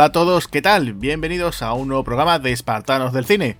Hola 0.00 0.06
a 0.06 0.12
todos, 0.12 0.48
¿qué 0.48 0.62
tal? 0.62 0.94
Bienvenidos 0.94 1.60
a 1.60 1.74
un 1.74 1.88
nuevo 1.88 2.04
programa 2.04 2.38
de 2.38 2.52
Espartanos 2.52 3.12
del 3.12 3.26
Cine. 3.26 3.58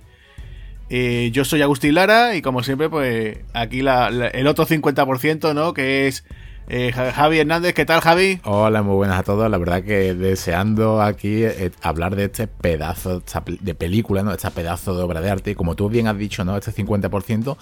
Eh, 0.89 1.29
yo 1.31 1.45
soy 1.45 1.61
Agustín 1.61 1.93
Lara 1.93 2.35
y 2.35 2.41
como 2.41 2.63
siempre, 2.63 2.89
pues 2.89 3.37
aquí 3.53 3.81
el 3.81 4.47
otro 4.47 4.65
50%, 4.65 5.53
¿no? 5.53 5.75
Que 5.75 6.07
es 6.07 6.25
eh, 6.73 6.93
Javi 6.93 7.39
Hernández, 7.39 7.73
¿qué 7.73 7.85
tal 7.85 7.99
Javi? 7.99 8.39
Hola, 8.45 8.81
muy 8.81 8.95
buenas 8.95 9.19
a 9.19 9.23
todos. 9.23 9.51
La 9.51 9.57
verdad 9.57 9.83
que 9.83 10.13
deseando 10.13 11.01
aquí 11.01 11.43
eh, 11.43 11.69
hablar 11.81 12.15
de 12.15 12.23
este 12.25 12.47
pedazo 12.47 13.21
de 13.59 13.75
película, 13.75 14.23
¿no? 14.23 14.31
Este 14.31 14.49
pedazo 14.51 14.95
de 14.95 15.03
obra 15.03 15.19
de 15.19 15.29
arte. 15.29 15.51
Y 15.51 15.55
como 15.55 15.75
tú 15.75 15.89
bien 15.89 16.07
has 16.07 16.17
dicho, 16.17 16.45
¿no? 16.45 16.55
Este 16.55 16.71
50%, 16.71 17.57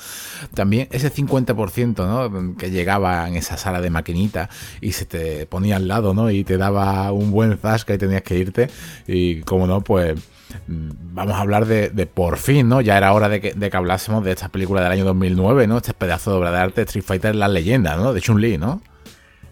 también 0.53 0.87
ese 0.91 1.11
50%, 1.11 1.95
¿no? 2.05 2.55
Que 2.55 2.69
llegaba 2.69 3.27
en 3.27 3.35
esa 3.35 3.57
sala 3.57 3.81
de 3.81 3.89
maquinita 3.89 4.47
y 4.79 4.91
se 4.91 5.05
te 5.05 5.47
ponía 5.47 5.77
al 5.77 5.87
lado, 5.87 6.13
¿no? 6.13 6.29
Y 6.29 6.43
te 6.43 6.57
daba 6.57 7.11
un 7.11 7.31
buen 7.31 7.57
zasca 7.57 7.95
y 7.95 7.97
tenías 7.97 8.21
que 8.21 8.37
irte. 8.37 8.69
Y 9.07 9.41
como 9.41 9.65
no, 9.65 9.81
pues 9.81 10.19
mm, 10.67 10.89
vamos 11.15 11.33
a 11.33 11.41
hablar 11.41 11.65
de, 11.65 11.89
por 12.05 12.37
fin, 12.37 12.69
¿no? 12.69 12.79
Ya 12.79 12.95
era 12.95 13.11
hora 13.13 13.27
de 13.27 13.41
que, 13.41 13.71
hablásemos 13.73 14.23
de 14.23 14.33
esta 14.33 14.49
película 14.49 14.83
del 14.83 14.91
año 14.91 15.05
2009, 15.05 15.65
¿no? 15.65 15.77
Este 15.77 15.95
pedazo 15.95 16.29
de 16.29 16.37
obra 16.37 16.51
de 16.51 16.59
arte, 16.59 16.81
Street 16.83 17.03
Fighter, 17.03 17.33
la 17.33 17.47
leyenda, 17.47 17.95
¿no? 17.95 18.13
De 18.13 18.21
Chun-Li, 18.21 18.59
¿no? 18.59 18.83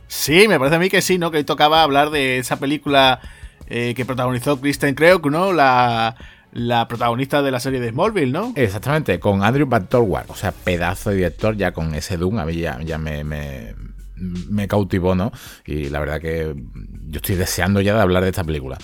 Sí, 0.08 0.47
me 0.47 0.58
parece 0.58 0.77
a 0.77 0.80
mí 0.80 0.89
que 0.89 1.02
sí, 1.02 1.17
¿no? 1.17 1.31
Que 1.31 1.38
hoy 1.38 1.44
tocaba 1.44 1.83
hablar 1.83 2.09
de 2.09 2.38
esa 2.38 2.58
película 2.58 3.19
eh, 3.67 3.94
que 3.95 4.05
protagonizó 4.05 4.59
Kristen 4.59 4.95
Kreuk, 4.95 5.25
¿no? 5.30 5.52
La, 5.52 6.16
protagonista 6.88 7.41
de 7.41 7.52
la 7.52 7.59
serie 7.59 7.80
de 7.80 7.89
Smallville, 7.89 8.31
¿no? 8.31 8.53
Exactamente, 8.55 9.19
con 9.19 9.44
Andrew 9.44 9.67
Battleward, 9.67 10.30
o 10.30 10.35
sea, 10.35 10.52
pedazo 10.52 11.09
de 11.09 11.17
director 11.17 11.55
ya 11.55 11.72
con 11.73 11.94
ese 11.94 12.17
Doom, 12.17 12.39
a 12.39 12.45
mí 12.45 12.55
ya, 12.55 12.97
me, 12.97 13.23
me, 13.23 14.67
cautivó, 14.67 15.13
¿no? 15.13 15.31
Y 15.66 15.89
la 15.89 16.00
verdad 16.00 16.22
que 16.22 16.55
yo 17.09 17.17
estoy 17.17 17.35
deseando 17.35 17.81
ya 17.81 17.94
de 17.94 18.02
hablar 18.02 18.23
de 18.23 18.30
esta 18.30 18.44
película. 18.44 18.78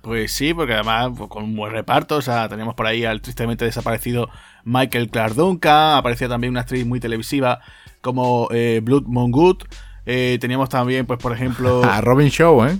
Pues 0.00 0.32
sí, 0.32 0.54
porque 0.54 0.74
además 0.74 1.10
pues, 1.16 1.28
con 1.28 1.44
un 1.44 1.56
buen 1.56 1.72
reparto, 1.72 2.16
o 2.16 2.22
sea, 2.22 2.48
tenemos 2.48 2.74
por 2.74 2.86
ahí 2.86 3.04
al 3.04 3.20
tristemente 3.20 3.64
desaparecido 3.64 4.30
Michael 4.64 5.10
Clark 5.10 5.34
Duncan, 5.34 5.96
aparecía 5.96 6.28
también 6.28 6.52
una 6.52 6.60
actriz 6.60 6.86
muy 6.86 7.00
televisiva 7.00 7.60
como 8.00 8.48
eh, 8.52 8.80
Blood 8.82 9.04
Mongood, 9.06 9.64
eh, 10.06 10.38
teníamos 10.40 10.68
también, 10.68 11.06
pues, 11.06 11.18
por 11.18 11.32
ejemplo. 11.32 11.82
A 11.90 12.00
Robin 12.00 12.28
Show, 12.28 12.64
¿eh? 12.64 12.78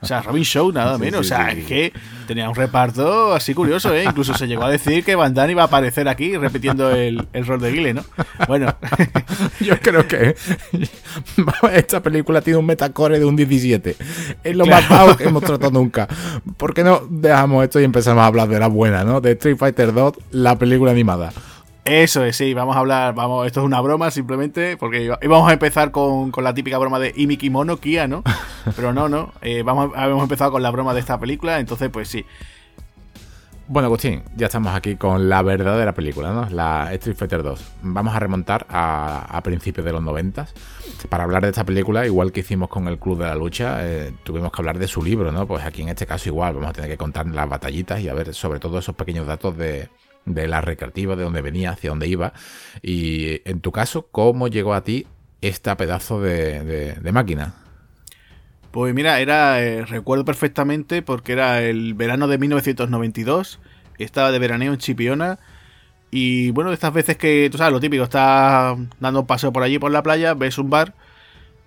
O 0.00 0.06
sea, 0.06 0.22
Robin 0.22 0.44
Show, 0.44 0.72
nada 0.72 0.98
menos. 0.98 1.20
o 1.20 1.24
sea, 1.24 1.50
es 1.50 1.66
que 1.66 1.92
tenía 2.26 2.48
un 2.48 2.54
reparto 2.54 3.32
así 3.34 3.54
curioso, 3.54 3.94
¿eh? 3.94 4.04
Incluso 4.04 4.34
se 4.34 4.46
llegó 4.46 4.64
a 4.64 4.70
decir 4.70 5.04
que 5.04 5.14
Van 5.14 5.34
Damme 5.34 5.52
iba 5.52 5.62
a 5.62 5.66
aparecer 5.66 6.08
aquí 6.08 6.36
repitiendo 6.36 6.90
el, 6.90 7.26
rol 7.46 7.60
de 7.60 7.70
Guile, 7.70 7.94
¿no? 7.94 8.04
Bueno. 8.48 8.74
Yo 9.60 9.78
creo 9.80 10.06
que 10.08 10.34
esta 11.72 12.02
película 12.02 12.40
tiene 12.40 12.58
un 12.58 12.66
metacore 12.66 13.18
de 13.18 13.24
un 13.24 13.36
17. 13.36 13.96
Es 14.42 14.56
lo 14.56 14.66
más 14.66 14.88
bajo 14.88 15.16
que 15.16 15.24
hemos 15.24 15.42
tratado 15.42 15.72
nunca. 15.72 16.08
¿Por 16.56 16.74
qué 16.74 16.82
no 16.82 17.02
dejamos 17.08 17.64
esto 17.64 17.80
y 17.80 17.84
empezamos 17.84 18.22
a 18.22 18.26
hablar 18.26 18.48
de 18.48 18.58
la 18.58 18.68
buena, 18.68 19.04
¿no? 19.04 19.20
De 19.20 19.32
Street 19.32 19.56
Fighter 19.56 19.92
2, 19.92 20.14
la 20.30 20.58
película 20.58 20.92
animada. 20.92 21.32
Eso 21.84 22.24
es, 22.24 22.36
sí, 22.36 22.54
vamos 22.54 22.76
a 22.76 22.78
hablar, 22.78 23.12
vamos, 23.12 23.44
esto 23.44 23.58
es 23.58 23.66
una 23.66 23.80
broma 23.80 24.12
simplemente, 24.12 24.76
porque 24.76 25.10
íbamos 25.20 25.50
a 25.50 25.52
empezar 25.52 25.90
con, 25.90 26.30
la 26.40 26.54
típica 26.54 26.78
broma 26.78 27.00
de 27.00 27.12
Imikimono 27.16 27.78
Kia, 27.78 28.06
¿no? 28.06 28.22
Pero 28.76 28.92
no, 28.92 29.08
no, 29.08 29.32
eh, 29.42 29.64
vamos, 29.64 29.90
habíamos 29.96 30.22
empezado 30.22 30.52
con 30.52 30.62
la 30.62 30.70
broma 30.70 30.94
de 30.94 31.00
esta 31.00 31.18
película, 31.18 31.58
entonces 31.58 31.90
pues 31.90 32.08
sí. 32.08 32.24
Bueno, 33.66 33.86
Agustín, 33.86 34.22
ya 34.36 34.46
estamos 34.46 34.74
aquí 34.74 34.94
con 34.94 35.28
la 35.28 35.42
verdadera 35.42 35.92
película, 35.92 36.32
¿no? 36.32 36.48
La 36.50 36.92
Street 36.94 37.16
Fighter 37.16 37.42
2. 37.42 37.64
Vamos 37.82 38.14
a 38.14 38.20
remontar 38.20 38.66
a, 38.68 39.40
principios 39.42 39.84
de 39.84 39.92
los 39.92 40.02
90. 40.02 40.46
Para 41.08 41.24
hablar 41.24 41.42
de 41.42 41.48
esta 41.48 41.64
película, 41.64 42.06
igual 42.06 42.32
que 42.32 42.40
hicimos 42.40 42.68
con 42.68 42.86
el 42.86 42.98
Club 42.98 43.18
de 43.18 43.24
la 43.24 43.34
Lucha, 43.34 43.78
eh, 43.80 44.12
tuvimos 44.24 44.52
que 44.52 44.60
hablar 44.60 44.78
de 44.78 44.86
su 44.86 45.02
libro, 45.02 45.32
¿no? 45.32 45.46
Pues 45.46 45.64
aquí 45.64 45.82
en 45.82 45.88
este 45.88 46.06
caso 46.06 46.28
igual, 46.28 46.54
vamos 46.54 46.70
a 46.70 46.72
tener 46.74 46.90
que 46.90 46.98
contar 46.98 47.26
las 47.26 47.48
batallitas 47.48 48.00
y 48.00 48.08
a 48.08 48.14
ver 48.14 48.34
sobre 48.34 48.60
todo 48.60 48.78
esos 48.78 48.94
pequeños 48.94 49.26
datos 49.26 49.56
de, 49.56 49.88
de 50.24 50.48
la 50.48 50.60
recreativa, 50.60 51.16
de 51.16 51.24
dónde 51.24 51.42
venía, 51.42 51.70
hacia 51.70 51.90
dónde 51.90 52.08
iba. 52.08 52.32
Y 52.82 53.40
en 53.48 53.60
tu 53.60 53.72
caso, 53.72 54.08
¿cómo 54.10 54.48
llegó 54.48 54.74
a 54.74 54.84
ti 54.84 55.06
esta 55.40 55.76
pedazo 55.76 56.20
de, 56.20 56.98
máquina? 57.12 57.54
Pues 58.70 58.94
mira, 58.94 59.20
era 59.20 59.62
eh, 59.62 59.84
recuerdo 59.84 60.24
perfectamente 60.24 61.02
porque 61.02 61.32
era 61.32 61.62
el 61.62 61.94
verano 61.94 62.26
de 62.26 62.38
1992, 62.38 63.60
estaba 63.98 64.32
de 64.32 64.38
veraneo 64.38 64.72
en 64.72 64.78
Chipiona 64.78 65.38
y 66.10 66.50
bueno, 66.52 66.70
de 66.70 66.74
estas 66.74 66.92
veces 66.92 67.16
que, 67.16 67.48
tú 67.50 67.58
sabes, 67.58 67.72
lo 67.72 67.80
típico, 67.80 68.04
estás 68.04 68.78
dando 69.00 69.20
un 69.20 69.26
paseo 69.26 69.52
por 69.52 69.62
allí 69.62 69.78
por 69.78 69.90
la 69.90 70.02
playa, 70.02 70.34
ves 70.34 70.58
un 70.58 70.70
bar 70.70 70.94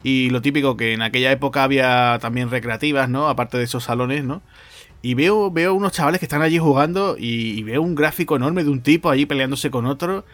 y 0.04 0.30
lo 0.30 0.42
típico 0.42 0.78
que 0.78 0.94
en 0.94 1.02
aquella 1.02 1.32
época 1.32 1.64
había 1.64 2.20
también 2.22 2.52
recreativas, 2.52 3.10
¿no? 3.10 3.28
Aparte 3.28 3.58
de 3.58 3.64
esos 3.64 3.86
salones, 3.86 4.24
¿no? 4.24 4.44
Y 5.06 5.14
veo, 5.14 5.52
veo 5.52 5.76
unos 5.76 5.92
chavales 5.92 6.18
que 6.20 6.26
están 6.26 6.42
allí 6.42 6.58
jugando 6.58 7.16
y, 7.16 7.62
veo 7.62 7.80
un 7.84 7.94
gráfico 7.94 8.38
enorme 8.38 8.64
de 8.64 8.72
un 8.72 8.82
tipo 8.82 9.12
allí 9.12 9.28
peleándose 9.28 9.70
con 9.70 9.86
otro. 9.86 10.26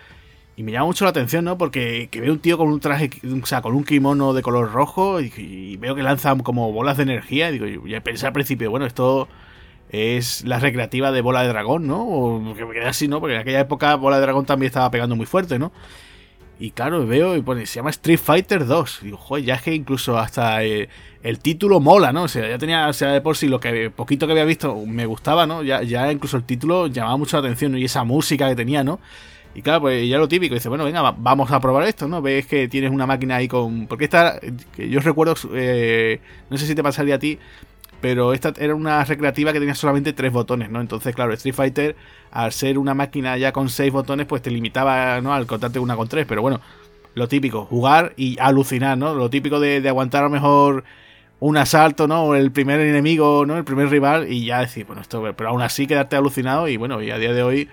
Y 0.56 0.64
me 0.64 0.72
llama 0.72 0.86
mucho 0.86 1.04
la 1.04 1.10
atención, 1.10 1.44
¿no? 1.44 1.58
Porque 1.58 2.08
que 2.10 2.22
veo 2.22 2.32
un 2.32 2.40
tío 2.40 2.58
con 2.58 2.70
un 2.70 2.80
traje, 2.80 3.10
o 3.26 3.46
sea, 3.46 3.62
con 3.62 3.76
un 3.76 3.84
kimono 3.84 4.32
de 4.32 4.42
color 4.42 4.72
rojo 4.72 5.20
y, 5.20 5.76
veo 5.76 5.94
que 5.94 6.04
lanza 6.04 6.34
como 6.38 6.72
bolas 6.72 6.96
de 6.96 7.04
energía. 7.04 7.50
Y 7.52 7.60
digo, 7.60 7.86
ya 7.86 8.02
pensé 8.02 8.28
al 8.28 8.32
principio, 8.32 8.72
bueno, 8.72 8.86
esto 8.86 9.28
es 9.90 10.46
la 10.46 10.58
recreativa 10.58 11.12
de 11.12 11.20
Bola 11.20 11.42
de 11.42 11.50
Dragón, 11.50 11.86
¿no? 11.86 12.08
O 12.08 12.56
que 12.56 12.64
me 12.64 12.74
quedé 12.74 12.86
así, 12.86 13.10
¿no? 13.10 13.20
Porque 13.20 13.36
en 13.36 13.42
aquella 13.42 13.60
época 13.60 13.96
Bola 13.96 14.20
de 14.20 14.22
Dragón 14.22 14.46
también 14.46 14.68
estaba 14.68 14.90
pegando 14.90 15.18
muy 15.18 15.26
fuerte, 15.26 15.60
¿no? 15.60 15.74
Y 16.62 16.70
claro, 16.70 17.08
veo 17.08 17.36
y 17.36 17.42
pone, 17.42 17.66
se 17.66 17.78
llama 17.78 17.90
Street 17.90 18.20
Fighter 18.20 18.68
2. 18.68 19.00
Y 19.02 19.06
digo, 19.06 19.18
joder, 19.18 19.44
ya 19.44 19.56
es 19.56 19.64
que 19.64 19.74
incluso 19.74 20.20
hasta 20.20 20.64
eh, 20.64 20.90
el 21.24 21.40
título 21.40 21.80
mola, 21.80 22.14
¿no? 22.14 22.24
O 22.24 22.28
sea, 22.28 22.48
ya 22.48 22.60
tenía, 22.60 22.88
o 22.88 22.94
sea, 22.94 23.14
de 23.14 23.22
por 23.22 23.36
sí 23.36 23.48
lo 23.48 23.60
que 23.60 23.90
poquito 23.90 24.28
que 24.28 24.34
había 24.34 24.46
visto 24.46 24.76
me 24.86 25.08
gustaba, 25.08 25.48
¿no? 25.48 25.64
Ya, 25.64 25.82
ya 25.82 26.12
incluso 26.12 26.38
el 26.38 26.44
título 26.44 26.86
llamaba 26.86 27.18
mucho 27.18 27.36
la 27.38 27.48
atención, 27.48 27.76
Y 27.80 27.86
esa 27.86 28.04
música 28.04 28.48
que 28.48 28.56
tenía, 28.56 28.84
¿no? 28.84 29.00
Y 29.56 29.64
claro, 29.64 29.82
pues 29.82 30.08
ya 30.08 30.20
lo 30.20 30.28
típico, 30.28 30.54
dice, 30.54 30.70
bueno, 30.70 30.86
venga, 30.86 31.02
vamos 31.18 31.52
a 31.52 31.60
probar 31.60 31.88
esto, 31.88 32.08
¿no? 32.08 32.22
Ves 32.22 32.46
que 32.46 32.68
tienes 32.68 32.92
una 32.92 33.08
máquina 33.08 33.38
ahí 33.38 33.48
con... 33.48 33.88
Porque 33.88 34.04
esta, 34.04 34.40
que 34.76 34.88
yo 34.88 35.00
recuerdo, 35.00 35.34
eh, 35.56 36.22
no 36.52 36.60
sé 36.60 36.68
si 36.68 36.76
te 36.76 36.84
pasaría 36.84 37.16
a 37.16 37.20
ti, 37.20 37.40
pero 38.02 38.34
esta 38.34 38.52
era 38.58 38.74
una 38.76 39.04
recreativa 39.06 39.54
que 39.54 39.60
tenía 39.60 39.76
solamente 39.76 40.12
tres 40.12 40.34
botones, 40.34 40.70
¿no? 40.72 40.82
Entonces, 40.82 41.16
claro, 41.16 41.34
Street 41.34 41.54
Fighter, 41.54 41.96
al 42.32 42.52
ser 42.52 42.78
una 42.80 42.96
máquina 42.96 43.38
ya 43.38 43.52
con 43.54 43.70
seis 43.70 43.94
botones, 43.94 44.26
pues 44.26 44.42
te 44.42 44.50
limitaba, 44.50 45.22
¿no? 45.22 45.34
Al 45.34 45.46
contarte 45.46 45.80
una 45.80 45.96
con 45.96 46.08
tres, 46.08 46.26
pero 46.28 46.42
bueno, 46.42 46.60
lo 47.14 47.28
típico, 47.28 47.66
jugar 47.66 48.14
y 48.18 48.38
alucinar, 48.40 48.98
¿no? 48.98 49.14
Lo 49.14 49.30
típico 49.30 49.60
de, 49.60 49.88
aguantar 49.88 50.22
a 50.22 50.26
lo 50.26 50.32
mejor 50.32 50.84
un 51.40 51.58
asalto, 51.58 52.08
¿no? 52.08 52.36
El 52.36 52.52
primer 52.52 52.80
enemigo, 52.80 53.46
¿no? 53.46 53.58
El 53.58 53.64
primer 53.64 53.90
rival 53.90 54.32
y 54.32 54.46
ya 54.46 54.60
decir, 54.62 54.86
bueno, 54.86 55.02
esto, 55.02 55.22
pero 55.38 55.50
aún 55.50 55.62
así 55.62 55.88
quedarte 55.88 56.16
alucinado 56.16 56.68
y 56.68 56.78
bueno, 56.78 57.02
y 57.02 57.12
a 57.12 57.18
día 57.18 57.34
de 57.34 57.44
hoy, 57.44 57.70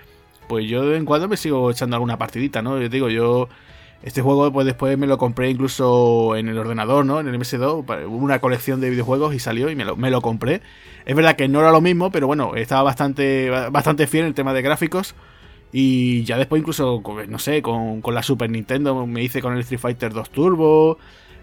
pues 0.47 0.67
yo 0.67 0.83
de 0.83 0.89
vez 0.89 0.99
en 0.99 1.05
cuando 1.05 1.27
me 1.27 1.37
sigo 1.37 1.71
echando 1.71 1.95
alguna 1.95 2.17
partidita, 2.17 2.61
¿no? 2.61 2.79
Yo 2.79 2.89
digo, 2.89 3.09
yo 3.09 3.49
este 4.01 4.21
juego 4.21 4.51
pues 4.51 4.65
después 4.65 4.97
me 4.97 5.07
lo 5.07 5.17
compré 5.17 5.49
incluso 5.49 6.35
en 6.35 6.47
el 6.47 6.57
ordenador, 6.57 7.05
¿no? 7.05 7.19
En 7.19 7.27
el 7.27 7.37
MS2, 7.37 8.07
una 8.07 8.39
colección 8.39 8.79
de 8.79 8.89
videojuegos 8.89 9.35
y 9.35 9.39
salió 9.39 9.69
y 9.69 9.75
me 9.75 9.83
lo, 9.83 9.95
me 9.97 10.11
compré. 10.21 10.61
Es 11.05 11.15
verdad 11.15 11.35
que 11.35 11.47
no 11.47 11.59
era 11.59 11.71
lo 11.71 11.81
mismo, 11.81 12.11
pero 12.11 12.27
bueno, 12.27 12.55
estaba 12.55 12.83
bastante, 12.83 13.49
bastante 13.71 14.07
fiel 14.07 14.23
en 14.23 14.27
el 14.29 14.33
tema 14.33 14.53
de 14.53 14.61
gráficos. 14.61 15.15
Y 15.71 16.23
ya 16.23 16.37
después 16.37 16.61
incluso, 16.61 17.03
no 17.27 17.39
sé, 17.39 17.61
con, 17.61 18.01
la 18.05 18.23
Super 18.23 18.49
Nintendo 18.49 19.05
me 19.05 19.21
hice 19.21 19.41
con 19.41 19.53
el 19.53 19.59
Street 19.59 19.79
Fighter 19.79 20.13
2 20.13 20.29
Turbo. 20.29 20.97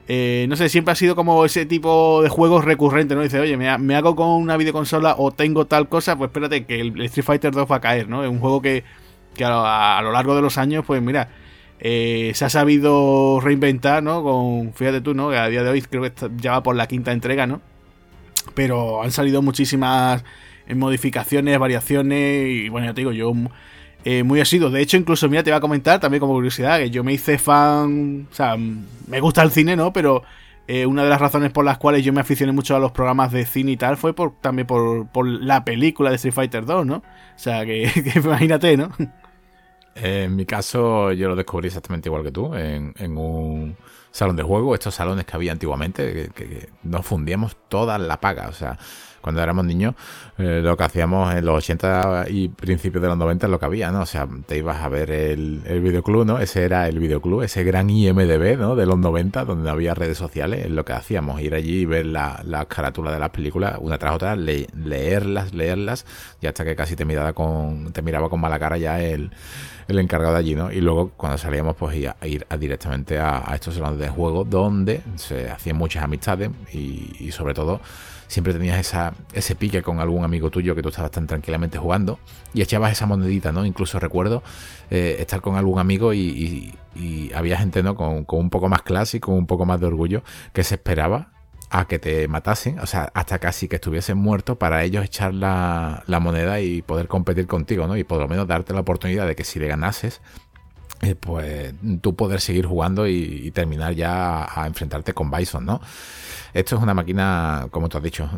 Eh, 0.09 0.47
no 0.49 0.57
sé, 0.57 0.69
siempre 0.69 0.93
ha 0.93 0.95
sido 0.95 1.15
como 1.15 1.45
ese 1.45 1.67
tipo 1.67 2.23
de 2.23 2.29
juegos 2.29 2.65
recurrente, 2.65 3.15
¿no? 3.15 3.23
Dice, 3.23 3.39
oye, 3.41 3.57
me, 3.57 3.97
hago 3.97 4.17
con 4.17 4.29
una 4.29 4.57
videoconsola 4.57 5.17
o 5.19 5.31
tengo 5.31 5.67
tal 5.67 5.89
cosa, 5.89 6.17
pues 6.17 6.29
espérate 6.29 6.65
que 6.65 6.81
el 6.81 7.01
Street 7.03 7.25
Fighter 7.25 7.53
2 7.53 7.71
va 7.71 7.77
a 7.77 7.81
caer, 7.81 8.09
¿no? 8.09 8.25
Es 8.25 8.31
un 8.31 8.39
juego 8.39 8.63
que, 8.63 8.85
a 9.45 10.01
lo 10.03 10.13
largo 10.13 10.35
de 10.35 10.43
los 10.43 10.59
años, 10.59 10.85
pues 10.87 11.03
mira, 11.03 11.29
eh, 11.79 12.33
se 12.35 12.45
ha 12.45 12.51
sabido 12.51 13.41
reinventar, 13.41 14.03
¿no? 14.03 14.23
Con, 14.23 14.73
fíjate 14.73 15.01
tú, 15.01 15.15
¿no? 15.15 15.31
Que 15.31 15.37
a 15.37 15.49
día 15.49 15.63
de 15.63 15.71
hoy 15.71 15.83
creo 15.83 16.03
que 16.03 16.13
ya 16.39 16.53
va 16.53 16.63
por 16.63 16.75
la 16.77 16.87
quinta 16.87 17.13
entrega, 17.13 17.47
¿no? 17.47 17.61
Pero 18.55 19.03
han 19.03 19.11
salido 19.13 19.43
muchísimas 19.43 20.25
eh, 20.67 20.75
modificaciones, 20.75 21.59
variaciones 21.59 22.49
y 22.49 22.69
bueno, 22.69 22.87
ya 22.87 22.95
te 22.95 23.03
digo, 23.03 23.13
yo 23.13 23.33
eh, 24.05 24.23
muy 24.23 24.41
asido. 24.41 24.71
De 24.71 24.81
hecho, 24.81 24.97
incluso, 24.97 25.29
mira, 25.29 25.43
te 25.43 25.51
voy 25.51 25.59
a 25.59 25.61
comentar 25.61 26.01
también 26.01 26.21
como 26.21 26.35
curiosidad, 26.35 26.79
que 26.79 26.91
yo 26.91 27.05
me 27.05 27.13
hice 27.13 27.39
fan, 27.39 28.29
o 28.31 28.35
sea, 28.35 28.57
me 28.57 29.21
gusta 29.21 29.43
el 29.43 29.51
cine, 29.51 29.77
¿no? 29.77 29.93
Pero 29.93 30.23
una 30.89 31.05
de 31.05 31.11
las 31.11 31.21
razones 31.21 31.53
por 31.53 31.65
las 31.65 31.79
cuales 31.79 32.05
yo 32.05 32.13
me 32.13 32.21
aficioné 32.21 32.51
mucho 32.51 32.75
a 32.75 32.81
los 32.81 32.91
programas 32.91 33.31
de 33.31 33.47
cine 33.47 33.71
y 33.71 33.77
tal 33.77 33.97
fue 33.97 34.15
por, 34.15 34.41
también 34.41 34.67
por, 34.67 35.07
la 35.25 35.65
película 35.65 36.11
de 36.11 36.17
Street 36.17 36.35
Fighter 36.35 36.65
2, 36.65 36.87
¿no? 36.87 36.97
O 36.97 37.03
sea, 37.37 37.65
que 37.65 37.89
imagínate, 38.17 38.77
¿no? 38.77 38.91
En 39.99 40.37
mi 40.37 40.45
caso, 40.45 41.11
yo 41.13 41.29
lo 41.29 41.37
descubrí 41.37 41.69
exactamente 41.69 42.11
igual 42.11 42.23
que 42.23 42.31
tú, 42.31 42.55
en, 42.55 42.95
un 43.17 43.77
salón 44.11 44.37
de 44.37 44.43
juego, 44.43 44.75
estos 44.75 44.95
salones 44.95 45.25
que 45.25 45.35
había 45.35 45.53
antiguamente, 45.53 46.31
que, 46.35 46.69
nos 46.83 47.07
fundíamos 47.07 47.57
toda 47.69 47.97
la 47.97 48.21
paga. 48.21 48.49
O 48.49 48.53
sea, 48.53 48.79
cuando 49.27 49.43
éramos 49.43 49.65
niños, 49.65 49.97
eh, 50.39 50.61
lo 50.63 50.77
que 50.77 50.85
hacíamos 50.85 51.35
en 51.35 51.45
los 51.45 51.57
80 51.57 52.27
y 52.29 52.47
principios 52.47 53.03
de 53.03 53.09
los 53.09 53.19
90 53.19 53.47
es 53.47 53.51
lo 53.51 53.59
que 53.59 53.67
había, 53.67 53.91
¿no? 53.91 54.03
O 54.03 54.07
sea, 54.07 54.29
te 54.47 54.57
ibas 54.57 54.81
a 54.81 54.89
ver 54.89 55.11
el, 55.11 55.63
videoclub, 55.83 56.25
¿no? 56.25 56.39
Ese 56.39 56.63
era 56.63 56.87
el 56.89 57.01
videoclub, 57.01 57.43
ese 57.43 57.65
gran 57.65 57.91
IMDB, 57.91 58.57
¿no? 58.57 58.77
De 58.77 58.87
los 58.87 58.97
90, 58.97 59.45
donde 59.45 59.69
había 59.69 59.95
redes 59.95 60.17
sociales, 60.17 60.67
es 60.67 60.71
lo 60.71 60.85
que 60.85 60.93
hacíamos, 60.93 61.41
ir 61.41 61.57
allí 61.57 61.81
y 61.81 61.87
ver 61.87 62.07
la, 62.07 62.41
la 62.45 62.67
carátula 62.67 63.11
de 63.11 63.19
las 63.19 63.31
películas 63.31 63.79
una 63.81 63.99
tras 63.99 64.15
otra, 64.15 64.37
leerlas, 64.37 65.53
leerlas, 65.53 66.07
y 66.41 66.47
hasta 66.47 66.65
que 66.65 66.77
casi 66.77 66.95
te 66.95 67.05
miraba 67.05 67.33
con, 67.33 67.93
te 67.93 68.01
miraba 68.01 68.29
con 68.29 68.41
mala 68.41 68.61
cara 68.61 68.79
ya 68.79 69.01
el, 69.01 69.33
el 69.89 69.99
encargado 69.99 70.35
de 70.35 70.39
allí, 70.39 70.55
¿no? 70.55 70.71
Y 70.71 70.81
luego 70.81 71.11
cuando 71.17 71.37
salíamos, 71.37 71.75
pues 71.75 71.97
ir, 71.97 72.11
a, 72.11 72.27
ir 72.29 72.47
directamente 72.61 73.19
a, 73.19 73.43
estos 73.57 73.75
salones 73.75 73.99
de 73.99 74.09
juego 74.09 74.45
donde 74.45 75.01
se 75.17 75.51
hacían 75.51 75.79
muchas 75.79 76.05
amistades 76.05 76.51
y 76.73 77.33
sobre 77.33 77.55
todo 77.55 77.81
siempre 78.29 78.53
tenías 78.53 78.79
esa, 78.79 79.15
ese 79.33 79.55
pique 79.55 79.83
con 79.83 80.01
algún 80.01 80.25
amigo 80.25 80.51
tuyo 80.51 80.75
que 80.75 80.83
tú 80.83 80.89
estabas 80.89 81.11
tan 81.11 81.27
tranquilamente 81.27 81.79
jugando 81.79 82.19
y 82.55 82.63
echabas 82.63 82.93
esa 82.93 83.07
monedita, 83.07 83.53
¿no? 83.53 83.65
Incluso 83.65 83.99
recuerdo 83.99 84.43
eh, 84.91 85.17
estar 85.21 85.41
con 85.41 85.57
algún 85.57 85.79
amigo 85.79 86.15
y, 86.15 86.75
había 87.35 87.59
gente, 87.59 87.83
¿no? 87.83 87.95
Con, 87.95 88.25
un 88.27 88.51
poco 88.51 88.69
más 88.69 88.83
con 88.83 89.35
un 89.35 89.47
poco 89.47 89.67
más 89.67 89.81
de 89.81 89.87
orgullo 89.87 90.23
que 90.53 90.65
se 90.65 90.77
esperaba 90.77 91.29
a 91.69 91.87
que 91.87 91.99
te 91.99 92.29
matasen, 92.29 92.79
o 92.79 92.87
sea, 92.87 93.11
hasta 93.13 93.39
casi 93.39 93.69
que 93.69 93.77
estuviesen 93.77 94.17
muertos 94.17 94.57
para 94.57 94.85
ellos 94.85 95.05
echar 95.05 95.35
la, 95.35 96.05
la 96.07 96.21
moneda 96.21 96.61
y 96.61 96.83
poder 96.83 97.09
competir 97.09 97.47
contigo, 97.47 97.87
¿no? 97.87 97.97
Y 97.97 98.05
por 98.05 98.19
lo 98.19 98.29
menos 98.29 98.47
darte 98.47 98.73
la 98.73 98.81
oportunidad 98.81 99.27
de 99.27 99.35
que 99.35 99.45
si 99.45 99.59
le 99.59 99.67
ganases, 99.67 100.21
eh, 101.03 101.15
pues 101.15 101.75
tú 102.01 102.17
poder 102.17 102.41
seguir 102.41 102.67
jugando 102.67 103.07
y, 103.07 103.51
terminar 103.51 103.95
ya 103.95 104.45
a, 104.45 104.67
enfrentarte 104.67 105.13
con 105.13 105.31
Bison, 105.31 105.65
¿no? 105.65 105.81
Esto 106.55 106.77
es 106.77 106.83
una 106.83 106.95
máquina, 106.95 107.69
como 107.71 107.89
tú 107.89 107.99
has 107.99 108.03
dicho, 108.03 108.31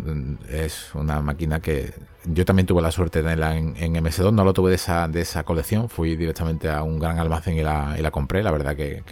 es 0.50 0.92
una 0.94 1.20
máquina 1.20 1.60
que 1.60 1.94
yo 2.24 2.44
también 2.44 2.66
tuve 2.66 2.82
la 2.82 2.90
suerte 2.90 3.20
de 3.20 3.24
tenerla 3.24 3.56
en, 3.56 3.74
MS2, 3.94 4.32
no 4.32 4.44
lo 4.44 4.52
tuve 4.52 4.70
de 4.70 4.76
esa, 4.76 5.08
de 5.08 5.20
esa 5.20 5.44
colección, 5.44 5.88
fui 5.88 6.16
directamente 6.16 6.68
a 6.68 6.82
un 6.82 6.98
gran 6.98 7.18
almacén 7.18 7.56
y 7.56 7.62
la, 7.62 7.94
y 7.98 8.02
la 8.02 8.10
compré, 8.10 8.42
la 8.42 8.50
verdad 8.50 8.76
que, 8.76 9.02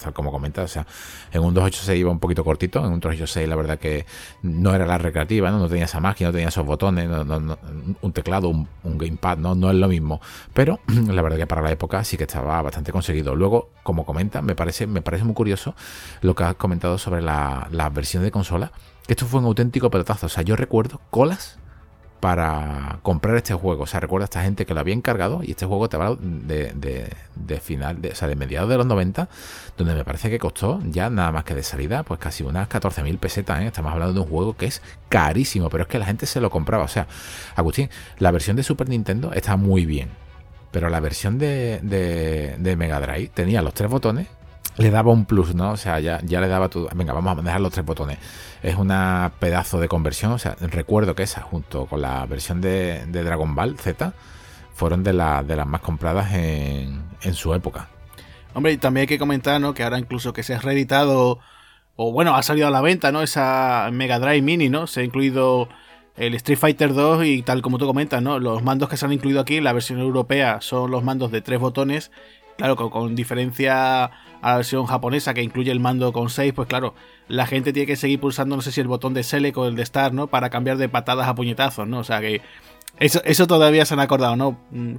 tal 0.00 0.12
como 0.12 0.30
comentas, 0.30 0.64
o 0.64 0.68
sea, 0.68 0.86
en 1.32 1.42
un 1.42 1.54
286 1.54 2.00
iba 2.00 2.10
un 2.10 2.20
poquito 2.20 2.44
cortito, 2.44 2.80
en 2.80 2.92
un 2.92 3.00
386 3.00 3.48
la 3.48 3.56
verdad 3.56 3.78
que 3.78 4.06
no 4.42 4.74
era 4.74 4.86
la 4.86 4.98
recreativa, 4.98 5.50
no, 5.50 5.58
no 5.58 5.68
tenía 5.68 5.86
esa 5.86 6.00
máquina, 6.00 6.28
no 6.28 6.32
tenía 6.32 6.48
esos 6.48 6.64
botones, 6.64 7.08
un 7.08 8.12
teclado, 8.12 8.48
un, 8.48 8.68
gamepad, 8.98 9.38
¿no? 9.38 9.54
no 9.54 9.70
es 9.70 9.76
lo 9.76 9.88
mismo, 9.88 10.20
pero 10.52 10.80
la 10.86 11.22
verdad 11.22 11.38
que 11.38 11.46
para 11.46 11.62
la 11.62 11.72
época 11.72 12.04
sí 12.04 12.16
que 12.16 12.24
estaba 12.24 12.60
bastante 12.62 12.89
conseguido. 12.92 13.34
Luego, 13.34 13.70
como 13.82 14.04
comentas, 14.04 14.42
me 14.42 14.54
parece, 14.54 14.86
me 14.86 15.02
parece 15.02 15.24
muy 15.24 15.34
curioso 15.34 15.74
lo 16.20 16.34
que 16.34 16.44
has 16.44 16.54
comentado 16.54 16.98
sobre 16.98 17.22
la, 17.22 17.68
la 17.70 17.88
versión 17.90 18.22
de 18.22 18.30
consola, 18.30 18.72
que 19.06 19.14
esto 19.14 19.26
fue 19.26 19.40
un 19.40 19.46
auténtico 19.46 19.90
pelotazo, 19.90 20.26
o 20.26 20.28
sea, 20.28 20.42
yo 20.42 20.56
recuerdo 20.56 21.00
colas 21.10 21.58
para 22.20 22.98
comprar 23.02 23.36
este 23.36 23.54
juego. 23.54 23.84
O 23.84 23.86
sea, 23.86 23.98
recuerda 23.98 24.24
a 24.24 24.26
esta 24.26 24.42
gente 24.42 24.66
que 24.66 24.74
lo 24.74 24.80
había 24.80 24.94
encargado 24.94 25.42
y 25.42 25.52
este 25.52 25.66
juego 25.66 25.88
te 25.88 25.96
va 25.96 26.16
de, 26.20 26.72
de, 27.34 27.60
final, 27.60 28.00
de, 28.00 28.10
o 28.10 28.14
sea, 28.14 28.28
de 28.28 28.36
mediados 28.36 28.68
de 28.68 28.76
los 28.76 28.86
90, 28.86 29.28
donde 29.76 29.94
me 29.94 30.04
parece 30.04 30.30
que 30.30 30.38
costó 30.38 30.80
ya 30.84 31.10
nada 31.10 31.32
más 31.32 31.44
que 31.44 31.54
de 31.54 31.62
salida, 31.62 32.02
pues 32.02 32.20
casi 32.20 32.44
unas 32.44 32.68
14.000 32.68 33.18
pesetas. 33.18 33.60
¿eh? 33.62 33.66
Estamos 33.66 33.92
hablando 33.92 34.14
de 34.14 34.20
un 34.20 34.26
juego 34.26 34.56
que 34.56 34.66
es 34.66 34.82
carísimo, 35.08 35.70
pero 35.70 35.84
es 35.84 35.88
que 35.88 35.98
la 35.98 36.06
gente 36.06 36.26
se 36.26 36.40
lo 36.40 36.50
compraba. 36.50 36.84
O 36.84 36.88
sea, 36.88 37.08
Agustín, 37.56 37.88
la 38.18 38.30
versión 38.30 38.56
de 38.56 38.62
Super 38.62 38.88
Nintendo 38.88 39.32
está 39.32 39.56
muy 39.56 39.86
bien, 39.86 40.10
pero 40.70 40.88
la 40.88 41.00
versión 41.00 41.38
de, 41.38 41.80
de 41.82 42.76
Mega 42.76 43.00
Drive 43.00 43.30
tenía 43.34 43.62
los 43.62 43.74
tres 43.74 43.90
botones 43.90 44.28
le 44.80 44.90
daba 44.90 45.12
un 45.12 45.26
plus, 45.26 45.54
¿no? 45.54 45.72
O 45.72 45.76
sea, 45.76 46.00
ya, 46.00 46.20
ya 46.24 46.40
le 46.40 46.48
daba 46.48 46.68
todo. 46.68 46.88
Venga, 46.94 47.12
vamos 47.12 47.32
a 47.32 47.34
manejar 47.34 47.60
los 47.60 47.72
tres 47.72 47.84
botones. 47.84 48.18
Es 48.62 48.76
una 48.76 49.32
pedazo 49.38 49.78
de 49.78 49.88
conversión. 49.88 50.32
O 50.32 50.38
sea, 50.38 50.56
recuerdo 50.58 51.14
que 51.14 51.22
esa, 51.22 51.42
junto 51.42 51.86
con 51.86 52.00
la 52.00 52.24
versión 52.26 52.60
de, 52.60 53.04
Dragon 53.06 53.54
Ball 53.54 53.78
Z, 53.78 54.14
fueron 54.74 55.02
de, 55.02 55.12
de 55.12 55.56
las 55.56 55.66
más 55.66 55.80
compradas 55.82 56.32
en, 56.32 57.02
en 57.22 57.34
su 57.34 57.52
época. 57.54 57.88
Hombre, 58.54 58.72
y 58.72 58.78
también 58.78 59.02
hay 59.02 59.06
que 59.06 59.18
comentar, 59.18 59.60
¿no? 59.60 59.74
Que 59.74 59.84
ahora 59.84 59.98
incluso 59.98 60.32
que 60.32 60.42
se 60.42 60.54
ha 60.54 60.60
reeditado, 60.60 61.40
o 61.96 62.12
bueno, 62.12 62.34
ha 62.34 62.42
salido 62.42 62.66
a 62.66 62.70
la 62.70 62.80
venta, 62.80 63.12
¿no? 63.12 63.22
Esa 63.22 63.90
Mega 63.92 64.18
Drive 64.18 64.42
Mini, 64.42 64.70
¿no? 64.70 64.86
Se 64.86 65.00
ha 65.00 65.04
incluido 65.04 65.68
el 66.16 66.34
Street 66.34 66.58
Fighter 66.58 66.92
2 66.92 67.24
y 67.24 67.42
tal 67.42 67.62
como 67.62 67.78
tú 67.78 67.86
comentas, 67.86 68.22
¿no? 68.22 68.38
Los 68.38 68.62
mandos 68.62 68.88
que 68.88 68.96
se 68.96 69.06
han 69.06 69.12
incluido 69.12 69.40
aquí 69.40 69.60
la 69.60 69.72
versión 69.72 69.98
europea 69.98 70.60
son 70.60 70.90
los 70.90 71.02
mandos 71.02 71.30
de 71.30 71.40
tres 71.40 71.58
botones 71.58 72.10
Claro, 72.60 72.76
con, 72.76 73.16
diferencia 73.16 74.04
a 74.04 74.50
la 74.50 74.56
versión 74.56 74.84
japonesa 74.84 75.32
que 75.32 75.42
incluye 75.42 75.70
el 75.72 75.80
mando 75.80 76.12
con 76.12 76.28
6, 76.28 76.52
pues 76.52 76.68
claro, 76.68 76.92
la 77.26 77.46
gente 77.46 77.72
tiene 77.72 77.86
que 77.86 77.96
seguir 77.96 78.20
pulsando, 78.20 78.54
no 78.54 78.60
sé 78.60 78.70
si 78.70 78.82
el 78.82 78.86
botón 78.86 79.14
de 79.14 79.22
Select 79.22 79.56
o 79.56 79.66
el 79.66 79.76
de 79.76 79.86
Start, 79.86 80.12
¿no? 80.12 80.26
Para 80.26 80.50
cambiar 80.50 80.76
de 80.76 80.86
patadas 80.90 81.26
a 81.26 81.34
puñetazos, 81.34 81.88
¿no? 81.88 82.00
O 82.00 82.04
sea 82.04 82.20
que 82.20 82.42
eso, 82.98 83.22
eso 83.24 83.46
todavía 83.46 83.86
se 83.86 83.94
han 83.94 84.00
acordado, 84.00 84.36
¿no? 84.36 84.60
Mm, 84.72 84.96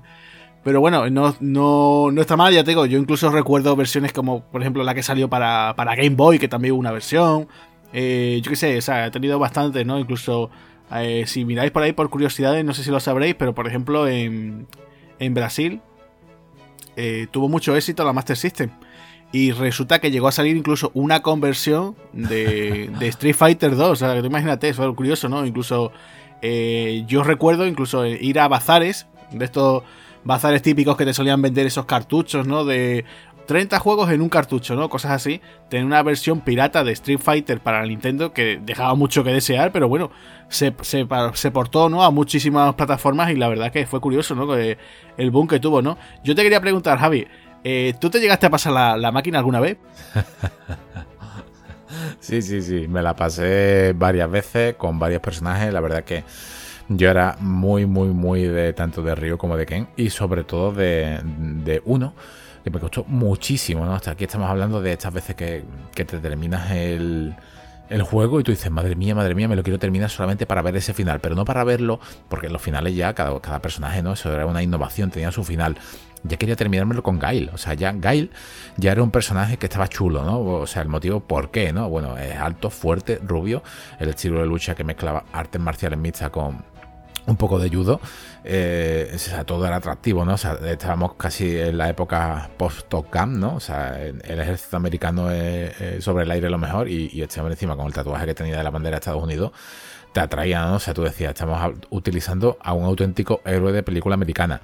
pero 0.64 0.82
bueno, 0.82 1.08
no, 1.12 1.36
no, 1.40 2.10
no 2.12 2.22
está 2.22 2.36
mal, 2.36 2.52
ya 2.52 2.64
te 2.64 2.72
digo, 2.72 2.88
yo 2.88 2.98
incluso 2.98 3.30
recuerdo 3.30 3.76
versiones 3.76 4.12
como, 4.12 4.42
por 4.46 4.62
ejemplo, 4.62 4.84
la 4.84 4.96
que 4.96 5.04
salió 5.04 5.30
para, 5.30 5.76
para 5.76 5.96
Game 5.96 6.16
Boy, 6.16 6.40
que 6.40 6.48
también 6.48 6.74
hubo 6.74 6.80
una 6.80 6.92
versión. 6.92 7.48
Eh, 7.94 8.42
yo 8.44 8.50
qué 8.50 8.56
sé, 8.56 8.76
o 8.76 8.82
sea, 8.82 9.06
he 9.06 9.12
tenido 9.12 9.38
bastante, 9.38 9.86
¿no? 9.86 10.00
Incluso, 10.00 10.50
eh, 10.94 11.26
si 11.28 11.46
miráis 11.46 11.72
por 11.72 11.84
ahí 11.84 11.94
por 11.94 12.10
curiosidades, 12.10 12.66
no 12.66 12.74
sé 12.74 12.84
si 12.84 12.92
lo 12.92 13.00
sabréis, 13.00 13.36
pero 13.36 13.56
por 13.56 13.68
ejemplo, 13.68 14.08
en, 14.08 14.68
en 15.20 15.34
Brasil, 15.34 15.82
eh, 16.96 17.28
tuvo 17.32 17.48
mucho 17.48 17.76
éxito 17.76 18.04
la 18.04 18.14
Master 18.14 18.38
System. 18.38 18.70
Y 19.32 19.52
resulta 19.52 20.00
que 20.00 20.12
llegó 20.12 20.28
a 20.28 20.32
salir 20.34 20.58
incluso 20.58 20.92
una 20.94 21.22
conversión 21.22 21.96
de, 22.12 22.92
Street 23.02 23.36
Fighter 23.36 23.76
2. 23.76 23.90
O 23.90 23.96
sea, 23.96 24.20
que 24.20 24.28
imagínate, 24.28 24.70
eso 24.70 24.88
es 24.90 24.96
curioso, 24.96 25.30
¿no? 25.30 25.46
Incluso 25.46 25.92
eh, 26.42 27.04
yo 27.08 27.24
recuerdo 27.24 27.66
incluso 27.66 28.06
ir 28.06 28.40
a 28.40 28.48
bazares, 28.50 29.08
de 29.32 29.46
estos 29.46 29.84
bazares 30.24 30.62
típicos 30.62 30.98
que 30.98 31.06
te 31.06 31.14
solían 31.14 31.42
vender 31.42 31.66
esos 31.66 31.86
cartuchos, 31.86 32.46
¿no? 32.46 32.66
De 32.66 33.06
30 33.52 33.80
juegos 33.80 34.10
en 34.12 34.22
un 34.22 34.30
cartucho, 34.30 34.76
¿no? 34.76 34.88
Cosas 34.88 35.12
así. 35.12 35.42
Tener 35.68 35.86
una 35.86 36.02
versión 36.04 36.40
pirata 36.40 36.86
de 36.86 36.94
Street 36.94 37.20
Fighter 37.20 37.60
para 37.60 37.86
Nintendo 37.86 38.32
que 38.32 38.62
dejaba 38.64 38.96
mucho 38.96 39.26
que 39.26 39.34
desear, 39.34 39.74
pero 39.74 39.90
bueno, 39.90 40.10
se, 40.48 40.72
portó, 41.52 41.90
¿no? 41.90 42.02
A 42.02 42.12
muchísimas 42.12 42.74
plataformas 42.76 43.30
y 43.30 43.36
la 43.36 43.50
verdad 43.50 43.70
que 43.70 43.86
fue 43.86 44.00
curioso, 44.00 44.36
¿no? 44.36 44.56
El 44.56 45.32
boom 45.32 45.50
que 45.50 45.60
tuvo, 45.60 45.82
¿no? 45.82 45.98
Yo 46.24 46.34
te 46.34 46.44
quería 46.44 46.62
preguntar, 46.62 46.98
Javi, 46.98 47.28
eh, 47.66 47.94
¿tú 48.00 48.10
te 48.10 48.22
llegaste 48.22 48.46
a 48.46 48.50
pasar 48.50 48.98
la, 48.98 49.12
máquina 49.12 49.40
alguna 49.40 49.60
vez? 49.60 49.78
sí, 52.22 52.42
sí, 52.42 52.62
sí, 52.62 52.88
me 52.88 53.02
la 53.02 53.18
pasé 53.18 53.94
varias 53.98 54.32
veces 54.32 54.76
con 54.76 54.98
varios 54.98 55.22
personajes, 55.22 55.74
la 55.74 55.82
verdad 55.82 56.06
que... 56.06 56.24
Yo 56.94 57.10
era 57.10 57.38
muy, 57.40 57.86
muy, 57.86 58.10
muy 58.10 58.44
de 58.44 58.74
tanto 58.74 59.02
de 59.02 59.16
Ryu 59.16 59.38
como 59.38 59.56
de 59.56 59.66
Ken 59.66 59.88
y 59.96 60.10
sobre 60.10 60.44
todo 60.44 60.74
de 60.74 61.82
uno 61.86 62.14
que 62.64 62.70
me 62.70 62.80
costó 62.80 63.04
muchísimo, 63.06 63.86
¿no? 63.86 63.94
Hasta 63.94 64.12
aquí 64.12 64.24
estamos 64.24 64.50
hablando 64.50 64.82
de 64.82 64.94
estas 64.94 65.14
veces 65.14 65.36
que, 65.36 65.64
te 65.94 66.06
terminas 66.06 66.72
el, 66.72 67.36
el 67.90 68.04
juego 68.04 68.40
y 68.40 68.44
tú 68.44 68.52
dices, 68.52 68.72
madre 68.72 68.96
mía, 68.96 69.16
madre 69.16 69.36
mía, 69.36 69.48
me 69.48 69.56
lo 69.56 69.64
quiero 69.64 69.80
terminar 69.80 70.10
solamente 70.10 70.46
para 70.46 70.62
ver 70.62 70.76
ese 70.76 70.94
final, 70.94 71.20
pero 71.20 71.36
no 71.36 71.46
para 71.46 71.64
verlo, 71.64 72.00
porque 72.30 72.50
los 72.50 72.62
finales 72.62 72.96
ya 72.96 73.14
cada, 73.14 73.40
cada 73.42 73.62
personaje, 73.62 74.02
¿no? 74.02 74.14
Eso 74.14 74.34
era 74.34 74.46
una 74.46 74.64
innovación, 74.64 75.12
tenía 75.12 75.32
su 75.32 75.44
final. 75.44 75.78
Ya 76.24 76.38
quería 76.38 76.56
terminármelo 76.56 77.02
con 77.02 77.18
Gail, 77.18 77.50
o 77.52 77.58
sea, 77.58 77.74
ya 77.74 77.94
Gail 77.94 78.30
ya 78.78 78.92
era 78.92 79.02
un 79.02 79.10
personaje 79.10 79.58
que 79.58 79.66
estaba 79.66 79.88
chulo, 79.88 80.24
¿no? 80.24 80.40
O 80.40 80.68
sea, 80.68 80.84
el 80.84 80.88
motivo 80.88 81.20
por 81.20 81.50
qué, 81.50 81.74
¿no? 81.74 81.90
Bueno, 81.90 82.16
es 82.16 82.38
alto, 82.38 82.70
fuerte, 82.70 83.20
rubio, 83.24 83.64
el 84.00 84.10
estilo 84.10 84.40
de 84.40 84.46
lucha 84.46 84.76
que 84.76 84.84
mezclaba 84.84 85.24
artes 85.34 85.60
marciales 85.60 85.98
mixtas 85.98 86.30
con, 86.30 86.64
un 87.32 87.38
poco 87.38 87.60
de 87.60 87.70
judo, 87.70 88.00
eh, 88.44 89.18
todo 89.46 89.66
era 89.66 89.78
atractivo, 89.78 90.26
¿no? 90.26 90.38
Sea, 90.38 90.60
estábamos 90.66 91.14
casi 91.16 91.58
en 91.58 91.78
la 91.78 91.90
época 91.90 92.50
post-Top 92.58 93.14
¿no? 93.28 93.56
O 93.56 93.60
sea, 93.60 94.00
el 94.00 94.40
ejército 94.40 94.78
americano 94.78 95.30
sobre 96.00 96.24
el 96.24 96.32
aire 96.32 96.50
lo 96.50 96.58
mejor 96.58 96.88
y, 96.88 97.10
y 97.12 97.22
este 97.22 97.40
encima 97.40 97.76
con 97.76 97.88
el 97.88 97.94
tatuaje 97.94 98.26
que 98.26 98.36
tenía 98.36 98.58
de 98.58 98.64
la 98.64 98.70
bandera 98.70 98.96
de 98.96 99.00
Estados 99.00 99.24
Unidos 99.24 99.52
te 100.14 100.20
atraía, 100.20 100.66
¿no? 100.66 100.76
O 100.76 100.80
sea, 100.80 100.94
tú 100.94 101.04
decías, 101.04 101.32
estamos 101.32 101.74
utilizando 101.90 102.58
a 102.62 102.74
un 102.74 102.84
auténtico 102.84 103.42
héroe 103.46 103.72
de 103.72 103.84
película 103.84 104.16
americana 104.16 104.62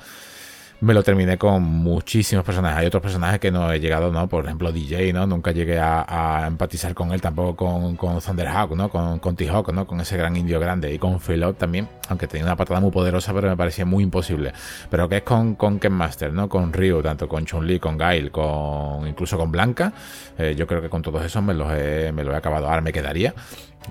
me 0.79 0.93
lo 0.93 1.01
terminé 1.01 1.37
con 1.37 1.63
muchísimos 1.63 2.45
personajes. 2.45 2.79
Hay 2.79 2.85
otros 2.85 3.01
personajes 3.01 3.39
que 3.39 3.51
no 3.51 3.71
he 3.71 3.79
llegado, 3.79 4.11
¿no? 4.11 4.27
Por 4.27 4.45
ejemplo, 4.45 4.71
DJ, 4.71 5.11
¿no? 5.11 5.25
Nunca 5.25 5.51
llegué 5.51 5.79
a, 5.79 6.45
empatizar 6.47 6.93
con 6.93 7.11
él, 7.11 7.21
tampoco 7.21 7.55
con, 7.55 7.95
con 7.95 8.19
Thunderhawk, 8.19 8.75
¿no? 8.75 8.89
Con, 8.89 9.17
con 9.19 9.35
T-Hawk, 9.35 9.73
¿no? 9.73 9.87
Con 9.87 9.99
ese 10.01 10.17
gran 10.17 10.35
indio 10.35 10.59
grande. 10.59 10.93
Y 10.93 10.99
con 10.99 11.19
Philot 11.19 11.57
también, 11.57 11.89
aunque 12.09 12.27
tenía 12.27 12.45
una 12.45 12.55
patada 12.55 12.79
muy 12.79 12.91
poderosa, 12.91 13.33
pero 13.33 13.49
me 13.49 13.57
parecía 13.57 13.85
muy 13.85 14.03
imposible. 14.03 14.53
Pero 14.89 15.09
que 15.09 15.17
es 15.17 15.23
con, 15.23 15.55
con 15.55 15.79
Ken 15.79 15.93
Master, 15.93 16.31
¿no? 16.31 16.47
Con 16.47 16.71
Ryu, 16.71 17.01
tanto 17.01 17.27
con 17.27 17.45
Chun-Li, 17.45 17.79
con 17.79 17.97
Gail, 17.97 18.29
con 18.29 19.07
incluso 19.07 19.37
con 19.37 19.51
Blanca. 19.51 19.93
Eh, 20.37 20.53
yo 20.55 20.67
creo 20.67 20.81
que 20.81 20.89
con 20.89 21.01
todos 21.01 21.25
esos 21.25 21.41
me 21.41 21.55
los 21.55 21.73
he, 21.73 22.11
me 22.11 22.23
los 22.23 22.35
he 22.35 22.37
acabado. 22.37 22.67
Ahora 22.67 22.81
me 22.81 22.93
quedaría 22.93 23.33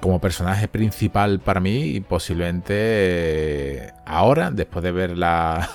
como 0.00 0.20
personaje 0.20 0.68
principal 0.68 1.40
para 1.40 1.58
mí, 1.58 2.04
posiblemente 2.06 2.74
eh, 2.76 3.92
ahora, 4.04 4.50
después 4.50 4.82
de 4.82 4.92
ver 4.92 5.16
la 5.16 5.68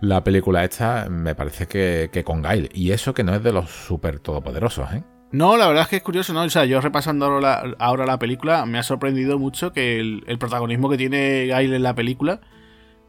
película 0.22 0.64
esta, 0.64 1.08
me 1.08 1.34
parece 1.34 1.66
que, 1.66 2.22
con 2.24 2.42
Gail. 2.42 2.70
Y 2.72 2.92
eso 2.92 3.14
que 3.14 3.24
no 3.24 3.34
es 3.34 3.42
de 3.42 3.52
los 3.52 3.70
super 3.70 4.18
todopoderosos, 4.20 4.92
¿eh? 4.92 5.04
No, 5.30 5.56
la 5.58 5.66
verdad 5.66 5.82
es 5.82 5.88
que 5.88 5.96
es 5.96 6.02
curioso, 6.02 6.32
¿no? 6.32 6.42
O 6.42 6.48
sea, 6.48 6.64
yo 6.64 6.80
repasando 6.80 7.26
ahora 7.78 8.06
la, 8.06 8.18
película, 8.18 8.64
me 8.64 8.78
ha 8.78 8.82
sorprendido 8.82 9.38
mucho 9.38 9.72
que 9.72 10.00
el, 10.00 10.38
protagonismo 10.38 10.88
que 10.88 10.96
tiene 10.96 11.46
Gail 11.46 11.74
en 11.74 11.82
la 11.82 11.94
película. 11.94 12.40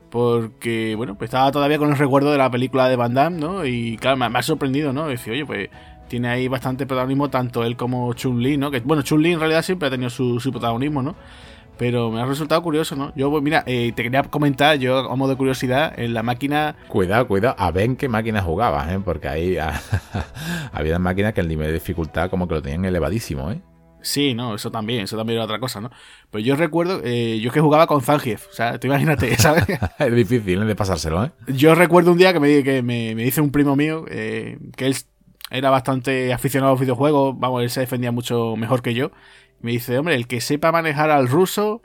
Porque, 0.09 0.95
bueno, 0.95 1.17
pues 1.17 1.29
estaba 1.29 1.51
todavía 1.51 1.77
con 1.77 1.89
el 1.91 1.97
recuerdo 1.97 2.31
de 2.31 2.37
la 2.39 2.49
película 2.49 2.89
de 2.89 2.95
Van 2.95 3.13
Damme, 3.13 3.37
¿no? 3.37 3.65
Y 3.65 3.95
claro, 3.97 4.17
me, 4.17 4.25
ha 4.25 4.43
sorprendido, 4.43 4.91
¿no? 4.91 5.07
Decir, 5.07 5.33
oye, 5.33 5.45
pues 5.45 5.69
tiene 6.07 6.27
ahí 6.29 6.47
bastante 6.47 6.87
protagonismo 6.87 7.29
tanto 7.29 7.63
él 7.63 7.77
como 7.77 8.11
Chun-Li, 8.13 8.57
¿no? 8.57 8.71
Que, 8.71 8.79
bueno, 8.79 9.03
Chun-Li 9.03 9.33
en 9.33 9.39
realidad 9.39 9.61
siempre 9.61 9.87
ha 9.87 9.91
tenido 9.91 10.09
su, 10.09 10.39
su 10.39 10.51
protagonismo, 10.51 11.01
¿no? 11.03 11.15
Pero 11.79 12.11
me 12.11 12.19
ha 12.19 12.25
resultado 12.25 12.61
curioso, 12.61 12.97
¿no? 12.97 13.13
Yo, 13.15 13.31
pues, 13.31 13.41
mira, 13.41 13.63
eh, 13.65 13.93
te 13.95 14.03
quería 14.03 14.21
comentar, 14.23 14.77
yo, 14.77 14.97
a 15.09 15.15
modo 15.15 15.29
de 15.29 15.37
curiosidad, 15.37 15.97
en 15.97 16.13
la 16.13 16.23
máquina. 16.23 16.75
Cuidado, 16.89 17.25
cuidado, 17.25 17.55
a 17.57 17.71
ver 17.71 17.85
en 17.85 17.95
qué 17.95 18.09
máquina 18.09 18.41
jugabas, 18.41 18.91
¿eh? 18.91 18.99
Porque 19.03 19.29
ahí 19.29 19.57
había 20.73 20.99
máquinas 20.99 21.33
que 21.33 21.39
el 21.39 21.47
nivel 21.47 21.67
de 21.67 21.73
dificultad 21.73 22.29
como 22.29 22.49
que 22.49 22.55
lo 22.55 22.61
tenían 22.61 22.83
elevadísimo, 22.83 23.49
¿eh? 23.49 23.61
Sí, 24.01 24.33
no, 24.33 24.55
eso 24.55 24.71
también, 24.71 25.03
eso 25.03 25.15
también 25.15 25.37
era 25.37 25.45
otra 25.45 25.59
cosa, 25.61 25.79
¿no? 25.79 25.89
Pero 26.29 26.43
yo 26.43 26.57
recuerdo, 26.57 26.99
eh, 27.01 27.39
yo 27.39 27.49
que 27.49 27.61
jugaba 27.61 27.87
con 27.87 28.01
Zangief, 28.01 28.47
o 28.49 28.53
sea, 28.53 28.77
tú 28.77 28.87
imagínate, 28.87 29.33
¿sabes? 29.37 29.63
es 29.99 30.15
difícil 30.15 30.61
¿eh? 30.61 30.65
de 30.65 30.75
pasárselo, 30.75 31.23
¿eh? 31.23 31.31
Yo 31.47 31.75
recuerdo 31.75 32.11
un 32.11 32.17
día 32.17 32.33
que 32.33 32.41
me, 32.41 32.61
que 32.61 32.81
me, 32.81 33.15
me 33.15 33.23
dice 33.23 33.39
un 33.39 33.51
primo 33.51 33.77
mío 33.77 34.03
que 34.03 34.57
él 34.85 34.95
era 35.51 35.69
bastante 35.69 36.31
aficionado 36.33 36.71
a 36.71 36.73
los 36.73 36.81
videojuegos, 36.81 37.39
vamos, 37.39 37.63
él 37.63 37.69
se 37.69 37.79
defendía 37.79 38.11
mucho 38.11 38.55
mejor 38.55 38.81
que 38.81 38.93
yo, 38.93 39.11
me 39.61 39.71
dice, 39.71 39.97
hombre, 39.97 40.15
el 40.15 40.27
que 40.27 40.41
sepa 40.41 40.71
manejar 40.71 41.09
al 41.09 41.27
ruso, 41.27 41.81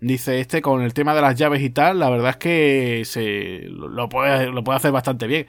dice 0.00 0.40
este 0.40 0.62
con 0.62 0.82
el 0.82 0.94
tema 0.94 1.14
de 1.14 1.22
las 1.22 1.36
llaves 1.36 1.62
y 1.62 1.70
tal, 1.70 1.98
la 1.98 2.10
verdad 2.10 2.30
es 2.30 2.36
que 2.36 3.02
se 3.04 3.62
lo 3.68 4.08
puede, 4.08 4.46
lo 4.50 4.64
puede 4.64 4.76
hacer 4.76 4.92
bastante 4.92 5.26
bien. 5.26 5.46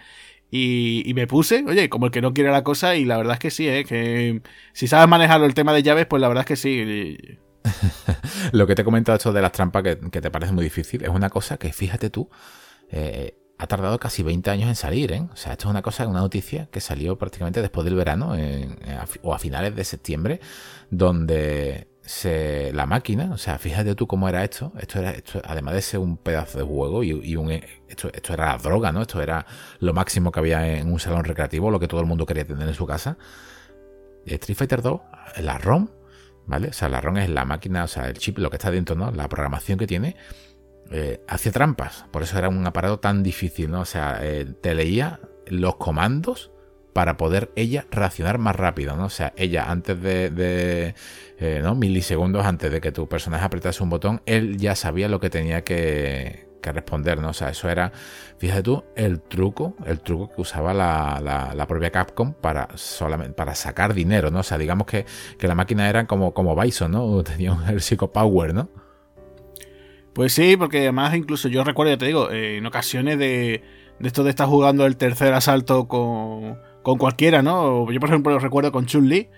Y, 0.49 1.11
me 1.13 1.27
puse, 1.27 1.65
oye, 1.67 1.89
como 1.89 2.05
el 2.05 2.11
que 2.11 2.21
no 2.21 2.33
quiere 2.33 2.51
la 2.51 2.63
cosa, 2.63 2.95
y 2.95 3.03
la 3.03 3.17
verdad 3.17 3.33
es 3.33 3.39
que 3.39 3.51
sí, 3.51 3.67
¿eh? 3.67 3.83
que 3.83 4.41
si 4.71 4.87
sabes 4.87 5.09
manejar 5.09 5.43
el 5.43 5.53
tema 5.53 5.73
de 5.73 5.83
llaves, 5.83 6.05
pues 6.05 6.21
la 6.21 6.29
verdad 6.29 6.43
es 6.43 6.47
que 6.47 6.55
sí. 6.55 7.17
lo 8.53 8.65
que 8.65 8.73
te 8.73 8.81
he 8.81 8.85
comentado 8.85 9.17
esto 9.17 9.33
de 9.33 9.41
las 9.41 9.51
trampas, 9.51 9.83
que, 9.83 9.95
te 9.95 10.31
parece 10.31 10.53
muy 10.53 10.63
difícil, 10.63 11.03
es 11.03 11.09
una 11.09 11.29
cosa 11.29 11.57
que, 11.57 11.73
fíjate 11.73 12.09
tú, 12.09 12.29
eh, 12.89 13.37
ha 13.57 13.67
tardado 13.67 13.99
casi 13.99 14.23
20 14.23 14.49
años 14.51 14.69
en 14.69 14.75
salir, 14.75 15.11
¿eh? 15.11 15.27
O 15.33 15.35
sea, 15.35 15.53
esto 15.53 15.67
es 15.67 15.71
una 15.71 15.81
cosa, 15.81 16.07
una 16.07 16.19
noticia 16.19 16.67
que 16.71 16.79
salió 16.79 17.17
prácticamente 17.17 17.61
después 17.61 17.85
del 17.85 17.95
verano, 17.95 18.35
o 19.23 19.33
a 19.33 19.39
finales 19.39 19.75
de 19.75 19.83
septiembre, 19.83 20.39
donde 20.91 21.87
se, 22.07 22.71
la 22.73 22.85
máquina, 22.85 23.31
o 23.33 23.37
sea, 23.37 23.57
fíjate 23.57 23.93
tú 23.95 24.07
cómo 24.07 24.29
era 24.29 24.43
esto. 24.43 24.71
Esto 24.79 24.99
era, 24.99 25.11
esto, 25.11 25.41
además 25.43 25.73
de 25.73 25.81
ser 25.81 25.99
un 25.99 26.17
pedazo 26.17 26.59
de 26.59 26.63
juego 26.63 27.03
y, 27.03 27.35
un, 27.35 27.51
esto, 27.51 28.09
esto 28.13 28.33
era 28.33 28.47
la 28.47 28.57
droga, 28.57 28.91
¿no? 28.91 29.01
Esto 29.01 29.21
era 29.21 29.45
lo 29.79 29.93
máximo 29.93 30.31
que 30.31 30.39
había 30.39 30.77
en 30.77 30.91
un 30.91 30.99
salón 30.99 31.23
recreativo, 31.23 31.71
lo 31.71 31.79
que 31.79 31.87
todo 31.87 31.99
el 31.99 32.05
mundo 32.05 32.25
quería 32.25 32.45
tener 32.45 32.67
en 32.67 32.73
su 32.73 32.85
casa. 32.85 33.17
Street 34.25 34.57
Fighter 34.57 34.81
2, 34.81 35.01
la 35.41 35.57
ROM, 35.57 35.89
¿vale? 36.45 36.69
O 36.69 36.73
sea, 36.73 36.89
la 36.89 37.01
ROM 37.01 37.17
es 37.17 37.29
la 37.29 37.43
máquina, 37.43 37.83
o 37.83 37.87
sea, 37.87 38.07
el 38.07 38.17
chip, 38.17 38.37
lo 38.37 38.49
que 38.49 38.57
está 38.57 38.71
dentro, 38.71 38.95
¿no? 38.95 39.11
La 39.11 39.27
programación 39.27 39.77
que 39.77 39.87
tiene, 39.87 40.15
eh, 40.91 41.21
hacía 41.27 41.51
trampas. 41.51 42.05
Por 42.11 42.23
eso 42.23 42.37
era 42.37 42.49
un 42.49 42.65
aparato 42.65 42.99
tan 42.99 43.23
difícil, 43.23 43.71
¿no? 43.71 43.81
O 43.81 43.85
sea, 43.85 44.19
eh, 44.21 44.45
te 44.61 44.75
leía 44.75 45.19
los 45.47 45.75
comandos 45.75 46.51
para 46.97 47.15
poder 47.15 47.51
ella 47.55 47.85
reaccionar 47.91 48.39
más 48.39 48.55
rápido, 48.55 48.95
¿no? 48.95 49.05
O 49.05 49.09
sea, 49.11 49.31
ella 49.37 49.69
antes 49.69 50.01
de, 50.01 50.95
eh, 51.37 51.59
¿no? 51.61 51.75
milisegundos 51.75 52.43
antes 52.43 52.71
de 52.71 52.81
que 52.81 52.91
tu 52.91 53.07
personaje 53.07 53.45
apretase 53.45 53.83
un 53.83 53.91
botón, 53.91 54.23
él 54.25 54.57
ya 54.57 54.75
sabía 54.75 55.07
lo 55.07 55.19
que 55.19 55.29
tenía 55.29 55.63
que, 55.63 56.47
responder, 56.63 57.21
¿no? 57.21 57.29
O 57.29 57.33
sea, 57.33 57.49
eso 57.49 57.69
era, 57.69 57.93
fíjate 58.39 58.63
tú, 58.63 58.83
el 58.97 59.21
truco, 59.21 59.75
el 59.85 60.01
truco 60.01 60.35
que 60.35 60.41
usaba 60.41 60.73
la, 60.73 61.65
propia 61.65 61.91
Capcom 61.91 62.33
para 62.33 62.67
solamente 62.75 63.35
para 63.35 63.55
sacar 63.55 63.93
dinero, 63.93 64.31
¿no? 64.31 64.39
O 64.39 64.43
sea, 64.43 64.57
digamos 64.57 64.85
que, 64.85 65.05
la 65.39 65.55
máquina 65.55 65.87
era 65.87 66.07
como, 66.07 66.33
como 66.33 66.59
Bison, 66.59 66.91
¿no? 66.91 67.23
Tenía 67.23 67.55
el 67.69 67.79
Psycho 67.79 68.11
Power, 68.11 68.55
¿no? 68.55 68.69
Pues 70.17 70.33
sí, 70.33 70.57
porque 70.57 70.79
además 70.79 71.13
incluso 71.15 71.47
yo 71.47 71.63
recuerdo, 71.63 71.93
ya 71.93 71.99
te 71.99 72.07
digo, 72.07 72.31
eh, 72.31 72.57
en 72.57 72.65
ocasiones 72.65 73.19
de, 73.19 73.61
de 73.99 74.07
esto 74.07 74.23
de 74.23 74.31
estar 74.31 74.47
jugando 74.47 74.87
el 74.87 74.97
tercer 74.97 75.31
asalto 75.35 75.87
con, 75.87 76.57
con 76.81 76.97
cualquiera, 76.97 77.43
¿no? 77.43 77.91
Yo, 77.91 77.99
por 77.99 78.09
ejemplo, 78.09 78.31
lo 78.33 78.39
recuerdo 78.39 78.71
con 78.71 78.87
Chun-Li. 78.87 79.29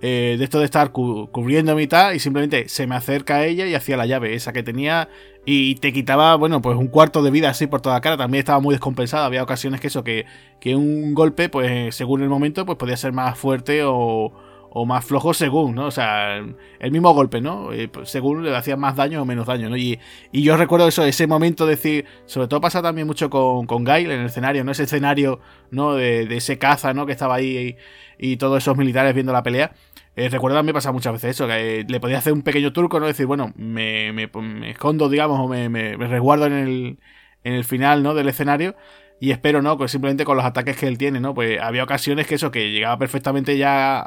Eh, 0.00 0.34
de 0.36 0.42
esto 0.42 0.58
de 0.58 0.64
estar 0.64 0.90
cubriendo 0.90 1.76
mitad 1.76 2.12
y 2.12 2.18
simplemente 2.18 2.68
se 2.68 2.88
me 2.88 2.96
acerca 2.96 3.36
a 3.36 3.46
ella 3.46 3.66
y 3.66 3.74
hacía 3.76 3.96
la 3.96 4.04
llave 4.04 4.34
esa 4.34 4.52
que 4.52 4.64
tenía 4.64 5.08
y 5.46 5.76
te 5.76 5.92
quitaba, 5.92 6.34
bueno, 6.34 6.60
pues 6.60 6.76
un 6.76 6.88
cuarto 6.88 7.22
de 7.22 7.30
vida 7.30 7.48
así 7.50 7.68
por 7.68 7.80
toda 7.80 7.94
la 7.94 8.00
cara. 8.00 8.16
También 8.16 8.40
estaba 8.40 8.58
muy 8.58 8.74
descompensada. 8.74 9.26
Había 9.26 9.44
ocasiones 9.44 9.80
que 9.80 9.86
eso, 9.86 10.02
que, 10.02 10.26
que 10.60 10.74
un 10.74 11.14
golpe, 11.14 11.48
pues 11.48 11.94
según 11.94 12.22
el 12.22 12.28
momento, 12.28 12.66
pues 12.66 12.78
podía 12.78 12.96
ser 12.96 13.12
más 13.12 13.38
fuerte 13.38 13.84
o, 13.84 14.32
o 14.78 14.84
más 14.84 15.06
flojo 15.06 15.32
según, 15.32 15.74
¿no? 15.74 15.86
O 15.86 15.90
sea, 15.90 16.36
el 16.36 16.92
mismo 16.92 17.14
golpe, 17.14 17.40
¿no? 17.40 17.72
Eh, 17.72 17.88
pues, 17.88 18.10
según 18.10 18.44
le 18.44 18.54
hacía 18.54 18.76
más 18.76 18.94
daño 18.94 19.22
o 19.22 19.24
menos 19.24 19.46
daño, 19.46 19.70
¿no? 19.70 19.76
Y, 19.78 19.98
yo 20.34 20.54
recuerdo 20.58 20.86
eso, 20.86 21.02
ese 21.02 21.26
momento 21.26 21.64
de 21.64 21.76
decir, 21.76 22.04
sobre 22.26 22.46
todo 22.46 22.60
pasa 22.60 22.82
también 22.82 23.06
mucho 23.06 23.30
con, 23.30 23.66
con 23.66 23.84
Gail 23.84 24.10
en 24.10 24.20
el 24.20 24.26
escenario, 24.26 24.64
¿no? 24.64 24.72
Ese 24.72 24.82
escenario, 24.82 25.40
¿no? 25.70 25.94
De, 25.94 26.24
ese 26.36 26.58
caza, 26.58 26.92
¿no? 26.92 27.06
Que 27.06 27.12
estaba 27.12 27.36
ahí 27.36 27.76
y, 28.18 28.36
todos 28.36 28.62
esos 28.62 28.76
militares 28.76 29.14
viendo 29.14 29.32
la 29.32 29.42
pelea. 29.42 29.72
Eh, 30.14 30.28
recuerdo 30.28 30.58
también 30.58 30.74
pasa 30.74 30.92
muchas 30.92 31.14
veces 31.14 31.30
eso, 31.30 31.46
que 31.46 31.80
eh, 31.80 31.84
le 31.88 31.98
podía 31.98 32.18
hacer 32.18 32.34
un 32.34 32.42
pequeño 32.42 32.74
turco, 32.74 33.00
¿no? 33.00 33.06
Decir, 33.06 33.24
bueno, 33.24 33.54
me, 33.56 34.12
me, 34.12 34.28
escondo, 34.70 35.08
digamos, 35.08 35.40
o 35.40 35.48
me, 35.48 35.70
me, 35.70 35.96
resguardo 35.96 36.44
en 36.44 36.52
el, 36.52 36.98
en 37.44 37.54
el 37.54 37.64
final, 37.64 38.02
¿no? 38.02 38.12
Del 38.12 38.28
escenario 38.28 38.76
y 39.18 39.30
espero, 39.30 39.62
¿no? 39.62 39.78
Pues 39.78 39.90
simplemente 39.90 40.24
con 40.24 40.36
los 40.36 40.44
ataques 40.44 40.76
que 40.76 40.86
él 40.86 40.98
tiene, 40.98 41.20
¿no? 41.20 41.34
Pues 41.34 41.60
había 41.60 41.84
ocasiones 41.84 42.26
que 42.26 42.34
eso, 42.34 42.50
que 42.50 42.70
llegaba 42.70 42.98
perfectamente 42.98 43.56
ya 43.56 44.02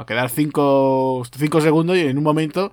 a 0.00 0.06
quedar 0.06 0.30
5 0.30 1.24
segundos 1.60 1.96
y 1.96 2.00
en 2.00 2.16
un 2.18 2.24
momento 2.24 2.70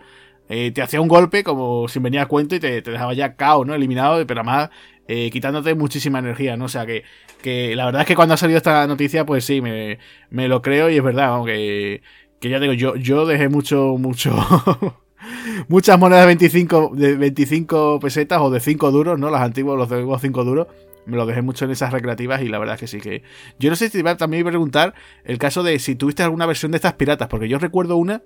eh, 0.49 0.71
te 0.71 0.81
hacía 0.81 1.01
un 1.01 1.07
golpe 1.07 1.43
como 1.43 1.87
si 1.87 1.99
venía 1.99 2.23
a 2.23 2.25
cuento 2.27 2.55
y 2.55 2.59
te, 2.59 2.81
dejaba 2.81 3.13
ya 3.13 3.35
cao, 3.35 3.65
¿no? 3.65 3.73
Eliminado, 3.73 4.25
pero 4.27 4.41
además 4.41 4.69
eh, 5.07 5.29
quitándote 5.31 5.73
muchísima 5.75 6.19
energía, 6.19 6.55
¿no? 6.55 6.65
O 6.65 6.69
sea 6.69 6.85
que, 6.85 7.03
que, 7.41 7.75
la 7.75 7.85
verdad 7.85 8.01
es 8.01 8.07
que 8.07 8.15
cuando 8.15 8.35
ha 8.35 8.37
salido 8.37 8.57
esta 8.57 8.85
noticia, 8.85 9.25
pues 9.25 9.45
sí, 9.45 9.61
me, 9.61 9.97
me 10.29 10.47
lo 10.47 10.61
creo 10.61 10.89
y 10.89 10.97
es 10.97 11.03
verdad, 11.03 11.25
aunque 11.29 12.03
que 12.39 12.49
ya 12.49 12.59
digo, 12.59 12.73
yo, 12.73 12.95
yo 12.95 13.25
dejé 13.25 13.49
mucho, 13.49 13.97
mucho... 13.97 14.35
muchas 15.67 15.99
monedas 15.99 16.23
de 16.23 16.27
25, 16.27 16.91
de 16.95 17.15
25 17.15 17.99
pesetas 17.99 18.41
o 18.41 18.49
de 18.49 18.59
5 18.59 18.91
duros, 18.91 19.19
¿no? 19.19 19.29
Las 19.29 19.41
antiguas, 19.41 19.77
los 19.77 19.89
de 19.89 20.17
5 20.19 20.43
duros 20.43 20.67
me 21.05 21.17
lo 21.17 21.25
dejé 21.25 21.41
mucho 21.41 21.65
en 21.65 21.71
esas 21.71 21.91
recreativas 21.91 22.41
y 22.41 22.47
la 22.47 22.59
verdad 22.59 22.75
es 22.75 22.79
que 22.81 22.87
sí 22.87 22.99
que... 22.99 23.23
Yo 23.59 23.69
no 23.69 23.75
sé 23.75 23.89
si 23.89 23.97
también 23.97 24.17
también 24.17 24.47
a 24.47 24.49
preguntar 24.49 24.93
el 25.23 25.37
caso 25.37 25.63
de 25.63 25.79
si 25.79 25.95
tuviste 25.95 26.23
alguna 26.23 26.45
versión 26.45 26.71
de 26.71 26.77
estas 26.77 26.93
piratas, 26.93 27.27
porque 27.27 27.47
yo 27.47 27.59
recuerdo 27.59 27.97
una 27.97 28.21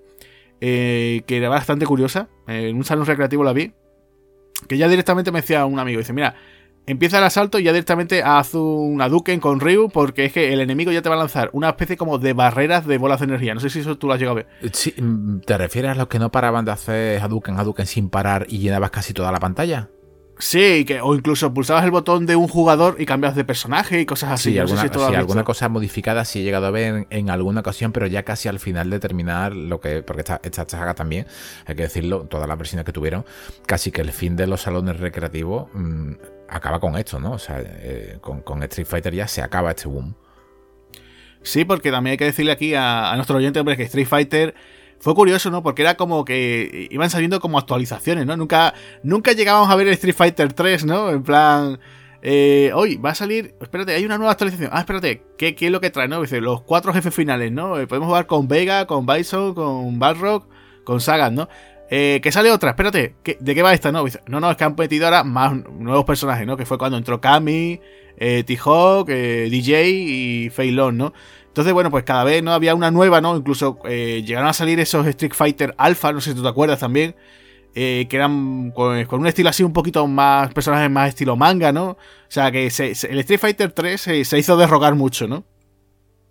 eh, 0.60 1.22
que 1.26 1.36
era 1.36 1.48
bastante 1.48 1.86
curiosa, 1.86 2.28
en 2.46 2.76
un 2.76 2.84
salón 2.84 3.06
recreativo 3.06 3.44
la 3.44 3.52
vi, 3.52 3.72
que 4.68 4.78
ya 4.78 4.88
directamente 4.88 5.30
me 5.30 5.40
decía 5.40 5.66
un 5.66 5.78
amigo, 5.78 5.98
dice, 5.98 6.12
mira, 6.12 6.34
empieza 6.86 7.18
el 7.18 7.24
asalto 7.24 7.58
y 7.58 7.64
ya 7.64 7.72
directamente 7.72 8.22
haz 8.22 8.54
un 8.54 8.98
Duken 8.98 9.40
con 9.40 9.60
Ryu, 9.60 9.90
porque 9.90 10.26
es 10.26 10.32
que 10.32 10.52
el 10.52 10.60
enemigo 10.60 10.92
ya 10.92 11.02
te 11.02 11.08
va 11.08 11.16
a 11.16 11.18
lanzar 11.18 11.50
una 11.52 11.68
especie 11.68 11.96
como 11.96 12.18
de 12.18 12.32
barreras 12.32 12.86
de 12.86 12.98
bolas 12.98 13.20
de 13.20 13.26
energía. 13.26 13.54
No 13.54 13.60
sé 13.60 13.70
si 13.70 13.80
eso 13.80 13.98
tú 13.98 14.06
lo 14.06 14.14
has 14.14 14.20
llegado 14.20 14.38
a 14.38 14.42
ver. 14.42 14.72
Sí, 14.72 14.94
mm, 14.96 15.40
¿Te 15.40 15.58
refieres 15.58 15.92
a 15.92 15.94
los 15.94 16.08
que 16.08 16.18
no 16.18 16.30
paraban 16.30 16.64
de 16.64 16.72
hacer 16.72 17.20
Hadouken, 17.20 17.58
Hadouken 17.58 17.86
sin 17.86 18.08
parar 18.08 18.46
y 18.48 18.58
llenabas 18.58 18.90
casi 18.90 19.12
toda 19.12 19.32
la 19.32 19.40
pantalla? 19.40 19.90
Sí, 20.38 20.84
que, 20.84 21.00
o 21.00 21.14
incluso 21.14 21.54
pulsabas 21.54 21.84
el 21.84 21.90
botón 21.90 22.26
de 22.26 22.36
un 22.36 22.46
jugador 22.46 22.96
y 22.98 23.06
cambias 23.06 23.34
de 23.34 23.44
personaje 23.44 24.00
y 24.00 24.06
cosas 24.06 24.32
así. 24.32 24.52
Sí, 24.52 24.58
alguna, 24.58 25.44
cosa 25.44 25.68
modificada 25.70 26.26
sí 26.26 26.40
he 26.40 26.42
llegado 26.42 26.66
a 26.66 26.70
ver 26.70 27.06
en, 27.08 27.30
alguna 27.30 27.60
ocasión, 27.60 27.90
pero 27.92 28.06
ya 28.06 28.22
casi 28.22 28.48
al 28.48 28.58
final 28.58 28.90
de 28.90 29.00
terminar 29.00 29.54
lo 29.54 29.80
que. 29.80 30.02
Porque 30.02 30.20
esta, 30.20 30.40
esta 30.42 30.68
saga 30.68 30.94
también, 30.94 31.26
hay 31.64 31.74
que 31.74 31.84
decirlo, 31.84 32.26
todas 32.26 32.46
las 32.46 32.58
versiones 32.58 32.84
que 32.84 32.92
tuvieron, 32.92 33.24
casi 33.66 33.90
que 33.90 34.02
el 34.02 34.12
fin 34.12 34.36
de 34.36 34.46
los 34.46 34.60
salones 34.60 35.00
recreativos 35.00 35.68
mm, 35.72 36.12
acaba 36.48 36.80
con 36.80 36.96
esto, 36.98 37.18
¿no? 37.18 37.32
O 37.32 37.38
sea, 37.38 37.62
eh, 37.62 38.18
con, 38.20 38.62
Street 38.64 38.86
Fighter 38.86 39.14
ya 39.14 39.28
se 39.28 39.40
acaba 39.40 39.70
este 39.70 39.88
boom. 39.88 40.14
Sí, 41.42 41.64
porque 41.64 41.90
también 41.90 42.12
hay 42.12 42.16
que 42.18 42.24
decirle 42.26 42.52
aquí 42.52 42.74
a, 42.74 43.10
a 43.10 43.16
nuestro 43.16 43.38
oyente, 43.38 43.58
hombre, 43.58 43.76
que 43.76 43.84
Street 43.84 44.06
Fighter 44.06 44.54
fue 45.00 45.14
curioso, 45.14 45.50
¿no? 45.50 45.62
Porque 45.62 45.82
era 45.82 45.96
como 45.96 46.24
que 46.24 46.88
iban 46.90 47.10
saliendo 47.10 47.40
como 47.40 47.58
actualizaciones, 47.58 48.26
¿no? 48.26 48.36
Nunca, 48.36 48.74
nunca 49.02 49.32
llegábamos 49.32 49.70
a 49.70 49.76
ver 49.76 49.88
el 49.88 49.94
Street 49.94 50.14
Fighter 50.14 50.52
3, 50.52 50.84
¿no? 50.84 51.10
En 51.10 51.22
plan, 51.22 51.78
eh, 52.22 52.70
hoy 52.74 52.96
va 52.96 53.10
a 53.10 53.14
salir, 53.14 53.54
espérate, 53.60 53.94
hay 53.94 54.04
una 54.04 54.18
nueva 54.18 54.32
actualización. 54.32 54.70
Ah, 54.72 54.80
espérate, 54.80 55.22
¿qué, 55.38 55.54
qué 55.54 55.66
es 55.66 55.72
lo 55.72 55.80
que 55.80 55.90
trae, 55.90 56.08
no? 56.08 56.20
Dice, 56.20 56.40
los 56.40 56.62
cuatro 56.62 56.92
jefes 56.92 57.14
finales, 57.14 57.52
¿no? 57.52 57.78
Eh, 57.78 57.86
podemos 57.86 58.08
jugar 58.08 58.26
con 58.26 58.48
Vega, 58.48 58.86
con 58.86 59.06
Bison, 59.06 59.54
con 59.54 59.98
Balrog, 59.98 60.48
con 60.84 61.00
Sagan, 61.00 61.34
¿no? 61.34 61.48
Eh, 61.88 62.20
que 62.20 62.32
sale 62.32 62.50
otra, 62.50 62.70
espérate, 62.70 63.14
¿de 63.38 63.54
qué 63.54 63.62
va 63.62 63.72
esta? 63.72 63.92
No, 63.92 64.04
no, 64.26 64.40
no, 64.40 64.50
es 64.50 64.56
que 64.56 64.64
han 64.64 64.74
metido 64.76 65.04
ahora 65.04 65.22
más 65.22 65.54
nuevos 65.70 66.04
personajes, 66.04 66.44
¿no? 66.46 66.56
Que 66.56 66.66
fue 66.66 66.78
cuando 66.78 66.98
entró 66.98 67.20
Kami, 67.20 67.80
eh, 68.16 68.42
T-Hawk, 68.44 69.08
eh, 69.08 69.48
DJ 69.48 69.88
y 69.88 70.50
Feilon, 70.50 70.96
¿no? 70.96 71.12
Entonces, 71.56 71.72
bueno, 71.72 71.90
pues 71.90 72.04
cada 72.04 72.22
vez 72.22 72.42
no 72.42 72.52
había 72.52 72.74
una 72.74 72.90
nueva, 72.90 73.22
¿no? 73.22 73.34
Incluso 73.34 73.78
eh, 73.86 74.22
llegaron 74.26 74.46
a 74.46 74.52
salir 74.52 74.78
esos 74.78 75.06
Street 75.06 75.32
Fighter 75.32 75.74
Alpha, 75.78 76.12
no 76.12 76.20
sé 76.20 76.32
si 76.32 76.36
tú 76.36 76.42
te 76.42 76.48
acuerdas 76.50 76.80
también. 76.80 77.16
Eh, 77.74 78.06
que 78.10 78.16
eran 78.16 78.72
con, 78.72 78.94
un 78.94 79.26
estilo 79.26 79.48
así 79.48 79.62
un 79.62 79.72
poquito 79.72 80.06
más, 80.06 80.52
personajes 80.52 80.90
más 80.90 81.08
estilo 81.08 81.34
manga, 81.34 81.72
¿no? 81.72 81.92
O 81.92 81.98
sea 82.28 82.52
que 82.52 82.66
el 82.66 83.18
Street 83.20 83.40
Fighter 83.40 83.72
3 83.72 83.98
se, 83.98 84.38
hizo 84.38 84.56
derrogar 84.58 84.96
mucho, 84.96 85.26
¿no? 85.28 85.46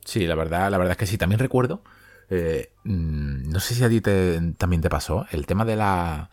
Sí, 0.05 0.27
la 0.27 0.36
verdad, 0.36 0.70
la 0.70 0.77
verdad 0.77 0.91
es 0.91 0.98
que 0.98 1.08
sí. 1.08 1.17
También 1.17 1.39
recuerdo 1.39 1.82
Eh, 2.29 2.70
mm, 2.84 3.50
no 3.50 3.60
sé 3.60 3.74
si 3.74 3.84
a 3.84 3.89
ti 3.89 4.01
también 4.01 4.84
te 4.84 4.91
pasó 4.91 5.25
el 5.32 5.48
tema 5.48 5.65
de 5.65 5.75
la... 5.75 6.29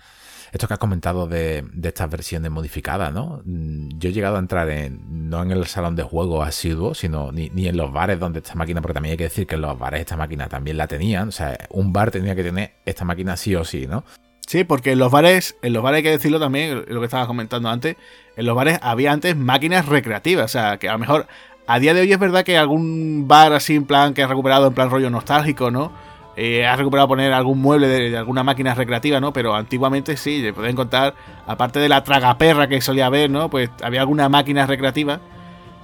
Esto 0.53 0.69
que 0.69 0.75
has 0.75 0.79
comentado 0.79 1.27
de, 1.27 1.65
estas 1.83 2.11
versiones 2.11 2.51
modificadas, 2.51 3.13
¿no? 3.13 3.41
Mm, 3.47 3.89
yo 3.99 4.11
he 4.11 4.13
llegado 4.13 4.37
a 4.37 4.39
entrar 4.39 4.69
en, 4.69 5.31
no 5.31 5.43
en 5.43 5.51
el 5.51 5.67
salón 5.67 5.97
de 5.97 6.03
juego 6.03 6.43
asiduo, 6.43 6.95
sino 6.95 7.33
ni, 7.33 7.51
en 7.67 7.77
los 7.77 7.91
bares 7.91 8.21
donde 8.21 8.41
esta 8.41 8.55
máquina, 8.55 8.83
porque 8.83 8.93
también 8.93 9.13
hay 9.13 9.17
que 9.17 9.25
decir 9.25 9.47
que 9.47 9.55
en 9.55 9.63
los 9.63 9.79
bares 9.79 10.01
esta 10.01 10.17
máquina 10.17 10.49
también 10.49 10.77
la 10.77 10.87
tenían. 10.87 11.29
O 11.29 11.33
sea, 11.33 11.57
un 11.71 11.93
bar 11.95 12.11
tenía 12.11 12.35
que 12.35 12.45
tener 12.45 12.75
esta 12.85 13.07
máquina 13.07 13.37
sí 13.39 13.57
o 13.57 13.65
sí, 13.65 13.87
¿no? 13.87 14.05
Sí, 14.47 14.65
porque 14.65 14.93
en 14.93 14.99
los 14.99 15.11
bares, 15.11 15.57
en 15.63 15.73
los 15.73 15.83
bares 15.83 15.99
hay 15.99 16.03
que 16.03 16.11
decirlo 16.11 16.39
también, 16.39 16.85
lo 16.87 17.01
que 17.01 17.07
estaba 17.07 17.27
comentando 17.27 17.71
antes, 17.71 17.97
en 18.37 18.45
los 18.45 18.55
bares 18.55 18.79
había 18.83 19.11
antes 19.13 19.35
máquinas 19.35 19.87
recreativas, 19.87 20.45
o 20.45 20.49
sea, 20.49 20.77
que 20.77 20.91
a 20.91 20.93
lo 20.93 20.99
mejor 20.99 21.27
a 21.67 21.79
día 21.79 21.95
de 21.95 22.03
hoy 22.03 22.13
es 22.13 22.19
verdad 22.19 22.45
que 22.45 22.59
algún 22.59 23.27
bar 23.27 23.55
así 23.55 23.75
en 23.75 23.87
plan 23.87 24.13
que 24.13 24.23
ha 24.23 24.27
recuperado 24.27 24.67
en 24.67 24.75
plan 24.75 24.91
rollo 24.91 25.09
nostálgico, 25.09 25.71
¿no? 25.71 25.93
Eh, 26.37 26.67
ha 26.67 26.77
recuperado 26.77 27.09
poner 27.09 27.33
algún 27.33 27.61
mueble 27.61 27.89
de, 27.89 28.17
alguna 28.17 28.43
máquina 28.43 28.75
recreativa, 28.75 29.21
¿no? 29.21 29.33
Pero 29.33 29.55
antiguamente 29.55 30.17
sí, 30.17 30.41
se 30.41 30.53
pueden 30.53 30.75
contar, 30.75 31.15
aparte 31.47 31.79
de 31.79 31.89
la 31.89 32.05
tragaperra 32.05 32.69
que 32.69 32.81
solía 32.81 33.07
haber, 33.07 33.31
¿no? 33.31 33.51
Pues 33.51 33.71
había 33.83 34.01
alguna 34.01 34.29
máquina 34.29 34.67
recreativa. 34.67 35.21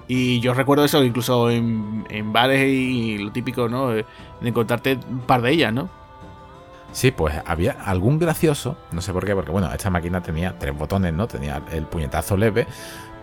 Y 0.06 0.40
yo 0.40 0.54
recuerdo 0.54 0.84
eso 0.86 1.04
incluso 1.04 1.50
en, 1.50 2.06
en 2.08 2.32
bares 2.32 2.66
y 2.66 3.18
lo 3.18 3.30
típico, 3.30 3.68
¿no? 3.68 3.90
De 3.90 4.06
encontrarte 4.42 4.98
un 5.10 5.20
par 5.20 5.42
de 5.42 5.50
ellas, 5.52 5.72
¿no? 5.72 5.90
Sí, 6.92 7.10
pues 7.10 7.34
había 7.44 7.72
algún 7.72 8.18
gracioso, 8.18 8.76
no 8.92 9.02
sé 9.02 9.12
por 9.12 9.26
qué, 9.26 9.34
porque 9.34 9.50
bueno, 9.50 9.70
esta 9.72 9.90
máquina 9.90 10.22
tenía 10.22 10.58
tres 10.58 10.76
botones, 10.76 11.12
¿no? 11.12 11.26
Tenía 11.26 11.62
el 11.70 11.84
puñetazo 11.84 12.36
leve, 12.36 12.66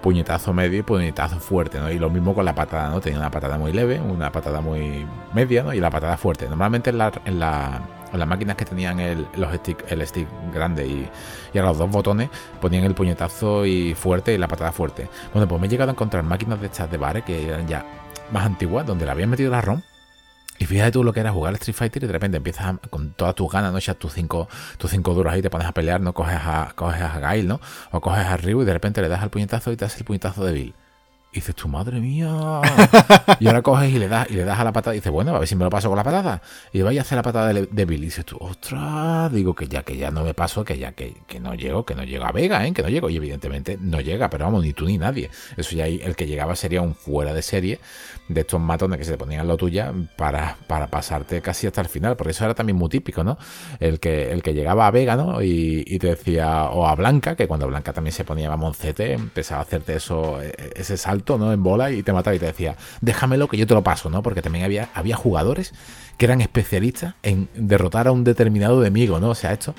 puñetazo 0.05 0.53
medio 0.53 0.77
y 0.77 0.83
puñetazo 0.83 1.39
fuerte, 1.39 1.79
¿no? 1.79 1.89
Y 1.89 1.97
lo 1.97 2.11
mismo 2.11 2.35
con 2.35 2.45
la 2.45 2.53
patada, 2.53 2.91
¿no? 2.91 3.01
Tenía 3.01 3.17
una 3.17 3.31
patada 3.31 3.57
muy 3.57 3.73
leve, 3.73 3.99
una 3.99 4.31
patada 4.31 4.61
muy 4.61 5.03
media, 5.33 5.63
¿no? 5.63 5.73
Y 5.73 5.79
la 5.79 5.89
patada 5.89 6.15
fuerte. 6.15 6.47
Normalmente 6.47 6.91
en, 6.91 6.99
la, 6.99 7.11
en, 7.25 7.39
las 7.39 8.27
máquinas 8.27 8.55
que 8.55 8.65
tenían 8.65 8.99
el, 8.99 9.25
los 9.35 9.51
stick, 9.55 9.83
el 9.91 10.05
stick 10.05 10.27
grande 10.53 10.85
y, 10.85 11.09
y 11.55 11.57
a 11.57 11.63
los 11.63 11.79
dos 11.79 11.89
botones 11.89 12.29
ponían 12.61 12.83
el 12.83 12.93
puñetazo 12.93 13.65
y 13.65 13.95
fuerte 13.95 14.31
y 14.31 14.37
la 14.37 14.47
patada 14.47 14.71
fuerte. 14.71 15.09
Bueno, 15.33 15.47
pues 15.47 15.59
me 15.59 15.65
he 15.65 15.69
llegado 15.71 15.89
a 15.89 15.93
encontrar 15.93 16.23
máquinas 16.23 16.61
de 16.61 16.67
estas 16.67 16.91
de 16.91 16.97
bares 16.97 17.23
que 17.23 17.47
eran 17.47 17.67
ya 17.67 17.83
más 18.31 18.45
antiguas, 18.45 18.85
donde 18.85 19.05
le 19.05 19.11
habían 19.11 19.31
metido 19.31 19.49
la 19.49 19.61
ROM 19.61 19.81
y 20.57 20.65
fíjate 20.65 20.91
tú 20.91 21.03
lo 21.03 21.11
que 21.13 21.19
era 21.19 21.31
jugar 21.31 21.53
Street 21.55 21.75
Fighter 21.75 22.03
y 22.03 22.07
de 22.07 22.13
repente 22.13 22.37
empiezas 22.37 22.75
con 22.89 23.11
todas 23.11 23.35
tus 23.35 23.51
ganas, 23.51 23.71
¿no? 23.71 23.77
Echas 23.77 23.97
tus 23.97 24.13
cinco, 24.13 24.47
tus 24.77 24.91
cinco 24.91 25.13
duros 25.13 25.33
ahí, 25.33 25.41
te 25.41 25.49
pones 25.49 25.67
a 25.67 25.73
pelear, 25.73 25.99
¿no? 26.01 26.13
Coges 26.13 26.39
a, 26.41 26.71
coges 26.75 27.01
a 27.01 27.19
Gail, 27.19 27.47
¿no? 27.47 27.59
O 27.91 28.01
coges 28.01 28.25
a 28.25 28.37
Ryu 28.37 28.61
y 28.61 28.65
de 28.65 28.73
repente 28.73 29.01
le 29.01 29.09
das 29.09 29.21
al 29.21 29.29
puñetazo 29.29 29.71
y 29.71 29.77
te 29.77 29.85
hace 29.85 29.99
el 29.99 30.05
puñetazo 30.05 30.45
de 30.45 30.53
Bill. 30.53 30.75
Y 31.35 31.39
dices, 31.39 31.53
tu 31.53 31.67
madre 31.67 31.99
mía. 31.99 32.29
y 33.41 33.47
ahora 33.47 33.61
coges 33.61 33.91
y 33.91 33.99
le 33.99 34.07
das 34.07 34.31
y 34.31 34.35
le 34.35 34.45
das 34.45 34.57
a 34.57 34.63
la 34.63 34.71
patada 34.71 34.95
y 34.95 34.99
dices, 34.99 35.11
bueno, 35.11 35.35
a 35.35 35.39
ver 35.39 35.47
si 35.49 35.57
me 35.57 35.65
lo 35.65 35.69
paso 35.69 35.89
con 35.89 35.97
la 35.97 36.03
patada. 36.05 36.41
Y 36.71 36.81
vaya 36.81 37.01
a 37.01 37.03
hacer 37.03 37.17
la 37.17 37.23
patada 37.23 37.51
de, 37.51 37.85
Bill. 37.85 38.03
Y 38.03 38.05
dices 38.05 38.23
tú, 38.23 38.37
ostras, 38.39 39.33
digo 39.33 39.53
que 39.53 39.67
ya 39.67 39.83
que 39.83 39.97
ya 39.97 40.11
no 40.11 40.23
me 40.23 40.33
paso, 40.33 40.63
que 40.63 40.77
ya 40.77 40.93
que, 40.93 41.13
que, 41.27 41.41
no 41.41 41.53
llego, 41.53 41.85
que 41.85 41.93
no 41.93 42.05
llego 42.05 42.23
a 42.23 42.31
Vega, 42.31 42.65
¿eh? 42.65 42.71
que 42.71 42.81
no 42.81 42.87
llego. 42.87 43.09
Y 43.09 43.17
evidentemente 43.17 43.77
no 43.81 43.99
llega, 43.99 44.29
pero 44.29 44.45
vamos, 44.45 44.63
ni 44.63 44.71
tú 44.71 44.85
ni 44.85 44.97
nadie. 44.97 45.29
Eso 45.57 45.75
ya 45.75 45.87
el 45.87 46.15
que 46.15 46.25
llegaba 46.25 46.55
sería 46.55 46.81
un 46.81 46.95
fuera 46.95 47.33
de 47.33 47.41
serie 47.41 47.81
de 48.29 48.39
estos 48.39 48.61
matones 48.61 48.97
que 48.97 49.03
se 49.03 49.11
te 49.11 49.17
ponían 49.17 49.41
en 49.41 49.49
lo 49.49 49.57
tuya 49.57 49.93
para, 50.15 50.55
para 50.67 50.87
pasarte 50.87 51.41
casi 51.41 51.67
hasta 51.67 51.81
el 51.81 51.89
final. 51.89 52.15
Porque 52.15 52.31
eso 52.31 52.45
era 52.45 52.53
también 52.53 52.77
muy 52.77 52.87
típico, 52.87 53.25
¿no? 53.25 53.37
El 53.81 53.99
que, 53.99 54.31
el 54.31 54.41
que 54.41 54.53
llegaba 54.53 54.87
a 54.87 54.91
Vega, 54.91 55.17
¿no? 55.17 55.41
Y, 55.41 55.83
y 55.85 55.99
te 55.99 56.07
decía, 56.07 56.69
o 56.69 56.87
a 56.87 56.95
Blanca, 56.95 57.35
que 57.35 57.45
cuando 57.45 57.67
Blanca 57.67 57.91
también 57.91 58.13
se 58.13 58.23
ponía 58.23 58.53
a 58.53 58.55
Moncete, 58.55 59.11
empezaba 59.11 59.59
a 59.59 59.63
hacerte 59.63 59.95
eso, 59.95 60.41
e, 60.41 60.47
e, 60.47 60.73
ese 60.77 60.95
salto 60.95 61.24
¿no? 61.37 61.51
En 61.51 61.63
bola 61.63 61.91
y 61.91 62.03
te 62.03 62.13
mataba 62.13 62.35
y 62.35 62.39
te 62.39 62.45
decía, 62.45 62.75
déjamelo 63.01 63.47
que 63.47 63.57
yo 63.57 63.67
te 63.67 63.73
lo 63.73 63.83
paso, 63.83 64.09
¿no? 64.09 64.21
Porque 64.21 64.41
también 64.41 64.65
había, 64.65 64.89
había 64.93 65.15
jugadores 65.15 65.73
que 66.17 66.25
eran 66.25 66.41
especialistas 66.41 67.15
en 67.23 67.49
derrotar 67.55 68.07
a 68.07 68.11
un 68.11 68.23
determinado 68.23 68.81
enemigo, 68.81 69.19
¿no? 69.19 69.29
O 69.29 69.35
sea, 69.35 69.51
esto 69.51 69.75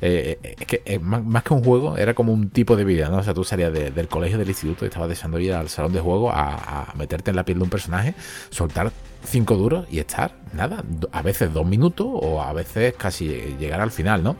eh, 0.00 0.38
eh, 0.42 0.56
es 0.60 0.66
que 0.66 0.82
eh, 0.84 0.98
más, 0.98 1.42
que 1.42 1.54
un 1.54 1.64
juego, 1.64 1.96
era 1.96 2.14
como 2.14 2.32
un 2.32 2.50
tipo 2.50 2.76
de 2.76 2.84
vida, 2.84 3.08
¿no? 3.08 3.18
O 3.18 3.22
sea, 3.22 3.34
tú 3.34 3.44
salías 3.44 3.72
del 3.72 4.08
colegio, 4.08 4.38
del 4.38 4.48
instituto 4.48 4.84
y 4.84 4.88
estabas 4.88 5.08
deseando 5.08 5.38
ir 5.38 5.52
al 5.52 5.68
salón 5.68 5.92
de 5.92 6.00
juego 6.00 6.30
a, 6.30 6.92
meterte 6.96 7.30
en 7.30 7.36
la 7.36 7.44
piel 7.44 7.58
de 7.58 7.64
un 7.64 7.70
personaje, 7.70 8.14
soltar 8.50 8.92
cinco 9.24 9.56
duros 9.56 9.86
y 9.90 9.98
estar, 9.98 10.32
nada, 10.52 10.84
a 11.12 11.22
veces 11.22 11.52
dos 11.52 11.66
minutos 11.66 12.06
o 12.10 12.42
a 12.42 12.52
veces 12.52 12.94
casi 12.96 13.28
llegar 13.58 13.80
al 13.80 13.90
final, 13.90 14.22
¿no? 14.22 14.36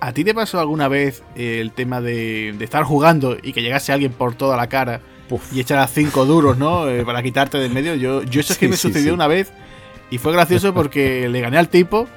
¿A 0.00 0.12
ti 0.12 0.24
te 0.24 0.34
pasó 0.34 0.60
alguna 0.60 0.88
vez 0.88 1.22
el 1.34 1.72
tema 1.72 2.00
de, 2.00 2.54
de 2.56 2.64
estar 2.64 2.84
jugando 2.84 3.36
y 3.42 3.52
que 3.52 3.62
llegase 3.62 3.92
alguien 3.92 4.12
por 4.12 4.34
toda 4.34 4.56
la 4.56 4.68
cara? 4.68 5.00
Y 5.52 5.60
echar 5.60 5.78
a 5.78 5.86
cinco 5.86 6.24
duros, 6.24 6.56
¿no? 6.58 6.88
Eh, 6.88 7.04
para 7.04 7.22
quitarte 7.22 7.58
del 7.58 7.72
medio. 7.72 7.94
Yo, 7.94 8.22
yo 8.22 8.40
eso 8.40 8.52
es 8.52 8.58
que 8.58 8.68
me 8.68 8.76
sucedió 8.76 9.14
una 9.14 9.26
vez 9.26 9.52
y 10.10 10.18
fue 10.18 10.32
gracioso 10.32 10.72
porque 10.74 11.28
le 11.30 11.40
gané 11.40 11.58
al 11.58 11.68
tipo. 11.68 12.08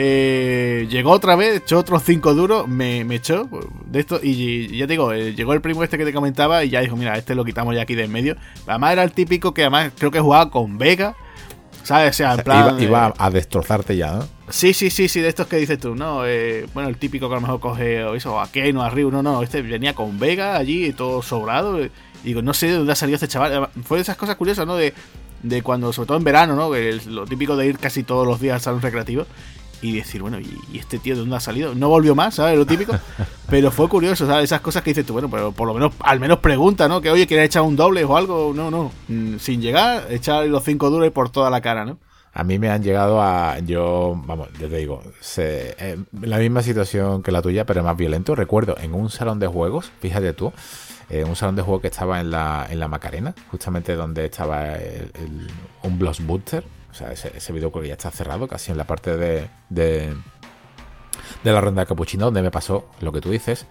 Eh, 0.00 0.86
llegó 0.90 1.10
otra 1.10 1.34
vez, 1.34 1.56
echó 1.56 1.78
otros 1.78 2.02
cinco 2.04 2.34
duros, 2.34 2.68
me, 2.68 3.00
echó 3.14 3.48
de 3.86 3.98
esto 4.00 4.20
y, 4.22 4.76
ya 4.76 4.86
te 4.86 4.92
digo, 4.92 5.12
eh, 5.12 5.34
llegó 5.34 5.54
el 5.54 5.60
primo 5.60 5.82
este 5.82 5.98
que 5.98 6.04
te 6.04 6.12
comentaba 6.12 6.62
y 6.64 6.70
ya 6.70 6.80
dijo, 6.80 6.96
mira, 6.96 7.16
este 7.16 7.34
lo 7.34 7.44
quitamos 7.44 7.74
ya 7.74 7.82
aquí 7.82 7.94
de 7.94 8.04
en 8.04 8.12
medio. 8.12 8.36
Además 8.66 8.92
era 8.92 9.02
el 9.02 9.12
típico 9.12 9.54
que 9.54 9.62
además 9.62 9.92
creo 9.98 10.10
que 10.10 10.20
jugaba 10.20 10.50
con 10.50 10.78
Vega, 10.78 11.16
¿sabes? 11.82 12.10
O 12.10 12.12
sea, 12.12 12.34
en 12.34 12.42
plan... 12.42 12.80
Iba, 12.80 13.12
a 13.16 13.30
destrozarte 13.30 13.96
ya, 13.96 14.12
¿no? 14.12 14.28
Sí, 14.50 14.72
sí, 14.72 14.90
sí, 14.90 15.08
sí, 15.08 15.20
de 15.20 15.28
estos 15.28 15.46
que 15.46 15.56
dices 15.56 15.78
tú, 15.78 15.94
¿no? 15.94 16.18
bueno, 16.72 16.88
el 16.88 16.96
típico 16.96 17.28
que 17.28 17.34
a 17.34 17.36
lo 17.36 17.42
mejor 17.42 17.60
coge 17.60 18.16
eso, 18.16 18.40
a 18.40 18.50
Keno, 18.52 18.82
a 18.82 18.90
Ryu, 18.90 19.10
no, 19.10 19.22
no, 19.22 19.42
este 19.42 19.62
venía 19.62 19.94
con 19.94 20.18
Vega 20.18 20.56
allí, 20.56 20.92
todo 20.92 21.22
sobrado. 21.22 21.80
Y 22.24 22.28
digo, 22.28 22.42
no 22.42 22.54
sé 22.54 22.66
de 22.66 22.74
dónde 22.74 22.92
ha 22.92 22.96
salido 22.96 23.16
este 23.16 23.28
chaval. 23.28 23.70
Fue 23.84 23.98
de 23.98 24.02
esas 24.02 24.16
cosas 24.16 24.36
curiosas, 24.36 24.66
¿no? 24.66 24.76
De, 24.76 24.94
de 25.42 25.62
cuando, 25.62 25.92
sobre 25.92 26.08
todo 26.08 26.18
en 26.18 26.24
verano, 26.24 26.56
¿no? 26.56 26.70
lo 27.10 27.26
típico 27.26 27.56
de 27.56 27.66
ir 27.66 27.78
casi 27.78 28.02
todos 28.02 28.26
los 28.26 28.40
días 28.40 28.54
al 28.54 28.60
salón 28.60 28.82
recreativo 28.82 29.26
y 29.80 29.96
decir, 29.96 30.22
bueno, 30.22 30.40
¿y, 30.40 30.78
este 30.78 30.98
tío 30.98 31.14
de 31.14 31.20
dónde 31.20 31.36
ha 31.36 31.40
salido? 31.40 31.74
No 31.74 31.88
volvió 31.88 32.14
más, 32.14 32.36
¿sabes? 32.36 32.58
Lo 32.58 32.66
típico. 32.66 32.94
Pero 33.48 33.70
fue 33.70 33.88
curioso, 33.88 34.26
¿sabes? 34.26 34.44
Esas 34.44 34.60
cosas 34.60 34.82
que 34.82 34.90
dices 34.90 35.06
tú, 35.06 35.12
bueno, 35.12 35.30
pero 35.30 35.52
por 35.52 35.66
lo 35.66 35.72
menos, 35.72 35.94
al 36.00 36.20
menos 36.20 36.40
pregunta, 36.40 36.86
¿no? 36.86 37.00
Que 37.00 37.10
oye, 37.10 37.26
¿quiere 37.26 37.44
echar 37.44 37.62
un 37.62 37.76
doble 37.76 38.04
o 38.04 38.14
algo? 38.14 38.52
No, 38.54 38.70
no. 38.70 38.92
Mm, 39.08 39.38
sin 39.38 39.62
llegar, 39.62 40.06
echar 40.10 40.44
los 40.46 40.64
cinco 40.64 40.90
duros 40.90 41.10
por 41.12 41.30
toda 41.30 41.48
la 41.48 41.62
cara, 41.62 41.86
¿no? 41.86 41.98
A 42.34 42.44
mí 42.44 42.58
me 42.58 42.68
han 42.68 42.82
llegado 42.82 43.22
a. 43.22 43.58
Yo, 43.60 44.20
vamos, 44.26 44.48
yo 44.60 44.68
te 44.68 44.76
digo, 44.76 45.02
se, 45.20 45.74
eh, 45.78 45.96
la 46.20 46.36
misma 46.38 46.62
situación 46.62 47.22
que 47.22 47.32
la 47.32 47.40
tuya, 47.40 47.64
pero 47.64 47.82
más 47.82 47.96
violento. 47.96 48.34
Recuerdo 48.34 48.76
en 48.78 48.92
un 48.92 49.08
salón 49.08 49.38
de 49.38 49.46
juegos, 49.46 49.90
fíjate 50.00 50.34
tú, 50.34 50.52
eh, 51.10 51.24
un 51.24 51.36
salón 51.36 51.56
de 51.56 51.62
juego 51.62 51.80
que 51.80 51.88
estaba 51.88 52.20
en 52.20 52.30
la, 52.30 52.66
en 52.68 52.78
la 52.78 52.88
Macarena, 52.88 53.34
justamente 53.50 53.94
donde 53.94 54.26
estaba 54.26 54.74
un 55.82 55.98
Blockbuster. 55.98 56.64
O 56.90 56.94
sea, 56.94 57.12
ese, 57.12 57.32
ese 57.36 57.52
videojuego 57.52 57.86
ya 57.86 57.94
está 57.94 58.10
cerrado, 58.10 58.48
casi 58.48 58.72
en 58.72 58.78
la 58.78 58.84
parte 58.84 59.16
de, 59.16 59.48
de, 59.68 60.14
la 61.44 61.60
ronda 61.60 61.82
de 61.82 61.86
capuchino, 61.86 62.26
donde 62.26 62.42
me 62.42 62.50
pasó 62.50 62.88
lo 63.00 63.12
que 63.12 63.20
tú 63.20 63.30
dices 63.30 63.66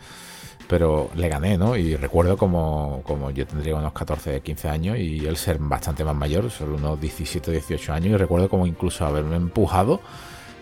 pero 0.68 1.10
le 1.16 1.30
gané, 1.30 1.58
¿no? 1.58 1.78
Y 1.78 1.96
recuerdo 1.96 2.36
como, 2.36 3.02
como, 3.06 3.32
yo 3.32 3.48
tendría 3.48 3.76
unos 3.76 3.94
14, 3.94 4.42
15 4.42 4.68
años 4.68 4.98
y 4.98 5.26
él 5.26 5.38
ser 5.38 5.60
bastante 5.60 6.04
más 6.04 6.14
mayor, 6.14 6.52
solo 6.52 6.76
unos 6.76 7.00
17, 7.00 7.52
18 7.52 7.94
años, 7.94 8.08
y 8.12 8.18
recuerdo 8.18 8.50
como 8.50 8.68
incluso 8.68 9.06
haberme 9.06 9.38
empujado 9.38 10.02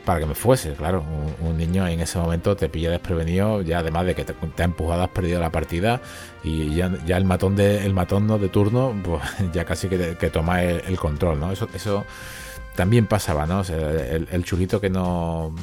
para 0.06 0.20
que 0.20 0.26
me 0.26 0.36
fuese. 0.36 0.74
Claro, 0.74 1.04
un, 1.41 1.58
niño 1.58 1.88
en 1.88 2.00
ese 2.00 2.18
momento 2.20 2.56
te 2.56 2.70
pilla 2.70 2.91
desprevenido, 2.91 3.62
ya 3.62 3.80
además 3.80 4.06
de 4.06 4.15
que 4.15 4.24
te, 4.24 4.34
ha 4.34 4.65
empujado, 4.65 5.04
has 5.04 5.10
perdido 5.10 5.39
la 5.41 5.52
partida 5.52 6.02
y 6.44 6.76
ya, 6.76 6.88
el 7.18 7.26
matón 7.26 7.56
de 7.56 7.86
el 7.86 7.94
matón 7.94 8.28
¿no? 8.28 8.38
de 8.38 8.50
turno, 8.50 8.94
pues 9.04 9.22
ya 9.54 9.65
casi 9.65 9.89
que, 9.89 10.15
que 10.18 10.30
toma 10.30 10.63
el, 10.63 10.98
control, 10.98 11.39
¿no? 11.39 11.52
Eso, 11.52 11.68
eso 11.74 12.06
también 12.76 13.08
pasaba, 13.08 13.46
¿no? 13.46 13.62
el, 13.63 14.44
chulito 14.44 14.80
que 14.80 14.89
no 14.89 15.54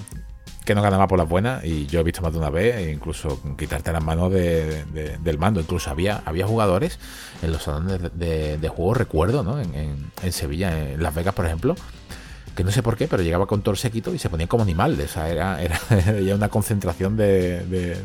que 0.65 0.77
no 0.77 0.83
ganaba 0.83 1.09
por 1.09 1.19
las 1.19 1.29
buenas 1.29 1.65
y 1.65 1.87
yo 1.87 1.99
he 1.99 2.03
visto 2.05 2.23
más 2.23 2.33
de 2.33 2.39
una 2.39 2.49
vez 2.49 2.77
e 2.77 2.93
incluso 2.93 3.41
quitarte 3.59 3.91
las 3.91 4.03
manos 4.03 4.31
del 4.33 5.37
mando 5.37 5.61
incluso 5.61 5.91
había 5.91 6.23
había 6.25 6.47
jugadores 6.47 7.01
en 7.43 7.51
los 7.51 7.65
salones 7.65 8.01
de, 8.15 8.69
juego 8.69 8.95
recuerdo 8.95 9.43
¿no? 9.43 9.61
en, 9.61 9.75
en 9.75 10.33
Sevilla 10.33 10.93
en 10.93 11.03
Las 11.03 11.17
Vegas 11.17 11.35
por 11.35 11.47
ejemplo 11.47 11.75
que 12.55 12.65
no 12.65 12.71
sé 12.71 12.83
por 12.83 12.97
qué, 12.97 13.09
pero 13.09 13.23
llegaba 13.23 13.47
con 13.47 13.63
todo 13.63 13.75
sequito 13.77 14.15
y 14.15 14.19
se 14.19 14.29
ponía 14.29 14.47
como 14.47 14.63
animal. 14.63 15.01
O 15.01 15.09
sea, 15.09 15.29
era, 15.29 15.63
era 15.63 15.79
una 16.35 16.49
concentración 16.49 17.17
de, 17.17 17.99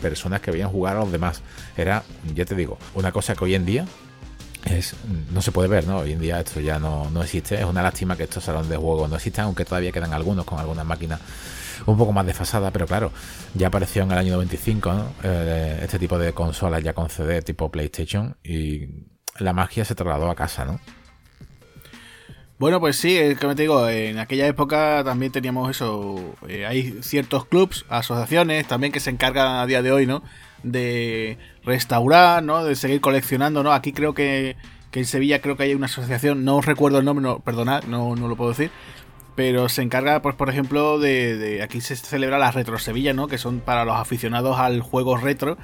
personas 0.00 0.40
que 0.40 0.50
veían 0.50 0.70
jugar 0.70 0.96
a 0.96 1.00
los 1.00 1.12
demás. 1.12 1.42
Era, 1.76 2.02
ya 2.34 2.44
te 2.44 2.54
digo, 2.54 2.78
una 2.94 3.12
cosa 3.12 3.34
que 3.34 3.44
hoy 3.44 3.54
en 3.54 3.64
día 3.64 3.86
es, 4.64 4.94
no 5.32 5.40
se 5.42 5.52
puede 5.52 5.68
ver, 5.68 5.86
¿no? 5.86 5.98
Hoy 5.98 6.12
en 6.12 6.20
día 6.20 6.40
esto 6.40 6.60
ya 6.60 6.78
no, 6.78 7.10
no 7.10 7.22
existe. 7.22 7.56
Es 7.56 7.64
una 7.64 7.82
lástima 7.82 8.16
que 8.16 8.24
estos 8.24 8.44
salones 8.44 8.68
de 8.68 8.76
juego 8.76 9.06
no 9.06 9.16
existan, 9.16 9.46
aunque 9.46 9.64
todavía 9.64 9.92
quedan 9.92 10.12
algunos 10.12 10.44
con 10.44 10.58
algunas 10.58 10.84
máquinas 10.84 11.20
un 11.84 11.96
poco 11.96 12.12
más 12.12 12.26
desfasadas, 12.26 12.72
pero 12.72 12.86
claro, 12.86 13.12
ya 13.54 13.68
apareció 13.68 14.02
en 14.02 14.10
el 14.12 14.18
año 14.18 14.32
95 14.32 14.92
¿no? 14.92 15.12
Eh, 15.22 15.80
este 15.82 15.98
tipo 15.98 16.18
de 16.18 16.32
consolas 16.32 16.82
ya 16.82 16.94
con 16.94 17.10
CD 17.10 17.42
tipo 17.42 17.70
PlayStation 17.70 18.36
y 18.42 18.88
la 19.38 19.52
magia 19.52 19.84
se 19.84 19.94
trasladó 19.94 20.30
a 20.30 20.34
casa, 20.34 20.64
¿no? 20.64 20.80
Bueno, 22.58 22.80
pues 22.80 22.96
sí, 22.96 23.18
como 23.38 23.54
te 23.54 23.62
digo, 23.62 23.86
en 23.86 24.18
aquella 24.18 24.46
época 24.46 25.02
también 25.04 25.30
teníamos 25.30 25.68
eso. 25.70 26.34
Eh, 26.48 26.64
hay 26.64 27.02
ciertos 27.02 27.44
clubs, 27.44 27.84
asociaciones 27.90 28.66
también 28.66 28.92
que 28.94 29.00
se 29.00 29.10
encargan 29.10 29.56
a 29.56 29.66
día 29.66 29.82
de 29.82 29.92
hoy, 29.92 30.06
¿no? 30.06 30.22
De 30.62 31.36
restaurar, 31.64 32.42
¿no? 32.42 32.64
De 32.64 32.74
seguir 32.74 33.02
coleccionando, 33.02 33.62
¿no? 33.62 33.72
Aquí 33.72 33.92
creo 33.92 34.14
que, 34.14 34.56
que 34.90 35.00
en 35.00 35.04
Sevilla 35.06 35.42
creo 35.42 35.58
que 35.58 35.64
hay 35.64 35.74
una 35.74 35.84
asociación, 35.86 36.46
no 36.46 36.62
recuerdo 36.62 36.98
el 36.98 37.04
nombre, 37.04 37.22
no, 37.22 37.40
perdonad, 37.40 37.84
no, 37.84 38.16
no 38.16 38.26
lo 38.26 38.36
puedo 38.36 38.50
decir. 38.50 38.70
pero 39.34 39.68
se 39.68 39.82
encarga, 39.82 40.22
pues, 40.22 40.34
por 40.34 40.48
ejemplo, 40.48 40.98
de, 40.98 41.60
aquí 41.62 41.80
se 41.82 41.96
celebra 41.96 42.38
la 42.38 42.52
Retro 42.52 42.78
Sevilla, 42.78 43.12
¿no? 43.12 43.28
Que 43.28 43.38
son 43.38 43.60
para 43.60 43.84
los 43.84 43.96
aficionados 43.96 44.58
al 44.58 44.80
juego 44.80 45.18
retro. 45.18 45.58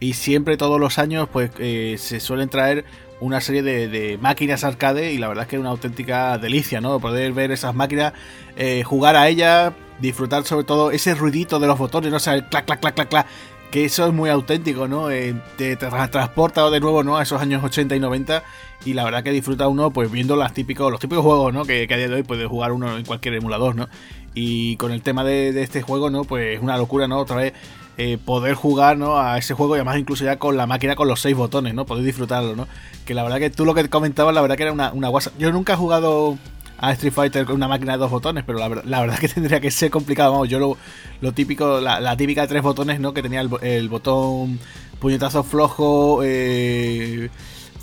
Y 0.00 0.12
siempre, 0.14 0.56
todos 0.56 0.80
los 0.80 0.98
años, 0.98 1.28
pues, 1.32 1.50
eh, 1.58 1.96
se 1.98 2.20
suelen 2.20 2.48
traer 2.48 2.84
una 3.20 3.40
serie 3.40 3.62
de, 3.62 4.18
máquinas 4.20 4.64
arcade 4.64 5.12
y 5.12 5.18
la 5.18 5.28
verdad 5.28 5.44
es 5.44 5.48
que 5.48 5.56
es 5.56 5.60
una 5.60 5.70
auténtica 5.70 6.38
delicia, 6.38 6.80
¿no? 6.80 7.00
Poder 7.00 7.32
ver 7.32 7.50
esas 7.50 7.74
máquinas, 7.74 8.12
eh, 8.56 8.82
jugar 8.84 9.16
a 9.16 9.28
ellas, 9.28 9.72
disfrutar 10.00 10.44
sobre 10.44 10.64
todo 10.64 10.90
ese 10.90 11.14
ruidito 11.14 11.58
de 11.58 11.66
los 11.66 11.78
botones, 11.78 12.10
¿no? 12.10 12.16
O 12.16 12.20
sea, 12.20 12.34
el 12.34 12.44
clac, 12.48 12.66
clac, 12.66 12.80
clac, 12.80 12.94
clac, 12.94 13.08
clac 13.08 13.26
que 13.70 13.84
eso 13.84 14.06
es 14.06 14.14
muy 14.14 14.30
auténtico, 14.30 14.88
¿no? 14.88 15.10
Eh, 15.10 15.34
te, 15.56 15.76
transporta 15.76 16.68
de 16.70 16.80
nuevo, 16.80 17.02
¿no? 17.02 17.18
A 17.18 17.22
esos 17.22 17.40
años 17.40 17.62
80 17.62 17.96
y 17.96 18.00
90 18.00 18.42
y 18.84 18.94
la 18.94 19.04
verdad 19.04 19.22
que 19.22 19.30
disfruta 19.30 19.68
uno 19.68 19.90
pues 19.90 20.10
viendo 20.10 20.36
las 20.36 20.54
típicos, 20.54 20.90
los 20.90 21.00
típicos 21.00 21.24
juegos, 21.24 21.52
¿no? 21.52 21.64
Que, 21.64 21.86
a 21.90 21.96
día 21.96 22.08
de 22.08 22.14
hoy 22.14 22.22
puede 22.22 22.46
jugar 22.46 22.72
uno 22.72 22.96
en 22.96 23.04
cualquier 23.04 23.34
emulador, 23.34 23.76
¿no? 23.76 23.88
Y 24.34 24.76
con 24.76 24.92
el 24.92 25.02
tema 25.02 25.24
de, 25.24 25.62
este 25.62 25.82
juego, 25.82 26.10
¿no? 26.10 26.24
Pues 26.24 26.56
es 26.56 26.62
una 26.62 26.76
locura, 26.76 27.08
¿no? 27.08 27.18
Otra 27.18 27.36
vez 27.36 27.52
eh, 28.00 28.16
poder 28.16 28.54
jugar, 28.54 28.96
¿no? 28.96 29.18
A 29.18 29.38
ese 29.38 29.54
juego 29.54 29.74
y 29.74 29.78
además 29.78 29.98
incluso 29.98 30.24
ya 30.24 30.38
con 30.38 30.56
la 30.56 30.68
máquina 30.68 30.94
con 30.94 31.08
los 31.08 31.20
seis 31.20 31.36
botones, 31.36 31.74
¿no? 31.74 31.84
Poder 31.84 32.04
disfrutarlo, 32.04 32.54
¿no? 32.54 32.68
Que 33.04 33.12
la 33.12 33.24
verdad 33.24 33.40
que 33.40 33.50
tú 33.50 33.64
lo 33.64 33.74
que 33.74 33.88
comentabas, 33.90 34.32
la 34.32 34.40
verdad 34.40 34.56
que 34.56 34.62
era 34.62 34.72
una, 34.72 34.92
una 34.92 35.08
guasa. 35.08 35.32
Yo 35.36 35.50
nunca 35.50 35.72
he 35.72 35.76
jugado 35.76 36.38
a 36.78 36.92
Street 36.92 37.12
Fighter 37.12 37.44
con 37.44 37.56
una 37.56 37.66
máquina 37.66 37.94
de 37.94 37.98
dos 37.98 38.12
botones, 38.12 38.44
pero 38.46 38.60
la, 38.60 38.68
la 38.84 39.00
verdad 39.00 39.18
que 39.20 39.28
tendría 39.28 39.58
que 39.58 39.72
ser 39.72 39.90
complicado. 39.90 40.30
Vamos, 40.30 40.48
yo 40.48 40.60
lo, 40.60 40.76
lo 41.20 41.32
típico, 41.32 41.80
la, 41.80 42.16
típica 42.16 42.42
de 42.42 42.46
tres 42.46 42.62
botones, 42.62 43.00
¿no? 43.00 43.12
Que 43.12 43.20
tenía 43.20 43.40
el, 43.40 43.88
botón 43.88 44.60
puñetazo 45.00 45.42
flojo, 45.42 46.20
eh, 46.22 47.30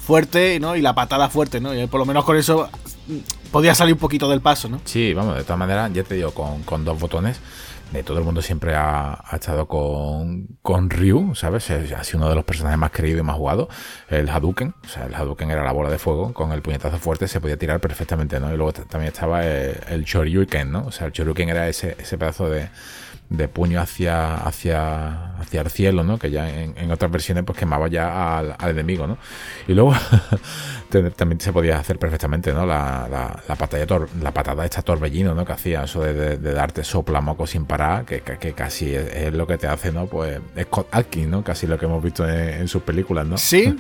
fuerte, 0.02 0.62
¿no? 0.62 0.78
Y 0.78 0.82
la 0.82 0.96
patada 0.96 1.28
fuerte, 1.28 1.60
¿no? 1.60 1.76
Y 1.76 1.88
por 1.88 2.00
lo 2.00 2.06
menos 2.06 2.24
con 2.24 2.38
eso 2.38 2.70
mm, 3.08 3.52
podía 3.52 3.76
salir 3.76 3.96
un 3.96 4.00
poquito 4.00 4.30
del 4.30 4.40
paso, 4.40 4.70
¿no? 4.70 4.80
Sí, 4.86 5.14
vamos, 5.14 5.36
de 5.36 5.44
todas 5.44 5.60
maneras, 5.60 5.92
ya 5.92 6.04
te 6.04 6.16
digo, 6.16 6.32
con, 6.32 6.64
con 6.64 6.86
dos 6.86 6.98
botones 6.98 7.38
todo 8.06 8.20
el 8.20 8.26
mundo 8.26 8.42
siempre 8.42 8.76
ha, 8.76 9.24
estado 9.34 9.68
con, 9.68 10.48
con, 10.62 10.90
Ryu, 10.90 11.34
¿sabes? 11.36 11.70
Ha 11.72 12.04
sido 12.04 12.20
uno 12.20 12.30
de 12.30 12.36
los 12.36 12.44
personajes 12.44 12.78
más 12.78 12.92
queridos 12.92 13.22
y 13.22 13.24
más 13.24 13.38
jugados. 13.38 13.70
El 14.10 14.30
Hadouken, 14.30 14.74
o 14.84 14.88
sea, 14.88 15.06
el 15.06 15.16
Hadouken 15.16 15.50
era 15.52 15.64
la 15.64 15.72
bola 15.72 15.90
de 15.90 15.98
fuego, 15.98 16.34
con 16.34 16.52
el 16.52 16.62
puñetazo 16.62 16.98
fuerte 16.98 17.28
se 17.28 17.40
podía 17.40 17.58
tirar 17.58 17.80
perfectamente, 17.80 18.40
¿no? 18.40 18.54
Y 18.54 18.58
luego 18.58 18.74
también 18.74 19.14
estaba 19.14 19.46
el, 19.46 19.80
el 19.88 20.04
Shoryuken, 20.04 20.72
¿no? 20.72 20.86
O 20.88 20.92
sea, 20.92 21.08
el 21.08 21.14
Shoryuken 21.14 21.50
era 21.50 21.70
ese, 21.70 21.96
ese 22.00 22.18
pedazo 22.18 22.50
de, 22.50 22.70
de 23.30 23.48
puño 23.48 23.82
hacia, 23.82 24.36
hacia, 24.36 25.36
hacia 25.38 25.62
el 25.62 25.70
cielo, 25.70 26.04
¿no? 26.04 26.20
Que 26.20 26.30
ya 26.30 26.48
en, 26.50 26.92
otras 26.92 27.12
versiones 27.12 27.44
pues 27.44 27.58
quemaba 27.58 27.88
ya 27.88 28.38
al, 28.38 28.56
enemigo, 28.70 29.08
¿no? 29.08 29.18
Y 29.68 29.74
luego 29.74 29.94
también 31.16 31.40
se 31.40 31.52
podía 31.52 31.80
hacer 31.80 31.98
perfectamente, 31.98 32.54
¿no? 32.54 32.66
La, 32.66 33.08
la, 33.10 33.42
la, 33.48 34.08
la 34.22 34.32
patada 34.32 34.66
esta 34.66 34.82
torbellino, 34.84 35.34
¿no? 35.34 35.44
Que 35.44 35.54
hacía 35.54 35.84
eso 35.84 36.02
de, 36.02 36.38
darte 36.38 36.84
sopla 36.84 37.20
moco 37.20 37.48
sin 37.48 37.66
parar, 37.66 38.06
que, 38.06 38.22
que, 38.22 38.54
casi 38.54 38.94
es, 38.94 39.34
lo 39.34 39.48
que 39.48 39.58
te 39.58 39.68
hace, 39.68 39.92
¿no? 39.92 40.06
Pues 40.06 40.40
Scott 40.64 40.88
Atkins, 40.92 41.28
¿no? 41.28 41.44
Casi 41.44 41.66
lo 41.66 41.80
que 41.80 41.86
hemos 41.86 42.04
visto 42.04 42.28
en, 42.30 42.68
sus 42.68 42.84
películas, 42.84 43.26
¿no? 43.26 43.38
Sí. 43.38 43.76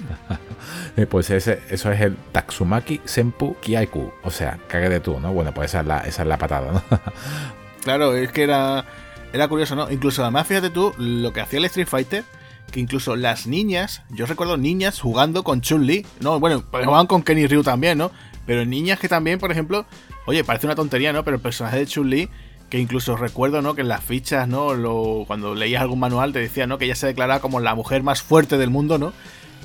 pues 1.09 1.29
ese, 1.29 1.61
eso 1.69 1.91
es 1.91 2.01
el 2.01 2.15
Tatsumaki 2.31 3.01
Senpu 3.05 3.55
Kiaiku, 3.61 4.11
o 4.23 4.31
sea, 4.31 4.57
cague 4.67 4.89
de 4.89 4.99
tú, 4.99 5.19
¿no? 5.19 5.31
Bueno, 5.33 5.53
pues 5.53 5.71
esa 5.71 5.81
es 5.81 5.87
la, 5.87 5.99
esa 5.99 6.23
es 6.23 6.27
la 6.27 6.37
patada, 6.37 6.71
¿no? 6.71 6.83
claro, 7.83 8.15
es 8.15 8.31
que 8.31 8.43
era 8.43 8.85
era 9.33 9.47
curioso, 9.47 9.75
¿no? 9.75 9.91
Incluso 9.91 10.21
además, 10.21 10.47
fíjate 10.47 10.69
tú, 10.69 10.93
lo 10.97 11.33
que 11.33 11.41
hacía 11.41 11.59
el 11.59 11.65
Street 11.65 11.87
Fighter, 11.87 12.23
que 12.71 12.79
incluso 12.79 13.15
las 13.15 13.47
niñas, 13.47 14.01
yo 14.09 14.25
recuerdo 14.25 14.57
niñas 14.57 14.99
jugando 14.99 15.43
con 15.43 15.61
Chun-Li, 15.61 16.05
no, 16.19 16.39
bueno, 16.39 16.63
pues 16.69 16.85
jugaban 16.85 17.07
con 17.07 17.23
Kenny 17.23 17.47
Ryu 17.47 17.63
también, 17.63 17.97
¿no? 17.97 18.11
Pero 18.45 18.65
niñas 18.65 18.99
que 18.99 19.09
también, 19.09 19.39
por 19.39 19.51
ejemplo, 19.51 19.85
oye, 20.25 20.43
parece 20.43 20.67
una 20.67 20.75
tontería, 20.75 21.13
¿no? 21.13 21.23
Pero 21.23 21.37
el 21.37 21.41
personaje 21.41 21.77
de 21.77 21.87
Chun-Li, 21.87 22.29
que 22.69 22.79
incluso 22.79 23.15
recuerdo, 23.15 23.61
¿no? 23.61 23.75
Que 23.75 23.81
en 23.81 23.87
las 23.87 24.03
fichas, 24.03 24.47
¿no? 24.47 24.73
Lo, 24.73 25.23
cuando 25.27 25.55
leías 25.55 25.81
algún 25.81 25.99
manual 25.99 26.33
te 26.33 26.39
decía, 26.39 26.67
¿no? 26.67 26.77
Que 26.77 26.85
ella 26.85 26.95
se 26.95 27.07
declaraba 27.07 27.39
como 27.39 27.59
la 27.59 27.75
mujer 27.75 28.03
más 28.03 28.21
fuerte 28.21 28.57
del 28.57 28.69
mundo, 28.69 28.97
¿no? 28.97 29.13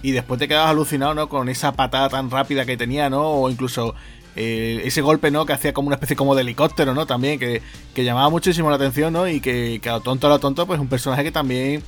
Y 0.02 0.12
después 0.12 0.38
te 0.38 0.48
quedabas 0.48 0.70
alucinado, 0.70 1.14
¿no? 1.14 1.28
Con 1.28 1.48
esa 1.48 1.72
patada 1.72 2.08
tan 2.08 2.30
rápida 2.30 2.64
que 2.64 2.76
tenía, 2.76 3.10
¿no? 3.10 3.22
O 3.28 3.50
incluso 3.50 3.94
eh, 4.42 4.80
ese 4.86 5.02
golpe, 5.02 5.30
¿no? 5.30 5.44
Que 5.44 5.52
hacía 5.52 5.74
como 5.74 5.88
una 5.88 5.96
especie 5.96 6.16
como 6.16 6.34
de 6.34 6.40
helicóptero, 6.40 6.94
¿no? 6.94 7.06
También, 7.06 7.38
que, 7.38 7.60
llamaba 7.94 8.30
muchísimo 8.30 8.70
la 8.70 8.76
atención, 8.76 9.12
¿no? 9.12 9.28
Y 9.28 9.38
que, 9.42 9.80
que 9.82 9.90
a 9.90 9.92
lo 9.92 10.00
tonto 10.00 10.28
a 10.28 10.30
lo 10.30 10.38
tonto, 10.38 10.66
pues 10.66 10.80
un 10.80 10.88
personaje 10.88 11.24
que 11.24 11.30
también 11.30 11.82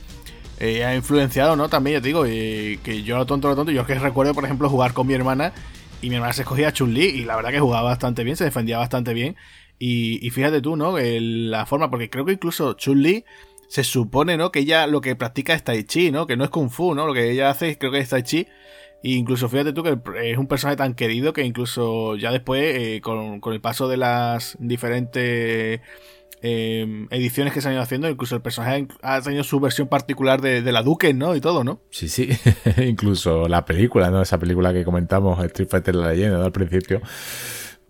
eh, 0.61 0.85
ha 0.85 0.95
influenciado, 0.95 1.57
¿no? 1.57 1.71
También, 1.71 1.97
ya 1.97 2.03
te 2.03 2.09
digo, 2.09 2.27
eh, 2.27 2.79
que 2.85 3.05
yo 3.05 3.17
a 3.17 3.21
lo 3.21 3.27
tonto 3.27 3.49
a 3.49 3.53
lo 3.53 3.57
tonto, 3.57 3.73
yo 3.73 3.81
es 3.81 3.87
que 3.87 3.95
recuerdo, 3.95 4.35
por 4.35 4.45
ejemplo, 4.45 4.69
jugar 4.69 4.93
con 4.93 5.07
mi 5.07 5.15
hermana 5.15 5.55
y 6.03 6.11
mi 6.11 6.17
hermana 6.17 6.35
se 6.35 6.43
escogía 6.43 6.75
Chun-Li 6.75 7.07
y 7.07 7.25
la 7.25 7.37
verdad 7.37 7.53
que 7.53 7.61
jugaba 7.61 7.89
bastante 7.89 8.23
bien, 8.23 8.37
se 8.37 8.45
defendía 8.45 8.77
bastante 8.77 9.15
bien. 9.15 9.35
Y, 9.79 10.29
fíjate 10.31 10.61
tú, 10.61 10.77
¿no? 10.77 10.97
la 10.99 11.65
forma, 11.65 11.91
porque 11.91 12.11
creo 12.11 12.27
que 12.27 12.33
incluso 12.33 12.75
Chun-Li 12.75 13.25
se 13.67 13.83
supone, 13.83 14.37
¿no? 14.37 14.53
Que 14.53 14.61
ella 14.61 14.87
lo 14.87 15.01
que 15.01 15.17
practica 15.17 15.55
es 15.55 15.65
Tai 15.65 15.83
Chi, 15.85 16.11
¿no? 16.11 16.27
Que 16.27 16.37
no 16.37 16.45
es 16.45 16.51
Kung 16.51 16.69
Fu, 16.69 16.95
¿no? 16.95 17.07
Lo 17.07 17.15
que 17.15 17.31
ella 17.31 17.49
hace 17.49 17.79
creo 17.79 17.91
que 17.91 18.01
es 18.01 18.11
Tai 18.11 18.23
Chi 18.23 18.47
incluso 19.03 19.49
fíjate 19.49 19.73
tú 19.73 19.83
que 19.83 19.99
es 20.31 20.39
un 20.39 20.47
personaje 20.47 20.77
tan 20.77 20.95
querido 20.95 21.33
que 21.33 21.43
incluso 21.45 22.17
ya 22.17 22.31
después, 22.31 22.63
eh, 22.63 23.01
con, 23.03 23.41
el 23.45 23.61
paso 23.61 23.89
de 23.89 23.97
las 23.97 24.57
diferentes 24.61 25.81
em, 26.41 27.09
ediciones 27.11 27.53
que 27.53 27.61
se 27.61 27.69
han 27.69 27.75
ido 27.75 27.83
haciendo, 27.83 28.09
incluso 28.09 28.37
el 28.37 28.43
personaje 28.43 28.87
ha 29.03 29.21
tenido 29.21 29.45
su 29.45 29.61
versión 29.61 29.89
particular 29.89 30.41
de, 30.41 30.61
la 30.73 30.83
Duque, 30.83 31.15
¿no? 31.15 31.35
Y 31.37 31.41
todo, 31.41 31.65
¿no? 31.65 31.81
Sí, 31.91 32.09
sí. 32.09 32.29
incluso 32.79 33.49
la 33.49 33.65
película, 33.65 34.11
¿no? 34.11 34.23
Esa 34.23 34.39
película 34.39 34.73
que 34.73 34.85
comentamos, 34.85 35.45
Street 35.45 35.69
Fighter 35.69 35.95
la 35.95 36.09
leyenda, 36.09 36.39
¿no? 36.39 36.45
Al 36.45 36.53
principio 36.53 37.01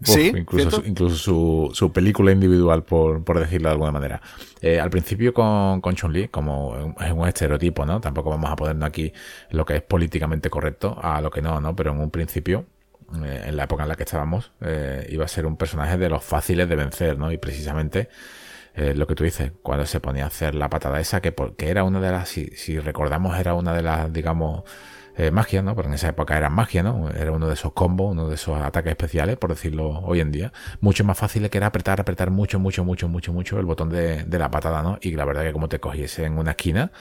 sí, 0.05 0.33
incluso, 0.37 0.83
incluso 0.85 1.17
su, 1.17 1.71
su, 1.73 1.93
película 1.93 2.33
individual, 2.33 2.85
por, 2.85 3.25
por, 3.25 3.39
decirlo 3.39 3.69
de 3.69 3.73
alguna 3.73 3.93
manera. 3.93 4.21
Eh, 4.61 4.81
al 4.81 4.91
principio 4.91 5.33
con, 5.35 5.81
con 5.81 5.95
Chun-Li, 5.95 6.29
como 6.29 6.95
es 7.01 7.13
un 7.13 7.27
estereotipo, 7.27 7.85
¿no? 7.85 8.01
Tampoco 8.01 8.31
vamos 8.31 8.51
a 8.51 8.57
ponernos 8.57 8.87
aquí 8.87 9.13
lo 9.51 9.65
que 9.65 9.77
es 9.77 9.83
políticamente 9.83 10.51
correcto 10.51 10.99
a 11.01 11.21
lo 11.21 11.31
que 11.31 11.43
no, 11.43 11.61
¿no? 11.61 11.75
Pero 11.77 11.93
en 11.93 12.01
un 12.01 12.11
principio, 12.11 12.67
eh, 13.25 13.45
en 13.47 13.57
la 13.57 13.65
época 13.65 13.83
en 13.83 13.89
la 13.89 13.97
que 13.97 14.05
estábamos, 14.05 14.53
eh, 14.61 15.07
iba 15.11 15.25
a 15.25 15.29
ser 15.29 15.47
un 15.47 15.57
personaje 15.57 15.97
de 15.99 16.09
los 16.09 16.25
fáciles 16.25 16.69
de 16.69 16.77
vencer, 16.77 17.19
¿no? 17.19 17.33
Y 17.33 17.39
precisamente 17.39 18.09
lo 18.75 19.07
que 19.07 19.15
tú 19.15 19.23
dices, 19.25 19.53
cuando 19.61 19.85
se 19.85 20.01
ponía 20.01 20.25
a 20.25 20.29
hacer 20.29 20.55
la 20.55 20.71
patada 20.71 20.99
esa, 20.99 21.21
que, 21.21 21.31
porque 21.31 21.69
era 21.69 21.85
una 21.85 22.01
de 22.01 22.11
las, 22.11 22.31
si, 22.31 22.47
si 22.57 22.79
recordamos, 22.79 23.39
era 23.39 23.53
una 23.53 23.75
de 23.75 23.83
las, 23.83 24.11
digamos, 24.11 24.63
eh, 25.17 25.31
magia, 25.31 25.63
¿no? 25.63 25.75
Porque 25.75 25.89
en 25.89 25.95
esa 25.95 26.09
época 26.09 26.37
era 26.37 26.49
magia, 26.49 26.83
¿no? 26.83 27.11
Era 27.11 27.33
uno 27.33 27.47
de 27.47 27.55
esos 27.55 27.73
combos, 27.73 28.13
uno 28.13 28.29
de 28.29 28.35
esos 28.37 28.61
ataques 28.61 28.91
especiales, 28.91 29.37
por 29.37 29.51
decirlo 29.51 30.01
hoy 30.01 30.21
en 30.21 30.33
día. 30.33 30.53
Mucho 30.81 31.05
más 31.05 31.19
fácil 31.19 31.49
que 31.51 31.59
era 31.59 31.67
apretar, 31.67 32.01
apretar 32.01 32.31
mucho, 32.31 32.59
mucho, 32.59 32.83
mucho, 32.85 33.09
mucho, 33.09 33.33
mucho 33.33 33.59
el 33.59 33.67
botón 33.67 33.91
de, 33.91 34.25
la 34.27 34.51
patada, 34.51 34.83
¿no? 34.83 34.99
Y 35.03 35.13
la 35.13 35.25
verdad 35.25 35.43
que 35.43 35.53
como 35.53 35.69
te 35.69 35.81
cogiese 35.81 36.25
en 36.25 36.39
una 36.39 36.53
esquina, 36.53 36.93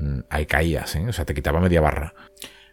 mm, 0.00 0.20
ahí 0.30 0.46
caías, 0.46 0.96
¿eh? 0.96 1.06
O 1.08 1.12
sea, 1.12 1.24
te 1.24 1.34
quitaba 1.34 1.60
media 1.60 1.80
barra. 1.80 2.14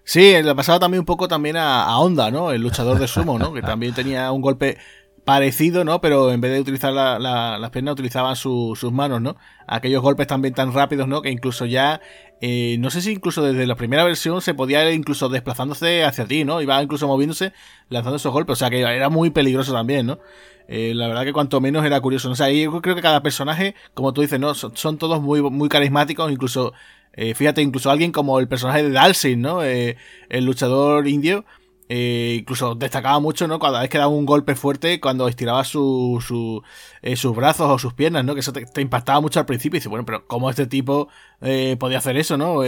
Sí, 0.04 0.42
le 0.42 0.56
pasaba 0.56 0.80
también 0.80 1.02
un 1.02 1.06
poco 1.06 1.28
también 1.28 1.58
a, 1.58 1.84
a 1.84 2.00
Honda, 2.00 2.32
¿no? 2.32 2.52
El 2.52 2.64
luchador 2.64 2.98
de 2.98 3.08
sumo, 3.08 3.38
¿no? 3.38 3.54
Que 3.54 3.62
también 3.62 3.94
tenía 3.94 4.32
un 4.32 4.42
golpe 4.42 4.78
parecido, 5.24 5.84
¿no? 5.84 6.02
Pero 6.02 6.32
en 6.32 6.42
vez 6.42 6.52
de 6.52 6.62
utilizar 6.62 6.94
la, 6.94 7.20
las 7.20 7.70
piernas, 7.70 7.94
utilizaban 7.94 8.36
sus 8.36 8.92
manos, 8.92 9.22
¿no? 9.22 9.38
Aquellos 9.68 10.02
golpes 10.02 10.28
también 10.28 10.54
tan 10.54 10.74
rápidos, 10.74 11.08
¿no? 11.08 11.22
Que 11.22 11.30
incluso 11.30 11.66
ya, 11.66 12.02
eh, 12.42 12.78
no 12.80 12.90
sé 12.90 13.02
si 13.02 13.12
incluso 13.12 13.44
desde 13.44 13.68
la 13.68 13.76
primera 13.76 14.04
versión 14.04 14.42
se 14.42 14.54
podía 14.54 14.88
ir 14.90 14.96
incluso 14.96 15.30
desplazándose 15.30 16.04
hacia 16.04 16.26
ti, 16.26 16.44
¿no? 16.44 16.62
Iba 16.62 16.82
incluso 16.82 17.08
moviéndose, 17.08 17.54
lanzando 17.90 18.18
esos 18.18 18.34
golpes, 18.34 18.54
o 18.54 18.56
sea 18.56 18.70
que 18.70 18.82
era 18.82 19.10
muy 19.10 19.30
peligroso 19.30 19.74
también, 19.74 20.08
¿no? 20.08 20.20
Eh, 20.68 20.94
la 20.96 21.08
verdad 21.08 21.24
que 21.24 21.34
cuanto 21.34 21.60
menos 21.62 21.86
era 21.86 22.00
curioso, 22.02 22.28
¿no? 22.28 22.34
O 22.34 22.36
sea, 22.36 22.50
yo 22.50 22.82
creo 22.82 22.96
que 22.96 23.02
cada 23.02 23.22
personaje, 23.22 23.76
como 23.94 24.14
tú 24.14 24.22
dices, 24.22 24.40
¿no? 24.40 24.54
Son, 24.56 24.98
todos 24.98 25.22
muy, 25.22 25.42
muy 25.42 25.70
carismáticos, 25.70 26.32
incluso, 26.32 26.74
eh, 27.14 27.36
fíjate, 27.36 27.62
incluso 27.62 27.92
alguien 27.92 28.12
como 28.12 28.40
el 28.40 28.48
personaje 28.48 28.84
de 28.84 28.92
Dalsin, 28.92 29.42
¿no? 29.42 29.62
el 29.64 29.98
luchador 30.46 31.08
indio, 31.08 31.46
eh, 31.94 32.38
incluso 32.40 32.74
destacaba 32.74 33.20
mucho, 33.20 33.50
¿no? 33.50 33.60
Cada 33.60 33.82
vez 33.82 33.90
que 33.90 33.98
daba 33.98 34.08
un 34.08 34.26
golpe 34.26 34.56
fuerte, 34.56 35.02
cuando 35.02 35.28
estiraba 35.28 35.66
su, 35.66 36.24
su 36.26 36.64
eh, 37.02 37.18
sus 37.18 37.36
brazos 37.36 37.70
o 37.70 37.78
sus 37.78 37.94
piernas, 37.94 38.24
¿no? 38.24 38.34
Que 38.34 38.40
eso 38.40 38.54
te, 38.54 38.82
impactaba 38.82 39.20
mucho 39.20 39.42
al 39.42 39.46
principio. 39.46 39.76
Y 39.76 39.80
dices, 39.80 39.90
bueno, 39.90 40.06
pero 40.06 40.26
¿cómo 40.26 40.50
este 40.50 40.68
tipo 40.68 41.10
eh, 41.42 41.76
podía 41.78 41.98
hacer 41.98 42.16
eso, 42.16 42.38
¿no? 42.38 42.62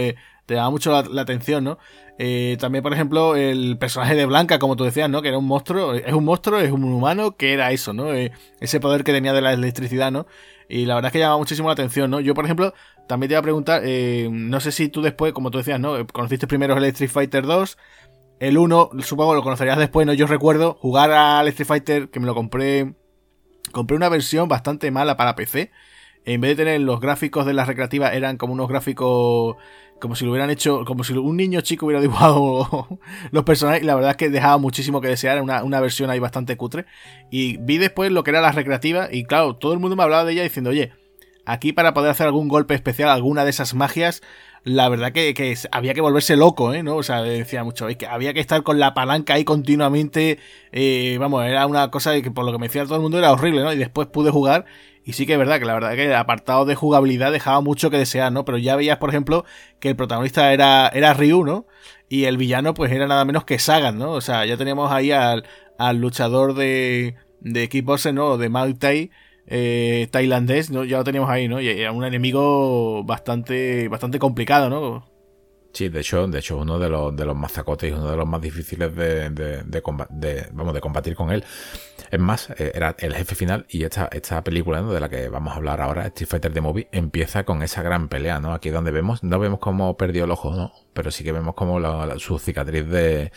te 0.46 0.52
daba 0.52 0.68
mucho 0.68 0.90
la, 1.10 1.22
atención, 1.22 1.64
¿no? 1.64 1.78
también, 2.58 2.82
por 2.82 2.92
ejemplo, 2.92 3.34
el 3.34 3.78
personaje 3.78 4.14
de 4.14 4.26
Blanca, 4.26 4.58
como 4.58 4.76
tú 4.76 4.84
decías, 4.84 5.08
¿no? 5.08 5.22
Que 5.22 5.28
era 5.28 5.38
un 5.38 5.46
monstruo, 5.46 5.94
es 5.94 6.12
un 6.12 6.26
monstruo, 6.26 6.58
es 6.58 6.70
un 6.70 6.84
humano, 6.84 7.34
que 7.38 7.54
era 7.54 7.72
eso, 7.72 7.94
¿no? 7.94 8.12
ese 8.12 8.78
poder 8.78 9.04
que 9.04 9.12
tenía 9.12 9.32
de 9.32 9.40
la 9.40 9.54
electricidad, 9.54 10.12
¿no? 10.12 10.26
Y 10.68 10.84
la 10.84 10.96
verdad 10.96 11.08
es 11.08 11.12
que 11.14 11.18
llamaba 11.20 11.38
muchísimo 11.38 11.68
la 11.68 11.72
atención, 11.72 12.10
¿no? 12.10 12.20
Yo, 12.20 12.34
por 12.34 12.44
ejemplo, 12.44 12.74
también 13.06 13.28
te 13.28 13.32
iba 13.32 13.40
a 13.40 13.42
preguntar, 13.42 13.82
no 14.30 14.60
sé 14.60 14.70
si 14.70 14.88
tú 14.88 15.00
después, 15.00 15.32
como 15.32 15.50
tú 15.50 15.56
decías, 15.56 15.80
¿no? 15.80 16.06
Conociste 16.08 16.46
primero 16.46 16.76
el 16.76 16.84
Street 16.84 17.10
Fighter 17.10 17.46
2, 17.46 17.78
el 18.40 18.58
1, 18.58 18.90
supongo 19.02 19.34
lo 19.34 19.42
conocerías 19.42 19.78
después, 19.78 20.06
¿no? 20.06 20.12
Yo 20.12 20.26
recuerdo 20.26 20.74
jugar 20.80 21.12
al 21.12 21.48
Street 21.48 21.66
Fighter, 21.66 22.08
que 22.10 22.20
me 22.20 22.26
lo 22.26 22.34
compré. 22.34 22.94
Compré 23.72 23.96
una 23.96 24.08
versión 24.08 24.48
bastante 24.48 24.90
mala 24.90 25.16
para 25.16 25.34
PC. 25.34 25.70
En 26.24 26.40
vez 26.40 26.56
de 26.56 26.64
tener 26.64 26.80
los 26.80 27.00
gráficos 27.00 27.46
de 27.46 27.52
la 27.54 27.64
recreativa, 27.64 28.12
eran 28.12 28.36
como 28.36 28.52
unos 28.52 28.68
gráficos 28.68 29.56
como 30.00 30.16
si 30.16 30.24
lo 30.24 30.32
hubieran 30.32 30.50
hecho, 30.50 30.84
como 30.84 31.04
si 31.04 31.14
un 31.14 31.36
niño 31.36 31.60
chico 31.60 31.86
hubiera 31.86 32.00
dibujado 32.02 32.98
los 33.30 33.44
personajes. 33.44 33.82
Y 33.82 33.86
la 33.86 33.94
verdad 33.94 34.12
es 34.12 34.16
que 34.16 34.28
dejaba 34.28 34.58
muchísimo 34.58 35.00
que 35.00 35.08
desear, 35.08 35.40
una, 35.40 35.64
una 35.64 35.80
versión 35.80 36.10
ahí 36.10 36.18
bastante 36.18 36.56
cutre. 36.56 36.86
Y 37.30 37.56
vi 37.58 37.78
después 37.78 38.12
lo 38.12 38.22
que 38.24 38.30
era 38.30 38.40
la 38.40 38.52
recreativa, 38.52 39.08
y 39.10 39.24
claro, 39.24 39.56
todo 39.56 39.72
el 39.72 39.78
mundo 39.78 39.96
me 39.96 40.02
hablaba 40.02 40.24
de 40.24 40.32
ella 40.32 40.42
diciendo, 40.42 40.70
oye, 40.70 40.92
aquí 41.46 41.72
para 41.72 41.94
poder 41.94 42.10
hacer 42.10 42.26
algún 42.26 42.48
golpe 42.48 42.74
especial, 42.74 43.08
alguna 43.08 43.44
de 43.44 43.50
esas 43.50 43.74
magias, 43.74 44.22
la 44.64 44.88
verdad 44.88 45.12
que, 45.12 45.56
había 45.70 45.94
que 45.94 46.00
volverse 46.00 46.36
loco, 46.36 46.72
¿eh? 46.72 46.82
¿no? 46.82 46.96
O 46.96 47.02
sea, 47.02 47.22
decía 47.22 47.64
mucho, 47.64 47.88
es 47.88 47.96
que 47.96 48.06
había 48.06 48.32
que 48.32 48.40
estar 48.40 48.62
con 48.62 48.78
la 48.78 48.94
palanca 48.94 49.34
ahí 49.34 49.44
continuamente, 49.44 50.38
eh, 50.72 51.16
vamos, 51.20 51.44
era 51.44 51.66
una 51.66 51.90
cosa 51.90 52.20
que 52.20 52.30
por 52.30 52.44
lo 52.44 52.52
que 52.52 52.58
me 52.58 52.68
decía 52.68 52.84
todo 52.84 52.96
el 52.96 53.02
mundo 53.02 53.18
era 53.18 53.32
horrible, 53.32 53.62
¿no? 53.62 53.72
Y 53.72 53.76
después 53.76 54.08
pude 54.08 54.30
jugar 54.30 54.64
y 55.04 55.12
sí 55.12 55.26
que 55.26 55.34
es 55.34 55.38
verdad 55.38 55.58
que 55.58 55.66
la 55.66 55.74
verdad 55.74 55.94
que 55.94 56.14
apartado 56.14 56.64
de 56.64 56.74
jugabilidad 56.74 57.30
dejaba 57.30 57.60
mucho 57.60 57.90
que 57.90 57.98
desear, 57.98 58.32
¿no? 58.32 58.46
Pero 58.46 58.56
ya 58.56 58.74
veías, 58.74 58.96
por 58.96 59.10
ejemplo, 59.10 59.44
que 59.80 59.90
el 59.90 59.96
protagonista 59.96 60.52
era, 60.52 60.88
era 60.88 61.12
Ryu, 61.12 61.44
¿no? 61.44 61.66
Y 62.08 62.24
el 62.24 62.38
villano, 62.38 62.72
pues 62.72 62.90
era 62.90 63.06
nada 63.06 63.24
menos 63.26 63.44
que 63.44 63.58
Sagan, 63.58 63.98
¿no? 63.98 64.12
O 64.12 64.20
sea, 64.22 64.46
ya 64.46 64.56
teníamos 64.56 64.90
ahí 64.90 65.12
al, 65.12 65.44
al 65.78 65.98
luchador 65.98 66.54
de, 66.54 67.16
de 67.40 67.68
Kickboxer, 67.68 68.14
¿no? 68.14 68.38
De 68.38 68.48
Muay 68.48 68.74
Thai, 68.74 69.10
eh, 69.46 70.08
tailandés, 70.10 70.70
¿no? 70.70 70.84
Ya 70.84 70.98
lo 70.98 71.04
teníamos 71.04 71.30
ahí, 71.30 71.48
¿no? 71.48 71.60
Y 71.60 71.68
era 71.68 71.92
un 71.92 72.04
enemigo 72.04 73.04
bastante, 73.04 73.88
bastante 73.88 74.18
complicado, 74.18 74.70
¿no? 74.70 75.14
Sí, 75.72 75.88
de 75.88 76.00
hecho, 76.00 76.26
de 76.28 76.38
hecho, 76.38 76.58
uno 76.58 76.78
de 76.78 76.88
los, 76.88 77.16
de 77.16 77.24
los 77.24 77.34
más 77.34 77.50
zacotes 77.50 77.90
y 77.90 77.92
uno 77.92 78.08
de 78.08 78.16
los 78.16 78.28
más 78.28 78.40
difíciles 78.40 78.94
de, 78.94 79.30
de, 79.30 79.62
de, 79.64 80.46
vamos, 80.52 80.72
de 80.72 80.80
combatir 80.80 81.16
con 81.16 81.32
él. 81.32 81.44
Es 82.10 82.20
más, 82.20 82.50
eh, 82.50 82.72
era 82.74 82.94
el 82.98 83.14
jefe 83.14 83.34
final 83.34 83.66
y 83.68 83.84
esta, 83.84 84.08
esta 84.12 84.42
película 84.42 84.82
de 84.82 85.00
la 85.00 85.08
que 85.08 85.28
vamos 85.28 85.52
a 85.52 85.56
hablar 85.56 85.80
ahora, 85.80 86.06
Street 86.06 86.28
Fighter 86.28 86.52
The 86.52 86.60
Movie, 86.60 86.88
empieza 86.92 87.44
con 87.44 87.62
esa 87.62 87.82
gran 87.82 88.08
pelea, 88.08 88.40
¿no? 88.40 88.52
Aquí 88.54 88.70
donde 88.70 88.90
vemos, 88.90 89.22
no 89.22 89.38
vemos 89.38 89.58
cómo 89.58 89.96
perdió 89.96 90.24
el 90.24 90.30
ojo, 90.30 90.54
¿no? 90.54 90.72
Pero 90.92 91.10
sí 91.10 91.24
que 91.24 91.32
vemos 91.32 91.54
como 91.54 91.80
su 92.18 92.38
cicatriz 92.38 92.86
de, 92.86 93.32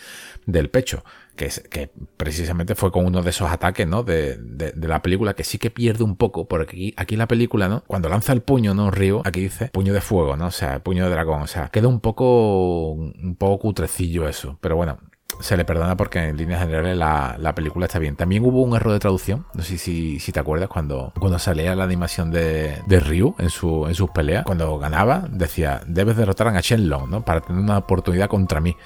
del 0.46 0.70
pecho 0.70 1.04
que, 1.38 1.50
que 1.70 1.90
precisamente 2.18 2.74
fue 2.74 2.92
con 2.92 3.06
uno 3.06 3.22
de 3.22 3.30
esos 3.30 3.50
ataques, 3.50 3.86
¿no? 3.86 4.02
De, 4.02 4.36
de, 4.36 4.88
la 4.88 5.00
película 5.00 5.34
que 5.34 5.44
sí 5.44 5.56
que 5.58 5.70
pierde 5.70 6.04
un 6.04 6.16
poco, 6.16 6.46
porque 6.46 6.64
aquí, 6.64 6.94
aquí 6.96 7.16
la 7.16 7.28
película, 7.28 7.68
¿no? 7.68 7.84
Cuando 7.86 8.10
lanza 8.10 8.32
el 8.32 8.42
puño, 8.42 8.74
¿no? 8.74 8.90
Río, 8.90 9.22
aquí 9.24 9.40
dice 9.40 9.68
puño 9.68 9.94
de 9.94 10.00
fuego, 10.02 10.36
¿no? 10.36 10.46
O 10.48 10.50
sea, 10.50 10.80
puño 10.80 11.04
de 11.04 11.10
dragón, 11.10 11.42
o 11.42 11.46
sea, 11.46 11.68
queda 11.68 11.88
un 11.88 12.00
poco, 12.00 12.92
un 12.92 13.36
poco 13.38 13.58
cutrecillo 13.60 14.28
eso, 14.28 14.58
pero 14.60 14.76
bueno, 14.76 14.98
se 15.40 15.56
le 15.56 15.64
perdona 15.64 15.96
porque 15.96 16.18
en 16.20 16.36
líneas 16.36 16.60
generales 16.60 16.96
la, 16.96 17.36
la, 17.38 17.54
película 17.54 17.86
está 17.86 17.98
bien. 17.98 18.16
También 18.16 18.44
hubo 18.44 18.62
un 18.62 18.74
error 18.74 18.92
de 18.92 18.98
traducción, 18.98 19.46
no 19.54 19.62
sé 19.62 19.78
si, 19.78 20.18
si 20.18 20.32
te 20.32 20.40
acuerdas, 20.40 20.68
cuando, 20.68 21.12
cuando 21.18 21.38
salía 21.38 21.74
la 21.76 21.84
animación 21.84 22.30
de, 22.30 22.82
de, 22.86 23.00
Ryu 23.00 23.34
en, 23.38 23.50
su, 23.50 23.86
en 23.86 23.94
sus 23.94 24.10
peleas, 24.10 24.44
cuando 24.44 24.78
ganaba, 24.78 25.26
decía, 25.30 25.82
debes 25.86 26.16
derrotar 26.16 26.48
a 26.48 26.60
Shenlong, 26.60 27.08
¿no? 27.08 27.24
Para 27.24 27.40
tener 27.40 27.62
una 27.62 27.78
oportunidad 27.78 28.28
contra 28.28 28.60
mí. 28.60 28.76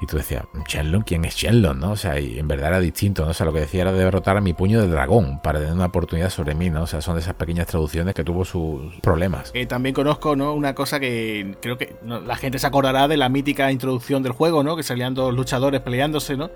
Y 0.00 0.06
tú 0.06 0.18
decías, 0.18 0.44
Shenlong, 0.68 1.04
¿quién 1.04 1.24
es 1.24 1.36
Shenlong? 1.36 1.78
¿no? 1.78 1.92
O 1.92 1.96
sea, 1.96 2.20
y 2.20 2.38
en 2.38 2.46
verdad 2.46 2.68
era 2.68 2.80
distinto, 2.80 3.24
¿no? 3.24 3.30
O 3.30 3.34
sea, 3.34 3.46
lo 3.46 3.52
que 3.52 3.60
decía 3.60 3.82
era 3.82 3.92
derrotar 3.92 4.36
a 4.36 4.40
mi 4.40 4.52
puño 4.52 4.80
de 4.80 4.88
dragón 4.88 5.40
para 5.42 5.58
tener 5.58 5.72
una 5.72 5.86
oportunidad 5.86 6.30
sobre 6.30 6.54
mí, 6.54 6.68
¿no? 6.68 6.82
O 6.82 6.86
sea, 6.86 7.00
son 7.00 7.14
de 7.14 7.22
esas 7.22 7.34
pequeñas 7.34 7.66
traducciones 7.66 8.14
que 8.14 8.22
tuvo 8.22 8.44
sus 8.44 8.94
problemas. 9.00 9.50
Eh, 9.54 9.66
también 9.66 9.94
conozco, 9.94 10.36
¿no? 10.36 10.52
Una 10.52 10.74
cosa 10.74 11.00
que 11.00 11.56
creo 11.62 11.78
que 11.78 11.96
la 12.04 12.36
gente 12.36 12.58
se 12.58 12.66
acordará 12.66 13.08
de 13.08 13.16
la 13.16 13.28
mítica 13.28 13.72
introducción 13.72 14.22
del 14.22 14.32
juego, 14.32 14.62
¿no? 14.62 14.76
Que 14.76 14.82
salían 14.82 15.14
dos 15.14 15.34
luchadores 15.34 15.80
peleándose, 15.80 16.36
¿no? 16.36 16.50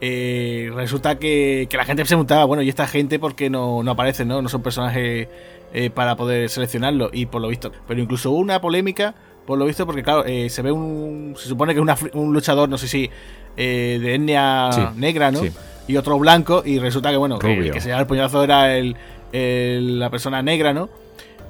Eh, 0.00 0.70
resulta 0.74 1.18
que, 1.18 1.68
la 1.72 1.84
gente 1.84 2.04
se 2.04 2.08
preguntaba, 2.08 2.44
bueno, 2.44 2.62
¿y 2.62 2.68
esta 2.68 2.86
gente 2.86 3.18
por 3.18 3.34
qué 3.34 3.48
no, 3.48 3.82
no 3.82 3.92
aparecen, 3.92 4.28
¿no? 4.28 4.42
No 4.42 4.48
son 4.50 4.62
personajes 4.62 5.28
eh, 5.72 5.90
para 5.90 6.16
poder 6.16 6.50
seleccionarlo. 6.50 7.10
Y 7.12 7.26
por 7.26 7.40
lo 7.40 7.48
visto. 7.48 7.72
Pero 7.88 8.00
incluso 8.00 8.30
una 8.30 8.60
polémica 8.60 9.14
por 9.46 9.58
lo 9.58 9.66
visto, 9.66 9.86
porque 9.86 10.02
claro, 10.02 10.24
eh, 10.24 10.48
se 10.50 10.62
ve 10.62 10.72
un. 10.72 11.34
Se 11.38 11.48
supone 11.48 11.74
que 11.74 11.80
es 11.80 12.14
un 12.14 12.32
luchador, 12.32 12.68
no 12.68 12.78
sé 12.78 12.88
si. 12.88 13.10
Eh, 13.56 14.00
de 14.02 14.14
etnia 14.16 14.92
negra, 14.96 15.30
¿no? 15.30 15.40
Y 15.86 15.96
otro 15.96 16.18
blanco, 16.18 16.62
y 16.64 16.78
resulta 16.78 17.10
que, 17.10 17.16
bueno, 17.16 17.38
que, 17.38 17.70
que 17.70 17.80
se 17.80 17.88
llama 17.88 18.00
el 18.00 18.06
puñazo 18.06 18.42
era 18.42 18.76
el, 18.76 18.96
la 19.98 20.10
persona 20.10 20.42
negra, 20.42 20.72
¿no? 20.72 20.88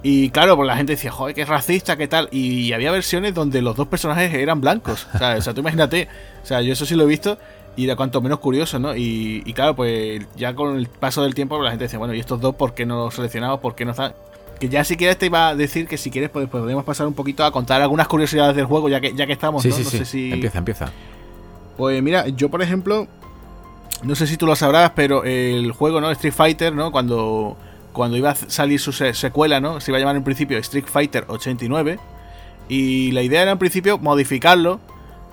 Y 0.02 0.28
claro, 0.30 0.54
pues 0.54 0.66
la 0.66 0.76
gente 0.76 0.92
decía, 0.92 1.10
joder, 1.10 1.34
qué 1.34 1.46
racista, 1.46 1.96
qué 1.96 2.06
tal. 2.06 2.28
Y 2.30 2.74
había 2.74 2.90
versiones 2.90 3.32
donde 3.32 3.62
los 3.62 3.74
dos 3.74 3.88
personajes 3.88 4.34
eran 4.34 4.60
blancos. 4.60 5.06
O 5.14 5.18
sea, 5.18 5.36
o 5.38 5.40
sea 5.40 5.54
tú 5.54 5.60
imagínate. 5.60 6.08
O 6.42 6.46
sea, 6.46 6.60
yo 6.60 6.74
eso 6.74 6.84
sí 6.84 6.94
lo 6.94 7.04
he 7.04 7.06
visto. 7.06 7.38
Y 7.74 7.86
era 7.86 7.96
cuanto 7.96 8.20
menos 8.20 8.38
curioso, 8.38 8.78
¿no? 8.78 8.94
Y, 8.94 9.42
y, 9.46 9.52
claro, 9.54 9.74
pues 9.74 10.26
ya 10.36 10.54
con 10.54 10.76
el 10.76 10.88
paso 10.88 11.22
del 11.22 11.34
tiempo 11.34 11.60
la 11.60 11.70
gente 11.70 11.84
decía, 11.84 11.98
bueno, 11.98 12.12
¿y 12.12 12.20
estos 12.20 12.38
dos 12.38 12.54
por 12.54 12.74
qué 12.74 12.84
no 12.84 12.96
los 13.06 13.14
seleccionamos? 13.14 13.60
¿Por 13.60 13.74
qué 13.74 13.86
no 13.86 13.92
están? 13.92 14.12
Que 14.58 14.68
ya 14.68 14.84
si 14.84 14.96
quieres 14.96 15.18
te 15.18 15.26
iba 15.26 15.48
a 15.48 15.54
decir 15.54 15.86
que 15.88 15.98
si 15.98 16.10
quieres 16.10 16.30
pues, 16.30 16.48
podemos 16.48 16.84
pasar 16.84 17.06
un 17.06 17.14
poquito 17.14 17.44
a 17.44 17.50
contar 17.50 17.82
algunas 17.82 18.08
curiosidades 18.08 18.54
del 18.54 18.66
juego, 18.66 18.88
ya 18.88 19.00
que, 19.00 19.14
ya 19.14 19.26
que 19.26 19.32
estamos, 19.32 19.64
¿no? 19.64 19.70
no 19.76 19.84
sé 19.84 20.04
si... 20.04 20.32
Empieza, 20.32 20.58
empieza. 20.58 20.92
Pues 21.76 22.02
mira, 22.02 22.28
yo 22.28 22.50
por 22.50 22.62
ejemplo, 22.62 23.08
no 24.02 24.14
sé 24.14 24.26
si 24.26 24.36
tú 24.36 24.46
lo 24.46 24.54
sabrás, 24.54 24.92
pero 24.94 25.24
el 25.24 25.72
juego, 25.72 26.00
¿no? 26.00 26.10
Street 26.10 26.34
Fighter, 26.34 26.74
¿no? 26.74 26.92
Cuando, 26.92 27.56
cuando 27.92 28.16
iba 28.16 28.30
a 28.30 28.34
salir 28.34 28.78
su 28.78 28.92
secuela, 28.92 29.60
¿no? 29.60 29.80
Se 29.80 29.90
iba 29.90 29.98
a 29.98 30.00
llamar 30.00 30.16
en 30.16 30.24
principio 30.24 30.58
Street 30.58 30.84
Fighter 30.86 31.24
89. 31.28 31.98
Y 32.68 33.12
la 33.12 33.22
idea 33.22 33.42
era 33.42 33.52
en 33.52 33.58
principio 33.58 33.98
modificarlo. 33.98 34.80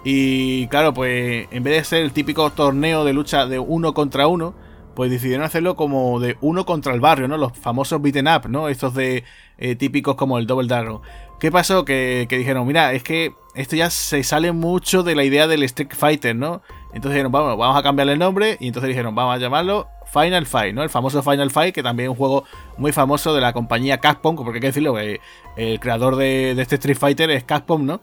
Y 0.04 0.68
claro, 0.68 0.94
pues 0.94 1.48
en 1.52 1.64
vez 1.64 1.78
de 1.78 1.84
ser 1.84 2.02
el 2.04 2.12
típico 2.12 2.50
torneo 2.52 3.06
de 3.06 3.14
lucha 3.14 3.46
de 3.46 3.60
uno 3.60 3.94
contra 3.94 4.28
uno, 4.28 4.54
pues 4.96 5.12
decidieron 5.12 5.46
hacerlo 5.46 5.76
como 5.76 6.20
de 6.20 6.38
uno 6.42 6.66
contra 6.66 6.94
el 6.94 7.00
barrio, 7.00 7.28
¿no? 7.28 7.38
Los 7.38 7.58
famosos 7.58 8.02
beaten 8.02 8.28
up, 8.28 8.50
¿no? 8.50 8.68
Estos 8.68 8.94
de 8.94 9.24
eh, 9.58 9.76
típicos 9.76 10.16
como 10.16 10.38
el 10.38 10.48
Double 10.48 10.68
Dragon. 10.68 11.02
¿Qué 11.40 11.52
pasó? 11.52 11.86
Que, 11.86 12.28
dijeron, 12.30 12.68
mira, 12.68 12.94
es 12.94 13.04
que 13.04 13.34
esto 13.56 13.76
ya 13.76 13.90
se 13.90 14.24
sale 14.24 14.52
mucho 14.52 15.04
de 15.04 15.16
la 15.16 15.24
idea 15.24 15.48
del 15.48 15.64
Street 15.64 15.92
Fighter, 15.96 16.36
¿no? 16.36 16.62
Entonces 16.94 17.14
dijeron, 17.14 17.32
vamos, 17.32 17.58
vamos 17.58 17.78
a 17.78 17.82
cambiarle 17.84 18.14
el 18.14 18.20
nombre. 18.20 18.58
Y 18.60 18.68
entonces 18.68 18.90
dijeron, 18.90 19.16
vamos 19.16 19.36
a 19.36 19.40
llamarlo 19.40 19.88
Final 20.12 20.46
Fight, 20.46 20.76
¿no? 20.76 20.84
El 20.84 20.90
famoso 20.90 21.24
Final 21.24 21.50
Fight, 21.50 21.74
que 21.74 21.82
también 21.82 22.08
es 22.08 22.12
un 22.12 22.18
juego 22.18 22.44
muy 22.78 22.92
famoso 22.92 23.34
de 23.34 23.42
la 23.42 23.54
compañía 23.54 24.00
Capcom, 24.00 24.36
porque 24.36 24.58
hay 24.58 24.62
que 24.62 24.68
decirlo, 24.68 24.94
que 24.94 25.20
el 25.56 25.80
creador 25.80 26.16
de, 26.16 26.52
este 26.52 26.76
Street 26.76 26.98
Fighter 26.98 27.32
es 27.32 27.44
Capcom, 27.44 27.86
¿no? 27.86 28.02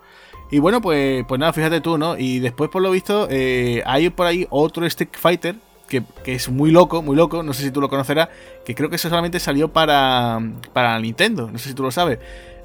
Y 0.50 0.58
bueno, 0.58 0.80
pues, 0.80 1.24
pues 1.28 1.38
nada, 1.38 1.52
fíjate 1.52 1.80
tú, 1.80 1.98
¿no? 1.98 2.16
Y 2.16 2.38
después, 2.40 2.70
por 2.70 2.82
lo 2.82 2.90
visto, 2.90 3.28
eh, 3.30 3.82
hay 3.86 4.08
por 4.10 4.26
ahí 4.26 4.46
otro 4.50 4.86
Street 4.86 5.10
Fighter 5.12 5.56
que, 5.88 6.04
es 6.26 6.48
muy 6.48 6.70
loco, 6.70 7.02
muy 7.02 7.16
loco, 7.16 7.42
no 7.42 7.52
sé 7.52 7.62
si 7.62 7.70
tú 7.70 7.80
lo 7.80 7.88
conocerás, 7.88 8.28
que 8.64 8.74
creo 8.74 8.90
que 8.90 8.96
eso 8.96 9.08
solamente 9.08 9.40
salió 9.40 9.68
para, 9.68 10.40
para 10.72 10.98
Nintendo, 11.00 11.50
no 11.50 11.58
sé 11.58 11.70
si 11.70 11.74
tú 11.74 11.82
lo 11.82 11.90
sabes. 11.90 12.18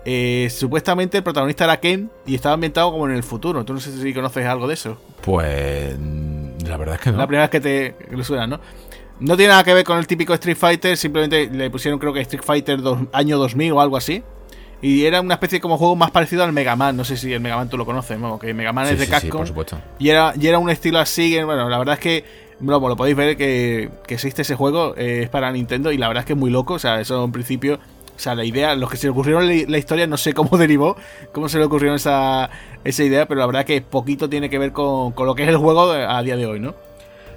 Eh, 0.05 0.49
supuestamente 0.51 1.17
el 1.17 1.23
protagonista 1.23 1.63
era 1.63 1.79
Ken 1.79 2.12
y 2.25 2.36
estaba 2.36 2.55
ambientado 2.55 2.91
como 2.91 3.07
en 3.07 3.15
el 3.15 3.23
futuro. 3.23 3.63
Tú 3.63 3.73
no 3.73 3.79
sé 3.79 3.91
si 3.91 4.13
conoces 4.13 4.45
algo 4.45 4.67
de 4.67 4.73
eso. 4.73 4.97
Pues 5.21 5.97
la 6.67 6.77
verdad 6.77 6.95
es 6.95 7.01
que 7.01 7.12
no. 7.12 7.17
La 7.17 7.27
primera 7.27 7.47
vez 7.47 7.49
que 7.49 7.62
te 7.62 7.95
lo 8.12 8.23
suena, 8.23 8.45
¿no? 8.45 8.59
No 9.19 9.38
tiene 9.38 9.51
nada 9.51 9.63
que 9.63 9.73
ver 9.73 9.86
con 9.86 9.97
el 9.97 10.07
típico 10.07 10.33
Street 10.33 10.57
Fighter, 10.57 10.97
simplemente 10.97 11.49
le 11.49 11.69
pusieron 11.69 11.99
creo 11.99 12.12
que 12.12 12.19
Street 12.21 12.43
Fighter 12.43 12.79
año 13.13 13.38
2000 13.38 13.71
o 13.71 13.79
algo 13.79 13.95
así. 13.95 14.23
Y 14.81 15.05
era 15.05 15.21
una 15.21 15.36
especie 15.36 15.59
de 15.59 15.62
como 15.62 15.77
juego 15.77 15.95
más 15.95 16.12
parecido 16.12 16.43
al 16.43 16.51
Mega 16.51 16.75
Man. 16.75 16.97
No 16.97 17.05
sé 17.05 17.15
si 17.15 17.31
el 17.31 17.39
Mega 17.39 17.55
Man 17.55 17.69
tú 17.69 17.77
lo 17.77 17.86
conoces, 17.86 18.19
¿no? 18.19 18.38
que 18.38 18.53
Mega 18.53 18.73
Man 18.73 18.88
es 18.88 18.99
de 18.99 19.07
Capcom. 19.07 19.29
Sí, 19.29 19.38
por 19.38 19.47
supuesto. 19.47 19.77
Y 19.97 20.09
era, 20.09 20.33
y 20.38 20.45
era 20.45 20.59
un 20.59 20.69
estilo 20.69 20.99
así. 20.99 21.41
Bueno, 21.41 21.69
la 21.69 21.77
verdad 21.77 21.93
es 21.93 22.01
que 22.01 22.25
bueno, 22.59 22.87
lo 22.87 22.95
podéis 22.95 23.15
ver 23.15 23.37
que, 23.37 23.89
existe 24.07 24.43
ese 24.43 24.55
juego, 24.55 24.95
eh, 24.97 25.23
es 25.23 25.29
para 25.29 25.51
Nintendo 25.51 25.91
y 25.91 25.97
la 25.97 26.07
verdad 26.07 26.21
es 26.21 26.25
que 26.25 26.33
es 26.33 26.39
muy 26.39 26.51
loco. 26.51 26.75
O 26.75 26.79
sea, 26.79 27.01
eso 27.01 27.23
en 27.23 27.31
principio, 27.31 27.79
o 28.15 28.19
sea, 28.19 28.35
la 28.35 28.45
idea, 28.45 28.75
los 28.75 28.89
que 28.89 28.97
se 28.97 29.07
le 29.07 29.11
ocurrieron 29.11 29.47
la, 29.47 29.77
historia, 29.77 30.07
no 30.07 30.17
sé 30.17 30.33
cómo 30.33 30.57
derivó, 30.57 30.95
cómo 31.31 31.49
se 31.49 31.57
le 31.57 31.65
ocurrió 31.65 31.93
esa, 31.95 32.49
esa 32.83 33.03
idea, 33.03 33.27
pero 33.27 33.39
la 33.39 33.45
verdad 33.45 33.65
que 33.65 33.81
poquito 33.81 34.29
tiene 34.29 34.49
que 34.49 34.59
ver 34.59 34.71
con, 34.71 35.13
lo 35.17 35.35
que 35.35 35.43
es 35.43 35.49
el 35.49 35.57
juego 35.57 35.91
a 35.91 36.21
día 36.23 36.37
de 36.37 36.45
hoy, 36.45 36.59
¿no? 36.59 36.75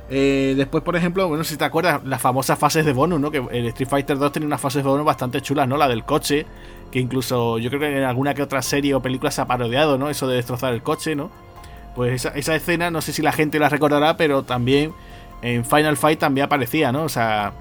Eh, 0.09 0.55
después, 0.57 0.85
por 0.85 0.94
ejemplo, 0.94 1.26
bueno, 1.26 1.42
si 1.42 1.57
te 1.57 1.64
acuerdas, 1.64 2.05
las 2.05 2.20
famosas 2.20 2.59
fases 2.59 2.85
de 2.85 2.92
bonus, 2.92 3.18
¿no? 3.18 3.31
Que 3.31 3.38
el 3.50 3.66
Street 3.66 3.88
Fighter 3.88 4.18
2 4.18 4.33
tenía 4.33 4.46
unas 4.46 4.61
fases 4.61 4.85
de 4.85 4.88
bonus 4.88 5.05
bastante 5.05 5.40
chulas, 5.40 5.66
¿no? 5.66 5.76
La 5.76 5.88
del 5.88 6.05
coche, 6.05 6.46
que 6.92 7.00
incluso 7.00 7.59
yo 7.59 7.70
creo 7.70 7.81
que 7.81 7.98
en 7.98 8.05
alguna 8.05 8.35
que 8.35 8.42
otra 8.42 8.62
serie 8.62 8.94
o 8.94 9.02
película 9.02 9.31
se 9.31 9.40
ha 9.40 9.46
parodiado, 9.46 9.98
¿no? 9.98 10.09
Eso 10.09 10.29
de 10.29 10.37
destrozar 10.37 10.72
el 10.72 10.83
coche, 10.83 11.16
¿no? 11.16 11.31
Pues 11.96 12.26
esa, 12.26 12.28
esa 12.37 12.54
escena, 12.54 12.90
no 12.92 13.00
sé 13.00 13.12
si 13.12 13.22
la 13.22 13.32
gente 13.32 13.59
la 13.59 13.68
recordará, 13.68 14.16
pero 14.16 14.44
también 14.44 14.92
en 15.42 15.64
Final 15.64 15.96
Fight 15.96 16.18
también 16.18 16.44
aparecía, 16.44 16.92
¿no? 16.92 17.02
O 17.02 17.09
sea, 17.09 17.52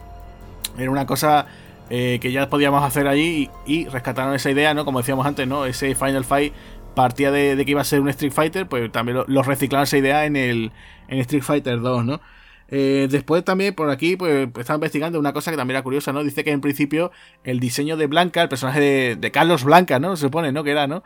era 0.78 0.92
una 0.92 1.06
cosa 1.06 1.48
eh, 1.90 2.20
que 2.22 2.32
ya 2.32 2.50
podíamos 2.50 2.84
hacer 2.84 3.08
allí 3.08 3.50
y, 3.66 3.88
rescataron 3.88 4.34
esa 4.34 4.50
idea, 4.50 4.74
¿no? 4.74 4.86
Como 4.86 5.00
decíamos 5.00 5.26
antes, 5.26 5.48
¿no? 5.48 5.66
Ese 5.66 5.94
Final 5.96 6.26
Fight 6.26 6.54
partía 6.96 7.32
de, 7.32 7.62
que 7.64 7.72
iba 7.72 7.82
a 7.82 7.84
ser 7.84 8.02
un 8.02 8.10
Street 8.10 8.32
Fighter, 8.32 8.68
pues 8.68 8.92
también 8.92 9.20
lo, 9.28 9.44
reciclaron 9.44 9.84
esa 9.84 9.98
idea 9.98 10.26
en 10.26 10.36
el 10.36 10.72
en 11.08 11.20
Street 11.20 11.44
Fighter 11.44 11.80
2, 11.80 12.06
¿no? 12.06 12.22
Eh, 12.68 13.08
después 13.12 13.44
también 13.44 13.76
por 13.76 13.92
aquí 13.92 14.16
pues, 14.16 14.50
pues, 14.52 14.64
estaba 14.64 14.78
investigando 14.78 15.20
una 15.20 15.34
cosa 15.34 15.52
que 15.52 15.58
también 15.58 15.76
era 15.76 15.84
curiosa, 15.84 16.12
¿no? 16.12 16.24
Dice 16.24 16.44
que 16.44 16.52
en 16.52 16.62
principio 16.62 17.12
el 17.44 17.60
diseño 17.60 17.98
de 17.98 18.08
Blanca, 18.08 18.42
el 18.42 18.50
personaje 18.50 18.80
de, 18.80 19.16
de 19.18 19.32
Carlos 19.32 19.64
Blanca, 19.64 20.00
¿no? 20.00 20.16
Se 20.16 20.22
supone, 20.22 20.52
¿no? 20.52 20.64
Que 20.64 20.72
era, 20.72 20.88
¿no? 20.88 21.04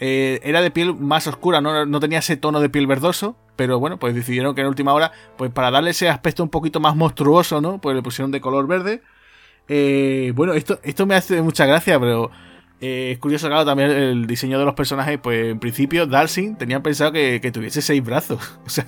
Eh, 0.00 0.40
era 0.42 0.62
de 0.62 0.70
piel 0.70 0.94
más 0.94 1.26
oscura, 1.26 1.60
¿no? 1.60 2.00
tenía 2.00 2.20
ese 2.20 2.36
tono 2.36 2.60
de 2.60 2.70
piel 2.70 2.86
verdoso, 2.86 3.36
pero 3.56 3.78
bueno, 3.78 3.98
pues 3.98 4.14
decidieron 4.14 4.54
que 4.54 4.62
en 4.62 4.66
última 4.66 4.94
hora, 4.94 5.12
pues 5.36 5.50
para 5.50 5.70
darle 5.70 5.90
ese 5.90 6.08
aspecto 6.08 6.42
un 6.42 6.48
poquito 6.48 6.80
más 6.80 6.96
monstruoso, 6.96 7.60
¿no? 7.60 7.80
Pues 7.80 7.94
le 7.94 8.02
pusieron 8.02 8.30
de 8.30 8.40
color 8.40 8.66
verde. 8.66 9.02
Eh, 9.68 10.32
bueno, 10.34 10.54
esto, 10.54 10.80
esto 10.82 11.06
me 11.06 11.14
hace 11.14 11.42
mucha 11.42 11.66
gracia, 11.66 12.00
pero 12.00 12.30
Eh, 12.82 13.12
es 13.12 13.18
curioso, 13.18 13.46
claro, 13.48 13.66
también 13.66 13.90
el 13.90 14.26
diseño 14.26 14.58
de 14.58 14.64
los 14.64 14.74
personajes, 14.74 15.18
pues 15.22 15.48
en 15.48 15.58
principio 15.58 16.06
Dalsin 16.06 16.56
tenían 16.56 16.82
pensado 16.82 17.12
que, 17.12 17.38
tuviese 17.52 17.82
seis 17.82 18.02
brazos. 18.02 18.58
O 18.66 18.70
sea, 18.70 18.84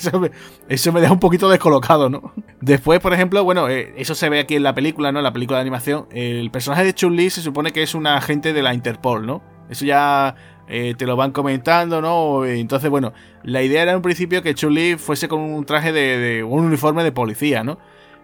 eso 0.69 0.93
me, 0.93 1.01
deja 1.01 1.13
un 1.13 1.21
poquito 1.21 1.49
descolocado, 1.51 2.09
¿no? 2.09 2.33
Después, 2.61 3.01
por 3.01 3.13
ejemplo, 3.13 3.45
bueno, 3.45 3.69
eso 3.69 4.15
se 4.15 4.29
ve 4.31 4.41
aquí 4.41 4.55
en 4.57 4.63
la 4.63 4.75
película, 4.75 5.13
¿no? 5.13 5.19
En 5.19 5.25
la 5.25 5.33
película 5.33 5.59
de 5.59 5.63
animación. 5.63 6.07
El 6.11 6.51
personaje 6.51 6.85
de 6.85 6.95
Chun-Li 6.95 7.31
se 7.31 7.43
supone 7.43 7.73
que 7.73 7.83
es 7.83 7.95
un 7.95 8.07
agente 8.07 8.53
de 8.53 8.63
la 8.63 8.73
Interpol, 8.73 9.27
¿no? 9.27 9.43
Eso 9.69 9.85
ya 9.85 10.37
eh, 10.75 10.95
te 10.97 11.05
lo 11.05 11.17
van 11.17 11.33
comentando, 11.33 12.01
¿no? 12.01 12.47
Entonces, 12.47 12.89
bueno, 12.89 13.13
la 13.43 13.63
idea 13.63 13.83
era 13.83 13.91
en 13.91 13.99
un 13.99 14.03
principio 14.03 14.43
que 14.43 14.55
Chun-Li 14.55 14.97
fuese 14.97 15.29
con 15.29 15.41
un 15.41 15.67
traje 15.67 15.93
de, 15.93 16.43
un 16.43 16.65
uniforme 16.65 17.05
de 17.05 17.13
policía, 17.13 17.63
¿no? 17.63 17.79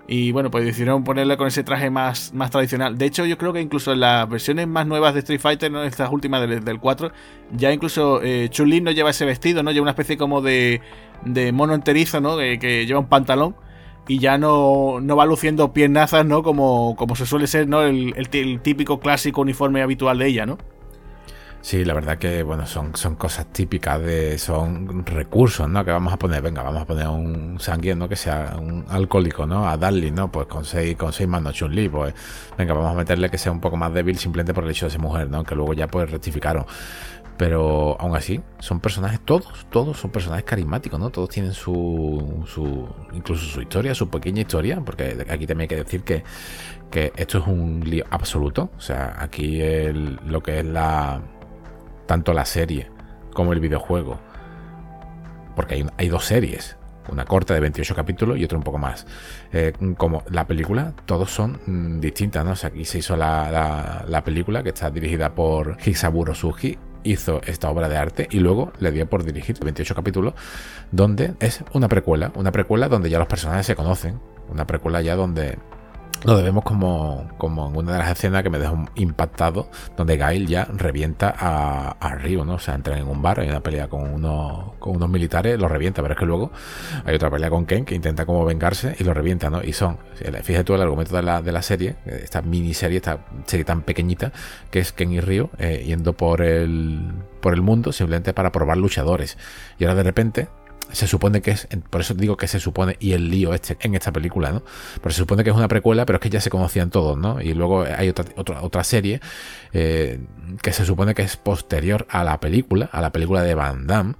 Y 0.06 0.32
bueno, 0.32 0.50
pues 0.50 0.64
decidieron 0.64 1.04
ponerle 1.04 1.36
con 1.36 1.46
ese 1.46 1.62
traje 1.62 1.90
más, 1.90 2.32
más 2.32 2.50
tradicional. 2.50 2.96
De 2.96 3.04
hecho, 3.04 3.26
yo 3.26 3.36
creo 3.36 3.52
que 3.52 3.60
incluso 3.60 3.92
en 3.92 4.00
las 4.00 4.26
versiones 4.30 4.66
más 4.66 4.86
nuevas 4.86 5.12
de 5.12 5.20
Street 5.20 5.40
Fighter, 5.40 5.70
¿no? 5.70 5.82
estas 5.82 6.10
últimas 6.10 6.48
del, 6.48 6.80
4, 6.80 7.12
ya 7.52 7.70
incluso 7.70 8.22
eh, 8.22 8.48
Chun-Li 8.48 8.80
no 8.80 8.92
lleva 8.92 9.10
ese 9.10 9.26
vestido, 9.26 9.62
¿no? 9.62 9.70
Lleva 9.70 9.82
una 9.82 9.90
especie 9.90 10.16
como 10.16 10.40
de, 10.40 10.80
de 11.26 11.52
mono 11.52 11.74
enterizo, 11.74 12.22
¿no? 12.22 12.38
que 12.38 12.86
lleva 12.86 12.98
un 12.98 13.08
pantalón. 13.08 13.56
Y 14.10 14.20
ya 14.20 14.38
no, 14.38 15.00
no 15.02 15.16
va 15.16 15.26
luciendo 15.26 15.74
piernazas, 15.74 16.24
¿no? 16.24 16.42
Como, 16.42 16.96
como 16.96 17.14
se 17.14 17.26
suele 17.26 17.46
ser, 17.46 17.68
¿no? 17.68 17.82
El, 17.82 18.14
el 18.16 18.60
típico 18.62 19.00
clásico 19.00 19.42
uniforme 19.42 19.82
habitual 19.82 20.16
de 20.16 20.28
ella, 20.28 20.46
¿no? 20.46 20.56
Sí, 21.60 21.84
la 21.84 21.92
verdad 21.92 22.18
que 22.18 22.42
bueno, 22.44 22.66
son, 22.66 22.94
son 22.94 23.16
cosas 23.16 23.46
típicas 23.52 24.00
de. 24.00 24.38
son 24.38 25.04
recursos, 25.04 25.68
¿no? 25.68 25.84
Que 25.84 25.90
vamos 25.90 26.12
a 26.12 26.16
poner, 26.16 26.40
venga, 26.40 26.62
vamos 26.62 26.82
a 26.82 26.86
poner 26.86 27.08
un 27.08 27.58
sanguíneo 27.60 28.08
que 28.08 28.16
sea 28.16 28.56
un 28.58 28.84
alcohólico, 28.88 29.44
¿no? 29.44 29.68
A 29.68 29.76
Darly, 29.76 30.10
¿no? 30.10 30.30
Pues 30.30 30.46
con 30.46 30.64
seis, 30.64 30.96
con 30.96 31.12
seis 31.12 31.28
manos 31.28 31.54
Chun-Li, 31.54 31.88
pues 31.88 32.14
venga, 32.56 32.74
vamos 32.74 32.92
a 32.92 32.94
meterle 32.94 33.28
que 33.28 33.38
sea 33.38 33.52
un 33.52 33.60
poco 33.60 33.76
más 33.76 33.92
débil 33.92 34.16
simplemente 34.18 34.54
por 34.54 34.64
el 34.64 34.70
hecho 34.70 34.86
de 34.86 34.90
ser 34.90 35.00
mujer, 35.00 35.28
¿no? 35.28 35.44
Que 35.44 35.54
luego 35.54 35.74
ya 35.74 35.88
pues 35.88 36.10
rectificaron. 36.10 36.64
Pero 37.36 37.96
aún 38.00 38.16
así, 38.16 38.40
son 38.58 38.80
personajes, 38.80 39.20
todos, 39.24 39.66
todos 39.70 39.96
son 39.98 40.10
personajes 40.10 40.44
carismáticos, 40.44 40.98
¿no? 40.98 41.10
Todos 41.10 41.28
tienen 41.28 41.52
su, 41.52 42.44
su 42.46 42.88
incluso 43.12 43.44
su 43.44 43.60
historia, 43.62 43.94
su 43.94 44.08
pequeña 44.10 44.40
historia, 44.42 44.80
porque 44.80 45.24
aquí 45.28 45.46
también 45.46 45.60
hay 45.62 45.68
que 45.68 45.76
decir 45.84 46.02
que, 46.02 46.24
que 46.90 47.12
esto 47.16 47.38
es 47.38 47.46
un 47.46 47.80
lío 47.84 48.04
absoluto. 48.10 48.70
O 48.76 48.80
sea, 48.80 49.16
aquí 49.20 49.60
lo 50.26 50.42
que 50.42 50.60
es 50.60 50.64
la 50.64 51.22
tanto 52.08 52.32
la 52.32 52.44
serie 52.44 52.90
como 53.32 53.52
el 53.52 53.60
videojuego. 53.60 54.18
Porque 55.54 55.86
hay, 55.96 56.08
dos 56.08 56.24
series, 56.24 56.76
una 57.08 57.24
corta 57.24 57.54
de 57.54 57.60
28 57.60 57.94
capítulos 57.94 58.38
y 58.38 58.44
otra 58.44 58.58
un 58.58 58.64
poco 58.64 58.78
más. 58.78 59.06
Eh, 59.52 59.72
como 59.96 60.24
la 60.30 60.46
película, 60.46 60.94
todos 61.04 61.30
son 61.30 61.60
mm, 61.66 62.00
distintas, 62.00 62.44
¿no? 62.44 62.52
O 62.52 62.56
sea, 62.56 62.70
aquí 62.70 62.84
se 62.84 62.98
hizo 62.98 63.16
la, 63.16 64.04
la, 64.08 64.24
película 64.24 64.62
que 64.62 64.70
está 64.70 64.90
dirigida 64.90 65.34
por 65.34 65.76
Hisaburo 65.84 66.34
Suji, 66.34 66.78
hizo 67.04 67.40
esta 67.46 67.70
obra 67.70 67.88
de 67.88 67.96
arte 67.96 68.28
y 68.30 68.38
luego 68.40 68.72
le 68.80 68.90
dio 68.90 69.08
por 69.08 69.24
dirigir 69.24 69.58
28 69.60 69.94
capítulos, 69.94 70.34
donde 70.90 71.34
es 71.40 71.62
una 71.72 71.88
precuela, 71.88 72.32
una 72.34 72.52
precuela 72.52 72.88
donde 72.88 73.10
ya 73.10 73.18
los 73.18 73.28
personajes 73.28 73.66
se 73.66 73.76
conocen, 73.76 74.20
una 74.50 74.66
precuela 74.66 75.02
ya 75.02 75.16
donde 75.16 75.58
lo 76.24 76.42
vemos 76.42 76.64
como, 76.64 77.28
como 77.38 77.68
en 77.68 77.76
una 77.76 77.92
de 77.92 77.98
las 77.98 78.10
escenas 78.10 78.42
que 78.42 78.50
me 78.50 78.58
dejó 78.58 78.84
impactado, 78.96 79.70
donde 79.96 80.16
Gail 80.16 80.46
ya 80.46 80.64
revienta 80.64 81.34
a, 81.36 81.90
a 82.00 82.14
Ryu, 82.16 82.44
¿no? 82.44 82.54
O 82.54 82.58
sea, 82.58 82.74
entra 82.74 82.98
en 82.98 83.06
un 83.06 83.22
bar, 83.22 83.40
hay 83.40 83.48
una 83.48 83.60
pelea 83.60 83.88
con 83.88 84.12
unos, 84.12 84.74
con 84.78 84.96
unos 84.96 85.08
militares, 85.08 85.58
lo 85.58 85.68
revienta, 85.68 86.02
pero 86.02 86.14
es 86.14 86.18
que 86.18 86.26
luego 86.26 86.50
hay 87.04 87.14
otra 87.14 87.30
pelea 87.30 87.50
con 87.50 87.66
Ken 87.66 87.84
que 87.84 87.94
intenta 87.94 88.26
como 88.26 88.44
vengarse 88.44 88.96
y 88.98 89.04
lo 89.04 89.14
revienta, 89.14 89.50
¿no? 89.50 89.62
Y 89.62 89.72
son, 89.72 89.98
fíjate 90.14 90.64
tú 90.64 90.74
el 90.74 90.82
argumento 90.82 91.14
de 91.14 91.22
la, 91.22 91.40
de 91.40 91.52
la 91.52 91.62
serie, 91.62 91.96
esta 92.04 92.42
miniserie, 92.42 92.96
esta 92.96 93.18
serie 93.46 93.64
tan 93.64 93.82
pequeñita, 93.82 94.32
que 94.70 94.80
es 94.80 94.92
Ken 94.92 95.12
y 95.12 95.20
Ryu 95.20 95.50
eh, 95.58 95.84
yendo 95.86 96.14
por 96.14 96.42
el, 96.42 97.12
por 97.40 97.54
el 97.54 97.62
mundo 97.62 97.92
simplemente 97.92 98.32
para 98.32 98.52
probar 98.52 98.76
luchadores. 98.76 99.38
Y 99.78 99.84
ahora 99.84 99.94
de 99.94 100.02
repente 100.02 100.48
se 100.92 101.06
supone 101.06 101.42
que 101.42 101.52
es, 101.52 101.68
por 101.90 102.00
eso 102.00 102.14
digo 102.14 102.36
que 102.36 102.48
se 102.48 102.60
supone, 102.60 102.96
y 103.00 103.12
el 103.12 103.30
lío 103.30 103.54
este 103.54 103.76
en 103.80 103.94
esta 103.94 104.12
película, 104.12 104.52
¿no? 104.52 104.62
Pero 105.02 105.10
se 105.10 105.18
supone 105.18 105.44
que 105.44 105.50
es 105.50 105.56
una 105.56 105.68
precuela, 105.68 106.06
pero 106.06 106.16
es 106.16 106.22
que 106.22 106.30
ya 106.30 106.40
se 106.40 106.50
conocían 106.50 106.90
todos, 106.90 107.16
¿no? 107.16 107.40
Y 107.40 107.54
luego 107.54 107.82
hay 107.82 108.08
otra, 108.08 108.24
otra, 108.36 108.62
otra 108.62 108.84
serie 108.84 109.20
eh, 109.72 110.20
que 110.62 110.72
se 110.72 110.84
supone 110.84 111.14
que 111.14 111.22
es 111.22 111.36
posterior 111.36 112.06
a 112.10 112.24
la 112.24 112.40
película, 112.40 112.88
a 112.92 113.00
la 113.00 113.12
película 113.12 113.42
de 113.42 113.54
Van 113.54 113.86
Damme, 113.86 114.14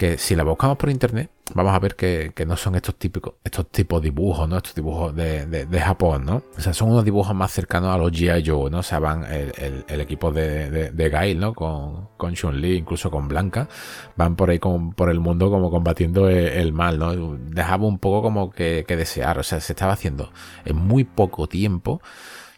que 0.00 0.16
si 0.16 0.34
la 0.34 0.44
buscamos 0.44 0.78
por 0.78 0.88
internet, 0.88 1.30
vamos 1.52 1.74
a 1.74 1.78
ver 1.78 1.94
que, 1.94 2.32
no 2.46 2.56
son 2.56 2.74
estos 2.74 2.94
típicos, 2.94 3.34
estos 3.44 3.68
tipos 3.68 4.00
de 4.00 4.08
dibujos, 4.08 4.48
¿no? 4.48 4.56
Estos 4.56 4.74
dibujos 4.74 5.14
de, 5.14 5.44
de, 5.44 5.80
Japón, 5.80 6.24
¿no? 6.24 6.42
O 6.56 6.60
sea, 6.62 6.72
son 6.72 6.92
unos 6.92 7.04
dibujos 7.04 7.34
más 7.34 7.52
cercanos 7.52 7.94
a 7.94 7.98
los 7.98 8.10
G.I. 8.10 8.42
Joe, 8.46 8.70
¿no? 8.70 8.78
O 8.78 8.82
sea, 8.82 8.98
van 8.98 9.26
el, 9.30 9.84
el, 9.86 10.00
equipo 10.00 10.32
de, 10.32 10.90
de, 10.90 11.10
Gail, 11.10 11.38
¿no? 11.38 11.52
Con, 11.52 12.08
con 12.16 12.32
Chun-Li, 12.32 12.76
incluso 12.78 13.10
con 13.10 13.28
Blanca, 13.28 13.68
van 14.16 14.36
por 14.36 14.48
ahí 14.48 14.58
por 14.58 15.10
el 15.10 15.20
mundo 15.20 15.50
como 15.50 15.70
combatiendo 15.70 16.30
el, 16.30 16.72
mal, 16.72 16.98
¿no? 16.98 17.36
Dejaba 17.36 17.86
un 17.86 17.98
poco 17.98 18.22
como 18.22 18.50
que, 18.50 18.86
que 18.88 18.96
desear, 18.96 19.38
o 19.38 19.42
sea, 19.42 19.60
se 19.60 19.74
estaba 19.74 19.92
haciendo 19.92 20.32
en 20.64 20.76
muy 20.76 21.04
poco 21.04 21.46
tiempo 21.46 22.00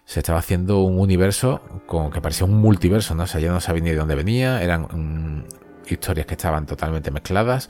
se 0.05 0.20
estaba 0.20 0.40
haciendo 0.40 0.81
un 0.83 0.98
universo 0.98 1.61
con 1.87 2.11
que 2.11 2.20
parecía 2.20 2.44
un 2.44 2.55
multiverso, 2.55 3.14
¿no? 3.14 3.22
O 3.22 3.26
sea, 3.26 3.40
ya 3.40 3.50
no 3.50 3.61
sabía 3.61 3.83
ni 3.83 3.90
de 3.90 3.96
dónde 3.96 4.14
venía, 4.14 4.61
eran 4.61 4.83
mm, 4.83 5.44
historias 5.88 6.26
que 6.26 6.34
estaban 6.34 6.66
totalmente 6.66 7.10
mezcladas 7.10 7.68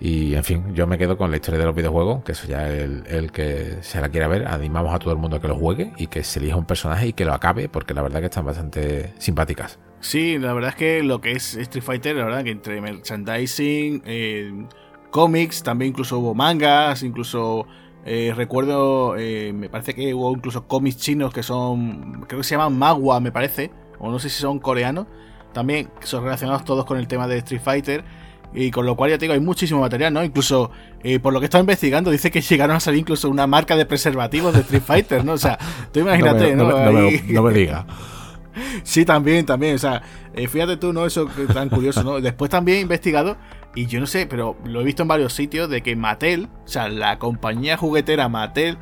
y 0.00 0.34
en 0.34 0.44
fin, 0.44 0.74
yo 0.74 0.86
me 0.86 0.96
quedo 0.98 1.16
con 1.16 1.30
la 1.30 1.36
historia 1.36 1.60
de 1.60 1.66
los 1.66 1.74
videojuegos, 1.74 2.24
que 2.24 2.32
eso 2.32 2.46
ya 2.46 2.68
el, 2.68 3.04
el 3.06 3.32
que 3.32 3.78
se 3.82 4.00
la 4.00 4.08
quiera 4.08 4.28
ver, 4.28 4.46
animamos 4.46 4.94
a 4.94 4.98
todo 4.98 5.12
el 5.12 5.18
mundo 5.18 5.36
a 5.36 5.40
que 5.40 5.48
lo 5.48 5.56
juegue 5.56 5.92
y 5.96 6.06
que 6.06 6.24
se 6.24 6.38
elija 6.38 6.56
un 6.56 6.64
personaje 6.64 7.08
y 7.08 7.12
que 7.12 7.24
lo 7.24 7.34
acabe, 7.34 7.68
porque 7.68 7.94
la 7.94 8.02
verdad 8.02 8.20
que 8.20 8.26
están 8.26 8.46
bastante 8.46 9.12
simpáticas. 9.18 9.78
Sí, 10.00 10.38
la 10.38 10.54
verdad 10.54 10.70
es 10.70 10.76
que 10.76 11.02
lo 11.02 11.20
que 11.20 11.32
es 11.32 11.54
Street 11.56 11.84
Fighter, 11.84 12.16
la 12.16 12.24
verdad 12.24 12.44
que 12.44 12.50
entre 12.50 12.80
merchandising, 12.80 14.02
eh, 14.06 14.66
cómics, 15.10 15.62
también 15.62 15.90
incluso 15.90 16.18
hubo 16.18 16.34
mangas, 16.34 17.02
incluso 17.02 17.66
eh, 18.06 18.32
recuerdo, 18.34 19.16
eh, 19.18 19.52
me 19.52 19.68
parece 19.68 19.94
que 19.94 20.14
hubo 20.14 20.32
incluso 20.32 20.66
cómics 20.66 20.96
chinos 20.96 21.34
que 21.34 21.42
son, 21.42 22.24
creo 22.26 22.40
que 22.40 22.44
se 22.44 22.54
llaman 22.54 22.78
Magua, 22.78 23.20
me 23.20 23.30
parece, 23.30 23.70
o 23.98 24.10
no 24.10 24.18
sé 24.18 24.30
si 24.30 24.40
son 24.40 24.58
coreanos, 24.58 25.06
también 25.52 25.90
son 26.02 26.24
relacionados 26.24 26.64
todos 26.64 26.84
con 26.84 26.98
el 26.98 27.06
tema 27.08 27.26
de 27.26 27.38
Street 27.38 27.62
Fighter. 27.62 28.04
Y 28.52 28.72
con 28.72 28.84
lo 28.84 28.96
cual 28.96 29.10
ya 29.10 29.18
te 29.18 29.26
digo, 29.26 29.34
hay 29.34 29.40
muchísimo 29.40 29.80
material, 29.80 30.12
¿no? 30.12 30.24
Incluso, 30.24 30.72
eh, 31.04 31.20
por 31.20 31.32
lo 31.32 31.38
que 31.38 31.44
he 31.44 31.46
estado 31.46 31.62
investigando, 31.62 32.10
dice 32.10 32.32
que 32.32 32.40
llegaron 32.40 32.74
a 32.74 32.80
salir 32.80 33.00
incluso 33.00 33.30
una 33.30 33.46
marca 33.46 33.76
de 33.76 33.86
preservativos 33.86 34.52
de 34.54 34.60
Street 34.60 34.82
Fighter, 34.82 35.24
¿no? 35.24 35.34
O 35.34 35.38
sea, 35.38 35.56
tú 35.92 36.00
imagínate, 36.00 36.56
¿no? 36.56 36.68
No, 36.68 37.42
me, 37.42 37.52
diga. 37.52 37.86
sí, 38.82 39.04
también, 39.04 39.46
también. 39.46 39.76
O 39.76 39.78
sea, 39.78 40.02
eh, 40.34 40.48
fíjate 40.48 40.76
tú, 40.78 40.92
¿no? 40.92 41.06
Eso 41.06 41.28
tan 41.54 41.68
curioso, 41.68 42.02
¿no? 42.02 42.20
Después 42.20 42.50
también 42.50 42.78
he 42.78 42.80
investigado, 42.80 43.36
y 43.76 43.86
yo 43.86 44.00
no 44.00 44.06
sé, 44.06 44.26
pero 44.26 44.56
lo 44.64 44.80
he 44.80 44.84
visto 44.84 45.02
en 45.02 45.08
varios 45.08 45.32
sitios, 45.32 45.70
de 45.70 45.82
que 45.82 45.94
Mattel, 45.94 46.48
o 46.64 46.68
sea, 46.68 46.88
la 46.88 47.20
compañía 47.20 47.76
juguetera 47.76 48.28
Mattel, 48.28 48.78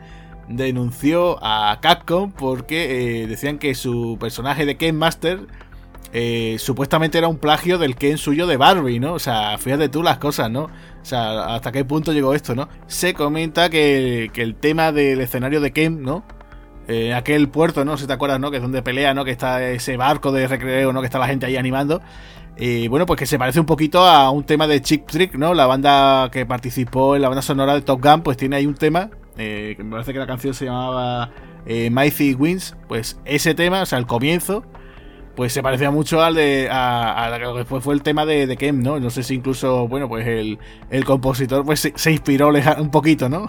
denunció 0.49 1.39
a 1.43 1.79
Capcom 1.81 2.33
porque 2.33 3.23
eh, 3.23 3.27
decían 3.27 3.59
que 3.59 3.75
su 3.75 4.17
personaje 4.19 4.65
de 4.65 4.77
Ken 4.79 4.97
Master 4.97 5.47
eh, 6.13 6.57
supuestamente 6.59 7.19
era 7.19 7.29
un 7.29 7.39
plagio 7.39 7.79
del 7.79 7.97
Ken 7.97 8.19
suyo 8.19 8.47
de 8.47 8.57
Barbie, 8.57 8.99
¿no? 8.99 9.15
O 9.15 9.19
sea, 9.19 9.59
fíjate 9.59 9.89
tú 9.89 10.03
las 10.03 10.19
cosas, 10.19 10.51
¿no? 10.51 10.65
O 10.65 11.05
sea, 11.05 11.55
hasta 11.55 11.71
qué 11.73 11.85
punto 11.85 12.13
llegó 12.13 12.35
esto, 12.35 12.55
¿no? 12.55 12.69
Se 12.87 13.15
comenta 13.15 13.69
que, 13.69 14.31
el 14.35 14.55
tema 14.55 14.93
del 14.93 15.21
escenario 15.21 15.61
de 15.61 15.73
Ken, 15.73 16.03
¿no? 16.03 16.25
Eh, 16.87 17.13
aquel 17.13 17.49
puerto, 17.51 17.85
¿no? 17.85 17.99
Si 17.99 18.07
te 18.07 18.13
acuerdas, 18.15 18.41
¿no? 18.41 18.51
Que 18.51 18.57
es 18.57 18.63
donde 18.63 18.83
pelea, 18.83 19.13
¿no? 19.13 19.25
Que 19.25 19.33
está 19.33 19.63
ese 19.69 19.99
barco 19.99 20.33
de 20.33 20.49
recreo, 20.49 20.93
¿no? 20.93 21.01
Que 21.01 21.07
está 21.07 21.19
la 21.19 21.27
gente 21.27 21.45
ahí 21.45 21.57
animando. 21.57 22.01
Y 22.57 22.89
bueno, 22.89 23.07
pues 23.07 23.19
que 23.19 23.27
se 23.27 23.39
parece 23.39 23.61
un 23.61 23.67
poquito 23.67 24.01
a 24.01 24.31
un 24.31 24.43
tema 24.45 24.67
de 24.67 24.81
Chick 24.83 25.07
Trick, 25.07 25.35
¿no? 25.35 25.55
La 25.55 25.67
banda 25.67 26.29
que 26.33 26.45
participó 26.45 27.15
en 27.15 27.23
la 27.23 27.29
banda 27.29 27.43
sonora 27.43 27.75
de 27.75 27.83
Top 27.83 28.03
Gun, 28.03 28.23
pues 28.23 28.37
tiene 28.37 28.57
ahí 28.57 28.67
un 28.67 28.75
tema, 28.75 29.11
eh, 29.37 29.75
que 29.77 29.85
me 29.85 29.93
parece 29.93 30.13
que 30.13 30.19
la 30.19 30.27
canción 30.27 30.55
se 30.55 30.65
llamaba 30.65 31.31
eh, 31.67 31.89
Mighty 31.91 32.35
Wins, 32.35 32.75
pues 32.89 33.21
ese 33.25 33.55
tema, 33.55 33.83
o 33.83 33.87
sea, 33.87 33.99
el 33.99 34.07
comienzo, 34.07 34.65
pues 35.39 35.53
se 35.53 35.63
parecía 35.63 35.93
mucho 35.93 36.21
al 36.21 36.35
de 36.35 36.69
a, 36.69 37.27
a, 37.27 37.39
después 37.55 37.85
fue 37.85 37.95
el 37.95 38.03
tema 38.03 38.27
de, 38.27 38.49
de, 38.49 38.57
Kem, 38.57 38.83
¿no? 38.83 38.99
No 38.99 39.09
sé 39.09 39.23
si 39.23 39.37
incluso, 39.37 39.87
bueno, 39.87 40.09
pues 40.09 40.27
el, 40.27 40.59
compositor 41.05 41.65
pues 41.65 41.93
se, 41.95 42.11
inspiró 42.11 42.49
un 42.49 42.91
poquito, 42.91 43.29
¿no? 43.29 43.49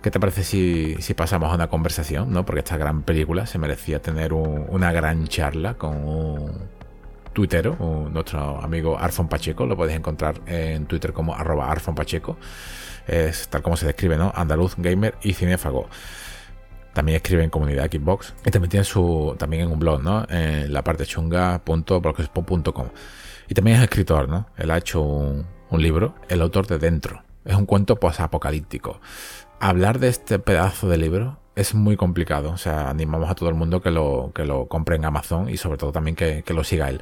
¿Qué 0.00 0.12
te 0.12 0.20
parece 0.20 0.44
si, 0.44 0.96
pasamos 1.14 1.50
a 1.50 1.56
una 1.56 1.66
conversación, 1.66 2.32
no? 2.32 2.46
Porque 2.46 2.60
esta 2.60 2.76
gran 2.76 3.02
película 3.02 3.46
se 3.46 3.58
merecía 3.58 4.00
tener 4.00 4.32
una 4.32 4.92
gran 4.92 5.26
charla 5.26 5.74
con 5.74 6.04
un 6.04 6.52
tuitero, 7.32 8.08
nuestro 8.12 8.62
amigo 8.62 8.96
Arfon 8.96 9.26
Pacheco, 9.26 9.66
lo 9.66 9.76
podéis 9.76 9.98
encontrar 9.98 10.40
en 10.46 10.86
Twitter 10.86 11.12
como 11.12 11.34
arroba 11.34 11.68
Arfon 11.68 11.96
Pacheco, 11.96 12.36
es 13.08 13.48
tal 13.48 13.62
como 13.62 13.76
se 13.76 13.86
describe, 13.86 14.16
¿no? 14.16 14.32
Andaluz, 14.36 14.76
gamer 14.76 15.16
y 15.24 15.32
cinéfago. 15.32 15.88
También 16.92 17.16
escribe 17.16 17.42
en 17.42 17.50
comunidad 17.50 17.90
Xbox. 17.90 18.34
Y 18.44 18.50
también 18.50 18.70
tiene 18.70 18.84
su. 18.84 19.34
también 19.38 19.64
en 19.64 19.72
un 19.72 19.78
blog, 19.78 20.02
¿no? 20.02 20.26
En 20.28 20.72
la 20.72 20.84
parte 20.84 21.06
chunga.blogspot.com. 21.06 22.88
Y 23.48 23.54
también 23.54 23.76
es 23.78 23.82
escritor, 23.82 24.28
¿no? 24.28 24.46
Él 24.56 24.70
ha 24.70 24.78
hecho 24.78 25.02
un, 25.02 25.46
libro, 25.72 26.14
El 26.28 26.42
autor 26.42 26.66
de 26.66 26.78
Dentro. 26.78 27.22
Es 27.44 27.56
un 27.56 27.66
cuento 27.66 27.96
posapocalíptico. 27.96 29.00
Hablar 29.58 29.98
de 29.98 30.08
este 30.08 30.38
pedazo 30.38 30.88
de 30.88 30.96
libro 30.96 31.38
es 31.56 31.74
muy 31.74 31.96
complicado. 31.96 32.50
O 32.50 32.56
sea, 32.56 32.88
animamos 32.88 33.30
a 33.30 33.34
todo 33.34 33.48
el 33.48 33.54
mundo 33.54 33.80
que 33.80 33.90
lo, 33.90 34.32
que 34.34 34.44
lo 34.44 34.68
compre 34.68 34.96
en 34.96 35.04
Amazon 35.04 35.48
y 35.48 35.56
sobre 35.56 35.78
todo 35.78 35.92
también 35.92 36.14
que, 36.14 36.42
que 36.44 36.54
lo 36.54 36.64
siga 36.64 36.88
él. 36.88 37.00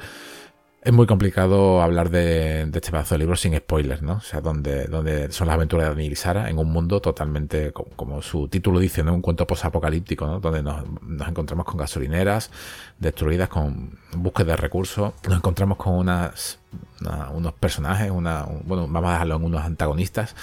Es 0.83 0.91
muy 0.91 1.05
complicado 1.05 1.79
hablar 1.83 2.09
de, 2.09 2.63
este 2.63 2.89
pedazo 2.89 3.13
de 3.13 3.19
libro 3.19 3.35
sin 3.35 3.55
spoilers, 3.55 4.01
¿no? 4.01 4.13
O 4.13 4.21
sea, 4.21 4.41
donde, 4.41 4.85
donde 4.85 5.31
son 5.31 5.45
las 5.45 5.53
aventuras 5.53 5.85
de 5.85 5.89
Daniel 5.93 6.13
y 6.13 6.15
Sara 6.15 6.49
en 6.49 6.57
un 6.57 6.71
mundo 6.71 6.99
totalmente, 6.99 7.71
como, 7.71 8.23
su 8.23 8.47
título 8.47 8.79
dice, 8.79 9.03
¿no? 9.03 9.13
Un 9.13 9.21
cuento 9.21 9.45
posapocalíptico, 9.45 10.25
¿no? 10.25 10.39
Donde 10.39 10.63
nos, 10.63 10.83
encontramos 11.27 11.67
con 11.67 11.77
gasolineras 11.77 12.49
destruidas, 13.01 13.49
con 13.49 13.97
búsqueda 14.13 14.51
de 14.51 14.57
recursos, 14.57 15.13
nos 15.27 15.37
encontramos 15.37 15.77
con 15.77 15.95
unas, 15.95 16.59
unos 17.33 17.53
personajes, 17.53 18.11
una, 18.11 18.45
bueno, 18.63 18.87
vamos 18.87 19.09
a 19.09 19.13
dejarlo 19.13 19.35
en 19.37 19.43
unos 19.43 19.63
antagonistas 19.63 20.35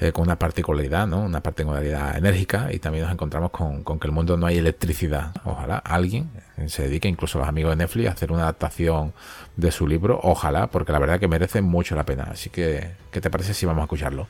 eh, 0.00 0.10
con 0.10 0.24
una 0.24 0.38
particularidad, 0.38 1.06
¿no? 1.06 1.20
Una 1.20 1.42
particularidad 1.42 2.16
enérgica 2.16 2.72
y 2.72 2.78
también 2.78 3.04
nos 3.04 3.12
encontramos 3.12 3.50
con, 3.50 3.84
que 3.84 4.06
el 4.06 4.12
mundo 4.12 4.38
no 4.38 4.46
hay 4.46 4.56
electricidad. 4.56 5.32
Ojalá 5.44 5.76
alguien 5.76 6.30
se 6.66 6.84
dedique, 6.84 7.06
incluso 7.06 7.38
los 7.38 7.46
amigos 7.46 7.72
de 7.72 7.76
Netflix, 7.76 8.08
a 8.08 8.12
hacer 8.12 8.32
una 8.32 8.44
adaptación 8.44 9.12
de 9.56 9.70
su 9.70 9.86
libro. 9.86 10.18
Ojalá, 10.22 10.68
porque 10.68 10.92
la 10.92 11.00
verdad 11.00 11.20
que 11.20 11.28
merece 11.28 11.60
mucho 11.60 11.94
la 11.96 12.04
pena. 12.04 12.28
Así 12.32 12.48
que, 12.48 12.92
¿qué 13.10 13.20
te 13.20 13.28
parece 13.28 13.52
si 13.52 13.66
vamos 13.66 13.82
a 13.82 13.84
escucharlo? 13.84 14.26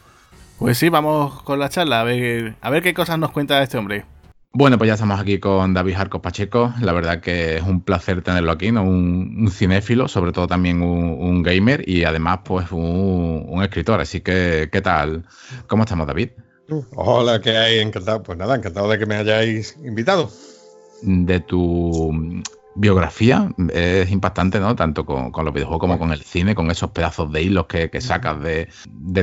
Pues 0.59 0.77
sí, 0.77 0.89
vamos 0.89 1.41
con 1.43 1.61
la 1.61 1.69
charla, 1.69 2.01
a 2.01 2.05
ver, 2.05 2.57
a 2.61 2.69
ver 2.69 2.83
qué 2.83 2.93
cosas 2.93 3.19
nos 3.21 3.31
cuenta 3.31 3.63
este 3.63 3.79
hombre. 3.79 4.05
Bueno, 4.53 4.79
pues 4.79 4.89
ya 4.89 4.95
estamos 4.95 5.21
aquí 5.21 5.39
con 5.39 5.75
David 5.75 5.95
Jarco 5.95 6.21
Pacheco. 6.21 6.75
La 6.81 6.93
verdad 6.93 7.21
que 7.21 7.59
es 7.59 7.63
un 7.63 7.83
placer 7.83 8.21
tenerlo 8.23 8.51
aquí, 8.51 8.73
¿no? 8.73 8.83
Un, 8.83 9.49
cinéfilo, 9.53 10.09
sobre 10.09 10.33
todo 10.33 10.49
también 10.49 10.83
un, 10.83 11.43
gamer 11.45 11.89
y 11.89 12.03
además, 12.03 12.41
pues, 12.45 12.67
un, 12.73 13.61
escritor. 13.63 14.01
Así 14.01 14.21
que, 14.21 14.69
¿qué 14.73 14.81
tal? 14.81 15.25
¿Cómo 15.69 15.85
estamos, 15.85 16.07
David? 16.09 16.31
Hola, 16.97 17.41
¿qué 17.41 17.57
hay? 17.57 17.79
Encantado. 17.79 18.25
Pues 18.25 18.37
nada, 18.39 18.57
encantado 18.57 18.89
de 18.89 18.99
que 18.99 19.07
me 19.07 19.15
hayáis 19.15 19.77
invitado. 19.85 20.31
De 21.03 21.39
tu 21.39 22.43
biografía 22.75 23.51
es 23.73 24.11
impactante, 24.11 24.61
¿no? 24.61 24.77
Tanto 24.77 25.05
con, 25.05 25.33
los 25.45 25.55
videojuegos 25.55 25.81
como 25.81 25.99
con 25.99 26.13
el 26.13 26.23
cine, 26.23 26.55
con 26.55 26.71
esos 26.71 26.91
pedazos 26.91 27.31
de 27.33 27.43
hilos 27.43 27.67
que, 27.67 28.01
sacas 28.01 28.41
de, 28.43 28.69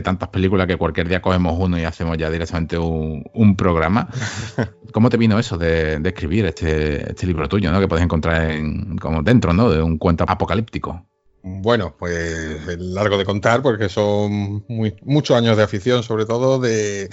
tantas 0.01 0.29
películas 0.29 0.67
que 0.67 0.77
cualquier 0.77 1.07
día 1.07 1.21
cogemos 1.21 1.55
uno 1.57 1.79
y 1.79 1.83
hacemos 1.83 2.17
ya 2.17 2.29
directamente 2.29 2.77
un, 2.77 3.55
programa. 3.57 4.09
¿Cómo 4.93 5.09
te 5.09 5.17
vino 5.17 5.39
eso 5.39 5.57
de, 5.57 6.01
escribir 6.03 6.45
este, 6.45 7.11
este, 7.11 7.25
libro 7.27 7.47
tuyo, 7.47 7.71
¿no? 7.71 7.79
Que 7.79 7.87
puedes 7.87 8.03
encontrar 8.03 8.51
en, 8.51 8.97
como 8.97 9.23
dentro, 9.23 9.53
¿no? 9.53 9.69
De 9.69 9.81
un 9.81 9.97
cuento 9.97 10.25
apocalíptico. 10.27 11.05
Bueno, 11.43 11.95
pues 11.97 12.67
es 12.67 12.79
largo 12.79 13.17
de 13.17 13.25
contar 13.25 13.61
porque 13.61 13.87
son 13.87 14.65
muchos 14.67 15.37
años 15.37 15.55
de 15.57 15.63
afición, 15.63 16.03
sobre 16.03 16.25
todo 16.25 16.59
de... 16.59 17.09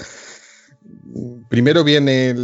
Primero 1.49 1.85
viene, 1.85 2.35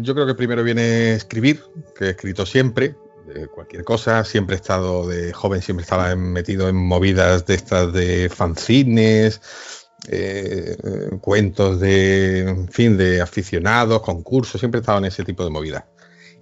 yo 0.00 0.14
creo 0.14 0.26
que 0.26 0.34
primero 0.34 0.62
viene 0.62 1.12
escribir, 1.12 1.60
que 1.98 2.06
he 2.06 2.10
escrito 2.10 2.46
siempre, 2.46 2.94
cualquier 3.54 3.84
cosa. 3.84 4.24
Siempre 4.24 4.56
he 4.56 4.58
estado 4.58 5.06
de 5.06 5.32
joven, 5.32 5.62
siempre 5.62 5.82
estaba 5.82 6.14
metido 6.16 6.68
en 6.68 6.76
movidas 6.76 7.46
de 7.46 7.54
estas 7.54 7.92
de 7.92 8.28
fanzines, 8.28 9.40
eh, 10.08 10.76
cuentos 11.20 11.80
de, 11.80 12.40
en 12.40 12.68
fin, 12.68 12.96
de 12.96 13.20
aficionados, 13.20 14.02
concursos, 14.02 14.60
siempre 14.60 14.78
he 14.78 14.82
estado 14.82 14.98
en 14.98 15.06
ese 15.06 15.24
tipo 15.24 15.44
de 15.44 15.50
movidas. 15.50 15.84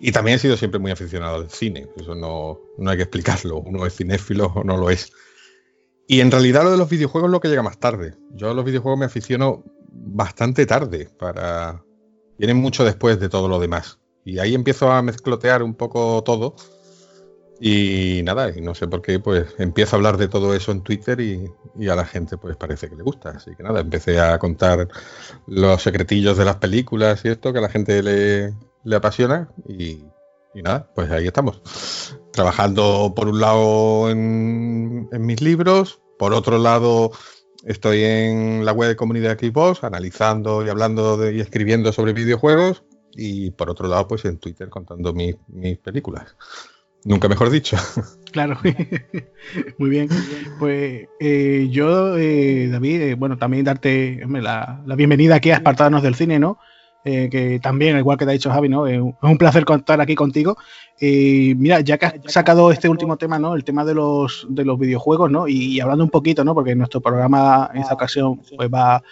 Y 0.00 0.12
también 0.12 0.36
he 0.36 0.38
sido 0.38 0.56
siempre 0.56 0.78
muy 0.78 0.92
aficionado 0.92 1.36
al 1.36 1.50
cine, 1.50 1.88
eso 1.96 2.14
no, 2.14 2.60
no 2.78 2.90
hay 2.90 2.96
que 2.96 3.02
explicarlo, 3.02 3.58
uno 3.58 3.84
es 3.84 3.96
cinéfilo 3.96 4.46
o 4.54 4.62
no 4.62 4.76
lo 4.76 4.90
es. 4.90 5.12
Y 6.06 6.20
en 6.20 6.30
realidad 6.30 6.64
lo 6.64 6.70
de 6.70 6.78
los 6.78 6.88
videojuegos 6.88 7.28
es 7.28 7.32
lo 7.32 7.40
que 7.40 7.48
llega 7.48 7.62
más 7.62 7.78
tarde. 7.78 8.14
Yo 8.30 8.50
a 8.50 8.54
los 8.54 8.64
videojuegos 8.64 8.98
me 8.98 9.06
aficiono 9.06 9.64
bastante 9.90 10.64
tarde, 10.64 11.10
para... 11.18 11.84
Vienen 12.38 12.56
mucho 12.56 12.84
después 12.84 13.18
de 13.18 13.28
todo 13.28 13.48
lo 13.48 13.58
demás. 13.58 13.98
Y 14.24 14.38
ahí 14.38 14.54
empiezo 14.54 14.92
a 14.92 15.02
mezclotear 15.02 15.62
un 15.62 15.74
poco 15.74 16.22
todo 16.22 16.54
y 17.60 18.22
nada, 18.24 18.52
y 18.56 18.60
no 18.60 18.74
sé 18.74 18.86
por 18.86 19.02
qué, 19.02 19.18
pues 19.18 19.54
empiezo 19.58 19.96
a 19.96 19.98
hablar 19.98 20.16
de 20.16 20.28
todo 20.28 20.54
eso 20.54 20.70
en 20.70 20.82
Twitter 20.82 21.20
y, 21.20 21.44
a 21.88 21.94
la 21.94 22.04
gente 22.04 22.36
pues 22.36 22.56
parece 22.56 22.88
que 22.88 22.96
le 22.96 23.02
gusta. 23.02 23.30
Así 23.30 23.54
que 23.56 23.62
nada, 23.62 23.80
empecé 23.80 24.20
a 24.20 24.38
contar 24.38 24.88
los 25.46 25.82
secretillos 25.82 26.36
de 26.36 26.44
las 26.44 26.56
películas 26.56 27.24
y 27.24 27.28
esto 27.28 27.52
que 27.52 27.58
a 27.58 27.62
la 27.62 27.68
gente 27.68 28.02
le, 28.02 28.96
apasiona 28.96 29.48
y, 29.68 30.04
nada, 30.54 30.88
pues 30.94 31.10
ahí 31.10 31.26
estamos. 31.26 31.62
Trabajando 32.32 33.12
por 33.14 33.28
un 33.28 33.40
lado 33.40 34.10
en, 34.10 35.08
mis 35.12 35.40
libros, 35.40 36.00
por 36.18 36.32
otro 36.34 36.58
lado 36.58 37.10
estoy 37.64 38.04
en 38.04 38.64
la 38.64 38.72
web 38.72 38.88
de 38.88 38.96
comunidad 38.96 39.38
Xbox 39.38 39.82
analizando 39.82 40.64
y 40.64 40.68
hablando 40.68 41.28
y 41.30 41.40
escribiendo 41.40 41.92
sobre 41.92 42.12
videojuegos 42.12 42.84
y 43.12 43.50
por 43.50 43.68
otro 43.68 43.88
lado 43.88 44.06
pues 44.06 44.24
en 44.24 44.38
Twitter 44.38 44.68
contando 44.68 45.12
mis 45.12 45.36
películas. 45.78 46.36
Nunca 47.04 47.28
mejor 47.28 47.50
dicho. 47.50 47.76
Claro, 48.30 48.58
muy 49.78 49.88
bien. 49.88 50.10
Pues 50.58 51.08
eh, 51.18 51.68
yo, 51.70 52.18
eh, 52.18 52.68
David, 52.70 53.00
eh, 53.00 53.14
bueno, 53.14 53.38
también 53.38 53.64
darte 53.64 54.20
la, 54.28 54.82
la, 54.84 54.94
bienvenida 54.96 55.36
aquí 55.36 55.50
a 55.50 55.54
Espartanos 55.54 56.02
del 56.02 56.14
Cine, 56.14 56.38
¿no? 56.38 56.58
Eh, 57.04 57.28
que 57.30 57.60
también, 57.60 57.96
igual 57.96 58.18
que 58.18 58.24
te 58.24 58.32
ha 58.32 58.34
dicho 58.34 58.50
Javi, 58.50 58.68
¿no? 58.68 58.86
es 58.86 59.00
un 59.00 59.38
placer 59.38 59.64
contar 59.64 60.00
aquí 60.00 60.14
contigo. 60.14 60.56
Y 61.00 61.54
mira, 61.56 61.80
ya 61.80 61.96
que 61.96 62.06
has 62.06 62.14
sacado 62.26 62.72
este 62.72 62.88
último 62.88 63.16
tema, 63.16 63.38
¿no? 63.38 63.54
El 63.54 63.62
tema 63.62 63.84
de 63.84 63.94
los, 63.94 64.46
de 64.50 64.64
los 64.64 64.76
videojuegos, 64.78 65.30
¿no? 65.30 65.46
Y, 65.46 65.78
hablando 65.78 66.02
un 66.02 66.10
poquito, 66.10 66.44
¿no? 66.44 66.54
Porque 66.54 66.74
nuestro 66.74 67.00
programa 67.00 67.70
en 67.72 67.82
esta 67.82 67.94
ocasión 67.94 68.40
pues 68.56 68.68
va 68.68 69.02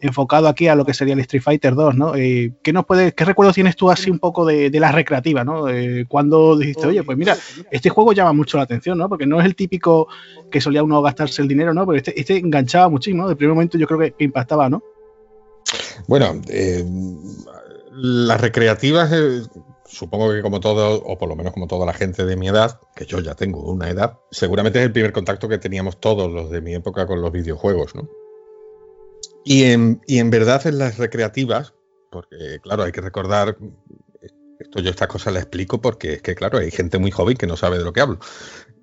enfocado 0.00 0.48
aquí 0.48 0.68
a 0.68 0.74
lo 0.74 0.86
que 0.86 0.94
sería 0.94 1.12
el 1.12 1.20
Street 1.20 1.42
Fighter 1.42 1.74
2, 1.74 1.96
¿no? 1.96 2.16
Eh, 2.16 2.54
¿qué, 2.62 2.72
nos 2.72 2.86
puede, 2.86 3.12
¿Qué 3.12 3.26
recuerdos 3.26 3.54
tienes 3.54 3.76
tú 3.76 3.90
así 3.90 4.10
un 4.10 4.18
poco 4.18 4.46
de, 4.46 4.70
de 4.70 4.80
la 4.80 4.90
recreativa, 4.90 5.44
¿no? 5.44 5.68
Eh, 5.68 6.06
cuando 6.08 6.56
dijiste, 6.56 6.86
oye, 6.86 7.02
pues 7.02 7.18
mira, 7.18 7.36
este 7.70 7.90
juego 7.90 8.14
llama 8.14 8.32
mucho 8.32 8.56
la 8.56 8.62
atención, 8.62 8.96
¿no? 8.96 9.10
Porque 9.10 9.26
no 9.26 9.38
es 9.38 9.44
el 9.44 9.54
típico 9.54 10.08
que 10.50 10.62
solía 10.62 10.82
uno 10.82 11.02
gastarse 11.02 11.42
el 11.42 11.48
dinero, 11.48 11.74
¿no? 11.74 11.86
Pero 11.86 11.98
este, 11.98 12.18
este 12.18 12.38
enganchaba 12.38 12.88
muchísimo, 12.88 13.24
¿no? 13.24 13.28
De 13.28 13.36
primer 13.36 13.54
momento 13.54 13.76
yo 13.76 13.86
creo 13.86 14.00
que 14.00 14.14
impactaba, 14.24 14.70
¿no? 14.70 14.82
Bueno, 16.06 16.40
eh, 16.48 16.84
las 17.92 18.40
recreativas, 18.40 19.12
eh, 19.12 19.42
supongo 19.86 20.32
que 20.32 20.42
como 20.42 20.60
todo, 20.60 21.02
o 21.02 21.18
por 21.18 21.28
lo 21.28 21.36
menos 21.36 21.52
como 21.52 21.66
toda 21.66 21.86
la 21.86 21.92
gente 21.92 22.24
de 22.24 22.36
mi 22.36 22.48
edad, 22.48 22.80
que 22.94 23.06
yo 23.06 23.20
ya 23.20 23.34
tengo 23.34 23.62
una 23.70 23.88
edad, 23.88 24.18
seguramente 24.30 24.80
es 24.80 24.86
el 24.86 24.92
primer 24.92 25.12
contacto 25.12 25.48
que 25.48 25.58
teníamos 25.58 26.00
todos 26.00 26.32
los 26.32 26.50
de 26.50 26.60
mi 26.60 26.74
época 26.74 27.06
con 27.06 27.20
los 27.20 27.32
videojuegos, 27.32 27.94
¿no? 27.94 28.08
Y 29.44 29.64
en, 29.64 30.00
y 30.06 30.18
en 30.18 30.30
verdad 30.30 30.66
en 30.66 30.78
las 30.78 30.98
recreativas, 30.98 31.74
porque 32.10 32.60
claro, 32.62 32.84
hay 32.84 32.92
que 32.92 33.00
recordar, 33.00 33.56
esto 34.58 34.80
yo 34.80 34.90
estas 34.90 35.08
cosas 35.08 35.34
las 35.34 35.42
explico 35.42 35.80
porque 35.80 36.14
es 36.14 36.22
que 36.22 36.34
claro, 36.34 36.58
hay 36.58 36.70
gente 36.70 36.98
muy 36.98 37.10
joven 37.10 37.36
que 37.36 37.46
no 37.46 37.56
sabe 37.56 37.78
de 37.78 37.84
lo 37.84 37.92
que 37.92 38.00
hablo. 38.00 38.18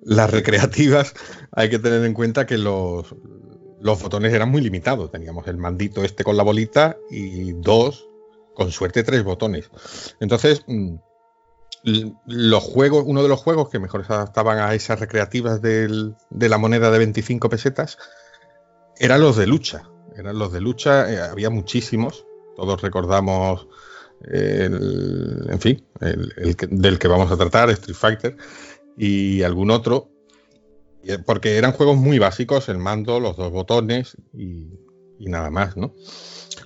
Las 0.02 0.30
recreativas 0.30 1.14
hay 1.50 1.68
que 1.68 1.78
tener 1.78 2.04
en 2.04 2.14
cuenta 2.14 2.46
que 2.46 2.58
los, 2.58 3.14
los 3.82 4.00
botones 4.02 4.32
eran 4.32 4.50
muy 4.50 4.62
limitados. 4.62 5.10
Teníamos 5.10 5.46
el 5.48 5.56
mandito 5.56 6.04
este 6.04 6.24
con 6.24 6.36
la 6.36 6.42
bolita 6.42 6.96
y 7.10 7.52
dos, 7.52 8.08
con 8.54 8.70
suerte, 8.70 9.02
tres 9.02 9.24
botones. 9.24 9.70
Entonces, 10.20 10.64
mm, 10.66 10.94
los 12.26 12.62
juegos, 12.62 13.04
uno 13.06 13.22
de 13.22 13.28
los 13.28 13.40
juegos 13.40 13.68
que 13.68 13.80
mejor 13.80 14.06
se 14.06 14.12
adaptaban 14.12 14.58
a 14.58 14.72
esas 14.74 15.00
recreativas 15.00 15.60
de 15.60 16.14
la 16.30 16.58
moneda 16.58 16.90
de 16.90 16.98
25 16.98 17.48
pesetas 17.48 17.98
eran 18.98 19.20
los 19.20 19.36
de 19.36 19.46
lucha. 19.46 19.90
Eran 20.16 20.38
los 20.38 20.52
de 20.52 20.60
lucha, 20.60 21.12
eh, 21.12 21.20
había 21.20 21.50
muchísimos. 21.50 22.24
Todos 22.56 22.80
recordamos, 22.82 23.66
en 24.24 25.58
fin, 25.58 25.84
el, 26.00 26.56
del 26.70 26.98
que 26.98 27.08
vamos 27.08 27.32
a 27.32 27.36
tratar, 27.36 27.70
Street 27.70 27.96
Fighter, 27.96 28.36
y 28.96 29.42
algún 29.42 29.70
otro. 29.70 30.11
Eh, 31.04 31.18
porque 31.18 31.56
eran 31.56 31.72
juegos 31.72 31.96
muy 31.96 32.18
básicos, 32.18 32.68
el 32.68 32.78
mando, 32.78 33.18
los 33.18 33.36
dos 33.36 33.50
botones 33.50 34.16
y, 34.32 34.68
nada 35.18 35.50
más, 35.50 35.76
¿no? 35.76 35.94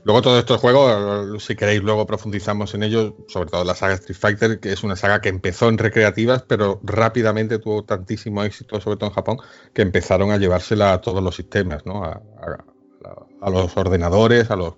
Luego 0.04 0.22
todos 0.22 0.38
estos 0.38 0.60
juegos, 0.60 1.42
si 1.42 1.56
queréis, 1.56 1.82
luego 1.82 2.06
profundizamos 2.06 2.74
en 2.74 2.82
ellos, 2.82 3.14
sobre 3.28 3.50
todo 3.50 3.64
la 3.64 3.74
saga 3.74 3.94
Street 3.94 4.18
Fighter, 4.18 4.60
que 4.60 4.72
es 4.72 4.84
una 4.84 4.96
saga 4.96 5.20
que 5.20 5.28
empezó 5.28 5.68
en 5.68 5.78
recreativas, 5.78 6.42
pero 6.42 6.80
rápidamente 6.82 7.58
tuvo 7.58 7.84
tantísimo 7.84 8.44
éxito, 8.44 8.80
sobre 8.80 8.98
todo 8.98 9.10
en 9.10 9.14
Japón, 9.14 9.38
que 9.74 9.82
empezaron 9.82 10.30
a 10.30 10.38
llevársela 10.38 10.92
a 10.92 11.00
todos 11.00 11.22
los 11.22 11.34
sistemas, 11.34 11.84
¿no? 11.86 12.04
A, 12.04 12.20
los 13.50 13.76
ordenadores, 13.76 14.50
a 14.50 14.56
los, 14.56 14.74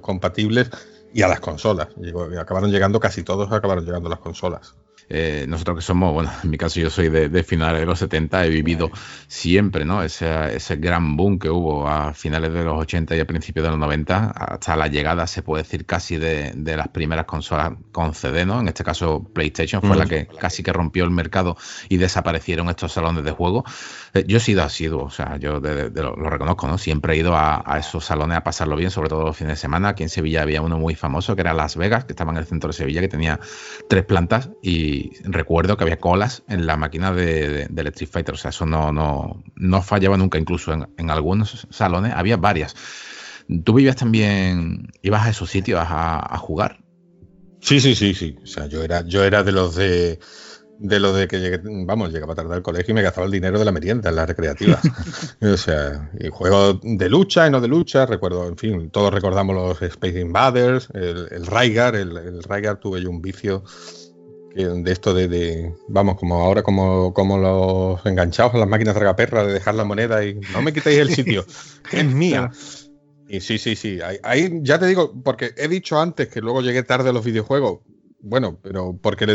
compatibles 0.00 0.70
y 1.12 1.22
a 1.22 1.28
las 1.28 1.40
consolas. 1.40 1.88
acabaron 2.38 2.70
llegando, 2.70 3.00
casi 3.00 3.22
todos 3.22 3.50
acabaron 3.52 3.84
llegando 3.84 4.08
a 4.08 4.10
las 4.10 4.20
consolas. 4.20 4.74
Eh, 5.08 5.44
nosotros 5.48 5.76
que 5.76 5.82
somos, 5.82 6.12
bueno, 6.12 6.30
en 6.42 6.50
mi 6.50 6.56
caso 6.56 6.80
yo 6.80 6.90
soy 6.90 7.08
de, 7.08 7.42
finales 7.42 7.80
de 7.80 7.86
los 7.86 7.98
70, 7.98 8.46
he 8.46 8.48
vivido 8.48 8.90
siempre, 9.26 9.84
¿no? 9.84 10.02
Ese, 10.02 10.56
ese, 10.56 10.76
gran 10.76 11.16
boom 11.16 11.38
que 11.38 11.50
hubo 11.50 11.86
a 11.86 12.14
finales 12.14 12.52
de 12.52 12.64
los 12.64 12.80
80 12.80 13.16
y 13.16 13.20
a 13.20 13.26
principios 13.26 13.64
de 13.64 13.70
los 13.70 13.78
90, 13.78 14.30
hasta 14.30 14.76
la 14.76 14.88
llegada, 14.88 15.26
se 15.26 15.42
puede 15.42 15.62
decir, 15.62 15.84
casi 15.84 16.16
de, 16.16 16.52
de 16.56 16.76
las 16.76 16.88
primeras 16.88 17.26
consolas 17.26 17.72
con 17.92 18.14
CD, 18.14 18.46
¿no? 18.46 18.60
En 18.60 18.68
este 18.68 18.82
caso, 18.82 19.22
PlayStation 19.32 19.82
fue 19.82 19.96
la 19.96 20.06
que 20.06 20.26
casi 20.26 20.62
que 20.62 20.72
rompió 20.72 21.04
el 21.04 21.10
mercado 21.10 21.56
y 21.88 21.98
desaparecieron 21.98 22.68
estos 22.70 22.92
salones 22.92 23.24
de 23.24 23.30
juego. 23.30 23.64
Eh, 24.14 24.24
yo 24.26 24.38
he 24.38 24.40
sido 24.40 24.62
asiduo, 24.62 25.04
o 25.04 25.10
sea, 25.10 25.36
yo 25.36 25.60
lo, 25.60 26.14
reconozco, 26.30 26.66
¿no? 26.66 26.78
Siempre 26.78 27.14
he 27.14 27.18
ido 27.18 27.36
a, 27.36 27.62
a, 27.64 27.78
esos 27.78 28.04
salones 28.04 28.38
a 28.38 28.44
pasarlo 28.44 28.76
bien, 28.76 28.90
sobre 28.90 29.08
todo 29.08 29.24
los 29.24 29.36
fines 29.36 29.52
de 29.52 29.56
semana. 29.56 29.90
Aquí 29.90 30.02
en 30.02 30.08
Sevilla 30.08 30.42
había 30.42 30.62
uno 30.62 30.78
muy 30.78 30.94
famoso 30.94 31.34
que 31.34 31.42
era 31.42 31.52
Las 31.52 31.76
Vegas, 31.76 32.04
que 32.04 32.12
estaba 32.12 32.32
en 32.32 32.38
el 32.38 32.46
centro 32.46 32.68
de 32.68 32.74
Sevilla, 32.74 33.00
que 33.00 33.08
tenía 33.08 33.38
tres 33.88 34.04
plantas 34.04 34.50
y 34.62 34.93
recuerdo 35.24 35.76
que 35.76 35.84
había 35.84 35.98
colas 35.98 36.42
en 36.48 36.66
la 36.66 36.76
máquina 36.76 37.12
de, 37.12 37.66
de, 37.68 37.82
Street 37.88 38.10
Fighter. 38.10 38.34
O 38.34 38.38
sea, 38.38 38.50
eso 38.50 38.66
no, 38.66 38.92
no, 38.92 39.42
no 39.56 39.82
fallaba 39.82 40.16
nunca, 40.16 40.38
incluso 40.38 40.72
en, 40.72 41.10
algunos 41.10 41.66
salones 41.70 42.12
había 42.14 42.36
varias. 42.36 42.74
¿Tú 43.64 43.74
vivías 43.74 43.96
también, 43.96 44.88
ibas 45.02 45.26
a 45.26 45.30
esos 45.30 45.50
sitios 45.50 45.80
a, 45.82 46.38
jugar? 46.38 46.84
Sí, 47.60 47.80
sí, 47.80 47.94
sí, 47.94 48.14
sí. 48.14 48.36
O 48.42 48.46
sea, 48.46 48.66
yo 48.66 48.82
era, 48.82 49.06
yo 49.06 49.24
era 49.24 49.42
de 49.42 49.52
los 49.52 49.74
de 49.74 50.18
de 50.78 51.00
lo 51.00 51.12
de 51.12 51.28
que 51.28 51.40
llegué, 51.40 51.60
vamos, 51.62 52.12
llegaba 52.12 52.34
tarde 52.34 52.54
al 52.54 52.62
colegio 52.62 52.92
y 52.92 52.94
me 52.94 53.02
gastaba 53.02 53.26
el 53.26 53.32
dinero 53.32 53.58
de 53.58 53.64
la 53.64 53.72
merienda 53.72 54.10
en 54.10 54.16
las 54.16 54.28
recreativas. 54.28 54.80
o 55.40 55.56
sea, 55.56 56.10
y 56.18 56.28
juegos 56.28 56.80
de 56.82 57.08
lucha 57.08 57.46
y 57.46 57.50
no 57.50 57.60
de 57.60 57.68
lucha, 57.68 58.06
recuerdo, 58.06 58.46
en 58.48 58.56
fin, 58.56 58.90
todos 58.90 59.12
recordamos 59.12 59.54
los 59.54 59.82
Space 59.82 60.20
Invaders, 60.20 60.88
el, 60.92 61.28
el 61.30 61.46
Raigar, 61.46 61.96
el, 61.96 62.16
el 62.16 62.78
tuve 62.80 63.00
yo 63.00 63.10
un 63.10 63.22
vicio 63.22 63.64
de 64.54 64.92
esto 64.92 65.14
de, 65.14 65.74
vamos, 65.88 66.16
como 66.16 66.36
ahora 66.36 66.62
como, 66.62 67.12
como 67.12 67.38
los 67.38 68.06
enganchados 68.06 68.54
a 68.54 68.58
las 68.58 68.68
máquinas 68.68 68.94
tragaperras 68.94 69.46
de 69.48 69.52
dejar 69.52 69.74
la 69.74 69.84
moneda 69.84 70.24
y 70.24 70.34
no 70.52 70.62
me 70.62 70.72
quitéis 70.72 70.98
el 71.00 71.10
sitio, 71.10 71.44
que 71.90 72.00
es 72.00 72.06
mía. 72.06 72.52
Y 73.26 73.40
sí, 73.40 73.58
sí, 73.58 73.74
sí, 73.74 73.98
ahí, 74.22 74.60
ya 74.62 74.78
te 74.78 74.86
digo, 74.86 75.12
porque 75.24 75.54
he 75.56 75.66
dicho 75.66 75.98
antes 75.98 76.28
que 76.28 76.40
luego 76.40 76.60
llegué 76.60 76.84
tarde 76.84 77.10
a 77.10 77.12
los 77.12 77.24
videojuegos, 77.24 77.80
bueno, 78.20 78.58
pero 78.62 78.96
porque 79.00 79.26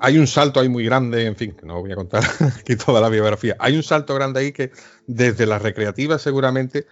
hay 0.00 0.18
un 0.18 0.26
salto 0.26 0.60
ahí 0.60 0.68
muy 0.70 0.84
grande, 0.84 1.26
en 1.26 1.36
fin, 1.36 1.52
que 1.52 1.66
no 1.66 1.80
voy 1.80 1.92
a 1.92 1.96
contar 1.96 2.22
aquí 2.58 2.76
toda 2.76 3.02
la 3.02 3.10
biografía, 3.10 3.56
hay 3.58 3.76
un 3.76 3.82
salto 3.82 4.14
grande 4.14 4.40
ahí 4.40 4.52
que 4.52 4.70
desde 5.06 5.44
las 5.44 5.60
recreativas 5.60 6.22
seguramente 6.22 6.86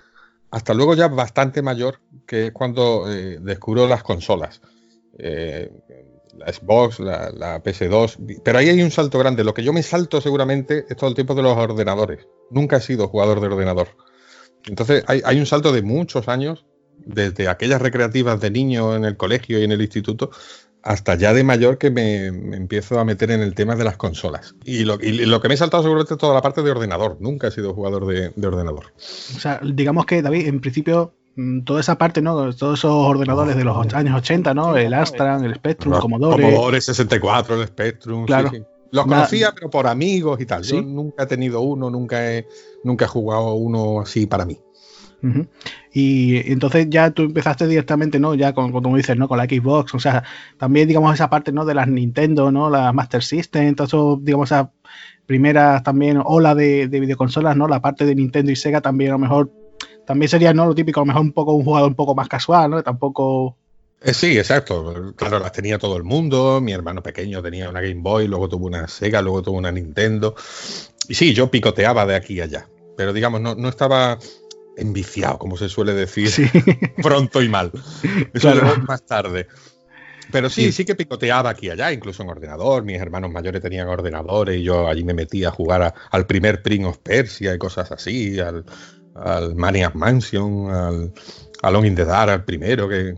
hasta 0.51 0.75
luego 0.75 0.95
ya 0.95 1.09
bastante 1.09 1.63
mayor, 1.63 2.01
que 2.27 2.49
es 2.49 2.53
cuando 2.53 3.11
eh, 3.11 3.39
descubro 3.41 3.87
las 3.87 4.03
consolas. 4.03 4.61
Eh, 5.19 5.71
la 6.39 6.53
Xbox, 6.53 7.01
la, 7.01 7.63
PS2, 7.63 8.41
pero 8.43 8.59
ahí 8.59 8.69
hay 8.69 8.83
un 8.83 8.91
salto 8.91 9.19
grande. 9.19 9.45
Lo 9.45 9.55
que 9.55 9.63
yo 9.63 9.73
me 9.73 9.83
salto 9.83 10.21
seguramente 10.21 10.85
es 10.89 10.97
todo 10.97 11.11
el 11.11 11.15
tiempo 11.15 11.35
de 11.35 11.43
los 11.43 11.57
ordenadores. 11.57 12.27
Nunca 12.51 12.77
he 12.77 12.81
sido 12.81 13.09
jugador 13.09 13.41
de 13.41 13.49
ordenador. 13.49 13.89
Entonces 14.67 15.05
hay, 15.07 15.39
un 15.39 15.47
salto 15.47 15.73
de 15.73 15.83
muchos 15.83 16.29
años, 16.29 16.67
desde 17.05 17.49
aquellas 17.49 17.81
recreativas 17.81 18.41
de 18.41 18.51
niño 18.51 18.95
en 18.97 19.05
el 19.05 19.17
colegio 19.17 19.59
y 19.59 19.65
en 19.65 19.73
el 19.73 19.81
instituto, 19.81 20.31
hasta 20.83 21.15
ya 21.17 21.33
de 21.33 21.45
mayor 21.45 21.79
que 21.79 21.91
me, 21.91 22.27
empiezo 22.27 22.99
a 22.99 23.05
meter 23.05 23.31
en 23.31 23.41
el 23.41 23.55
tema 23.55 23.77
de 23.77 23.85
las 23.85 23.97
consolas. 23.97 24.55
Y 24.65 24.85
lo, 24.85 24.99
que 24.99 25.49
me 25.49 25.55
he 25.55 25.57
saltado 25.57 25.83
seguramente 25.83 26.15
es 26.15 26.19
toda 26.19 26.35
la 26.35 26.43
parte 26.43 26.63
de 26.63 26.71
ordenador. 26.71 27.17
Nunca 27.21 27.49
he 27.49 27.51
sido 27.51 27.75
jugador 27.75 28.07
de, 28.07 28.33
de 28.35 28.47
ordenador. 28.47 28.93
O 29.37 29.41
sea, 29.41 29.61
digamos 29.63 30.07
que, 30.07 30.23
David, 30.23 30.47
en 30.47 30.61
principio 30.61 31.15
toda 31.65 31.81
esa 31.81 31.97
parte, 31.99 32.21
¿no? 32.21 32.53
Todos 32.55 32.81
esos 32.81 32.93
ordenadores 32.93 33.57
de 33.57 33.65
los 33.65 33.95
años 33.95 34.17
80, 34.17 34.55
¿no? 34.55 34.77
El 34.77 34.95
Astran, 34.95 35.45
el 35.45 35.55
Spectrum, 35.55 35.95
el 35.95 36.01
Commodore. 36.01 36.43
Commodore 36.43 36.81
64, 36.81 37.61
el 37.61 37.67
Spectrum. 37.69 38.27
Claro. 38.27 38.51
Los 38.91 39.07
conocía, 39.07 39.53
pero 39.55 39.71
por 39.71 39.87
amigos 39.87 40.41
y 40.41 40.47
tal. 40.47 40.63
Yo 40.63 40.81
nunca 40.83 41.25
he 41.25 41.27
tenido 41.27 41.61
uno, 41.61 41.91
nunca 41.91 42.33
he, 42.33 42.47
nunca 42.85 43.05
he 43.05 43.09
jugado 43.09 43.55
uno 43.55 44.01
así 44.01 44.27
para 44.27 44.45
mí. 44.45 44.59
Y 45.93 46.51
entonces 46.53 46.87
ya 46.89 47.11
tú 47.11 47.23
empezaste 47.23 47.67
directamente, 47.67 48.21
¿no? 48.21 48.35
Ya 48.35 48.53
con, 48.53 48.73
como 48.73 48.97
dices, 48.97 49.17
¿no? 49.17 49.29
Con 49.29 49.39
la 49.39 49.45
Xbox, 49.45 49.95
o 49.95 49.99
sea, 49.99 50.23
también, 50.59 50.87
digamos, 50.87 51.13
esa 51.13 51.29
parte, 51.29 51.53
¿no? 51.53 51.65
De 51.65 51.75
las 51.75 51.89
Nintendo, 51.89 52.51
¿no? 52.51 52.71
La 52.71 52.93
Master 52.93 53.23
System, 53.23 53.75
todo 53.75 54.17
digamos, 54.23 54.49
esa 54.49 54.71
primeras 55.27 55.83
también 55.83 56.23
ola 56.25 56.55
de, 56.55 56.89
de 56.89 57.01
videoconsolas, 57.01 57.57
¿no? 57.57 57.69
La 57.69 57.83
parte 57.83 58.07
de 58.07 58.15
Nintendo 58.15 58.51
y 58.51 58.57
Sega 58.57 58.81
también 58.81 59.11
a 59.11 59.15
lo 59.15 59.19
mejor 59.19 59.53
también 60.09 60.31
sería 60.31 60.55
¿no? 60.55 60.65
lo 60.65 60.75
típico, 60.75 61.01
a 61.01 61.03
lo 61.03 61.09
mejor 61.09 61.21
un 61.21 61.33
poco 61.33 61.53
un 61.53 61.65
jugador 61.65 61.91
un 61.91 61.95
poco 61.95 62.15
más 62.15 62.29
casual, 62.29 62.71
¿no? 62.71 62.83
Tampoco. 62.83 63.59
Eh, 64.01 64.15
sí, 64.15 64.39
exacto. 64.39 65.13
Claro, 65.15 65.39
las 65.39 65.53
tenía 65.53 65.77
todo 65.77 65.99
el 65.99 66.03
mundo. 66.03 66.63
Mi 66.63 66.73
hermano 66.73 67.03
pequeño 67.03 67.43
tenía 67.43 67.69
una 67.69 67.83
Game 67.83 68.01
Boy, 68.01 68.27
luego 68.27 68.49
tuvo 68.49 68.69
una 68.69 68.89
Sega, 68.89 69.21
luego 69.21 69.43
tuvo 69.43 69.59
una 69.59 69.71
Nintendo. 69.71 70.35
Y 71.11 71.15
sí, 71.15 71.35
yo 71.35 71.51
picoteaba 71.51 72.07
de 72.07 72.17
aquí 72.17 72.41
a 72.41 72.45
allá. 72.45 72.67
Pero 72.97 73.13
digamos, 73.13 73.43
no, 73.43 73.55
no 73.55 73.69
estaba 73.69 74.19
enviciado, 74.79 75.39
como 75.39 75.59
se 75.59 75.69
suele 75.69 75.93
decir, 75.93 76.31
pronto 77.03 77.43
y 77.43 77.51
mal. 77.51 77.71
Eso 78.33 78.51
claro. 78.51 78.83
más 78.87 79.05
tarde. 79.05 79.47
Pero 80.33 80.49
sí, 80.49 80.73
sí, 80.73 80.87
que 80.87 80.95
picoteaba 80.95 81.51
aquí 81.51 81.67
y 81.67 81.71
allá, 81.71 81.93
incluso 81.93 82.23
en 82.23 82.31
ordenador. 82.31 82.83
Mis 82.83 82.99
hermanos 82.99 83.31
mayores 83.31 83.61
tenían 83.61 83.89
ordenadores 83.89 84.59
y 84.59 84.63
yo 84.63 84.89
allí 84.89 85.05
me 85.05 85.13
metía 85.13 85.49
a 85.49 85.51
jugar 85.51 85.93
al 86.11 86.27
primer 86.27 86.63
Prince 86.63 86.87
of 86.87 86.99
Persia 86.99 87.55
y 87.55 87.59
cosas 87.59 87.93
así, 87.93 88.41
al, 88.41 88.65
al 89.23 89.55
Maniac 89.55 89.95
Mansion, 89.95 90.71
al, 90.71 91.13
al 91.63 91.73
Long 91.73 91.87
in 91.87 91.95
the 91.95 92.05
Dark, 92.05 92.31
al 92.31 92.45
primero, 92.45 92.89
que, 92.89 93.15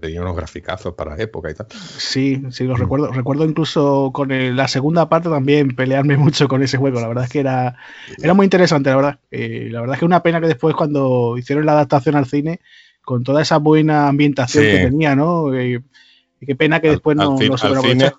tenía 0.00 0.22
unos 0.22 0.34
graficazos 0.34 0.94
para 0.94 1.16
la 1.16 1.22
época 1.22 1.50
y 1.50 1.54
tal. 1.54 1.66
Sí, 1.70 2.42
sí, 2.50 2.64
lo 2.64 2.74
recuerdo. 2.74 3.12
Recuerdo 3.12 3.44
incluso 3.44 4.10
con 4.12 4.28
la 4.56 4.66
segunda 4.66 5.08
parte 5.08 5.28
también 5.28 5.76
pelearme 5.76 6.16
mucho 6.16 6.48
con 6.48 6.62
ese 6.62 6.78
juego. 6.78 7.00
La 7.00 7.08
verdad 7.08 7.24
es 7.24 7.30
que 7.30 7.40
era, 7.40 7.76
era 8.20 8.34
muy 8.34 8.44
interesante, 8.44 8.90
la 8.90 8.96
verdad. 8.96 9.18
Eh, 9.30 9.68
la 9.70 9.80
verdad 9.80 9.94
es 9.94 10.00
que 10.00 10.06
una 10.06 10.22
pena 10.22 10.40
que 10.40 10.48
después 10.48 10.74
cuando 10.74 11.36
hicieron 11.38 11.66
la 11.66 11.72
adaptación 11.72 12.16
al 12.16 12.26
cine, 12.26 12.60
con 13.02 13.22
toda 13.22 13.42
esa 13.42 13.58
buena 13.58 14.08
ambientación 14.08 14.64
que 14.64 14.78
tenía, 14.78 15.14
¿no? 15.14 15.54
Eh, 15.54 15.82
qué 16.40 16.56
pena 16.56 16.80
que 16.80 16.90
después 16.90 17.16
no, 17.16 17.36
se 17.38 17.80
cine, 17.80 18.12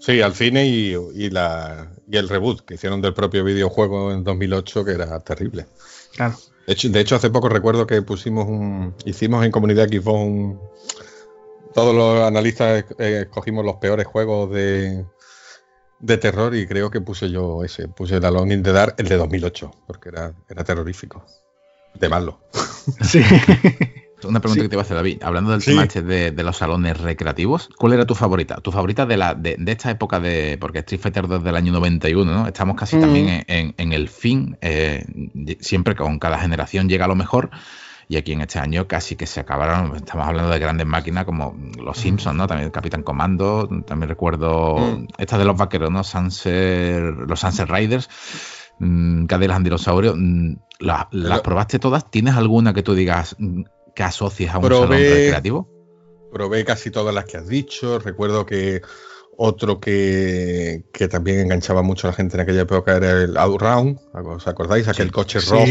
Sí, 0.00 0.20
al 0.20 0.34
cine 0.34 0.66
y, 0.66 0.96
y, 1.14 1.30
la, 1.30 1.92
y 2.10 2.16
el 2.16 2.28
reboot 2.28 2.64
que 2.64 2.74
hicieron 2.74 3.00
del 3.00 3.14
propio 3.14 3.44
videojuego 3.44 4.12
en 4.12 4.24
2008, 4.24 4.84
que 4.84 4.92
era 4.92 5.20
terrible. 5.20 5.66
Claro. 6.14 6.36
De 6.66 7.00
hecho, 7.00 7.16
hace 7.16 7.30
poco 7.30 7.48
recuerdo 7.48 7.86
que 7.86 8.02
pusimos 8.02 8.46
un. 8.46 8.94
Hicimos 9.04 9.44
en 9.44 9.50
comunidad 9.50 9.88
Xbox 9.88 10.20
un. 10.20 10.60
Todos 11.74 11.94
los 11.94 12.22
analistas 12.26 12.84
escogimos 12.98 13.64
los 13.64 13.76
peores 13.76 14.06
juegos 14.06 14.50
de, 14.52 15.04
de 15.98 16.18
terror 16.18 16.54
y 16.54 16.66
creo 16.66 16.90
que 16.90 17.00
puse 17.00 17.30
yo 17.30 17.64
ese. 17.64 17.88
Puse 17.88 18.16
el 18.16 18.24
Alone 18.24 18.54
in 18.54 18.62
the 18.62 18.72
Dark, 18.72 18.94
el 18.98 19.08
de 19.08 19.16
2008, 19.16 19.70
porque 19.86 20.10
era, 20.10 20.34
era 20.48 20.64
terrorífico. 20.64 21.24
De 21.94 22.08
malo. 22.08 22.40
Sí. 23.02 23.22
Una 24.24 24.40
pregunta 24.40 24.62
que 24.62 24.68
te 24.68 24.74
iba 24.74 24.82
a 24.82 24.84
hacer, 24.84 24.96
David. 24.96 25.22
Hablando 25.22 25.50
del 25.50 25.64
tema 25.64 25.82
este 25.82 26.02
de, 26.02 26.42
los 26.42 26.56
salones 26.56 27.00
recreativos, 27.00 27.68
¿cuál 27.76 27.94
era 27.94 28.06
tu 28.06 28.14
favorita? 28.14 28.56
¿Tu 28.56 28.70
favorita 28.72 29.06
de 29.06 29.16
la 29.16 29.34
de, 29.34 29.56
esta 29.66 29.90
época 29.90 30.20
de. 30.20 30.58
Porque 30.60 30.80
Street 30.80 31.00
Fighter 31.00 31.26
2 31.28 31.44
del 31.44 31.56
año 31.56 31.72
91, 31.72 32.32
¿no? 32.32 32.46
Estamos 32.46 32.76
casi 32.76 32.98
también 32.98 33.44
mm. 33.48 33.74
en, 33.76 33.92
el 33.92 34.08
fin. 34.08 34.56
Eh, 34.60 35.04
siempre 35.60 35.94
con 35.94 36.18
cada 36.18 36.38
generación 36.38 36.88
llega 36.88 37.06
lo 37.06 37.14
mejor. 37.14 37.50
Y 38.08 38.16
aquí 38.16 38.32
en 38.32 38.42
este 38.42 38.58
año 38.58 38.86
casi 38.86 39.16
que 39.16 39.26
se 39.26 39.40
acabaron. 39.40 39.96
Estamos 39.96 40.26
hablando 40.26 40.50
de 40.50 40.58
grandes 40.58 40.86
máquinas 40.86 41.24
como 41.24 41.56
los 41.78 41.98
mm. 41.98 42.00
Simpsons, 42.00 42.36
¿no? 42.36 42.46
También 42.46 42.66
el 42.66 42.72
Capitán 42.72 43.02
Comando. 43.02 43.68
También 43.86 44.08
recuerdo 44.08 44.76
mm. 44.78 45.06
esta 45.18 45.38
de 45.38 45.44
los 45.44 45.56
vaqueros, 45.56 45.90
¿no? 45.90 46.04
Sunset, 46.04 47.00
los 47.26 47.40
Sunset 47.40 47.68
Riders. 47.68 48.08
Cadelas 49.28 49.56
Andinosaurio. 49.56 50.14
¿Las 50.78 51.40
probaste 51.42 51.78
todas? 51.78 52.10
¿Tienes 52.10 52.34
alguna 52.34 52.74
que 52.74 52.82
tú 52.82 52.94
digas 52.94 53.36
que 53.94 54.02
asocias 54.02 54.54
a 54.54 54.58
un 54.58 54.64
salón 54.64 54.90
recreativo? 54.90 55.68
Probé 56.32 56.64
casi 56.64 56.90
todas 56.90 57.14
las 57.14 57.24
que 57.26 57.36
has 57.36 57.46
dicho. 57.46 57.98
Recuerdo 57.98 58.46
que 58.46 58.82
otro 59.36 59.80
que, 59.80 60.84
también 61.10 61.40
enganchaba 61.40 61.82
mucho 61.82 62.06
a 62.06 62.10
la 62.10 62.16
gente 62.16 62.36
en 62.36 62.42
aquella 62.42 62.62
época 62.62 62.96
era 62.96 63.22
el 63.22 63.36
Outround. 63.36 63.98
¿Os 64.12 64.46
acordáis? 64.46 64.88
Aquel 64.88 65.10
coche 65.10 65.40
rojo 65.40 65.64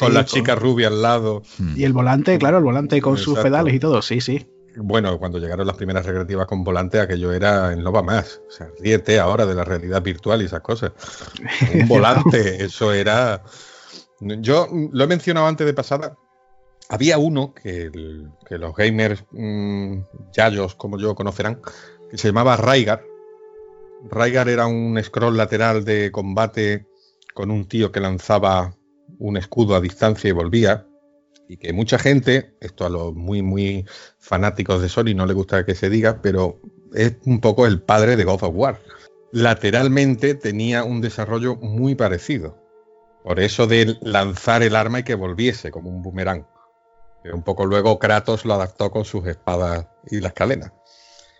con 0.00 0.14
la 0.14 0.24
chica 0.24 0.54
rubia 0.54 0.88
al 0.88 1.02
lado. 1.02 1.42
Hmm. 1.58 1.74
Y 1.76 1.84
el 1.84 1.92
volante, 1.92 2.38
claro, 2.38 2.58
el 2.58 2.64
volante 2.64 3.00
con 3.00 3.16
sus 3.16 3.38
pedales 3.38 3.74
y 3.74 3.78
todo, 3.78 4.02
sí, 4.02 4.20
sí. 4.20 4.46
Bueno, 4.76 5.18
cuando 5.18 5.38
llegaron 5.38 5.66
las 5.66 5.76
primeras 5.76 6.06
recreativas 6.06 6.46
con 6.46 6.64
volante, 6.64 6.98
aquello 6.98 7.32
era 7.32 7.72
en 7.72 7.84
va 7.84 8.02
más. 8.02 8.40
O 8.48 8.50
sea, 8.50 8.68
ríete 8.80 9.20
ahora 9.20 9.44
de 9.44 9.54
la 9.54 9.64
realidad 9.64 10.02
virtual 10.02 10.40
y 10.40 10.46
esas 10.46 10.62
cosas. 10.62 10.92
Un 11.74 11.88
volante, 11.88 12.64
eso 12.64 12.92
era. 12.92 13.42
Yo 14.20 14.68
lo 14.92 15.04
he 15.04 15.06
mencionado 15.06 15.46
antes 15.46 15.66
de 15.66 15.74
pasada, 15.74 16.16
había 16.92 17.16
uno 17.16 17.54
que, 17.54 17.90
los 18.50 18.76
gamers 18.76 19.24
mm, 19.30 20.00
yayos, 20.30 20.74
como 20.74 20.98
yo, 20.98 21.14
conocerán, 21.14 21.62
que 22.10 22.18
se 22.18 22.28
llamaba 22.28 22.58
Raigar. 22.58 23.02
Raigar 24.10 24.50
era 24.50 24.66
un 24.66 25.02
scroll 25.02 25.38
lateral 25.38 25.86
de 25.86 26.12
combate 26.12 26.86
con 27.32 27.50
un 27.50 27.66
tío 27.66 27.90
que 27.92 28.00
lanzaba 28.00 28.76
un 29.18 29.38
escudo 29.38 29.74
a 29.74 29.80
distancia 29.80 30.28
y 30.28 30.32
volvía. 30.32 30.86
Y 31.48 31.56
que 31.56 31.72
mucha 31.72 31.98
gente, 31.98 32.54
esto 32.60 32.84
a 32.84 32.90
los 32.90 33.14
muy, 33.14 33.40
muy 33.40 33.86
fanáticos 34.18 34.82
de 34.82 34.90
Sony 34.90 35.14
no 35.14 35.24
le 35.24 35.32
gusta 35.32 35.64
que 35.64 35.74
se 35.74 35.88
diga, 35.88 36.20
pero 36.20 36.60
es 36.92 37.16
un 37.24 37.40
poco 37.40 37.66
el 37.66 37.80
padre 37.80 38.16
de 38.16 38.24
God 38.24 38.42
of 38.42 38.54
War. 38.54 38.82
Lateralmente 39.32 40.34
tenía 40.34 40.84
un 40.84 41.00
desarrollo 41.00 41.56
muy 41.56 41.94
parecido. 41.94 42.58
Por 43.24 43.40
eso 43.40 43.66
de 43.66 43.96
lanzar 44.02 44.62
el 44.62 44.76
arma 44.76 44.98
y 44.98 45.04
que 45.04 45.14
volviese 45.14 45.70
como 45.70 45.88
un 45.88 46.02
boomerang. 46.02 46.51
Un 47.32 47.42
poco 47.42 47.66
luego 47.66 47.98
Kratos 47.98 48.44
lo 48.44 48.54
adaptó 48.54 48.90
con 48.90 49.04
sus 49.04 49.26
espadas 49.26 49.86
y 50.10 50.20
las 50.20 50.32
cadenas. 50.32 50.72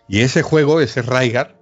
Y 0.07 0.21
ese 0.21 0.41
juego, 0.41 0.81
ese 0.81 1.01
Raigar, 1.01 1.59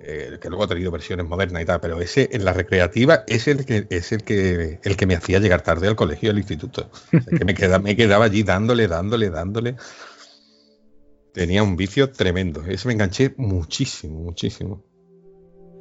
eh, 0.00 0.38
que 0.40 0.48
luego 0.48 0.64
ha 0.64 0.68
tenido 0.68 0.90
versiones 0.90 1.26
modernas 1.26 1.62
y 1.62 1.66
tal, 1.66 1.80
pero 1.80 2.00
ese 2.00 2.28
en 2.32 2.44
la 2.44 2.52
recreativa 2.52 3.24
es 3.26 3.48
el 3.48 3.64
que 3.64 3.86
es 3.90 4.12
el 4.12 4.22
que 4.22 4.78
el 4.82 4.96
que 4.96 5.06
me 5.06 5.16
hacía 5.16 5.40
llegar 5.40 5.62
tarde 5.62 5.88
al 5.88 5.96
colegio, 5.96 6.30
al 6.30 6.38
instituto. 6.38 6.90
que 7.10 7.44
me, 7.44 7.54
quedaba, 7.54 7.78
me 7.82 7.96
quedaba 7.96 8.26
allí 8.26 8.42
dándole, 8.42 8.86
dándole, 8.86 9.30
dándole. 9.30 9.76
Tenía 11.32 11.62
un 11.62 11.76
vicio 11.76 12.10
tremendo. 12.10 12.64
Ese 12.66 12.88
me 12.88 12.94
enganché 12.94 13.34
muchísimo, 13.36 14.20
muchísimo. 14.20 14.84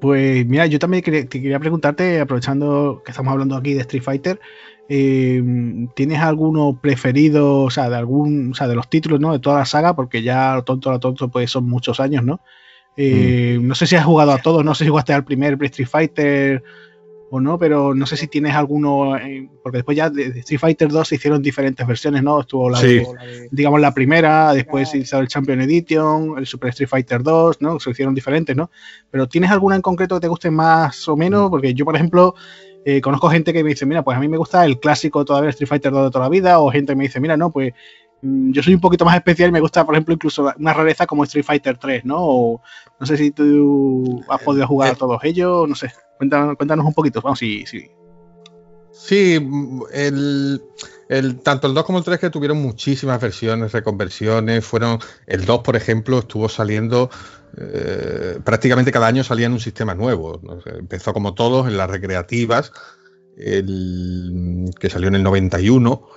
Pues 0.01 0.45
mira, 0.45 0.65
yo 0.67 0.77
también 0.77 1.03
te 1.03 1.27
quería 1.27 1.59
preguntarte, 1.59 2.19
aprovechando 2.19 3.01
que 3.03 3.11
estamos 3.11 3.31
hablando 3.31 3.55
aquí 3.55 3.73
de 3.73 3.81
Street 3.81 4.03
Fighter, 4.03 4.39
eh, 4.89 5.43
¿tienes 5.95 6.19
alguno 6.19 6.79
preferido, 6.81 7.63
o 7.63 7.69
sea, 7.69 7.89
de 7.89 7.97
algún, 7.97 8.51
o 8.51 8.55
sea, 8.55 8.67
de 8.67 8.75
los 8.75 8.89
títulos, 8.89 9.19
¿no? 9.19 9.33
De 9.33 9.39
toda 9.39 9.59
la 9.59 9.65
saga, 9.65 9.95
porque 9.95 10.21
ya 10.23 10.55
lo 10.55 10.63
tonto, 10.63 10.91
lo 10.91 10.99
tonto, 10.99 11.29
pues 11.29 11.51
son 11.51 11.67
muchos 11.67 11.99
años, 11.99 12.23
¿no? 12.23 12.39
Eh, 12.95 13.57
mm. 13.59 13.67
No 13.67 13.75
sé 13.75 13.85
si 13.85 13.95
has 13.95 14.05
jugado 14.05 14.31
a 14.31 14.41
todos, 14.41 14.63
no 14.63 14.73
sé 14.73 14.85
si 14.85 14.89
jugaste 14.89 15.13
al 15.13 15.25
primer 15.25 15.57
Street 15.61 15.87
Fighter 15.87 16.63
o 17.29 17.41
no, 17.41 17.59
pero 17.59 17.93
no 17.93 18.05
sé 18.05 18.15
si 18.15 18.27
tienes 18.27 18.55
alguno, 18.55 19.17
eh, 19.17 19.49
porque 19.61 19.79
después 19.79 19.97
ya 19.97 20.09
de 20.09 20.39
Street 20.39 20.59
Fighter 20.59 20.87
2 20.87 21.07
se 21.07 21.15
hicieron 21.15 21.41
diferentes 21.41 21.85
versiones, 21.85 22.23
¿no? 22.23 22.39
Estuvo 22.39 22.69
la, 22.69 22.81
digamos, 23.51 23.81
la 23.81 23.93
primera, 23.93 24.53
después 24.53 24.89
se 24.89 24.99
hizo 24.99 25.19
el 25.19 25.27
Champion 25.27 25.61
Edition, 25.61 26.35
el 26.37 26.45
Super 26.45 26.69
Street 26.69 26.87
Fighter 26.87 27.23
2, 27.23 27.61
¿no? 27.61 27.79
Se 27.79 27.89
hicieron 27.89 28.15
diferentes, 28.15 28.55
¿no? 28.55 28.71
Pero 29.11 29.27
¿tienes 29.27 29.51
alguna 29.51 29.75
en 29.75 29.81
concreto 29.81 30.15
que 30.15 30.21
te 30.21 30.27
guste 30.29 30.51
más 30.51 31.07
o 31.09 31.17
menos? 31.17 31.47
Mm. 31.47 31.51
Porque 31.51 31.73
yo, 31.73 31.83
por 31.83 31.95
ejemplo, 31.95 32.35
eh, 32.85 33.01
conozco 33.01 33.29
gente 33.29 33.53
que 33.53 33.63
me 33.63 33.69
dice, 33.69 33.85
mira, 33.85 34.03
pues 34.03 34.17
a 34.17 34.19
mí 34.19 34.27
me 34.27 34.37
gusta 34.37 34.65
el 34.65 34.79
clásico 34.79 35.25
todavía 35.25 35.49
Street 35.49 35.67
Fighter 35.67 35.91
2 35.91 36.05
de 36.05 36.11
toda 36.11 36.25
la 36.25 36.29
vida, 36.29 36.59
o 36.59 36.71
gente 36.71 36.93
que 36.93 36.97
me 36.97 37.03
dice, 37.03 37.19
mira, 37.19 37.35
no, 37.35 37.51
pues 37.51 37.73
mm, 38.21 38.51
yo 38.51 38.63
soy 38.63 38.73
un 38.73 38.81
poquito 38.81 39.05
más 39.05 39.15
especial 39.15 39.49
y 39.49 39.53
me 39.53 39.59
gusta, 39.59 39.85
por 39.85 39.95
ejemplo, 39.95 40.13
incluso 40.13 40.51
una 40.57 40.73
rareza 40.73 41.05
como 41.05 41.23
Street 41.23 41.45
Fighter 41.45 41.77
3, 41.77 42.05
¿no? 42.05 42.17
O, 42.19 42.61
no 42.99 43.05
sé 43.05 43.17
si 43.17 43.31
tú 43.31 44.23
has 44.29 44.41
podido 44.41 44.67
jugar 44.67 44.89
a 44.89 44.93
eh, 44.93 44.97
todos 44.97 45.23
ellos, 45.23 45.67
no 45.67 45.75
sé. 45.75 45.91
Cuéntanos, 46.17 46.85
un 46.85 46.93
poquito, 46.93 47.21
vamos, 47.21 47.39
sí, 47.39 47.65
sí. 47.67 47.89
Sí, 48.91 49.37
el, 49.93 50.61
tanto 51.43 51.67
el 51.67 51.73
2 51.75 51.85
como 51.85 51.99
el 51.99 52.03
3 52.03 52.19
que 52.19 52.29
tuvieron 52.31 52.59
muchísimas 52.59 53.21
versiones, 53.21 53.71
reconversiones, 53.71 54.65
fueron, 54.65 54.97
el 55.27 55.45
2 55.45 55.59
por 55.59 55.75
ejemplo 55.75 56.19
estuvo 56.19 56.49
saliendo, 56.49 57.11
eh, 57.55 58.39
prácticamente 58.43 58.91
cada 58.91 59.07
año 59.07 59.23
salía 59.23 59.45
en 59.45 59.53
un 59.53 59.59
sistema 59.59 59.95
nuevo, 59.95 60.41
empezó 60.65 61.13
como 61.13 61.33
todos 61.33 61.67
en 61.67 61.77
las 61.77 61.89
recreativas, 61.89 62.71
el, 63.37 64.65
que 64.79 64.89
salió 64.89 65.07
en 65.07 65.15
el 65.15 65.23
91, 65.23 66.07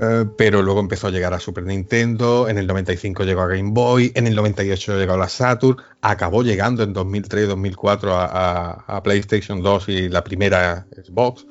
eh, 0.00 0.24
pero 0.36 0.62
luego 0.62 0.80
empezó 0.80 1.08
a 1.08 1.10
llegar 1.10 1.34
a 1.34 1.40
Super 1.40 1.64
Nintendo, 1.64 2.48
en 2.48 2.58
el 2.58 2.66
95 2.66 3.24
llegó 3.24 3.42
a 3.42 3.48
Game 3.48 3.70
Boy, 3.72 4.12
en 4.14 4.26
el 4.26 4.34
98 4.34 4.98
llegó 4.98 5.14
a 5.14 5.16
la 5.16 5.28
Saturn, 5.28 5.76
acabó 6.00 6.42
llegando 6.42 6.82
en 6.82 6.94
2003-2004 6.94 8.08
a, 8.12 9.02
PlayStation 9.02 9.62
2 9.62 9.88
y 9.88 10.08
la 10.08 10.24
primera 10.24 10.86
Xbox. 10.90 11.46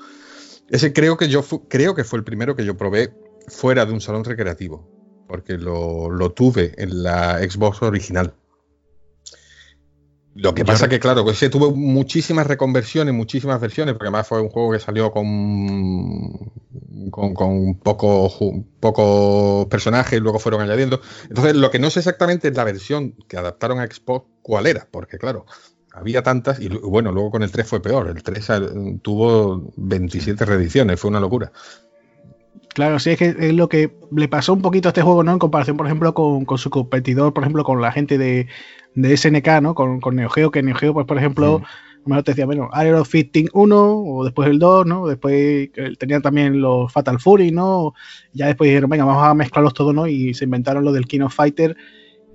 Ese 0.70 0.92
creo 0.92 1.18
que 1.18 1.30
yo 1.30 1.44
creo 1.70 1.94
que 1.96 2.04
fue 2.04 2.20
el 2.20 2.26
primero 2.26 2.56
que 2.56 2.66
yo 2.66 2.76
probé 2.76 3.14
fuera 3.48 3.86
de 3.86 3.94
un 3.94 4.02
salón 4.02 4.24
recreativo, 4.24 4.90
porque 5.28 5.58
lo 5.58 6.32
tuve 6.32 6.74
en 6.78 7.04
la 7.04 7.40
Xbox 7.40 7.82
original. 7.82 8.34
Lo 10.36 10.56
que 10.56 10.66
pasa 10.66 10.90
que, 10.90 11.00
claro, 11.00 11.24
que 11.26 11.36
se 11.36 11.50
tuvo 11.50 11.72
muchísimas 11.72 12.48
reconversiones, 12.48 13.14
muchísimas 13.14 13.62
versiones, 13.62 13.94
porque 13.94 14.08
además 14.08 14.28
fue 14.28 14.42
un 14.42 14.50
juego 14.50 14.72
que 14.72 14.80
salió 14.80 15.12
con, 15.12 16.52
con, 17.12 17.76
pocos 17.76 18.40
poco 18.80 19.68
personajes 19.70 20.18
y 20.18 20.22
luego 20.22 20.40
fueron 20.40 20.62
añadiendo. 20.62 21.02
Entonces, 21.30 21.56
lo 21.56 21.70
que 21.70 21.78
no 21.78 21.92
sé 21.92 22.00
exactamente 22.00 22.48
es 22.48 22.56
la 22.56 22.64
versión 22.64 23.16
que 23.28 23.38
adaptaron 23.38 23.80
a 23.80 23.86
Xbox, 23.86 24.26
cuál 24.42 24.66
era, 24.66 24.88
porque, 24.90 25.20
claro, 25.20 25.46
había 25.94 26.24
tantas 26.24 26.60
y 26.60 26.68
bueno, 26.68 27.12
luego 27.12 27.30
con 27.30 27.44
el 27.44 27.52
3 27.52 27.68
fue 27.68 27.82
peor. 27.82 28.08
El 28.08 28.24
3 28.24 28.48
tuvo 29.04 29.72
27 29.78 30.46
reediciones, 30.46 31.00
fue 31.00 31.12
una 31.12 31.20
locura. 31.20 31.52
Claro, 32.74 33.00
sí, 33.00 33.12
es 33.12 33.20
que 33.20 33.36
es 33.38 33.54
lo 33.54 33.70
que 33.70 33.92
le 34.12 34.28
pasó 34.28 34.54
un 34.54 34.62
poquito 34.62 34.88
a 34.88 34.92
este 34.92 35.02
juego, 35.02 35.24
¿no? 35.24 35.32
En 35.32 35.40
comparación, 35.40 35.78
por 35.78 35.86
ejemplo, 35.86 36.14
con, 36.14 36.46
con 36.46 36.58
su 36.58 36.70
competidor, 36.70 37.34
por 37.34 37.44
ejemplo, 37.44 37.64
con 37.64 37.82
la 37.82 37.92
gente 37.92 38.18
de, 38.18 38.48
de 38.96 39.18
SNK, 39.18 39.62
¿no? 39.62 39.76
Con, 39.76 40.00
con 40.00 40.16
Neo 40.16 40.30
Geo, 40.30 40.52
que 40.52 40.64
Neo 40.64 40.76
Geo, 40.76 40.94
pues 40.94 41.06
por 41.06 41.18
ejemplo, 41.18 41.62
mejor 42.06 42.24
te 42.24 42.32
decía, 42.32 42.46
bueno, 42.46 42.70
Aero 42.74 43.06
Fitting 43.06 43.50
1, 43.54 44.04
o 44.06 44.24
después 44.24 44.50
el 44.50 44.60
2, 44.60 44.86
¿no? 44.86 45.08
Después 45.08 45.70
tenían 45.98 46.22
también 46.22 46.62
los 46.62 46.92
Fatal 46.92 47.20
Fury, 47.20 47.52
¿no? 47.52 47.94
Ya 48.34 48.48
después 48.48 48.70
dijeron, 48.70 48.90
venga, 48.90 49.06
vamos 49.06 49.24
a 49.24 49.34
mezclarlos 49.34 49.74
todos, 49.74 49.94
¿no? 49.94 50.08
Y 50.08 50.34
se 50.34 50.46
inventaron 50.46 50.84
lo 50.84 50.92
del 50.92 51.08
King 51.08 51.22
of 51.22 51.36
Fighter, 51.36 51.78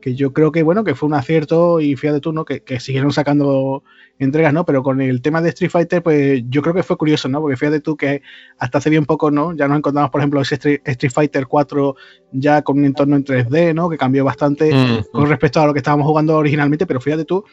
que 0.01 0.15
yo 0.15 0.33
creo 0.33 0.53
que, 0.53 0.63
bueno, 0.63 0.85
que 0.85 0.95
fue 0.95 1.09
un 1.09 1.15
acierto 1.15 1.81
y 1.81 1.97
fíjate 1.97 2.21
tú, 2.21 2.33
¿no? 2.33 2.45
Que, 2.45 2.61
que 2.61 2.81
siguieron 2.81 3.13
sacando 3.13 3.83
entregas, 4.19 4.53
¿no? 4.53 4.65
Pero 4.65 4.83
con 4.83 5.01
el 5.01 5.23
tema 5.23 5.41
de 5.41 5.51
Street 5.51 5.71
Fighter, 5.71 6.03
pues 6.03 6.43
yo 6.49 6.63
creo 6.63 6.75
que 6.75 6.83
fue 6.83 6.97
curioso, 6.97 7.29
¿no? 7.29 7.41
Porque 7.41 7.57
fíjate 7.57 7.81
tú 7.81 7.97
que 7.97 8.23
hasta 8.59 8.79
hace 8.79 8.91
bien 8.91 9.07
poco, 9.07 9.31
¿no? 9.31 9.55
Ya 9.55 9.69
nos 9.69 9.79
encontramos, 9.79 10.11
por 10.11 10.21
ejemplo, 10.21 10.41
ese 10.41 10.55
Street 10.85 11.13
Fighter 11.13 11.47
4 11.47 11.97
ya 12.33 12.63
con 12.63 12.79
un 12.79 12.85
entorno 12.85 13.17
en 13.17 13.25
3D, 13.25 13.75
¿no? 13.75 13.89
Que 13.89 13.97
cambió 13.97 14.25
bastante 14.25 14.73
mm, 14.75 15.13
con 15.13 15.25
mm. 15.25 15.29
respecto 15.29 15.61
a 15.61 15.67
lo 15.67 15.73
que 15.73 15.79
estábamos 15.79 16.07
jugando 16.07 16.37
originalmente, 16.37 16.87
pero 16.87 17.01
fíjate 17.01 17.25
tú 17.25 17.45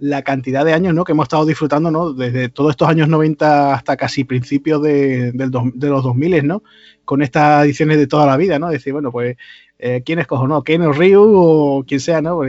la 0.00 0.22
cantidad 0.22 0.64
de 0.64 0.72
años 0.72 0.92
¿no? 0.92 1.04
que 1.04 1.12
hemos 1.12 1.26
estado 1.26 1.46
disfrutando 1.46 1.88
¿no? 1.88 2.12
desde 2.12 2.48
todos 2.48 2.70
estos 2.70 2.88
años 2.88 3.08
90 3.08 3.74
hasta 3.74 3.96
casi 3.96 4.24
principios 4.24 4.82
de, 4.82 5.30
de 5.32 5.88
los 5.88 6.02
2000 6.02 6.46
¿no? 6.46 6.64
con 7.04 7.22
estas 7.22 7.64
ediciones 7.64 7.98
de 7.98 8.06
toda 8.06 8.26
la 8.26 8.36
vida, 8.36 8.58
¿no? 8.58 8.68
Decir, 8.68 8.92
bueno, 8.92 9.12
pues 9.12 9.36
eh, 9.78 10.02
quién 10.04 10.18
escojo, 10.18 10.46
¿no? 10.46 10.62
Ken 10.62 10.82
o 10.82 10.92
Ryu 10.92 11.22
o 11.22 11.84
quien 11.84 12.00
sea, 12.00 12.22
¿no? 12.22 12.42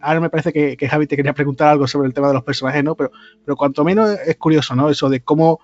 ahora 0.00 0.20
me 0.20 0.30
parece 0.30 0.52
que, 0.52 0.88
Javi 0.88 1.06
te 1.06 1.16
quería 1.16 1.34
preguntar 1.34 1.68
algo 1.68 1.88
sobre 1.88 2.06
el 2.06 2.14
tema 2.14 2.28
de 2.28 2.34
los 2.34 2.44
personajes, 2.44 2.84
¿no? 2.84 2.94
Pero, 2.94 3.10
pero 3.44 3.56
cuanto 3.56 3.84
menos 3.84 4.16
es 4.24 4.36
curioso, 4.36 4.74
¿no? 4.74 4.88
Eso 4.88 5.08
de 5.08 5.20
cómo, 5.20 5.60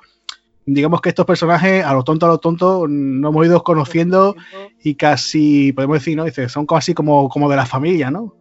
digamos 0.66 1.00
que 1.00 1.10
estos 1.10 1.26
personajes, 1.26 1.84
a 1.84 1.92
lo 1.92 2.02
tonto, 2.02 2.26
a 2.26 2.30
lo 2.30 2.38
tonto, 2.38 2.86
no 2.88 3.28
hemos 3.28 3.46
ido 3.46 3.62
conociendo 3.62 4.34
y 4.82 4.96
casi, 4.96 5.72
podemos 5.72 5.98
decir, 5.98 6.16
¿no? 6.16 6.24
Dice, 6.24 6.48
son 6.48 6.66
casi 6.66 6.94
como, 6.94 7.28
como 7.28 7.48
de 7.48 7.56
la 7.56 7.66
familia, 7.66 8.10
¿no? 8.10 8.34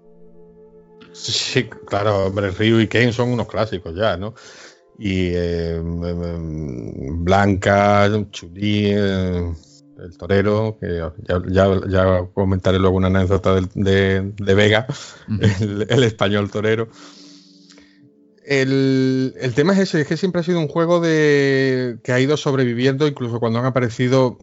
Sí, 1.13 1.69
claro, 1.86 2.26
hombre, 2.26 2.49
Ryu 2.49 2.80
y 2.80 2.88
Ken 2.88 3.13
son 3.13 3.30
unos 3.30 3.47
clásicos 3.47 3.95
ya, 3.95 4.17
¿no? 4.17 4.34
Y 4.97 5.30
eh, 5.34 5.80
Blanca, 5.84 8.09
Chuli, 8.32 8.88
eh, 8.88 9.53
el 9.98 10.18
torero, 10.18 10.78
que 10.80 11.02
ya, 11.50 12.28
comentaré 12.34 12.80
luego 12.80 12.98
una 12.98 13.08
anécdota 13.08 13.56
de, 13.74 14.34
Vega, 14.38 14.88
el, 15.60 16.04
español 16.04 16.50
torero. 16.50 16.89
El, 18.46 19.34
tema 19.56 19.74
es 19.74 19.80
ese, 19.80 20.02
es 20.02 20.08
que 20.08 20.18
siempre 20.18 20.41
ha 20.41 20.44
sido 20.44 20.60
un 20.60 20.68
juego 20.68 21.00
de 21.00 22.00
que 22.04 22.12
ha 22.12 22.20
ido 22.20 22.38
sobreviviendo, 22.38 23.08
incluso 23.08 23.39
cuando 23.39 23.60
han 23.60 23.66
aparecido 23.66 24.38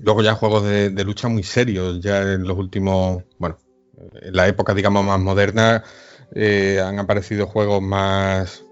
luego 0.00 0.22
ya 0.22 0.34
juegos 0.34 0.64
de, 0.64 1.04
lucha 1.04 1.28
muy 1.28 1.42
serios, 1.42 2.00
ya 2.00 2.22
en 2.22 2.44
los 2.44 2.56
últimos, 2.56 3.24
bueno, 3.38 3.58
en 4.20 4.34
la 4.34 4.46
época 4.46 4.74
digamos 4.74 5.04
más 5.04 5.18
moderna 5.18 5.82
eh, 6.34 6.80
han 6.80 6.98
aparecido 6.98 7.46
juegos 7.46 7.82
más, 7.82 8.64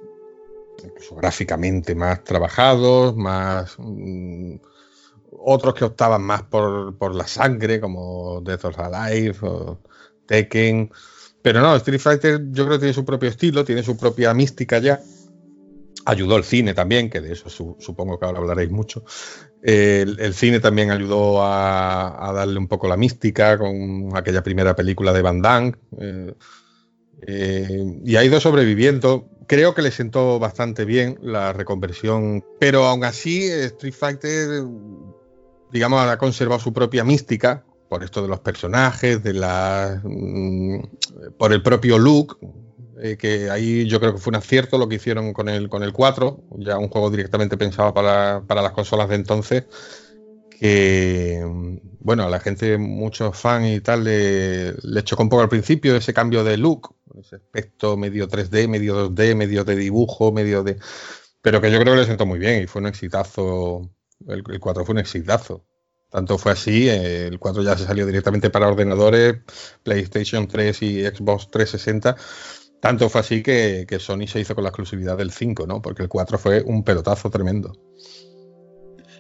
incluso 0.85 1.17
gráficamente 1.17 1.95
más 1.95 2.23
trabajados, 2.25 3.17
más... 3.17 3.77
Mm, 3.79 4.57
otros 5.39 5.74
que 5.74 5.84
optaban 5.84 6.22
más 6.22 6.43
por, 6.43 7.14
la 7.14 7.26
sangre, 7.26 7.80
como 7.80 8.41
Death 8.41 8.64
or 8.64 8.80
Alive 8.80 9.37
o 9.43 9.78
Tekken. 10.26 10.91
Pero 11.43 11.61
no, 11.61 11.76
Street 11.76 12.01
Fighter 12.01 12.41
yo 12.51 12.64
creo 12.64 12.76
que 12.76 12.80
tiene 12.80 12.95
su 12.95 13.05
propio 13.05 13.28
estilo, 13.28 13.64
tiene 13.64 13.82
su 13.82 13.97
propia 13.97 14.34
mística 14.34 14.78
ya. 14.78 15.01
Ayudó 16.05 16.37
el 16.37 16.45
cine 16.45 16.72
también, 16.72 17.11
que 17.11 17.20
de 17.20 17.32
eso 17.32 17.49
supongo 17.49 18.18
que 18.18 18.26
ahora 18.26 18.39
hablaréis 18.39 18.70
mucho. 18.70 19.05
el, 19.62 20.34
cine 20.34 20.61
también 20.61 20.91
ayudó 20.91 21.43
a, 21.43 22.32
darle 22.34 22.59
un 22.59 22.68
poco 22.68 22.87
la 22.87 22.97
mística 22.97 23.59
con 23.59 24.11
aquella 24.14 24.43
primera 24.43 24.76
película 24.76 25.12
de 25.12 25.22
Van 25.22 25.43
Damme. 25.43 25.74
Eh, 25.99 26.34
eh, 27.22 28.01
y 28.05 28.16
ha 28.16 28.24
ido 28.24 28.41
sobreviviendo. 28.41 29.28
Creo 29.47 29.74
que 29.74 29.82
le 29.82 29.91
sentó 29.91 30.39
bastante 30.39 30.84
bien 30.84 31.18
la 31.22 31.53
reconversión, 31.53 32.45
pero 32.59 32.84
aún 32.84 33.05
así 33.05 33.45
Street 33.45 33.95
Fighter 33.95 34.64
digamos, 35.73 36.07
ha 36.07 36.19
conservado 36.19 36.61
su 36.61 36.73
propia 36.73 37.05
mística 37.05 37.64
por 37.89 38.03
esto 38.03 38.23
de 38.23 38.29
los 38.29 38.41
personajes, 38.41 39.23
de 39.23 39.33
la, 39.33 40.01
mm, 40.03 40.81
por 41.39 41.53
el 41.53 41.62
propio 41.62 41.99
look, 41.99 42.39
eh, 43.01 43.17
que 43.17 43.51
ahí 43.51 43.87
yo 43.87 44.01
creo 44.01 44.14
que 44.14 44.19
fue 44.19 44.31
un 44.31 44.37
acierto 44.37 44.79
lo 44.79 44.89
que 44.89 44.97
hicieron 44.97 45.33
con 45.33 45.49
el, 45.49 45.69
con 45.69 45.83
el 45.83 45.93
4, 45.93 46.41
ya 46.59 46.79
un 46.79 46.89
juego 46.89 47.11
directamente 47.11 47.57
pensado 47.57 47.93
para, 47.93 48.43
las 48.49 48.73
consolas 48.73 49.09
de 49.09 49.17
entonces, 49.17 49.64
que, 50.51 51.45
bueno, 52.01 52.25
a 52.25 52.31
la 52.31 52.41
gente, 52.41 52.79
muchos 52.79 53.37
fans 53.37 53.69
y 53.69 53.81
tal, 53.81 54.05
le, 54.05 54.73
le, 54.73 55.05
chocó 55.05 55.23
un 55.23 55.29
poco 55.29 55.43
al 55.43 55.49
principio 55.51 55.95
ese 55.95 56.14
cambio 56.14 56.43
de 56.43 56.57
look, 56.57 56.95
ese 57.21 57.37
aspecto 57.37 57.97
medio 57.97 58.29
3D, 58.29 58.67
medio 58.69 59.11
2D, 59.11 59.35
medio 59.37 59.64
de 59.64 59.77
dibujo, 59.77 60.33
medio 60.33 60.62
de... 60.62 60.79
Pero 61.43 61.61
que 61.61 61.71
yo 61.71 61.79
creo 61.79 61.95
que 61.95 62.01
le 62.01 62.07
sentó 62.07 62.27
muy 62.27 62.39
bien 62.39 62.62
y 62.62 62.67
fue 62.67 62.81
un 62.81 62.89
exitazo, 62.89 63.91
el, 64.29 64.43
el 64.49 64.61
4 64.61 64.85
fue 64.85 64.93
un 64.95 64.99
exitazo. 64.99 65.64
Tanto 66.11 66.39
fue 66.39 66.53
así, 66.53 66.89
eh, 66.89 67.27
el 67.27 67.39
4 67.39 67.62
ya 67.62 67.77
se 67.77 67.85
salió 67.85 68.07
directamente 68.07 68.51
para 68.51 68.68
ordenadores, 68.68 69.39
PlayStation 69.83 70.47
3 70.47 70.83
y 70.83 71.05
Xbox 71.05 71.51
360. 71.51 72.16
Tanto 72.81 73.09
fue 73.09 73.20
así 73.20 73.43
que, 73.43 73.87
que 73.89 73.99
Sony 73.99 74.27
se 74.27 74.41
hizo 74.41 74.55
con 74.55 74.64
la 74.64 74.70
exclusividad 74.70 75.16
del 75.16 75.33
5, 75.33 75.66
¿no? 75.66 75.83
Porque 75.83 76.03
el 76.03 76.09
4 76.09 76.39
fue 76.39 76.62
un 76.62 76.85
pelotazo 76.85 77.31
tremendo. 77.31 77.72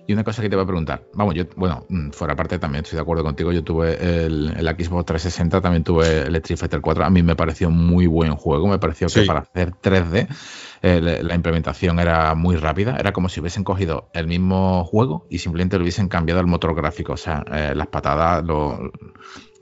Y 0.08 0.12
una 0.12 0.22
cosa 0.22 0.40
que 0.40 0.48
te 0.48 0.54
voy 0.56 0.62
a 0.62 0.66
preguntar, 0.66 1.04
vamos, 1.14 1.34
yo, 1.34 1.44
bueno, 1.56 1.84
mm, 1.88 2.10
fuera 2.10 2.36
parte 2.36 2.58
también 2.60 2.84
estoy 2.84 2.96
de 2.96 3.02
acuerdo 3.02 3.24
contigo, 3.24 3.50
yo 3.52 3.64
tuve 3.64 3.94
el, 4.24 4.54
el 4.56 4.66
Xbox 4.68 5.04
360, 5.06 5.60
también 5.60 5.82
tuve 5.82 6.22
el 6.22 6.36
Street 6.36 6.58
Fighter 6.58 6.80
4, 6.80 7.04
a 7.04 7.10
mí 7.10 7.22
me 7.24 7.34
pareció 7.34 7.70
muy 7.70 8.06
buen 8.06 8.36
juego, 8.36 8.68
me 8.68 8.78
pareció 8.78 9.08
que 9.08 9.26
para 9.26 9.40
hacer 9.40 9.72
3D 9.82 10.28
eh, 10.82 11.00
la- 11.00 11.22
la 11.22 11.34
implementación 11.34 11.98
era 11.98 12.34
muy 12.36 12.54
rápida, 12.56 12.96
era 12.96 13.12
como 13.12 13.28
si 13.28 13.40
hubiesen 13.40 13.64
cogido 13.64 14.08
el 14.12 14.28
mismo 14.28 14.84
juego 14.84 15.26
y 15.28 15.38
simplemente 15.38 15.76
le 15.76 15.82
hubiesen 15.82 16.08
cambiado 16.08 16.40
el 16.40 16.46
motor 16.46 16.74
gráfico, 16.76 17.14
o 17.14 17.16
sea, 17.16 17.42
eh, 17.50 17.72
las 17.74 17.88
patadas, 17.88 18.44
lo, 18.44 18.92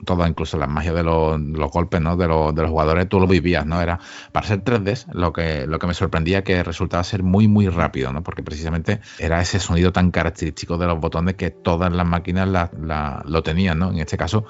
todas, 0.03 0.29
incluso 0.29 0.57
las 0.57 0.67
magias 0.69 0.95
de 0.95 1.03
los, 1.03 1.39
golpes 1.71 2.01
¿no? 2.01 2.17
de, 2.17 2.27
los, 2.27 2.53
de 2.53 2.61
los 2.61 2.71
jugadores, 2.71 3.07
tú 3.07 3.19
lo 3.19 3.27
vivías, 3.27 3.65
¿no? 3.65 3.81
Era 3.81 3.99
para 4.31 4.45
ser 4.47 4.63
3D, 4.63 5.05
lo 5.13 5.31
que, 5.31 5.65
lo 5.67 5.79
que 5.79 5.87
me 5.87 5.93
sorprendía 5.93 6.43
que 6.43 6.63
resultaba 6.63 7.03
ser 7.03 7.23
muy, 7.23 7.47
muy 7.47 7.69
rápido, 7.69 8.11
¿no? 8.11 8.21
Porque 8.23 8.43
precisamente 8.43 8.99
era 9.19 9.41
ese 9.41 9.59
sonido 9.59 9.91
tan 9.91 10.11
característico 10.11 10.77
de 10.77 10.87
los 10.87 10.99
botones 10.99 11.35
que 11.35 11.51
todas 11.51 11.91
las 11.93 12.05
máquinas 12.05 12.47
la- 12.47 13.23
lo 13.25 13.43
tenían, 13.43 13.79
¿no? 13.79 13.91
En 13.91 13.99
este 13.99 14.17
caso, 14.17 14.45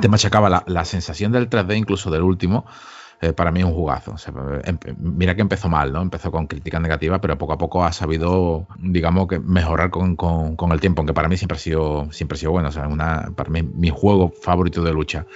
te 0.00 0.08
machacaba 0.08 0.48
la, 0.50 0.64
la 0.66 0.84
sensación 0.84 1.32
del 1.32 1.48
3D, 1.48 1.76
incluso 1.76 2.10
del 2.10 2.22
último. 2.22 2.66
Eh, 3.24 3.32
para 3.32 3.50
mí 3.52 3.62
un 3.62 3.72
jugazo. 3.72 4.12
Empe- 4.14 4.94
mira 4.98 5.34
que 5.34 5.42
empezó 5.42 5.68
mal, 5.68 5.92
¿no? 5.92 6.02
Empezó 6.02 6.30
con 6.30 6.46
críticas 6.46 6.80
negativas, 6.80 7.20
pero 7.20 7.38
poco 7.38 7.52
a 7.54 7.58
poco 7.58 7.84
ha 7.84 7.92
sabido, 7.92 8.66
digamos, 8.78 9.26
que 9.28 9.38
mejorar 9.40 9.90
con, 9.90 10.16
con- 10.16 10.56
con 10.56 10.72
el 10.72 10.80
tiempo, 10.80 11.00
aunque 11.00 11.14
para 11.14 11.28
mí 11.28 11.36
siempre 11.36 11.56
ha 11.56 11.60
sido, 11.60 12.10
siempre 12.12 12.36
ha 12.36 12.38
sido 12.38 12.52
bueno. 12.52 12.68
O 12.68 12.72
sea, 12.72 12.88
para 13.36 13.50
mí, 13.50 13.62
mi 13.62 13.90
juego 13.90 14.30
favorito 14.42 14.82
de 14.82 14.92
lucha. 14.92 15.26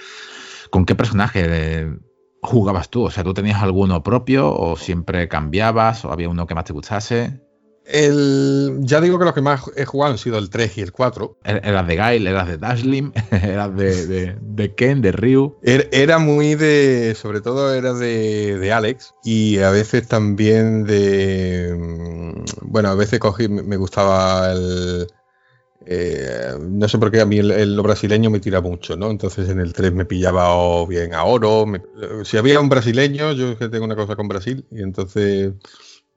¿Con 0.69 0.85
qué 0.85 0.95
personaje 0.95 1.43
eh, 1.45 1.97
jugabas 2.41 2.89
tú? 2.89 3.03
O 3.05 3.11
sea, 3.11 3.23
¿tú 3.23 3.33
tenías 3.33 3.61
alguno 3.61 4.03
propio 4.03 4.53
o 4.53 4.75
siempre 4.77 5.27
cambiabas 5.27 6.05
o 6.05 6.11
había 6.11 6.29
uno 6.29 6.47
que 6.47 6.55
más 6.55 6.65
te 6.65 6.73
gustase? 6.73 7.41
El, 7.91 8.77
ya 8.81 9.01
digo 9.01 9.17
que 9.17 9.25
los 9.25 9.33
que 9.33 9.41
más 9.41 9.61
he 9.75 9.83
jugado 9.85 10.11
han 10.13 10.17
sido 10.19 10.37
el 10.37 10.49
3 10.49 10.77
y 10.77 10.81
el 10.81 10.91
4. 10.91 11.37
¿Er- 11.43 11.61
¿Eras 11.63 11.87
de 11.87 11.95
Gail? 11.95 12.27
¿Eras 12.27 12.47
de 12.47 12.57
Dashlim? 12.57 13.11
¿Eras 13.31 13.75
de, 13.75 14.05
de, 14.07 14.37
de 14.41 14.75
Ken? 14.75 15.01
¿De 15.01 15.11
Ryu? 15.11 15.57
Er- 15.63 15.89
Era 15.91 16.19
muy 16.19 16.55
de, 16.55 17.15
sobre 17.19 17.41
todo 17.41 17.73
era 17.73 17.93
de, 17.93 18.57
de 18.59 18.71
Alex 18.73 19.15
y 19.23 19.57
a 19.59 19.71
veces 19.71 20.07
también 20.07 20.83
de, 20.83 21.75
mm, 21.75 22.43
bueno, 22.71 22.89
a 22.89 22.95
veces 22.95 23.19
cogí, 23.19 23.47
me 23.47 23.63
me 23.63 23.77
gustaba 23.77 24.51
el, 24.51 25.07
eh, 25.85 26.53
no 26.59 26.87
sé 26.87 26.97
por 26.97 27.09
qué 27.11 27.21
a 27.21 27.25
mí 27.25 27.37
el, 27.39 27.51
el- 27.51 27.75
lo 27.75 27.83
brasileño 27.83 28.29
me 28.29 28.39
tira 28.39 28.61
mucho, 28.61 28.95
¿no? 28.97 29.09
Entonces 29.09 29.49
en 29.49 29.59
el 29.59 29.73
3 29.73 29.93
me 29.93 30.05
pillaba 30.05 30.53
o 30.55 30.85
bien 30.85 31.13
a 31.13 31.23
Oro, 31.23 31.65
me- 31.65 31.81
si 32.25 32.37
había 32.37 32.59
un 32.59 32.69
brasileño, 32.69 33.31
yo 33.33 33.49
es 33.51 33.57
que 33.57 33.69
tengo 33.69 33.85
una 33.85 33.95
cosa 33.95 34.15
con 34.15 34.27
Brasil 34.27 34.65
y 34.71 34.81
entonces 34.83 35.53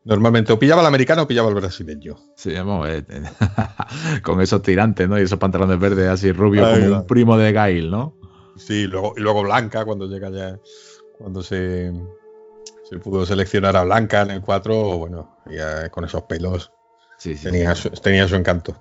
normalmente 0.05 0.53
o 0.53 0.59
pillaba 0.59 0.81
al 0.81 0.87
americano 0.87 1.23
o 1.23 1.27
pillaba 1.29 1.49
al 1.49 1.55
brasileño. 1.55 2.17
Sí, 2.37 2.53
vamos, 2.55 2.89
eh, 2.89 3.05
con 4.23 4.41
esos 4.41 4.63
tirantes, 4.63 5.09
¿no? 5.09 5.19
Y 5.19 5.23
esos 5.23 5.39
pantalones 5.39 5.79
verdes 5.79 6.09
así 6.09 6.33
rubios 6.33 6.67
Ahí 6.67 6.85
como 6.85 7.01
un 7.01 7.07
primo 7.07 7.37
de 7.37 7.53
Gail, 7.53 7.91
¿no? 7.91 8.17
Sí, 8.57 8.87
luego, 8.87 9.15
y 9.17 9.21
luego 9.21 9.43
Blanca, 9.43 9.85
cuando 9.85 10.07
llega 10.07 10.31
ya, 10.31 10.59
cuando 11.19 11.43
se, 11.43 11.93
se 12.89 12.99
pudo 12.99 13.25
seleccionar 13.25 13.77
a 13.77 13.85
Blanca 13.85 14.23
en 14.23 14.33
el 14.33 14.41
4, 14.41 14.99
bueno, 14.99 15.37
ya 15.51 15.89
con 15.89 16.05
esos 16.05 16.23
pelos 16.23 16.73
Sí, 17.17 17.37
sí. 17.37 17.45
tenía 17.45 17.75
su, 17.75 17.89
tenía 17.91 18.27
su 18.27 18.35
encanto. 18.35 18.77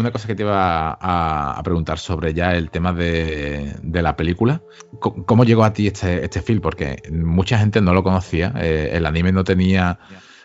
Una 0.00 0.10
cosa 0.10 0.26
que 0.26 0.34
te 0.34 0.42
iba 0.42 0.96
a, 0.98 1.60
preguntar 1.62 1.98
sobre 1.98 2.32
ya 2.32 2.54
el 2.54 2.70
tema 2.70 2.94
de, 2.94 3.76
la 3.82 4.16
película. 4.16 4.62
¿Cómo 4.98 5.44
llegó 5.44 5.62
a 5.62 5.74
ti 5.74 5.88
este, 5.88 6.24
este 6.24 6.40
film? 6.40 6.62
Porque 6.62 7.02
mucha 7.12 7.58
gente 7.58 7.82
no 7.82 7.92
lo 7.92 8.02
conocía. 8.02 8.54
eh, 8.56 8.90
el 8.94 9.04
anime 9.04 9.30
no 9.30 9.44
tenía 9.44 9.98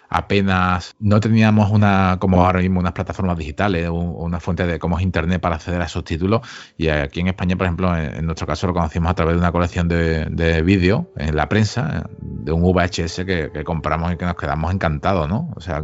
apenas. 0.10 0.93
No 0.99 1.22
teníamos 1.22 1.72
una, 1.72 2.18
como 2.20 2.45
ahora 2.45 2.60
mismo, 2.60 2.82
unas 2.82 2.91
plataformas 2.91 3.38
digitales, 3.38 3.88
un- 3.89 4.14
una 4.18 4.41
fuente 4.41 4.68
de 4.68 4.78
como 4.78 4.97
es 4.97 5.03
internet 5.03 5.39
para 5.41 5.56
acceder 5.56 5.82
a 5.82 5.86
esos 5.86 6.03
títulos. 6.03 6.41
Y 6.78 6.89
aquí 6.89 7.22
en 7.22 7.28
España, 7.30 7.56
por 7.56 7.66
ejemplo, 7.66 7.95
en, 7.97 8.14
en 8.16 8.26
nuestro 8.26 8.45
caso 8.47 8.68
lo 8.68 8.74
conocimos 8.74 9.10
a 9.10 9.14
través 9.16 9.36
de 9.36 9.39
una 9.39 9.53
colección 9.53 9.88
de, 9.88 10.26
de 10.26 10.62
vídeos 10.64 11.06
en 11.16 11.34
la 11.36 11.47
prensa, 11.47 12.10
de 12.20 12.51
un 12.51 12.62
VHS 12.62 13.26
que, 13.26 13.51
que 13.53 13.64
compramos 13.64 14.12
y 14.12 14.18
que 14.18 14.26
nos 14.26 14.36
quedamos 14.36 14.74
encantados, 14.74 15.30
¿no? 15.30 15.49
O 15.56 15.62
sea, 15.62 15.82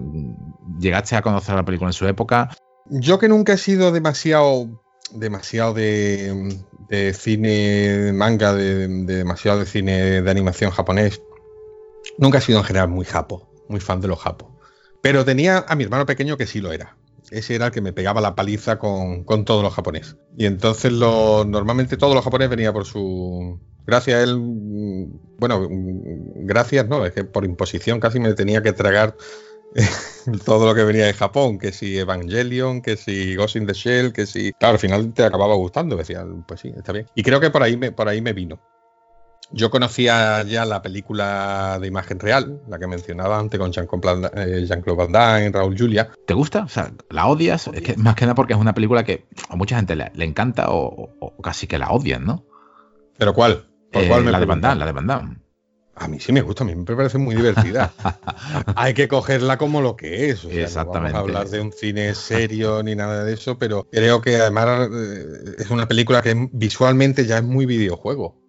llegaste 0.78 1.16
a 1.16 1.22
conocer 1.22 1.56
la 1.56 1.64
película 1.64 1.90
en 1.90 1.94
su 1.94 2.06
época. 2.08 2.50
Yo 2.86 3.20
que 3.20 3.28
nunca 3.28 3.54
he 3.54 3.58
sido 3.58 3.92
demasiado 3.92 4.82
demasiado 5.14 5.74
de, 5.74 6.58
de 6.90 7.14
cine 7.14 8.12
manga, 8.14 8.54
de, 8.54 8.88
de 8.88 9.16
demasiado 9.16 9.60
de 9.60 9.66
cine 9.66 10.22
de 10.22 10.32
animación 10.32 10.72
japonés, 10.72 11.22
nunca 12.18 12.38
he 12.38 12.42
sido 12.42 12.60
en 12.60 12.66
general 12.66 12.90
muy 12.90 13.06
japo, 13.06 13.50
muy 13.68 13.80
fan 13.80 14.02
de 14.02 14.08
los 14.08 14.20
japos. 14.20 14.50
Pero 15.02 15.26
tenía 15.26 15.66
a 15.68 15.76
mi 15.76 15.84
hermano 15.84 16.06
pequeño 16.06 16.38
que 16.38 16.48
sí 16.48 16.62
lo 16.62 16.72
era. 16.72 16.96
Ese 17.32 17.56
era 17.56 17.68
el 17.68 17.72
que 17.72 17.82
me 17.82 17.94
pegaba 17.94 18.20
la 18.20 18.36
paliza 18.36 18.78
con, 18.78 19.24
con 19.24 19.46
todos 19.46 19.64
los 19.64 19.74
japoneses. 19.74 20.18
Y 20.38 20.46
entonces 20.46 20.92
lo, 20.92 21.46
normalmente 21.46 21.98
todos 21.98 22.14
los 22.14 22.24
japoneses 22.24 22.50
venía 22.50 22.74
por 22.74 22.86
su... 22.86 23.60
Gracias 23.88 24.20
a 24.20 24.24
él, 24.24 24.38
mm, 24.38 25.38
bueno, 25.40 25.62
mm, 25.62 26.46
gracias, 26.46 26.88
no, 26.88 27.06
es 27.06 27.14
que 27.14 27.24
por 27.24 27.46
imposición 27.46 28.00
casi 28.00 28.20
me 28.20 28.34
tenía 28.34 28.62
que 28.62 28.74
tragar 28.74 29.16
todo 30.46 30.66
lo 30.66 30.76
que 30.76 30.84
venía 30.84 31.06
de 31.06 31.14
Japón, 31.14 31.58
que 31.58 31.72
si 31.72 31.98
Evangelion, 31.98 32.82
que 32.82 32.98
si 32.98 33.36
Ghost 33.36 33.56
in 33.56 33.66
the 33.68 33.74
Shell, 33.74 34.12
que 34.14 34.26
si... 34.26 34.52
Claro, 34.54 34.74
al 34.74 34.80
final 34.80 35.14
te 35.14 35.24
acababa 35.24 35.56
gustando, 35.56 35.96
decía, 35.96 36.26
pues 36.46 36.60
sí, 36.62 36.74
está 36.76 36.92
bien. 36.92 37.08
Y 37.16 37.24
creo 37.24 37.40
que 37.40 37.50
por 37.50 37.64
ahí 37.64 37.78
me, 37.78 37.92
por 37.92 38.08
ahí 38.08 38.22
me 38.22 38.34
vino. 38.34 38.60
Yo 39.54 39.70
conocía 39.70 40.44
ya 40.44 40.64
la 40.64 40.82
película 40.82 41.78
de 41.82 41.88
imagen 41.88 42.20
real, 42.20 42.62
la 42.70 42.80
que 42.80 42.88
mencionaba 42.88 43.38
antes 43.38 43.60
con 43.60 43.72
Jean-Claude 43.72 44.24
eh, 44.36 44.96
Van 44.96 45.12
Damme, 45.12 45.52
Raúl 45.52 45.78
Julia. 45.78 46.10
¿Te 46.26 46.34
gusta? 46.34 46.64
O 46.64 46.70
sea, 46.70 46.94
¿la 47.10 47.28
odias? 47.28 47.68
Es 47.68 47.82
que 47.82 47.98
más 47.98 48.16
que 48.16 48.24
nada 48.26 48.36
porque 48.36 48.54
es 48.54 48.60
una 48.60 48.74
película 48.74 49.04
que 49.04 49.26
a 49.50 49.58
mucha 49.58 49.76
gente 49.76 49.98
le, 49.98 50.10
le 50.16 50.24
encanta 50.24 50.70
o, 50.72 50.86
o- 51.20 51.34
o 51.38 51.42
casi 51.42 51.68
que 51.68 51.78
la 51.78 51.92
odian, 51.92 52.24
¿no? 52.26 52.46
¿Pero 53.18 53.34
cuál? 53.34 53.66
¿Por 53.92 54.04
Eh, 54.04 54.08
cuál 54.08 54.24
me 54.24 54.32
la 54.32 54.40
de 54.40 54.46
preguntas? 54.46 54.48
Van 54.48 54.62
Damme, 54.62 54.80
la 54.80 54.86
de 54.86 54.92
Van 54.94 55.08
Damme. 55.08 55.36
A 56.02 56.08
mí 56.08 56.20
sí 56.20 56.32
me 56.32 56.42
gusta, 56.42 56.64
a 56.64 56.68
mí 56.68 56.76
me 56.76 56.84
parece 56.84 57.20
muy 57.20 57.36
divertida. 57.36 57.94
Hay 58.76 58.96
que 58.96 59.08
cogerla 59.08 59.58
como 59.58 59.82
lo 59.82 59.96
que 59.96 60.30
es. 60.32 60.44
O 60.44 60.50
sea, 60.50 60.64
Exactamente. 60.64 61.14
No 61.14 61.20
vamos 61.20 61.36
a 61.36 61.40
hablar 61.40 61.50
de 61.50 61.62
un 61.62 61.72
cine 61.72 62.16
serio 62.16 62.82
ni 62.82 62.96
nada 62.96 63.24
de 63.24 63.34
eso, 63.34 63.60
pero 63.60 63.88
creo 63.92 64.20
que 64.20 64.38
además 64.38 64.90
eh, 64.92 65.26
es 65.60 65.70
una 65.70 65.88
película 65.88 66.24
que 66.24 66.50
visualmente 66.52 67.28
ya 67.28 67.38
es 67.38 67.44
muy 67.44 67.66
videojuego. 67.68 68.42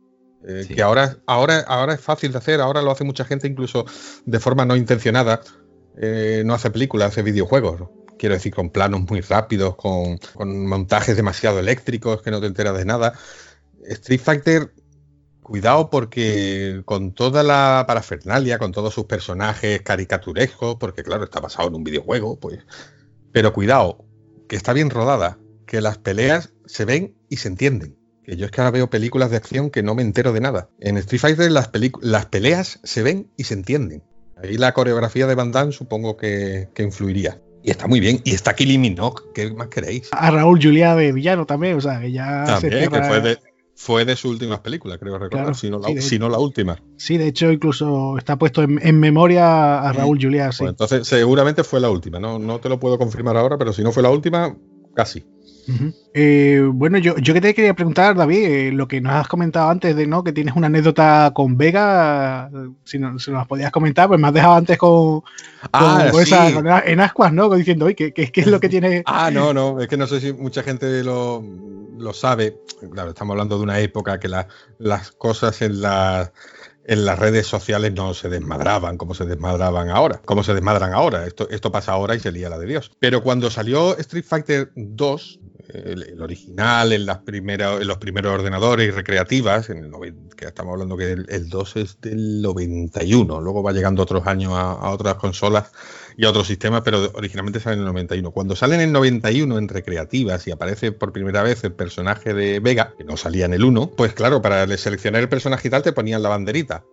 Eh, 0.48 0.64
Sí. 0.66 0.74
Que 0.74 0.82
ahora, 0.82 1.18
ahora, 1.26 1.60
ahora 1.68 1.94
es 1.94 2.00
fácil 2.00 2.32
de 2.32 2.38
hacer, 2.38 2.60
ahora 2.60 2.80
lo 2.82 2.90
hace 2.90 3.04
mucha 3.04 3.24
gente 3.24 3.46
incluso 3.46 3.84
de 4.24 4.40
forma 4.40 4.64
no 4.64 4.74
intencionada. 4.74 5.42
Eh, 6.00 6.42
no 6.46 6.54
hace 6.54 6.70
películas, 6.70 7.08
hace 7.08 7.22
videojuegos. 7.22 7.82
Quiero 8.18 8.34
decir, 8.34 8.54
con 8.54 8.70
planos 8.70 9.02
muy 9.02 9.20
rápidos, 9.20 9.76
con, 9.76 10.16
con 10.34 10.66
montajes 10.66 11.16
demasiado 11.16 11.58
eléctricos 11.58 12.22
que 12.22 12.30
no 12.30 12.40
te 12.40 12.46
enteras 12.46 12.78
de 12.78 12.86
nada. 12.86 13.12
Street 13.84 14.20
Fighter 14.20 14.72
Cuidado 15.42 15.90
porque 15.90 16.82
con 16.84 17.12
toda 17.12 17.42
la 17.42 17.84
parafernalia, 17.86 18.58
con 18.58 18.70
todos 18.70 18.94
sus 18.94 19.06
personajes 19.06 19.82
caricaturescos, 19.82 20.76
porque 20.76 21.02
claro, 21.02 21.24
está 21.24 21.40
basado 21.40 21.68
en 21.68 21.74
un 21.74 21.84
videojuego, 21.84 22.38
pues. 22.38 22.60
Pero 23.32 23.52
cuidado, 23.52 24.04
que 24.48 24.56
está 24.56 24.72
bien 24.72 24.90
rodada, 24.90 25.38
que 25.66 25.80
las 25.80 25.98
peleas 25.98 26.52
se 26.66 26.84
ven 26.84 27.16
y 27.28 27.38
se 27.38 27.48
entienden. 27.48 27.96
Que 28.22 28.36
yo 28.36 28.46
es 28.46 28.52
que 28.52 28.60
ahora 28.60 28.70
veo 28.70 28.88
películas 28.88 29.30
de 29.30 29.36
acción 29.36 29.70
que 29.70 29.82
no 29.82 29.96
me 29.96 30.02
entero 30.02 30.32
de 30.32 30.40
nada. 30.40 30.68
En 30.78 30.96
Street 30.98 31.20
Fighter 31.20 31.50
las, 31.50 31.70
las 32.02 32.26
peleas 32.26 32.78
se 32.84 33.02
ven 33.02 33.28
y 33.36 33.44
se 33.44 33.54
entienden. 33.54 34.04
Ahí 34.36 34.56
la 34.56 34.72
coreografía 34.72 35.26
de 35.26 35.34
Van 35.34 35.50
Damme 35.50 35.72
supongo 35.72 36.16
que, 36.16 36.68
que 36.74 36.84
influiría. 36.84 37.40
Y 37.64 37.70
está 37.70 37.86
muy 37.86 38.00
bien. 38.00 38.20
Y 38.24 38.34
está 38.34 38.54
Kylie 38.54 38.78
Minogue, 38.78 39.22
¿qué 39.34 39.50
más 39.52 39.68
queréis? 39.68 40.08
A 40.12 40.30
Raúl 40.30 40.60
Julia 40.62 40.94
de 40.94 41.12
villano 41.12 41.46
también, 41.46 41.76
o 41.76 41.80
sea, 41.80 42.00
que 42.00 42.12
ya 42.12 42.44
se 42.60 42.68
También, 42.68 42.90
que 42.90 43.02
fue 43.02 43.20
de, 43.20 43.38
fue 43.82 44.04
de 44.04 44.14
sus 44.14 44.30
últimas 44.30 44.60
películas, 44.60 44.98
creo 44.98 45.14
recordar, 45.18 45.46
Claro, 45.46 45.54
si, 45.54 45.68
no 45.68 45.80
la, 45.80 45.88
sí, 45.88 46.00
si 46.00 46.18
no 46.20 46.28
la 46.28 46.38
última. 46.38 46.80
Sí, 46.98 47.18
de 47.18 47.26
hecho, 47.26 47.50
incluso 47.50 48.16
está 48.16 48.38
puesto 48.38 48.62
en, 48.62 48.78
en 48.80 49.00
memoria 49.00 49.80
a 49.80 49.92
Raúl 49.92 50.18
Julia, 50.22 50.52
sí. 50.52 50.58
Pues 50.60 50.70
entonces 50.70 51.08
seguramente 51.08 51.64
fue 51.64 51.80
la 51.80 51.90
última. 51.90 52.20
No, 52.20 52.38
no 52.38 52.60
te 52.60 52.68
lo 52.68 52.78
puedo 52.78 52.96
confirmar 52.96 53.36
ahora, 53.36 53.58
pero 53.58 53.72
si 53.72 53.82
no 53.82 53.90
fue 53.90 54.04
la 54.04 54.10
última, 54.10 54.56
casi. 54.94 55.24
Eh, 56.14 56.62
bueno, 56.72 56.98
yo, 56.98 57.16
yo 57.18 57.34
que 57.34 57.40
te 57.40 57.54
quería 57.54 57.74
preguntar, 57.74 58.16
David, 58.16 58.44
eh, 58.44 58.72
lo 58.72 58.88
que 58.88 59.00
nos 59.00 59.12
has 59.12 59.28
comentado 59.28 59.70
antes 59.70 59.94
de 59.96 60.06
no 60.06 60.24
que 60.24 60.32
tienes 60.32 60.54
una 60.56 60.66
anécdota 60.66 61.30
con 61.34 61.56
Vega, 61.56 62.50
si, 62.84 62.98
no, 62.98 63.18
si 63.18 63.30
nos 63.30 63.46
podías 63.46 63.70
comentar, 63.70 64.08
pues 64.08 64.20
me 64.20 64.28
has 64.28 64.34
dejado 64.34 64.54
antes 64.54 64.78
con, 64.78 65.22
ah, 65.72 66.10
en 66.84 67.00
Ascuas, 67.00 67.32
¿no? 67.32 67.48
Diciendo, 67.54 67.86
oye, 67.86 67.94
¿qué, 67.94 68.12
qué, 68.12 68.40
es 68.40 68.46
lo 68.46 68.60
que 68.60 68.68
tiene? 68.68 69.02
Ah, 69.06 69.30
no, 69.30 69.54
no, 69.54 69.80
es 69.80 69.88
que 69.88 69.96
no 69.96 70.06
sé 70.06 70.20
si 70.20 70.32
mucha 70.32 70.62
gente 70.62 71.02
lo, 71.04 71.42
lo 71.96 72.12
sabe. 72.12 72.58
Claro, 72.92 73.10
estamos 73.10 73.32
hablando 73.34 73.56
de 73.56 73.62
una 73.62 73.78
época 73.78 74.18
que 74.18 74.28
las 74.28 75.12
cosas 75.12 75.62
en 75.62 75.80
la 75.80 76.32
en 76.84 77.04
las 77.04 77.18
redes 77.18 77.46
sociales 77.46 77.92
no 77.92 78.14
se 78.14 78.28
desmadraban 78.28 78.96
como 78.96 79.14
se 79.14 79.24
desmadraban 79.24 79.90
ahora, 79.90 80.20
como 80.24 80.42
se 80.42 80.54
desmadran 80.54 80.92
ahora. 80.92 81.26
Esto, 81.26 81.48
esto 81.50 81.70
pasa 81.70 81.92
ahora 81.92 82.14
y 82.14 82.20
se 82.20 82.32
lía 82.32 82.48
la 82.48 82.58
de 82.58 82.66
Dios. 82.66 82.90
Pero 82.98 83.22
cuando 83.22 83.50
salió 83.50 83.96
Street 83.98 84.24
Fighter 84.26 84.72
2, 84.74 85.40
el, 85.68 86.20
original, 86.20 86.92
en, 86.92 87.06
las 87.06 87.18
primeras, 87.18 87.80
en 87.80 87.86
los 87.86 87.98
primeros 87.98 88.32
ordenadores 88.32 88.88
y 88.88 88.90
recreativas, 88.90 89.70
en 89.70 89.78
el 89.84 89.92
que 90.36 90.46
estamos 90.46 90.72
hablando 90.72 90.96
que 90.96 91.12
el, 91.12 91.48
2 91.48 91.76
es 91.76 92.00
del 92.00 92.42
91, 92.42 93.40
luego 93.40 93.62
va 93.62 93.72
llegando 93.72 94.02
otros 94.02 94.26
años 94.26 94.52
a, 94.54 94.90
otras 94.90 95.14
consolas 95.14 95.72
y 96.16 96.24
a 96.24 96.30
otros 96.30 96.46
sistemas, 96.46 96.82
pero 96.84 97.10
originalmente 97.14 97.60
sale 97.60 97.74
en 97.74 97.80
el 97.80 97.86
91. 97.86 98.30
Cuando 98.32 98.56
sale 98.56 98.74
en 98.74 98.80
el 98.82 98.92
91 98.92 99.58
en 99.58 99.68
recreativas 99.68 100.46
y 100.46 100.50
aparece 100.50 100.92
por 100.92 101.12
primera 101.12 101.42
vez 101.42 101.64
el 101.64 101.72
personaje 101.72 102.34
de 102.34 102.60
Vega, 102.60 102.94
que 102.96 103.04
no 103.04 103.16
salía 103.16 103.46
en 103.46 103.54
el 103.54 103.64
1, 103.64 103.92
pues 103.96 104.12
claro, 104.14 104.42
para 104.42 104.66
seleccionar 104.76 105.22
el 105.22 105.28
personaje 105.28 105.68
y 105.68 105.70
tal 105.70 105.82
te 105.82 105.92
ponían 105.92 106.22
la 106.22 106.28
banderita. 106.28 106.84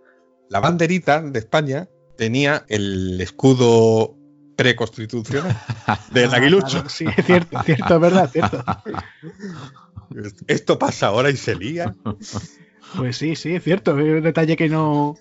La 0.50 0.60
banderita 0.60 1.22
de 1.22 1.40
España 1.40 1.90
tenía 2.18 2.66
el 2.68 3.20
escudo 3.22 4.19
preconstitucional 4.60 5.56
del 6.12 6.34
aguilucho. 6.34 6.90
sí, 6.90 7.06
es 7.16 7.26
cierto, 7.26 7.60
es 7.60 7.66
cierto, 7.66 7.96
es 7.96 8.02
verdad, 8.02 8.30
cierto. 8.30 8.64
Esto 10.48 10.78
pasa 10.78 11.08
ahora 11.08 11.30
y 11.30 11.38
se 11.38 11.56
lía. 11.56 11.96
Pues 12.98 13.16
sí, 13.16 13.38
sí, 13.38 13.56
es 13.56 13.64
cierto. 13.64 13.98
Es 13.98 14.18
un 14.18 14.22
detalle 14.22 14.58
que 14.58 14.68
no, 14.68 15.16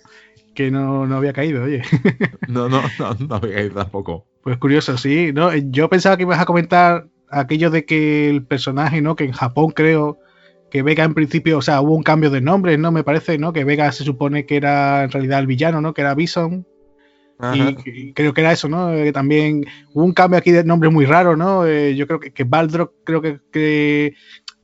que 0.54 0.72
no, 0.72 1.04
había 1.14 1.32
caído, 1.32 1.62
oye. 1.64 1.82
No, 2.48 2.68
no, 2.68 2.82
no, 2.98 3.14
no 3.14 3.34
había 3.36 3.54
caído 3.54 3.74
tampoco. 3.74 4.26
Pues 4.42 4.58
curioso, 4.58 4.98
sí. 4.98 5.30
¿no? 5.32 5.54
Yo 5.54 5.88
pensaba 5.88 6.16
que 6.16 6.24
ibas 6.24 6.40
a 6.40 6.46
comentar 6.46 7.06
aquello 7.30 7.70
de 7.70 7.84
que 7.84 8.28
el 8.30 8.44
personaje, 8.44 9.00
¿no? 9.00 9.14
Que 9.14 9.24
en 9.24 9.32
Japón 9.32 9.70
creo 9.70 10.18
que 10.70 10.82
Vega 10.82 11.04
en 11.04 11.14
principio, 11.14 11.58
o 11.58 11.62
sea, 11.62 11.80
hubo 11.80 11.94
un 11.94 12.02
cambio 12.02 12.30
de 12.30 12.40
nombre, 12.40 12.76
¿no? 12.76 12.90
Me 12.90 13.04
parece, 13.04 13.38
¿no? 13.38 13.52
Que 13.52 13.64
Vega 13.64 13.92
se 13.92 14.02
supone 14.02 14.46
que 14.46 14.56
era 14.56 15.04
en 15.04 15.12
realidad 15.12 15.38
el 15.38 15.46
villano, 15.46 15.80
¿no? 15.80 15.94
Que 15.94 16.00
era 16.00 16.14
Bison. 16.14 16.66
Y, 17.54 18.12
creo 18.14 18.34
que 18.34 18.40
era 18.40 18.52
eso, 18.52 18.68
¿no? 18.68 18.90
Que 18.90 19.12
también 19.12 19.64
hubo 19.92 20.04
un 20.04 20.12
cambio 20.12 20.38
aquí 20.38 20.50
de 20.50 20.64
nombre 20.64 20.90
muy 20.90 21.06
raro, 21.06 21.36
¿no? 21.36 21.66
Eh, 21.66 21.94
yo 21.94 22.06
creo 22.06 22.18
que, 22.18 22.32
que 22.32 22.44
Baldrock, 22.44 22.92
creo 23.04 23.22
que, 23.22 24.14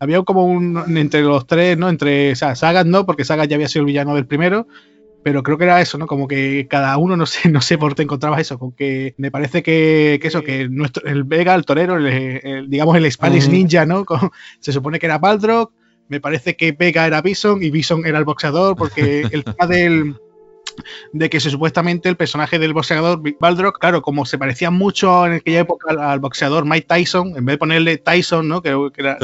había 0.01 0.22
como 0.22 0.45
un 0.45 0.97
entre 0.97 1.22
los 1.22 1.47
tres, 1.47 1.79
¿no? 1.79 1.89
Entre, 1.89 2.33
o 2.33 2.37
sea, 2.37 2.57
Sagas 2.57 2.85
no, 2.85 3.07
porque 3.07 3.25
Sagas 3.25 3.49
ya 3.49 3.55
había 3.55 3.68
sido 3.68 3.83
el 3.83 3.87
villano 3.87 4.14
del 4.16 4.27
primero, 4.27 4.66
pero 5.22 5.43
creo 5.43 5.57
que 5.57 5.64
era 5.64 5.81
eso, 5.81 5.99
¿no? 5.99 6.09
Como 6.09 6.27
que 6.27 6.66
cada 6.68 6.97
uno, 6.99 7.16
no 7.16 7.27
sé, 7.27 7.49
no 7.51 7.61
sé 7.61 7.79
por 7.79 7.95
qué 7.95 8.03
encontrabas 8.03 8.41
eso, 8.41 8.59
con 8.59 8.72
que 8.72 9.14
me 9.18 9.31
parece 9.31 9.62
que, 9.62 10.18
que 10.20 10.29
eso, 10.29 10.43
que 10.43 10.68
nuestro, 10.68 11.07
el 11.07 11.22
Vega, 11.22 11.55
el 11.55 11.64
torero, 11.64 11.97
el, 11.97 12.68
digamos 12.68 12.97
el 12.97 13.11
Spanish 13.11 13.49
Ninja, 13.49 13.87
¿no? 13.87 14.05
se 14.59 14.72
supone 14.72 14.99
que 14.99 15.07
era 15.07 15.18
Baldrock, 15.18 15.72
me 16.09 16.20
parece 16.20 16.57
que 16.57 16.72
Vega 16.72 17.07
era 17.07 17.22
Bison 17.22 17.62
y 17.62 17.70
Bison 17.70 18.05
era 18.05 18.18
el 18.18 18.25
boxeador, 18.25 18.77
porque 18.77 19.29
el 19.31 19.45
tema 19.45 19.66
del 19.68 20.16
de 21.12 21.31
que 21.31 21.41
se, 21.41 21.51
supuestamente 21.51 22.09
el 22.09 22.16
personaje 22.16 22.59
del 22.59 22.72
boxeador 22.72 23.20
Baldrock, 23.39 23.79
claro, 23.79 24.03
como 24.03 24.27
se 24.27 24.39
parecía 24.39 24.70
mucho 24.70 25.27
en 25.27 25.35
aquella 25.35 25.61
época 25.61 25.95
al, 25.99 26.20
boxeador 26.20 26.64
Mike 26.64 26.87
Tyson, 26.89 27.37
en 27.37 27.45
vez 27.45 27.55
de 27.55 27.59
ponerle 27.59 27.99
Tyson, 27.99 28.49
¿no? 28.49 28.62
Que, 28.62 28.77
era, 28.97 29.18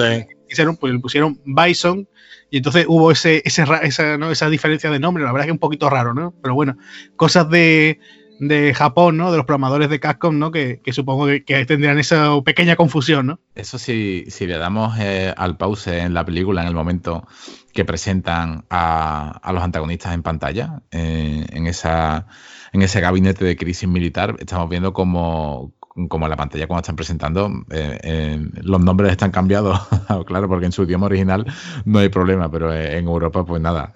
hicieron, 0.48 0.76
pues 0.76 0.92
le 0.92 0.98
pusieron 0.98 1.40
Bison 1.44 2.08
y 2.50 2.58
entonces 2.58 2.84
hubo 2.88 3.12
ese, 3.12 3.42
esa, 3.44 4.18
¿no? 4.18 4.30
esa 4.30 4.50
diferencia 4.50 4.90
de 4.90 4.98
nombre, 4.98 5.22
la 5.22 5.32
verdad 5.32 5.44
es 5.44 5.46
que 5.46 5.50
es 5.50 5.54
un 5.54 5.60
poquito 5.60 5.88
raro, 5.88 6.14
¿no? 6.14 6.34
Pero 6.42 6.54
bueno, 6.54 6.76
cosas 7.16 7.48
de, 7.48 8.00
de 8.40 8.74
Japón, 8.74 9.18
¿no? 9.18 9.30
De 9.30 9.36
los 9.36 9.46
programadores 9.46 9.90
de 9.90 10.00
Capcom, 10.00 10.38
¿no? 10.38 10.50
Que, 10.50 10.80
supongo 10.92 11.26
que, 11.26 11.66
tendrían 11.66 11.98
esa 11.98 12.40
pequeña 12.42 12.74
confusión, 12.74 13.26
¿no? 13.26 13.40
Eso 13.54 13.78
sí, 13.78 14.24
si 14.28 14.46
le 14.46 14.56
damos 14.56 14.98
eh, 14.98 15.32
al 15.36 15.56
pause 15.56 15.88
en 15.88 16.14
la 16.14 16.24
película, 16.24 16.62
en 16.62 16.68
el 16.68 16.74
momento 16.74 17.26
que 17.72 17.84
presentan 17.84 18.64
a, 18.70 19.52
los 19.52 19.62
antagonistas 19.62 20.14
en 20.14 20.22
pantalla, 20.22 20.80
eh, 20.90 21.46
en, 21.50 21.66
esa, 21.66 22.26
en 22.72 22.82
ese 22.82 23.00
gabinete 23.00 23.44
de 23.44 23.56
crisis 23.56 23.88
militar, 23.88 24.36
estamos 24.40 24.70
viendo 24.70 24.94
como, 24.94 25.74
como 26.08 26.26
en 26.26 26.30
la 26.30 26.36
pantalla 26.36 26.66
cuando 26.66 26.80
están 26.80 26.96
presentando, 26.96 27.50
eh, 27.70 27.98
eh, 28.02 28.48
los 28.62 28.80
nombres 28.80 29.12
están 29.12 29.30
cambiados, 29.30 29.78
claro, 30.26 30.48
porque 30.48 30.66
en 30.66 30.72
su 30.72 30.84
idioma 30.84 31.06
original 31.06 31.46
no 31.84 31.98
hay 31.98 32.08
problema, 32.08 32.50
pero 32.50 32.72
en 32.74 33.06
Europa, 33.06 33.44
pues 33.44 33.60
nada, 33.60 33.94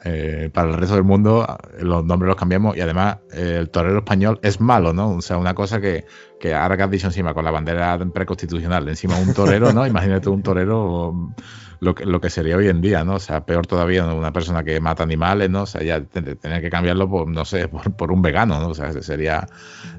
para 0.53 0.71
el 0.71 0.77
resto 0.77 0.95
del 0.95 1.05
mundo 1.05 1.47
los 1.81 2.05
nombres 2.05 2.29
los 2.29 2.37
cambiamos 2.37 2.77
y 2.77 2.81
además 2.81 3.19
el 3.33 3.71
torero 3.71 3.99
español 3.99 4.39
es 4.43 4.61
malo, 4.61 4.93
¿no? 4.93 5.11
O 5.17 5.23
sea, 5.23 5.39
una 5.39 5.55
cosa 5.55 5.81
que, 5.81 6.05
que 6.41 6.55
ahora 6.55 6.77
que 6.77 6.83
has 6.83 6.91
dicho 6.91 7.07
encima 7.07 7.35
con 7.35 7.45
la 7.45 7.51
bandera 7.51 7.99
preconstitucional, 8.13 8.89
encima 8.89 9.17
un 9.19 9.35
torero, 9.35 9.73
¿no? 9.73 9.87
Imagínate 9.95 10.29
un 10.29 10.43
torero 10.43 11.35
lo 11.81 11.95
que, 11.95 12.07
lo 12.07 12.21
que 12.21 12.31
sería 12.31 12.57
hoy 12.57 12.69
en 12.69 12.81
día, 12.81 13.05
¿no? 13.05 13.15
O 13.17 13.21
sea, 13.21 13.45
peor 13.45 13.67
todavía, 13.67 14.05
una 14.07 14.33
persona 14.33 14.65
que 14.65 14.81
mata 14.81 15.03
animales, 15.03 15.51
¿no? 15.51 15.63
O 15.63 15.67
sea, 15.67 15.83
ya 15.83 16.03
tener 16.03 16.61
que 16.61 16.71
cambiarlo 16.71 17.09
por, 17.09 17.29
no 17.29 17.45
sé, 17.45 17.69
por, 17.69 18.11
un 18.11 18.23
vegano, 18.23 18.59
¿no? 18.59 18.69
O 18.69 18.75
sea, 18.75 18.93
sería, 19.03 19.47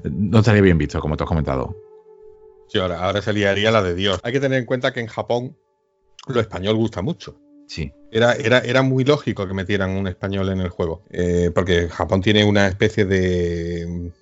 no 0.04 0.40
estaría 0.40 0.62
bien 0.62 0.78
visto, 0.78 1.00
como 1.00 1.16
tú 1.16 1.24
has 1.24 1.28
comentado. 1.28 1.85
Sí, 2.68 2.78
ahora, 2.78 3.00
ahora 3.00 3.22
se 3.22 3.32
liaría 3.32 3.70
la 3.70 3.82
de 3.82 3.94
Dios. 3.94 4.20
Hay 4.22 4.32
que 4.32 4.40
tener 4.40 4.58
en 4.58 4.66
cuenta 4.66 4.92
que 4.92 5.00
en 5.00 5.06
Japón 5.06 5.56
lo 6.26 6.40
español 6.40 6.76
gusta 6.76 7.02
mucho. 7.02 7.38
Sí. 7.68 7.92
Era, 8.10 8.34
era, 8.34 8.60
era 8.60 8.82
muy 8.82 9.04
lógico 9.04 9.46
que 9.46 9.54
metieran 9.54 9.90
un 9.90 10.06
español 10.06 10.48
en 10.50 10.60
el 10.60 10.68
juego, 10.68 11.02
eh, 11.10 11.50
porque 11.54 11.88
Japón 11.88 12.22
tiene 12.22 12.44
una 12.44 12.68
especie 12.68 13.04
de, 13.04 14.12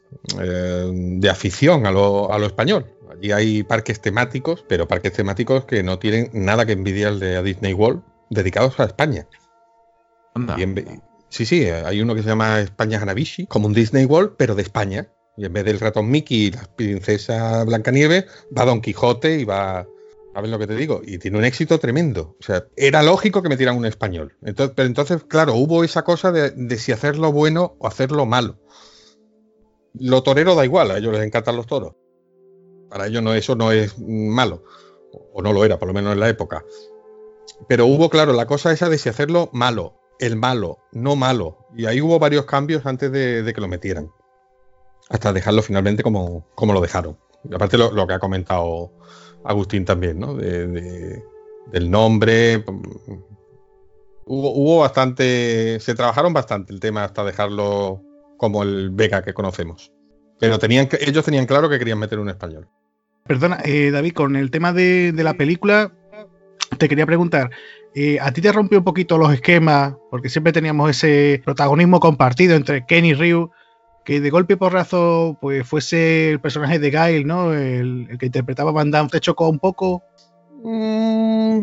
eh, 0.40 0.90
de 0.92 1.30
afición 1.30 1.86
a 1.86 1.90
lo, 1.90 2.32
a 2.32 2.38
lo 2.38 2.46
español. 2.46 2.86
Allí 3.10 3.32
hay 3.32 3.62
parques 3.62 4.00
temáticos, 4.00 4.64
pero 4.68 4.88
parques 4.88 5.12
temáticos 5.12 5.66
que 5.66 5.82
no 5.82 5.98
tienen 5.98 6.30
nada 6.32 6.66
que 6.66 6.72
envidiar 6.72 7.16
de 7.16 7.36
a 7.36 7.42
Disney 7.42 7.74
World, 7.74 8.02
dedicados 8.30 8.80
a 8.80 8.84
España. 8.84 9.26
sí, 11.28 11.46
sí, 11.46 11.66
hay 11.66 12.00
uno 12.00 12.14
que 12.14 12.22
se 12.22 12.28
llama 12.28 12.60
España 12.60 13.00
Hanabishi, 13.00 13.46
como 13.46 13.66
un 13.66 13.74
Disney 13.74 14.06
World, 14.06 14.32
pero 14.36 14.54
de 14.54 14.62
España. 14.62 15.08
Y 15.36 15.44
en 15.46 15.52
vez 15.52 15.64
del 15.64 15.80
ratón 15.80 16.10
Mickey 16.10 16.46
y 16.46 16.50
la 16.52 16.64
princesa 16.76 17.64
Blancanieves, 17.64 18.26
va 18.56 18.64
Don 18.64 18.80
Quijote 18.80 19.38
y 19.38 19.44
va. 19.44 19.86
¿Sabes 20.32 20.50
lo 20.50 20.58
que 20.58 20.66
te 20.66 20.74
digo? 20.74 21.00
Y 21.04 21.18
tiene 21.18 21.38
un 21.38 21.44
éxito 21.44 21.78
tremendo. 21.78 22.36
O 22.40 22.42
sea, 22.42 22.66
era 22.76 23.02
lógico 23.02 23.40
que 23.42 23.48
metieran 23.48 23.76
un 23.76 23.86
español. 23.86 24.36
Entonces, 24.42 24.74
pero 24.76 24.86
entonces, 24.86 25.22
claro, 25.24 25.54
hubo 25.54 25.84
esa 25.84 26.02
cosa 26.02 26.32
de, 26.32 26.50
de 26.50 26.76
si 26.76 26.90
hacerlo 26.90 27.30
bueno 27.30 27.76
o 27.78 27.86
hacerlo 27.86 28.26
malo. 28.26 28.58
Lo 29.94 30.24
torero 30.24 30.56
da 30.56 30.64
igual, 30.64 30.90
a 30.90 30.98
ellos 30.98 31.12
les 31.12 31.22
encantan 31.22 31.56
los 31.56 31.66
toros. 31.66 31.94
Para 32.94 33.06
ellos 33.06 33.22
no, 33.22 33.34
eso 33.34 33.56
no 33.56 33.72
es 33.72 33.98
malo, 33.98 34.62
o 35.32 35.42
no 35.42 35.52
lo 35.52 35.64
era, 35.64 35.78
por 35.78 35.88
lo 35.88 35.94
menos 35.94 36.12
en 36.12 36.20
la 36.20 36.28
época. 36.28 36.64
Pero 37.68 37.86
hubo, 37.86 38.10
claro, 38.10 38.32
la 38.32 38.46
cosa 38.46 38.72
esa 38.72 38.88
de 38.88 38.98
si 38.98 39.08
hacerlo 39.08 39.50
malo, 39.52 40.00
el 40.18 40.36
malo, 40.36 40.78
no 40.92 41.16
malo. 41.16 41.66
Y 41.76 41.86
ahí 41.86 42.00
hubo 42.00 42.18
varios 42.18 42.44
cambios 42.44 42.86
antes 42.86 43.10
de, 43.10 43.52
que 43.54 43.60
lo 43.60 43.68
metieran. 43.68 44.10
Hasta 45.08 45.32
dejarlo 45.32 45.62
finalmente 45.62 46.02
como, 46.02 46.46
como 46.54 46.72
lo 46.72 46.80
dejaron. 46.80 47.16
Y 47.48 47.54
aparte 47.54 47.76
lo, 47.76 48.06
que 48.06 48.14
ha 48.14 48.18
comentado 48.18 48.90
Agustín 49.44 49.84
también, 49.84 50.18
¿no? 50.18 50.34
del 50.34 51.90
nombre. 51.90 52.64
Hubo, 54.26 54.52
hubo 54.52 54.78
bastante. 54.80 55.78
Se 55.80 55.94
trabajaron 55.94 56.32
bastante 56.32 56.72
el 56.72 56.80
tema 56.80 57.04
hasta 57.04 57.24
dejarlo 57.24 58.00
como 58.36 58.62
el 58.62 58.90
Vega 58.90 59.22
que 59.22 59.34
conocemos. 59.34 59.92
Pero 60.38 60.58
tenían, 60.58 60.88
ellos 61.00 61.24
tenían 61.24 61.46
claro 61.46 61.68
que 61.68 61.78
querían 61.78 61.98
meter 61.98 62.18
un 62.18 62.28
español. 62.28 62.68
Perdona, 63.26 63.60
eh, 63.64 63.90
David, 63.90 64.12
con 64.12 64.36
el 64.36 64.50
tema 64.50 64.72
de, 64.72 65.12
la 65.16 65.34
película, 65.34 65.92
te 66.78 66.88
quería 66.88 67.06
preguntar, 67.06 67.50
eh, 67.94 68.18
¿a 68.20 68.32
ti 68.32 68.42
te 68.42 68.52
rompió 68.52 68.78
un 68.78 68.84
poquito 68.84 69.16
los 69.16 69.32
esquemas? 69.32 69.94
Porque 70.10 70.28
siempre 70.28 70.52
teníamos 70.52 70.90
ese 70.90 71.40
protagonismo 71.44 72.00
compartido 72.00 72.54
entre 72.54 72.84
Ken 72.84 73.06
y 73.06 73.14
Ryu, 73.14 73.50
que 74.04 74.20
de 74.20 74.30
golpe 74.30 74.56
porrazo 74.56 75.38
pues 75.40 75.66
fuese 75.66 76.30
el 76.30 76.40
personaje 76.40 76.78
de 76.78 76.90
Gail, 76.90 77.26
¿no? 77.26 77.52
El, 77.52 78.16
que 78.18 78.26
interpretaba 78.26 78.72
Van 78.72 78.90
Damme, 78.90 79.10
¿te 79.10 79.20
chocó 79.20 79.48
un 79.48 79.58
poco? 79.58 80.02
Mm, 80.62 81.62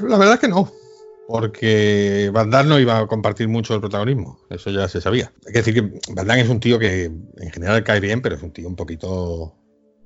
la 0.00 0.18
verdad 0.18 0.34
es 0.34 0.40
que 0.40 0.48
no. 0.48 0.70
Porque 1.26 2.30
Van 2.32 2.50
Damme 2.50 2.68
no 2.68 2.78
iba 2.78 2.98
a 2.98 3.06
compartir 3.06 3.48
mucho 3.48 3.74
el 3.74 3.80
protagonismo, 3.80 4.38
eso 4.50 4.70
ya 4.70 4.88
se 4.88 5.00
sabía. 5.00 5.32
Hay 5.46 5.52
que 5.52 5.58
decir 5.60 5.74
que 5.74 6.12
Van 6.12 6.26
Damme 6.26 6.42
es 6.42 6.48
un 6.48 6.60
tío 6.60 6.78
que 6.78 7.04
en 7.04 7.50
general 7.50 7.82
cae 7.82 8.00
bien, 8.00 8.20
pero 8.20 8.36
es 8.36 8.42
un 8.42 8.52
tío 8.52 8.68
un 8.68 8.76
poquito 8.76 9.54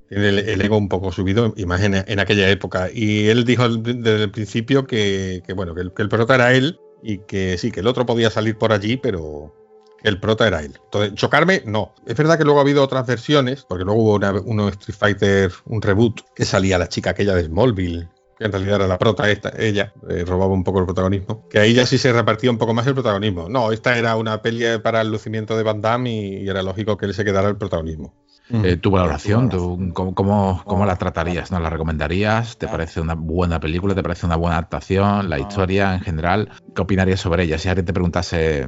tiene 0.09 0.29
el, 0.29 0.61
ego 0.63 0.79
un 0.79 0.89
poco 0.89 1.13
subido, 1.13 1.53
y 1.57 1.67
más 1.67 1.83
en, 1.83 1.95
aquella 2.19 2.49
época. 2.49 2.89
Y 2.93 3.29
él 3.29 3.45
dijo 3.45 3.69
desde 3.69 4.25
el 4.25 4.31
principio 4.31 4.87
que, 4.87 5.43
bueno, 5.55 5.75
que 5.75 6.03
el, 6.03 6.09
prota 6.09 6.35
era 6.35 6.55
él 6.55 6.81
y 7.03 7.19
que 7.19 7.59
sí, 7.59 7.71
que 7.71 7.81
el 7.81 7.87
otro 7.87 8.07
podía 8.07 8.31
salir 8.31 8.57
por 8.57 8.73
allí, 8.73 8.97
pero 8.97 9.55
el 10.03 10.21
prota 10.21 10.47
era 10.47 10.61
él. 10.61 10.79
Entonces, 10.85 11.15
chocarme, 11.15 11.63
no. 11.67 11.95
Es 12.07 12.17
verdad 12.17 12.39
que 12.39 12.45
luego 12.45 12.61
ha 12.61 12.63
habido 12.63 12.83
otras 12.83 13.07
versiones, 13.07 13.65
porque 13.69 13.85
luego 13.85 14.03
hubo 14.03 14.15
una, 14.15 14.33
uno 14.33 14.69
Street 14.69 14.97
Fighter, 14.99 15.53
un 15.67 15.83
reboot, 15.83 16.21
que 16.35 16.45
salía 16.45 16.79
la 16.79 16.89
chica 16.89 17.11
aquella 17.11 17.35
de 17.35 17.45
Smallville, 17.45 18.09
que 18.39 18.45
en 18.45 18.53
realidad 18.53 18.77
era 18.77 18.87
la 18.87 18.99
prota 18.99 19.29
esta, 19.31 19.53
ella, 19.59 19.93
eh, 20.09 20.25
robaba 20.25 20.53
un 20.53 20.63
poco 20.63 20.79
el 20.79 20.85
protagonismo, 20.87 21.49
que 21.49 21.59
ahí 21.59 21.75
ya 21.75 21.87
sí 21.87 21.99
se 21.99 22.13
repartía 22.13 22.51
un 22.51 22.59
poco 22.59 22.73
más 22.73 22.87
el 22.87 22.95
protagonismo. 22.95 23.49
No, 23.49 23.73
esta 23.73 23.99
era 23.99 24.17
una 24.17 24.41
peli 24.41 24.65
para 24.83 25.01
el 25.01 25.11
lucimiento 25.11 25.57
de 25.57 25.65
Van 25.65 25.81
Damme 25.81 26.11
y, 26.11 26.49
era 26.49 26.63
lógico 26.63 26.97
que 26.97 27.07
él 27.07 27.15
se 27.15 27.25
quedara 27.25 27.49
el 27.49 27.57
protagonismo. 27.57 28.15
Eh, 28.51 28.79
tu 28.79 28.91
valoración, 28.91 29.51
¿tú, 29.51 29.93
cómo, 29.93 30.63
cómo, 30.65 30.87
la 30.87 30.97
tratarías? 30.97 31.51
¿No 31.51 31.61
la 31.61 31.69
recomendarías? 31.69 32.57
¿Te 32.57 32.67
parece 32.67 32.99
una 32.99 33.15
buena 33.15 33.61
película? 33.61 33.95
¿Te 33.95 34.03
parece 34.03 34.25
una 34.25 34.37
buena 34.37 34.57
adaptación? 34.57 35.29
¿La 35.29 35.39
historia 35.39 35.93
en 35.93 36.01
general? 36.01 36.49
¿Qué 36.75 36.81
opinarías 36.81 37.21
sobre 37.21 37.43
ella? 37.43 37.59
Si 37.59 37.69
alguien 37.69 37.85
te 37.85 37.93
preguntase, 37.93 38.67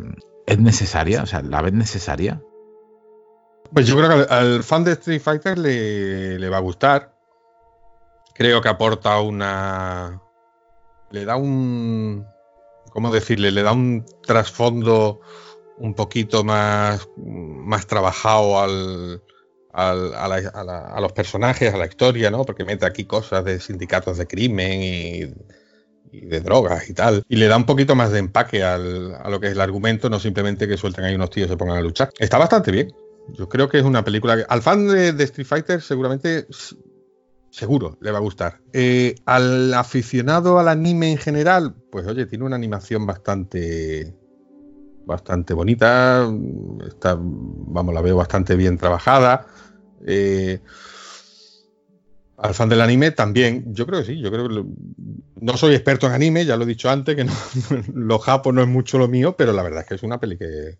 ¿es 0.51 0.59
necesaria? 0.59 1.23
O 1.23 1.27
sea, 1.27 1.43
¿la 1.43 1.63
ves 1.63 1.73
necesaria? 1.73 2.43
Pues 3.73 3.87
yo 3.87 3.97
creo 3.97 4.27
que 4.27 4.33
al, 4.33 4.63
fan 4.63 4.85
de 4.85 4.93
Street 4.93 5.21
Fighter 5.21 5.59
le, 5.59 6.39
le 6.39 6.49
va 6.49 6.59
a 6.59 6.61
gustar 6.61 7.21
creo 8.41 8.63
que 8.63 8.71
aporta 8.71 9.21
una. 9.21 10.19
Le 11.11 11.27
da 11.27 11.37
un. 11.37 12.27
¿Cómo 12.91 13.13
decirle? 13.13 13.51
Le 13.51 13.63
da 13.63 13.73
un 13.73 14.07
trasfondo 14.23 15.21
un 15.77 15.93
poquito 15.93 16.43
más, 16.43 17.07
más 17.19 17.87
trabajado 17.87 18.59
al, 18.59 19.23
a, 19.75 21.01
los 21.03 21.13
personajes, 21.13 21.75
a 21.75 21.77
la 21.77 21.85
historia, 21.85 22.31
¿no? 22.31 22.47
Porque 22.47 22.65
mete 22.65 22.87
aquí 22.87 23.05
cosas 23.05 23.45
de 23.45 23.61
sindicatos 23.61 24.17
de 24.17 24.27
crimen 24.27 24.83
y, 24.83 25.35
de 26.13 26.41
drogas 26.41 26.89
y 26.89 26.95
tal. 26.95 27.23
Y 27.29 27.37
le 27.37 27.47
da 27.47 27.57
un 27.57 27.67
poquito 27.67 27.95
más 27.95 28.11
de 28.13 28.19
empaque 28.19 28.63
a 28.63 28.79
lo 28.79 29.41
que 29.41 29.47
es 29.47 29.53
el 29.53 29.61
argumento, 29.61 30.11
no 30.11 30.19
simplemente 30.19 30.67
que 30.67 30.77
suelten 30.77 31.05
ahí 31.05 31.15
unos 31.15 31.31
tíos 31.31 31.47
y 31.47 31.51
se 31.51 31.57
pongan 31.57 31.77
a 31.77 31.83
luchar. 31.83 32.11
Está 32.19 32.39
bastante 32.39 32.71
bien. 32.71 32.93
Yo 33.29 33.49
creo 33.49 33.69
que 33.69 33.79
es 33.79 33.85
una 33.85 34.05
película 34.05 34.37
que 34.37 34.45
al 34.49 34.63
fan 34.63 34.89
de, 34.89 35.13
de 35.13 35.25
Street 35.25 35.47
Fighter 35.47 35.83
seguramente 35.83 36.47
seguro 37.51 37.99
le 38.01 38.11
va 38.11 38.19
a 38.19 38.23
gustar. 38.23 38.61
Eh, 38.73 39.15
al 39.27 39.75
aficionado 39.75 40.59
al 40.59 40.69
anime 40.69 41.13
en 41.13 41.19
general, 41.19 41.75
pues 41.91 42.07
oye, 42.07 42.27
tiene 42.27 42.45
una 42.45 42.57
animación 42.57 43.07
bastante 43.07 44.15
bastante 45.07 45.55
bonita, 45.55 46.29
está, 46.87 47.17
vamos, 47.19 47.93
la 47.93 48.01
veo 48.01 48.17
bastante 48.17 48.55
bien 48.55 48.79
trabajada. 48.79 49.47
Eh, 50.07 50.61
al 52.43 52.55
fan 52.55 52.69
del 52.69 52.81
anime 52.81 53.11
también, 53.11 53.75
yo 53.75 53.87
creo 53.87 54.01
que 54.01 54.07
sí, 54.07 54.21
yo 54.21 54.31
creo 54.31 54.49
que 54.49 54.65
no 55.41 55.57
soy 55.57 55.75
experto 55.75 56.07
en 56.07 56.15
anime, 56.15 56.47
ya 56.47 56.57
lo 56.57 56.65
he 56.65 56.67
dicho 56.67 56.89
antes, 56.89 57.15
que 57.15 57.25
no, 57.25 57.33
lo 57.95 58.19
japo 58.19 58.53
no 58.53 58.63
es 58.63 58.69
mucho 58.69 58.99
lo 58.99 59.09
mío, 59.09 59.37
pero 59.37 59.53
la 59.53 59.63
verdad 59.63 59.83
es 59.83 59.87
que 59.87 59.95
es 59.95 60.03
una 60.03 60.19
peli 60.19 60.39
que 60.39 60.79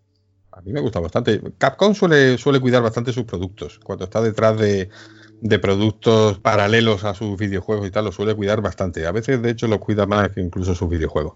a 0.53 0.63
mí 0.63 0.73
me 0.73 0.81
gusta 0.81 1.01
bastante. 1.01 1.41
Capcom 1.59 1.95
suele, 1.95 2.39
suele 2.39 2.61
cuidar 2.61 2.83
bastante 2.83 3.13
sus 3.13 3.25
productos, 3.25 3.79
cuando 3.85 4.05
está 4.05 4.23
detrás 4.23 4.59
de, 4.59 4.89
de 5.43 5.59
productos 5.59 6.39
paralelos 6.39 7.05
a 7.05 7.15
sus 7.15 7.39
videojuegos 7.39 7.87
y 7.87 7.91
tal, 7.91 8.07
lo 8.07 8.13
suele 8.13 8.35
cuidar 8.35 8.63
bastante. 8.63 9.07
A 9.07 9.13
veces, 9.13 9.43
de 9.43 9.51
hecho, 9.51 9.69
lo 9.69 9.81
cuida 9.81 10.07
más 10.07 10.31
que 10.31 10.41
incluso 10.41 10.75
sus 10.75 10.89
videojuegos. 10.89 11.35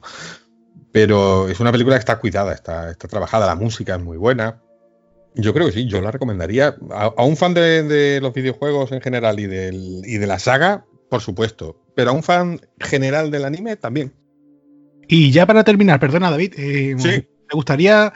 Pero 0.91 1.49
es 1.49 1.61
una 1.61 1.73
película 1.73 1.97
que 1.97 2.01
está 2.01 2.19
cuidada, 2.19 2.55
está, 2.55 2.91
está 2.91 3.09
trabajada, 3.09 3.47
la 3.47 3.57
música 3.57 3.97
es 3.97 4.03
muy 4.03 4.17
buena. 4.17 4.63
Yo 5.35 5.53
creo 5.53 5.67
que 5.67 5.73
sí, 5.73 5.87
yo 5.87 6.01
la 6.01 6.11
recomendaría 6.11 6.77
a, 6.91 7.25
un 7.25 7.37
fan 7.37 7.55
de, 7.55 8.21
los 8.23 8.33
videojuegos 8.33 8.93
en 8.93 9.01
general 9.01 9.41
y, 9.41 9.47
del, 9.47 10.03
y 10.05 10.19
de 10.19 10.27
la 10.27 10.39
saga, 10.39 10.85
por 11.11 11.21
supuesto, 11.21 11.77
pero 11.95 12.11
a 12.11 12.13
un 12.13 12.23
fan 12.23 12.61
general 12.79 13.31
del 13.31 13.45
anime 13.45 13.77
también. 13.77 14.13
Y 15.09 15.33
ya 15.33 15.47
para 15.47 15.65
terminar, 15.65 16.01
perdona 16.01 16.31
David, 16.31 16.55
eh, 16.57 16.95
¿me 16.97 17.27
gustaría 17.53 18.13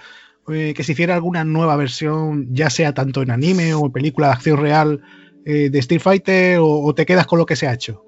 eh, 0.48 0.72
que 0.74 0.82
se 0.82 0.92
hiciera 0.92 1.14
alguna 1.14 1.44
nueva 1.44 1.76
versión, 1.76 2.48
ya 2.54 2.70
sea 2.70 2.94
tanto 2.94 3.22
en 3.22 3.30
anime 3.30 3.74
o 3.74 3.86
en 3.86 3.92
película 3.92 4.28
de 4.28 4.32
acción 4.32 4.58
real, 4.58 5.02
eh, 5.44 5.68
de 5.70 5.78
Street 5.80 6.00
Fighter 6.00 6.58
o, 6.60 6.94
te 6.94 7.04
quedas 7.04 7.26
con 7.26 7.38
lo 7.38 7.46
que 7.46 7.56
se 7.56 7.66
ha 7.66 7.74
hecho? 7.74 8.04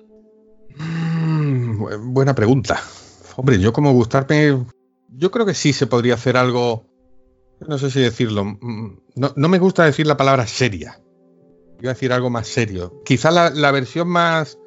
Mm, 0.76 2.14
buena 2.14 2.34
pregunta. 2.34 2.80
Hombre, 3.36 3.58
yo 3.58 3.72
como 3.72 3.92
gustarme, 3.92 4.56
yo 5.08 5.30
creo 5.30 5.44
que 5.44 5.54
sí 5.54 5.72
se 5.72 5.86
podría 5.86 6.14
hacer 6.14 6.36
algo, 6.36 6.86
no 7.66 7.78
sé 7.78 7.90
si 7.90 8.00
decirlo, 8.00 8.44
mm, 8.44 8.98
no, 9.16 9.48
me 9.48 9.58
gusta 9.58 9.84
decir 9.84 10.06
la 10.06 10.16
palabra 10.16 10.46
seria. 10.46 11.00
Iba 11.80 11.92
a 11.92 11.94
decir 11.94 12.12
algo 12.12 12.30
más 12.30 12.46
serio. 12.46 13.02
Quizá 13.04 13.30
la, 13.30 13.70
versión 13.70 14.08
más, 14.08 14.58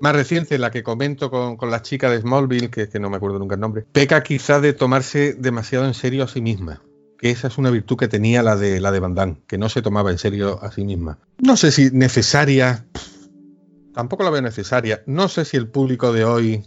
más 0.00 0.14
reciente, 0.14 0.58
la 0.58 0.70
que 0.70 0.82
comento 0.82 1.30
con, 1.30 1.70
la 1.70 1.82
chica 1.82 2.10
de 2.10 2.20
Smallville, 2.20 2.70
que, 2.70 2.88
que, 2.88 3.00
no 3.00 3.10
me 3.10 3.16
acuerdo 3.16 3.38
nunca 3.38 3.54
el 3.54 3.60
nombre, 3.60 3.84
peca 3.92 4.22
quizá 4.22 4.60
de 4.60 4.72
tomarse 4.72 5.34
demasiado 5.34 5.86
en 5.86 5.94
serio 5.94 6.24
a 6.24 6.28
sí 6.28 6.40
misma 6.40 6.82
que 7.18 7.30
esa 7.30 7.48
es 7.48 7.58
una 7.58 7.70
virtud 7.70 7.96
que 7.96 8.08
tenía 8.08 8.42
la 8.42 8.56
de 8.56 8.80
la 8.80 8.92
de 8.92 9.00
Van 9.00 9.42
que 9.46 9.58
no 9.58 9.68
se 9.68 9.82
tomaba 9.82 10.10
en 10.10 10.18
serio 10.18 10.62
a 10.62 10.70
sí 10.70 10.84
misma. 10.84 11.18
No 11.38 11.56
sé 11.56 11.72
si 11.72 11.90
necesaria, 11.90 12.86
tampoco 13.92 14.22
la 14.22 14.30
veo 14.30 14.40
necesaria. 14.40 15.02
No 15.06 15.28
sé 15.28 15.44
si 15.44 15.56
el 15.56 15.68
público 15.68 16.12
de 16.12 16.24
hoy, 16.24 16.64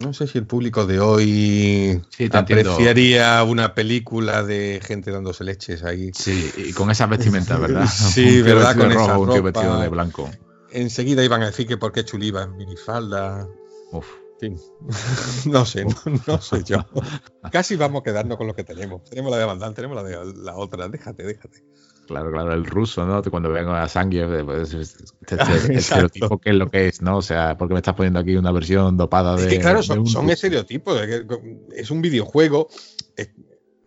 no 0.00 0.12
sé 0.12 0.26
si 0.26 0.38
el 0.38 0.46
público 0.46 0.86
de 0.86 1.00
hoy 1.00 2.02
apreciaría 2.32 3.42
una 3.44 3.74
película 3.74 4.42
de 4.42 4.80
gente 4.84 5.10
dándose 5.10 5.44
leches 5.44 5.82
ahí. 5.82 6.10
Sí, 6.14 6.50
y 6.56 6.72
con 6.72 6.90
esa 6.90 7.06
vestimenta, 7.06 7.56
¿verdad? 7.58 7.86
sí, 7.86 8.42
verdad, 8.42 8.76
con 8.76 8.92
esa 8.92 9.14
ropa. 9.14 9.40
vestido 9.40 9.80
de 9.80 9.88
blanco. 9.88 10.30
Enseguida 10.70 11.24
iban 11.24 11.42
a 11.42 11.46
decir 11.46 11.66
que 11.66 11.76
por 11.76 11.92
qué 11.92 12.04
chuliva 12.04 12.42
en 12.42 12.56
minifalda. 12.56 13.48
Uf. 13.92 14.06
no 15.46 15.64
sé, 15.64 15.86
no, 16.26 16.40
sé 16.40 16.62
yo. 16.64 16.84
Casi 17.50 17.76
vamos 17.76 18.02
quedando 18.02 18.36
con 18.36 18.46
lo 18.46 18.54
que 18.54 18.64
tenemos. 18.64 19.02
Tenemos 19.04 19.30
la 19.30 19.38
de 19.38 19.44
Bandal, 19.44 19.74
tenemos 19.74 19.96
la 19.96 20.02
de 20.02 20.34
la 20.34 20.56
otra. 20.56 20.88
Déjate, 20.88 21.22
déjate. 21.24 21.64
Claro, 22.06 22.30
claro, 22.30 22.52
el 22.52 22.64
ruso, 22.64 23.04
¿no? 23.04 23.22
Cuando 23.22 23.50
vengo 23.50 23.72
a 23.72 23.88
sangre, 23.88 24.44
pues, 24.44 24.72
este, 24.72 25.04
este 25.20 25.36
estereotipo, 25.74 26.38
¿qué 26.38 26.50
es 26.50 26.56
lo 26.56 26.70
que 26.70 26.88
es, 26.88 27.02
no? 27.02 27.18
O 27.18 27.22
sea, 27.22 27.56
porque 27.58 27.74
me 27.74 27.80
estás 27.80 27.94
poniendo 27.94 28.20
aquí 28.20 28.36
una 28.36 28.52
versión 28.52 28.96
dopada 28.96 29.36
de. 29.36 29.42
Es 29.42 29.48
que, 29.48 29.58
claro, 29.58 29.82
son, 29.82 30.06
son 30.06 30.30
estereotipos. 30.30 31.00
Es 31.74 31.90
un 31.90 32.00
videojuego. 32.00 32.68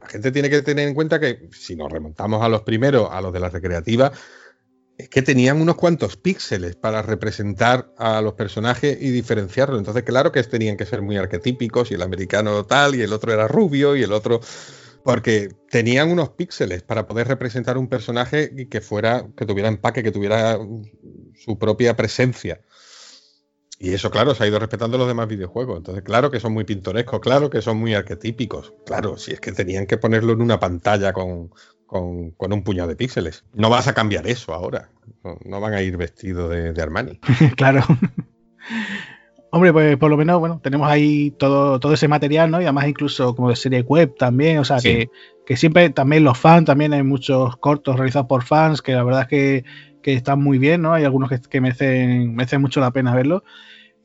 La 0.01 0.07
gente 0.07 0.31
tiene 0.31 0.49
que 0.49 0.61
tener 0.61 0.87
en 0.87 0.95
cuenta 0.95 1.19
que 1.19 1.49
si 1.51 1.75
nos 1.75 1.91
remontamos 1.91 2.43
a 2.43 2.49
los 2.49 2.63
primeros, 2.63 3.09
a 3.11 3.21
los 3.21 3.31
de 3.31 3.39
la 3.39 3.49
recreativa, 3.49 4.11
es 4.97 5.07
que 5.07 5.21
tenían 5.21 5.61
unos 5.61 5.75
cuantos 5.75 6.17
píxeles 6.17 6.75
para 6.75 7.01
representar 7.01 7.93
a 7.97 8.21
los 8.21 8.33
personajes 8.33 8.97
y 8.99 9.11
diferenciarlos. 9.11 9.79
Entonces, 9.79 10.03
claro 10.03 10.33
que 10.33 10.43
tenían 10.43 10.75
que 10.75 10.85
ser 10.85 11.01
muy 11.01 11.15
arquetípicos 11.15 11.89
y 11.91 11.93
el 11.93 12.01
americano 12.01 12.65
tal 12.65 12.95
y 12.95 13.01
el 13.01 13.13
otro 13.13 13.31
era 13.31 13.47
rubio 13.47 13.95
y 13.95 14.03
el 14.03 14.11
otro 14.11 14.41
porque 15.03 15.49
tenían 15.69 16.11
unos 16.11 16.29
píxeles 16.29 16.83
para 16.83 17.07
poder 17.07 17.27
representar 17.27 17.77
un 17.77 17.87
personaje 17.87 18.67
que 18.69 18.81
fuera 18.81 19.27
que 19.35 19.45
tuviera 19.45 19.69
empaque, 19.69 20.03
que 20.03 20.11
tuviera 20.11 20.59
su 21.35 21.57
propia 21.57 21.95
presencia. 21.95 22.61
Y 23.81 23.93
eso, 23.93 24.11
claro, 24.11 24.35
se 24.35 24.43
ha 24.43 24.47
ido 24.47 24.59
respetando 24.59 24.97
los 24.97 25.07
demás 25.07 25.29
videojuegos. 25.29 25.77
Entonces, 25.77 26.03
claro 26.03 26.29
que 26.29 26.41
son 26.41 26.51
muy 26.51 26.65
pintorescos, 26.65 27.21
claro 27.21 27.49
que 27.49 27.61
son 27.61 27.77
muy 27.77 27.93
arquetípicos. 27.93 28.73
Claro, 28.85 29.17
si 29.17 29.31
es 29.31 29.39
que 29.39 29.53
tenían 29.53 29.87
que 29.87 29.97
ponerlo 29.97 30.33
en 30.33 30.41
una 30.41 30.59
pantalla 30.59 31.13
con, 31.13 31.49
con, 31.89 32.53
un 32.53 32.63
puñado 32.63 32.89
de 32.89 32.97
píxeles. 32.97 33.45
No 33.53 33.69
vas 33.69 33.87
a 33.87 33.93
cambiar 33.93 34.27
eso 34.27 34.53
ahora. 34.53 34.89
No, 35.45 35.61
van 35.61 35.73
a 35.73 35.81
ir 35.81 35.95
vestidos 35.95 36.49
de, 36.51 36.81
Armani. 36.81 37.19
claro. 37.55 37.83
Hombre, 39.51 39.73
pues 39.73 39.97
por 39.97 40.11
lo 40.11 40.17
menos, 40.17 40.39
bueno, 40.39 40.59
tenemos 40.63 40.87
ahí 40.87 41.31
todo, 41.31 41.79
todo 41.79 41.93
ese 41.93 42.07
material, 42.07 42.51
¿no? 42.51 42.61
Y 42.61 42.65
además 42.65 42.87
incluso 42.87 43.35
como 43.35 43.49
de 43.49 43.55
serie 43.55 43.81
web 43.81 44.15
también, 44.15 44.59
o 44.59 44.65
sea, 44.65 44.77
que, 44.79 45.09
siempre 45.55 45.89
también 45.89 46.23
los 46.23 46.37
fans, 46.37 46.65
también 46.65 46.93
hay 46.93 47.01
muchos 47.01 47.57
cortos 47.57 47.95
realizados 47.95 48.27
por 48.27 48.43
fans, 48.43 48.83
que 48.83 48.93
la 48.93 49.03
verdad 49.03 49.21
es 49.21 49.27
que, 49.27 49.63
están 50.03 50.41
muy 50.41 50.57
bien, 50.57 50.81
¿no? 50.81 50.93
Hay 50.93 51.03
algunos 51.03 51.29
que, 51.29 51.39
que 51.39 51.61
merecen, 51.61 52.33
merecen 52.33 52.61
mucho 52.61 52.79
la 52.79 52.89
pena 52.89 53.13
verlo. 53.13 53.43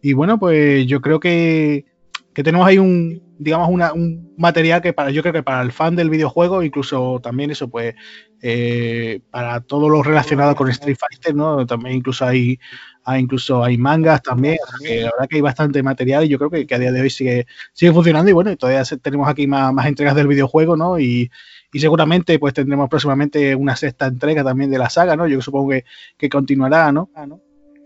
Y 0.03 0.13
bueno, 0.13 0.39
pues 0.39 0.87
yo 0.87 1.01
creo 1.01 1.19
que, 1.19 1.87
que 2.35 2.43
tenemos 2.43 2.67
ahí 2.67 2.77
un, 2.79 3.23
digamos, 3.39 3.69
un 3.69 4.35
material 4.37 4.83
que 4.83 4.93
para, 4.93 5.11
yo 5.11 5.23
creo 5.23 5.33
que 5.33 5.43
para 5.43 5.63
el 5.63 5.73
fan 5.73 5.97
del 5.97 6.11
videojuego, 6.11 6.63
incluso 6.63 7.21
también 7.23 7.51
eso, 7.51 7.69
pues, 7.69 7.95
eh, 8.43 9.21
para 9.31 9.61
todo 9.61 9.89
lo 9.89 10.03
relacionado 10.03 10.55
con 10.55 10.69
Street 10.69 10.97
Fighter, 10.99 11.35
¿no? 11.35 11.65
También 11.65 11.97
incluso 11.97 12.27
hay, 12.27 12.59
hay 13.05 13.23
incluso 13.23 13.63
hay 13.63 13.79
mangas 13.79 14.23
también, 14.23 14.57
la 14.81 15.11
verdad 15.11 15.29
que 15.29 15.37
hay 15.37 15.43
bastante 15.43 15.83
material 15.83 16.25
y 16.25 16.29
yo 16.29 16.39
creo 16.39 16.51
que, 16.67 16.75
a 16.75 16.79
día 16.79 16.91
de 16.91 17.01
hoy 17.01 17.11
sigue, 17.11 17.47
sigue 17.73 17.93
funcionando 17.93 18.31
y 18.31 18.35
bueno, 18.35 18.51
y 18.51 18.57
todavía 18.57 18.83
tenemos 19.03 19.29
aquí 19.29 19.47
más, 19.47 19.87
entregas 19.87 20.15
del 20.17 20.27
videojuego, 20.27 20.77
¿no? 20.77 20.99
Y, 20.99 21.31
seguramente 21.73 22.39
pues 22.39 22.55
tendremos 22.55 22.89
próximamente 22.89 23.53
una 23.57 23.75
sexta 23.75 24.07
entrega 24.07 24.45
también 24.45 24.71
de 24.71 24.79
la 24.79 24.89
saga, 24.89 25.17
¿no? 25.17 25.27
Yo 25.27 25.41
supongo 25.43 25.73
que, 26.17 26.29
continuará, 26.29 26.93
¿no? 26.93 27.11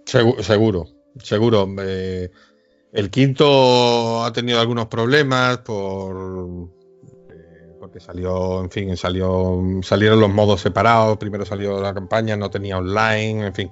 Seguro, 0.05 0.43
seguro. 0.43 0.87
seguro. 1.23 1.67
Eh, 1.81 2.31
el 2.93 3.11
quinto 3.11 4.25
ha 4.25 4.33
tenido 4.33 4.61
algunos 4.61 4.87
problemas 4.87 5.59
por 5.59 6.69
eh, 7.31 7.77
porque 7.79 8.01
salió, 8.01 8.61
en 8.63 8.71
fin, 8.71 8.97
salió, 8.97 9.61
salieron 9.83 10.21
los 10.21 10.31
modos 10.31 10.61
separados. 10.61 11.19
Primero 11.19 11.45
salió 11.45 11.81
la 11.81 11.95
campaña, 11.95 12.37
no 12.37 12.51
tenía 12.51 12.79
online, 12.79 13.47
en 13.47 13.55
fin. 13.55 13.71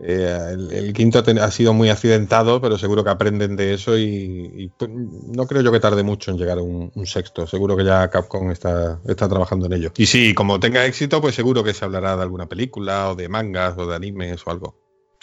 Eh, 0.00 0.56
el, 0.72 0.92
quinto 0.92 1.22
ha, 1.40 1.50
sido 1.52 1.72
muy 1.72 1.88
accidentado, 1.88 2.60
pero 2.60 2.76
seguro 2.78 3.04
que 3.04 3.10
aprenden 3.10 3.54
de 3.54 3.74
eso 3.74 3.96
y, 3.96 4.70
pues, 4.76 4.90
no 4.90 5.46
creo 5.46 5.62
yo 5.62 5.70
que 5.70 5.78
tarde 5.78 6.02
mucho 6.02 6.32
en 6.32 6.38
llegar 6.38 6.58
a 6.58 6.62
un, 6.62 6.90
sexto. 7.06 7.46
Seguro 7.46 7.76
que 7.76 7.84
ya 7.84 8.10
Capcom 8.10 8.50
está, 8.50 8.98
trabajando 9.16 9.66
en 9.66 9.74
ello. 9.74 9.92
Y 9.96 10.06
sí, 10.06 10.34
como 10.34 10.58
tenga 10.58 10.84
éxito, 10.84 11.20
pues 11.20 11.34
seguro 11.34 11.62
que 11.62 11.74
se 11.74 11.84
hablará 11.84 12.16
de 12.16 12.22
alguna 12.22 12.46
película 12.46 13.10
o 13.10 13.14
de 13.14 13.28
mangas 13.28 13.78
o 13.78 13.86
de 13.86 13.94
animes 13.94 14.44
o 14.46 14.50
algo. 14.50 14.76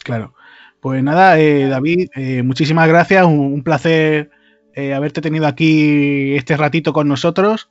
Claro. 0.03 0.33
Pues 0.79 1.03
nada, 1.03 1.39
eh, 1.39 1.67
David, 1.67 2.09
eh, 2.15 2.41
muchísimas 2.41 2.87
gracias, 2.87 3.25
un, 3.25 3.63
placer 3.63 4.31
haberte 4.95 5.19
tenido 5.19 5.47
aquí 5.47 6.33
este 6.35 6.55
ratito 6.55 6.93
con 6.93 7.07
nosotros. 7.07 7.69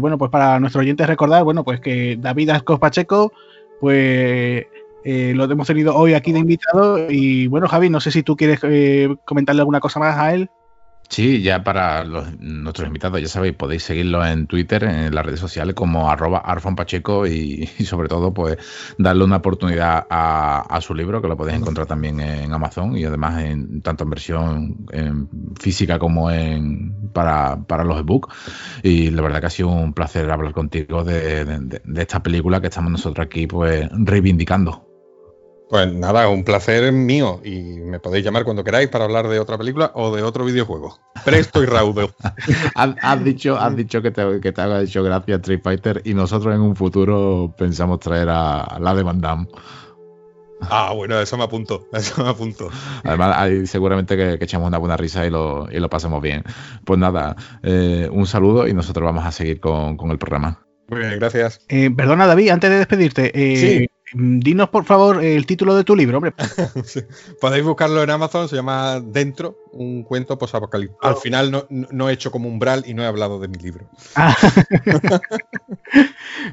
bueno, 0.00 0.18
pues 0.18 0.30
para 0.32 0.58
nuestros 0.58 0.82
oyentes 0.82 1.06
recordar, 1.06 1.44
bueno, 1.44 1.64
pues 1.64 1.80
que 1.80 2.16
David 2.18 2.50
Ascos 2.50 2.80
Pacheco, 2.80 3.32
pues 3.80 4.66
lo 5.04 5.44
hemos 5.44 5.66
tenido 5.66 5.94
hoy 5.94 6.14
aquí 6.14 6.32
de 6.32 6.40
invitado. 6.40 7.10
Y 7.10 7.46
bueno, 7.46 7.68
Javi, 7.68 7.90
no 7.90 8.00
sé 8.00 8.10
si 8.10 8.22
tú 8.22 8.36
quieres 8.36 8.60
comentarle 9.24 9.60
alguna 9.60 9.80
cosa 9.80 10.00
más 10.00 10.16
a 10.16 10.34
él. 10.34 10.50
Sí, 11.08 11.42
ya 11.42 11.62
para 11.62 12.04
nuestros 12.04 12.86
invitados, 12.86 13.20
ya 13.20 13.28
sabéis, 13.28 13.54
podéis 13.54 13.82
seguirlo 13.84 14.24
en 14.26 14.46
Twitter, 14.46 14.84
en 14.84 15.14
las 15.14 15.24
redes 15.24 15.38
sociales 15.38 15.74
como 15.74 16.10
arroba 16.10 16.38
arfonpacheco 16.38 17.26
y, 17.26 17.66
sobre 17.84 18.08
todo 18.08 18.32
pues 18.32 18.56
darle 18.98 19.24
una 19.24 19.36
oportunidad 19.36 20.06
a, 20.10 20.78
su 20.80 20.94
libro 20.94 21.22
que 21.22 21.28
lo 21.28 21.36
podéis 21.36 21.58
encontrar 21.58 21.86
también 21.86 22.20
en 22.20 22.52
Amazon 22.52 22.96
y 22.96 23.04
además 23.04 23.42
en 23.42 23.80
tanto 23.80 24.04
en 24.04 24.10
versión 24.10 24.86
física 25.60 25.98
como 25.98 26.30
en 26.30 27.10
para, 27.12 27.84
los 27.84 28.00
ebooks. 28.00 28.34
Y 28.82 29.10
la 29.10 29.22
verdad 29.22 29.40
que 29.40 29.46
ha 29.46 29.50
sido 29.50 29.68
un 29.68 29.94
placer 29.94 30.28
hablar 30.30 30.52
contigo 30.52 31.04
de, 31.04 31.44
de 31.44 32.02
esta 32.02 32.22
película 32.22 32.60
que 32.60 32.68
estamos 32.68 32.90
nosotros 32.90 33.24
aquí 33.24 33.46
pues 33.46 33.88
reivindicando. 33.92 34.83
Pues 35.68 35.92
nada, 35.92 36.28
un 36.28 36.44
placer 36.44 36.92
mío 36.92 37.40
y 37.42 37.60
me 37.80 37.98
podéis 37.98 38.24
llamar 38.24 38.44
cuando 38.44 38.62
queráis 38.62 38.88
para 38.88 39.04
hablar 39.04 39.28
de 39.28 39.40
otra 39.40 39.56
película 39.56 39.90
o 39.94 40.14
de 40.14 40.22
otro 40.22 40.44
videojuego. 40.44 41.00
Presto 41.24 41.62
y 41.62 41.66
raudo. 41.66 42.10
has, 42.74 43.24
dicho, 43.24 43.58
has 43.58 43.74
dicho 43.74 44.02
que 44.02 44.10
te, 44.10 44.40
que 44.40 44.52
te 44.52 44.60
ha 44.60 44.82
hecho 44.82 45.02
gracia 45.02 45.36
Street 45.36 45.60
Fighter 45.64 46.02
y 46.04 46.14
nosotros 46.14 46.54
en 46.54 46.60
un 46.60 46.76
futuro 46.76 47.54
pensamos 47.56 48.00
traer 48.00 48.28
a 48.28 48.78
la 48.78 48.94
de 48.94 49.02
Van 49.02 49.20
Damme. 49.20 49.48
Ah, 50.70 50.92
bueno, 50.94 51.18
eso 51.20 51.36
me 51.36 51.44
apunto, 51.44 51.88
eso 51.92 52.22
me 52.22 52.30
apunto. 52.30 52.68
Además, 53.02 53.36
hay, 53.36 53.66
seguramente 53.66 54.16
que, 54.16 54.44
echemos 54.44 54.68
una 54.68 54.78
buena 54.78 54.96
risa 54.96 55.26
y 55.26 55.30
lo, 55.30 55.68
y 55.70 55.78
lo 55.78 55.88
pasemos 55.88 56.22
bien. 56.22 56.42
Pues 56.84 56.98
nada, 56.98 57.36
eh, 57.62 58.08
un 58.10 58.26
saludo 58.26 58.68
y 58.68 58.74
nosotros 58.74 59.04
vamos 59.04 59.24
a 59.24 59.32
seguir 59.32 59.60
con, 59.60 59.98
el 60.10 60.18
programa. 60.18 60.60
Muy 60.88 61.00
bien, 61.00 61.18
gracias. 61.18 61.60
Eh, 61.68 61.90
perdona, 61.90 62.26
David, 62.26 62.50
antes 62.50 62.70
de 62.70 62.76
despedirte, 62.76 63.32
eh, 63.34 63.56
sí. 63.56 63.88
Mm, 64.14 64.38
dinos, 64.38 64.68
por 64.68 64.84
favor, 64.84 65.22
el 65.22 65.44
título 65.44 65.74
de 65.74 65.82
tu 65.82 65.96
libro, 65.96 66.18
hombre. 66.18 66.32
Podéis 67.40 67.64
buscarlo 67.64 68.02
en 68.02 68.10
Amazon, 68.10 68.48
se 68.48 68.56
llama 68.56 69.00
Dentro, 69.00 69.58
un 69.72 70.04
cuento 70.04 70.38
posapocalíptico. 70.38 71.04
Al 71.04 71.16
final 71.16 71.66
no, 71.68 72.08
he 72.08 72.12
hecho 72.12 72.30
como 72.30 72.48
umbral 72.48 72.84
y 72.86 72.94
no 72.94 73.02
he 73.02 73.06
hablado 73.06 73.40
de 73.40 73.48
mi 73.48 73.58
libro. 73.58 73.86
Ah. 74.14 74.36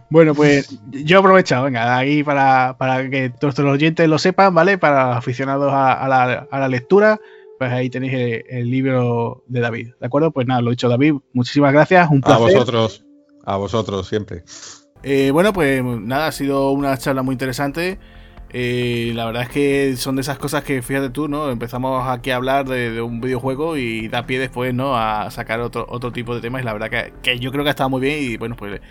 bueno, 0.10 0.34
pues 0.34 0.76
yo 0.90 1.18
he 1.18 1.20
aprovechado, 1.20 1.66
venga, 1.66 1.96
ahí 1.96 2.24
para, 2.24 2.76
que 3.10 3.30
todos 3.30 3.58
los 3.60 3.74
oyentes 3.74 4.10
lo 4.10 4.18
sepan, 4.18 4.54
¿vale? 4.56 4.80
Para 4.80 5.18
aficionados 5.18 5.72
a, 5.72 6.08
la, 6.08 6.68
lectura, 6.68 7.20
pues 7.60 7.72
ahí 7.72 7.92
tenéis 7.92 8.44
el, 8.50 8.72
libro 8.72 9.44
de 9.48 9.60
David, 9.60 9.90
¿de 10.00 10.06
acuerdo? 10.08 10.32
Pues 10.32 10.48
nada, 10.48 10.62
lo 10.62 10.72
he 10.72 10.74
dicho 10.74 10.90
David, 10.90 11.14
muchísimas 11.34 11.74
gracias, 11.74 12.10
un 12.10 12.22
placer. 12.22 12.42
A 12.42 12.60
vosotros, 12.60 13.06
a 13.46 13.56
vosotros 13.58 14.08
siempre. 14.08 14.44
Eh, 15.04 15.32
bueno, 15.32 15.52
pues 15.54 15.84
nada, 15.84 16.28
ha 16.28 16.32
sido 16.32 16.72
una 16.72 16.98
charla 16.98 17.24
muy 17.24 17.34
interesante. 17.34 18.00
Eh, 18.54 19.14
la 19.16 19.26
verdad 19.26 19.44
es 19.44 19.50
que 19.50 19.96
son 19.96 20.16
de 20.18 20.22
esas 20.22 20.38
cosas 20.38 20.64
que, 20.64 20.82
fíjate 20.82 21.10
tú, 21.10 21.28
¿no? 21.28 21.50
Empezamos 21.50 22.08
aquí 22.08 22.32
a 22.32 22.36
hablar 22.36 22.68
de, 22.68 23.02
un 23.02 23.22
videojuego 23.22 23.78
y 23.78 24.10
da 24.10 24.26
pie 24.28 24.40
después, 24.40 24.74
¿no? 24.74 24.98
A 24.98 25.32
sacar 25.32 25.62
otro, 25.62 25.86
otro 25.90 26.12
tipo 26.12 26.36
de 26.36 26.42
temas. 26.42 26.62
Y 26.62 26.66
la 26.66 26.74
verdad 26.74 26.90
que, 26.90 27.14
que 27.24 27.40
yo 27.40 27.52
creo 27.52 27.64
que 27.64 27.70
ha 27.70 27.72
estado 27.72 27.90
muy 27.90 28.02
bien 28.02 28.20
y 28.22 28.38
bueno, 28.38 28.56
pues 28.56 28.82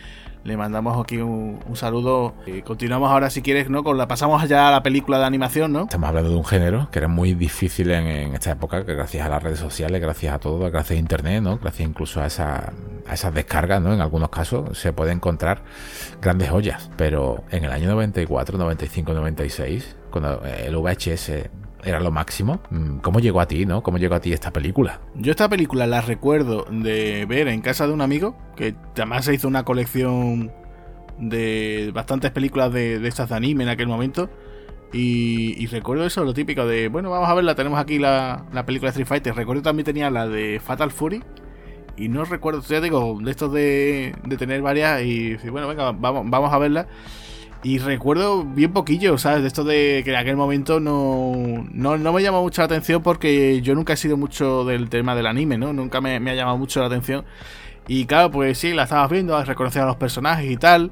le 0.44 0.56
mandamos 0.56 1.02
aquí 1.02 1.18
un, 1.18 1.60
saludo. 1.74 2.34
Y 2.46 2.62
continuamos 2.62 3.10
ahora, 3.10 3.30
si 3.30 3.42
quieres, 3.42 3.70
¿no? 3.70 3.84
Con 3.84 3.98
la, 3.98 4.08
pasamos 4.08 4.46
ya 4.48 4.68
a 4.68 4.70
la 4.70 4.82
película 4.82 5.18
de 5.18 5.24
animación, 5.24 5.72
¿no? 5.72 5.82
Estamos 5.82 6.08
hablando 6.08 6.30
de 6.30 6.36
un 6.36 6.44
género 6.44 6.88
que 6.90 6.98
era 6.98 7.08
muy 7.08 7.34
difícil 7.34 7.90
en, 7.90 8.34
esta 8.34 8.52
época, 8.52 8.84
que 8.84 8.94
gracias 8.94 9.26
a 9.26 9.28
las 9.28 9.42
redes 9.42 9.58
sociales, 9.58 10.00
gracias 10.00 10.34
a 10.34 10.38
todo, 10.38 10.58
gracias 10.70 10.96
a 10.96 11.00
internet, 11.00 11.42
¿no? 11.42 11.58
Gracias 11.58 11.88
incluso 11.88 12.20
a, 12.20 12.26
esa, 12.26 12.72
a 13.06 13.14
esas 13.14 13.34
descargas, 13.34 13.82
¿no? 13.82 13.92
En 13.92 14.00
algunos 14.00 14.30
casos 14.30 14.78
se 14.78 14.92
puede 14.92 15.12
encontrar 15.12 15.62
grandes 16.20 16.50
joyas. 16.50 16.90
Pero 16.96 17.44
en 17.50 17.64
el 17.64 17.72
año 17.72 17.88
94, 17.90 18.58
95, 18.58 19.12
96, 19.12 19.96
cuando 20.10 20.42
el 20.44 20.76
VHS 20.76 21.50
era 21.84 22.00
lo 22.00 22.10
máximo. 22.10 22.60
Mm, 22.70 22.98
¿Cómo 22.98 23.20
llegó 23.20 23.40
a 23.40 23.46
ti, 23.46 23.66
no? 23.66 23.82
¿Cómo 23.82 23.98
llegó 23.98 24.14
a 24.14 24.20
ti 24.20 24.32
esta 24.32 24.52
película? 24.52 25.00
Yo 25.14 25.30
esta 25.30 25.48
película 25.48 25.86
la 25.86 26.00
recuerdo 26.00 26.66
de 26.70 27.26
ver 27.26 27.48
en 27.48 27.60
casa 27.60 27.86
de 27.86 27.92
un 27.92 28.00
amigo, 28.00 28.36
que 28.56 28.74
además 28.94 29.24
se 29.24 29.34
hizo 29.34 29.48
una 29.48 29.64
colección 29.64 30.52
de 31.18 31.90
bastantes 31.94 32.30
películas 32.30 32.72
de, 32.72 33.06
estas 33.06 33.28
de 33.28 33.36
anime 33.36 33.64
en 33.64 33.70
aquel 33.70 33.88
momento. 33.88 34.30
Y, 34.92 35.66
recuerdo 35.66 36.04
eso, 36.04 36.24
lo 36.24 36.34
típico 36.34 36.66
de, 36.66 36.88
bueno, 36.88 37.10
vamos 37.10 37.28
a 37.28 37.34
verla, 37.34 37.54
tenemos 37.54 37.78
aquí 37.78 38.00
la, 38.00 38.44
película 38.66 38.88
de 38.88 38.90
Street 38.90 39.06
Fighter. 39.06 39.34
Recuerdo 39.34 39.62
también 39.62 39.84
tenía 39.84 40.10
la 40.10 40.26
de 40.26 40.60
Fatal 40.60 40.90
Fury. 40.90 41.22
Y 41.96 42.08
no 42.08 42.24
recuerdo, 42.24 42.62
ya 42.62 42.80
digo, 42.80 43.18
de 43.22 43.30
estos 43.30 43.52
de, 43.52 44.14
de 44.24 44.36
tener 44.36 44.62
varias 44.62 45.02
y 45.02 45.36
bueno, 45.50 45.68
venga, 45.68 45.92
vamos, 45.92 46.24
vamos 46.26 46.52
a 46.52 46.58
verla. 46.58 46.88
Y 47.62 47.78
recuerdo 47.78 48.42
bien 48.44 48.72
poquillo, 48.72 49.18
¿sabes? 49.18 49.42
De 49.42 49.48
esto 49.48 49.64
de 49.64 50.00
que 50.02 50.10
en 50.10 50.16
aquel 50.16 50.36
momento 50.36 50.80
no, 50.80 51.66
no, 51.72 52.12
me 52.12 52.22
llamó 52.22 52.40
mucho 52.40 52.62
la 52.62 52.66
atención 52.66 53.02
porque 53.02 53.60
yo 53.60 53.74
nunca 53.74 53.92
he 53.92 53.96
sido 53.98 54.16
mucho 54.16 54.64
del 54.64 54.88
tema 54.88 55.14
del 55.14 55.26
anime, 55.26 55.58
¿no? 55.58 55.74
Nunca 55.74 56.00
me, 56.00 56.16
ha 56.16 56.34
llamado 56.34 56.56
mucho 56.56 56.80
la 56.80 56.86
atención. 56.86 57.24
Y 57.86 58.06
claro, 58.06 58.30
pues 58.30 58.56
sí, 58.56 58.72
la 58.72 58.84
estabas 58.84 59.10
viendo, 59.10 59.42
reconocías 59.44 59.84
a 59.84 59.88
los 59.88 59.96
personajes 59.96 60.50
y 60.50 60.56
tal. 60.56 60.90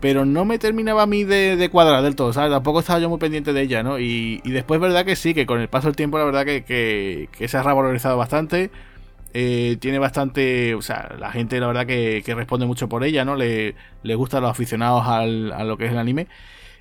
Pero 0.00 0.24
no 0.24 0.44
me 0.44 0.58
terminaba 0.58 1.02
a 1.02 1.06
mí 1.06 1.24
de, 1.24 1.56
de, 1.56 1.68
cuadrar 1.68 2.02
del 2.02 2.16
todo, 2.16 2.32
¿sabes? 2.32 2.50
Tampoco 2.50 2.80
estaba 2.80 2.98
yo 2.98 3.08
muy 3.10 3.18
pendiente 3.18 3.52
de 3.52 3.60
ella, 3.62 3.82
¿no? 3.82 3.98
Y, 3.98 4.40
y 4.44 4.50
después, 4.50 4.80
verdad 4.80 5.04
que 5.04 5.14
sí, 5.14 5.34
que 5.34 5.46
con 5.46 5.60
el 5.60 5.68
paso 5.68 5.88
del 5.88 5.96
tiempo, 5.96 6.18
la 6.18 6.24
verdad 6.24 6.44
que, 6.46 6.64
que, 6.64 7.28
que 7.36 7.48
se 7.48 7.56
ha 7.58 7.62
revalorizado 7.62 8.16
bastante. 8.16 8.70
Eh, 9.32 9.76
tiene 9.80 9.98
bastante. 9.98 10.74
O 10.74 10.82
sea, 10.82 11.14
la 11.18 11.30
gente, 11.30 11.60
la 11.60 11.68
verdad, 11.68 11.86
que, 11.86 12.22
responde 12.26 12.66
mucho 12.66 12.88
por 12.88 13.04
ella, 13.04 13.24
¿no? 13.24 13.36
Le, 13.36 13.74
le 14.02 14.14
gusta 14.14 14.38
a 14.38 14.40
los 14.40 14.50
aficionados 14.50 15.06
al, 15.06 15.52
a 15.52 15.64
lo 15.64 15.76
que 15.76 15.86
es 15.86 15.92
el 15.92 15.98
anime. 15.98 16.28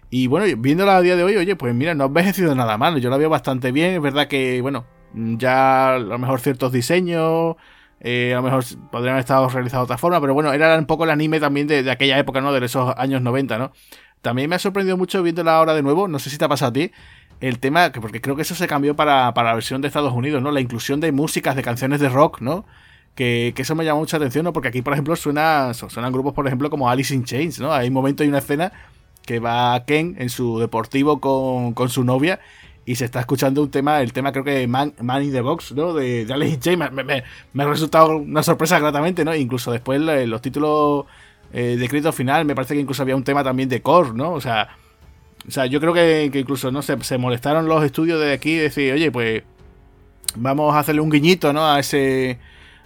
Y 0.10 0.28
bueno, 0.28 0.46
viéndola 0.58 0.98
a 0.98 1.02
día 1.02 1.16
de 1.16 1.24
hoy, 1.24 1.36
oye, 1.36 1.56
pues 1.56 1.74
mira, 1.76 1.94
no 1.94 2.06
ha 2.06 2.08
envejecido 2.08 2.56
nada 2.56 2.78
mal. 2.78 3.00
Yo 3.00 3.10
la 3.10 3.18
veo 3.18 3.30
bastante 3.30 3.72
bien. 3.72 3.94
Es 3.94 4.02
verdad 4.02 4.28
que, 4.28 4.62
bueno, 4.62 4.86
ya 5.14 5.96
a 5.96 6.00
lo 6.00 6.18
mejor 6.18 6.40
ciertos 6.40 6.72
diseños. 6.72 7.56
Eh, 8.02 8.34
a 8.34 8.38
lo 8.38 8.44
mejor 8.44 8.64
podrían 8.92 9.16
haber 9.16 9.54
realizados 9.54 9.72
de 9.72 9.78
otra 9.78 9.98
forma, 9.98 10.22
pero 10.22 10.34
bueno, 10.34 10.54
era 10.54 10.78
un 10.78 10.86
poco 10.86 11.04
el 11.04 11.10
anime 11.10 11.40
también 11.40 11.68
de, 11.68 11.84
de, 11.84 11.92
aquella 11.92 12.18
época, 12.18 12.40
¿no? 12.42 12.54
De 12.54 12.66
esos 12.66 12.94
años 12.98 13.22
90, 13.22 13.58
¿no? 13.58 13.74
También 14.22 14.50
me 14.50 14.56
ha 14.56 14.60
sorprendido 14.60 14.98
mucho 14.98 15.22
viéndola 15.22 15.58
ahora 15.58 15.74
de 15.74 15.84
nuevo, 15.84 16.08
no 16.08 16.20
sé 16.20 16.30
si 16.30 16.38
te 16.38 16.46
ha 16.46 16.50
pasado 16.50 16.70
a 16.70 16.74
ti, 16.74 16.92
el 17.42 17.60
tema, 17.60 17.92
porque 17.92 18.22
creo 18.22 18.36
que 18.36 18.42
eso 18.42 18.56
se 18.56 18.68
cambió 18.68 18.96
para, 18.96 19.32
la 19.32 19.54
versión 19.54 19.82
de 19.82 19.88
Estados 19.88 20.14
Unidos, 20.14 20.42
¿no? 20.42 20.52
La 20.52 20.60
inclusión 20.60 21.00
de 21.00 21.12
músicas, 21.12 21.56
de 21.56 21.64
canciones 21.64 22.00
de 22.00 22.10
rock, 22.10 22.42
¿no? 22.42 22.66
Que, 23.16 23.54
eso 23.56 23.76
me 23.76 23.86
llama 23.86 24.00
mucha 24.00 24.18
atención, 24.18 24.44
¿no? 24.44 24.54
Porque 24.54 24.70
aquí, 24.70 24.82
por 24.82 24.94
ejemplo, 24.94 25.16
suena, 25.16 25.74
suenan 25.74 26.12
grupos, 26.12 26.34
por 26.34 26.48
ejemplo, 26.48 26.70
como 26.70 26.90
Alice 26.90 27.14
in 27.14 27.24
Chains, 27.24 27.60
¿no? 27.60 27.72
Hay 27.72 27.88
un 27.88 27.94
momento 27.94 28.24
y 28.24 28.28
una 28.28 28.40
escena 28.40 28.72
que 29.26 29.40
va 29.40 29.84
Ken 29.86 30.16
en 30.20 30.30
su 30.30 30.60
deportivo 30.60 31.20
con, 31.20 31.90
su 31.90 32.04
novia 32.04 32.40
y 32.86 32.96
se 32.96 33.06
está 33.06 33.20
escuchando 33.20 33.62
un 33.62 33.70
tema, 33.70 34.02
el 34.02 34.12
tema 34.12 34.32
creo 34.32 34.44
que 34.44 34.68
Man, 34.68 34.94
in 35.22 35.32
the 35.32 35.42
Box, 35.42 35.74
¿no? 35.74 35.94
De, 35.94 36.28
Alice 36.30 36.56
in 36.56 36.60
Chains. 36.60 36.92
Me, 37.54 37.64
ha 37.64 37.68
resultado 37.68 38.18
una 38.18 38.44
sorpresa 38.44 38.80
gratamente, 38.80 39.24
¿no? 39.24 39.34
Incluso 39.34 39.72
después 39.72 40.02
los 40.02 40.42
títulos 40.42 41.06
eh, 41.54 41.78
de 41.80 41.88
crédito 41.88 42.12
final, 42.12 42.46
me 42.46 42.56
parece 42.56 42.74
que 42.74 42.82
incluso 42.82 43.02
había 43.02 43.16
un 43.16 43.24
tema 43.24 43.44
también 43.44 43.70
de 43.70 43.82
Core, 43.82 44.12
¿no? 44.14 44.32
O 44.32 44.42
sea, 44.42 44.70
o 45.50 45.52
sea, 45.52 45.66
yo 45.66 45.82
creo 45.82 45.94
que, 45.96 46.30
incluso 46.32 46.72
no 46.72 46.84
se, 46.84 47.02
se, 47.04 47.18
molestaron 47.18 47.68
los 47.68 47.84
estudios 47.84 48.20
de 48.22 48.34
aquí 48.34 48.52
y 48.52 48.58
decir, 48.58 48.94
oye, 48.94 49.12
pues 49.12 49.42
vamos 50.36 50.76
a 50.76 50.80
hacerle 50.80 51.02
un 51.02 51.10
guiñito, 51.10 51.52
¿no? 51.54 51.66
A 51.66 51.80
ese 51.80 52.38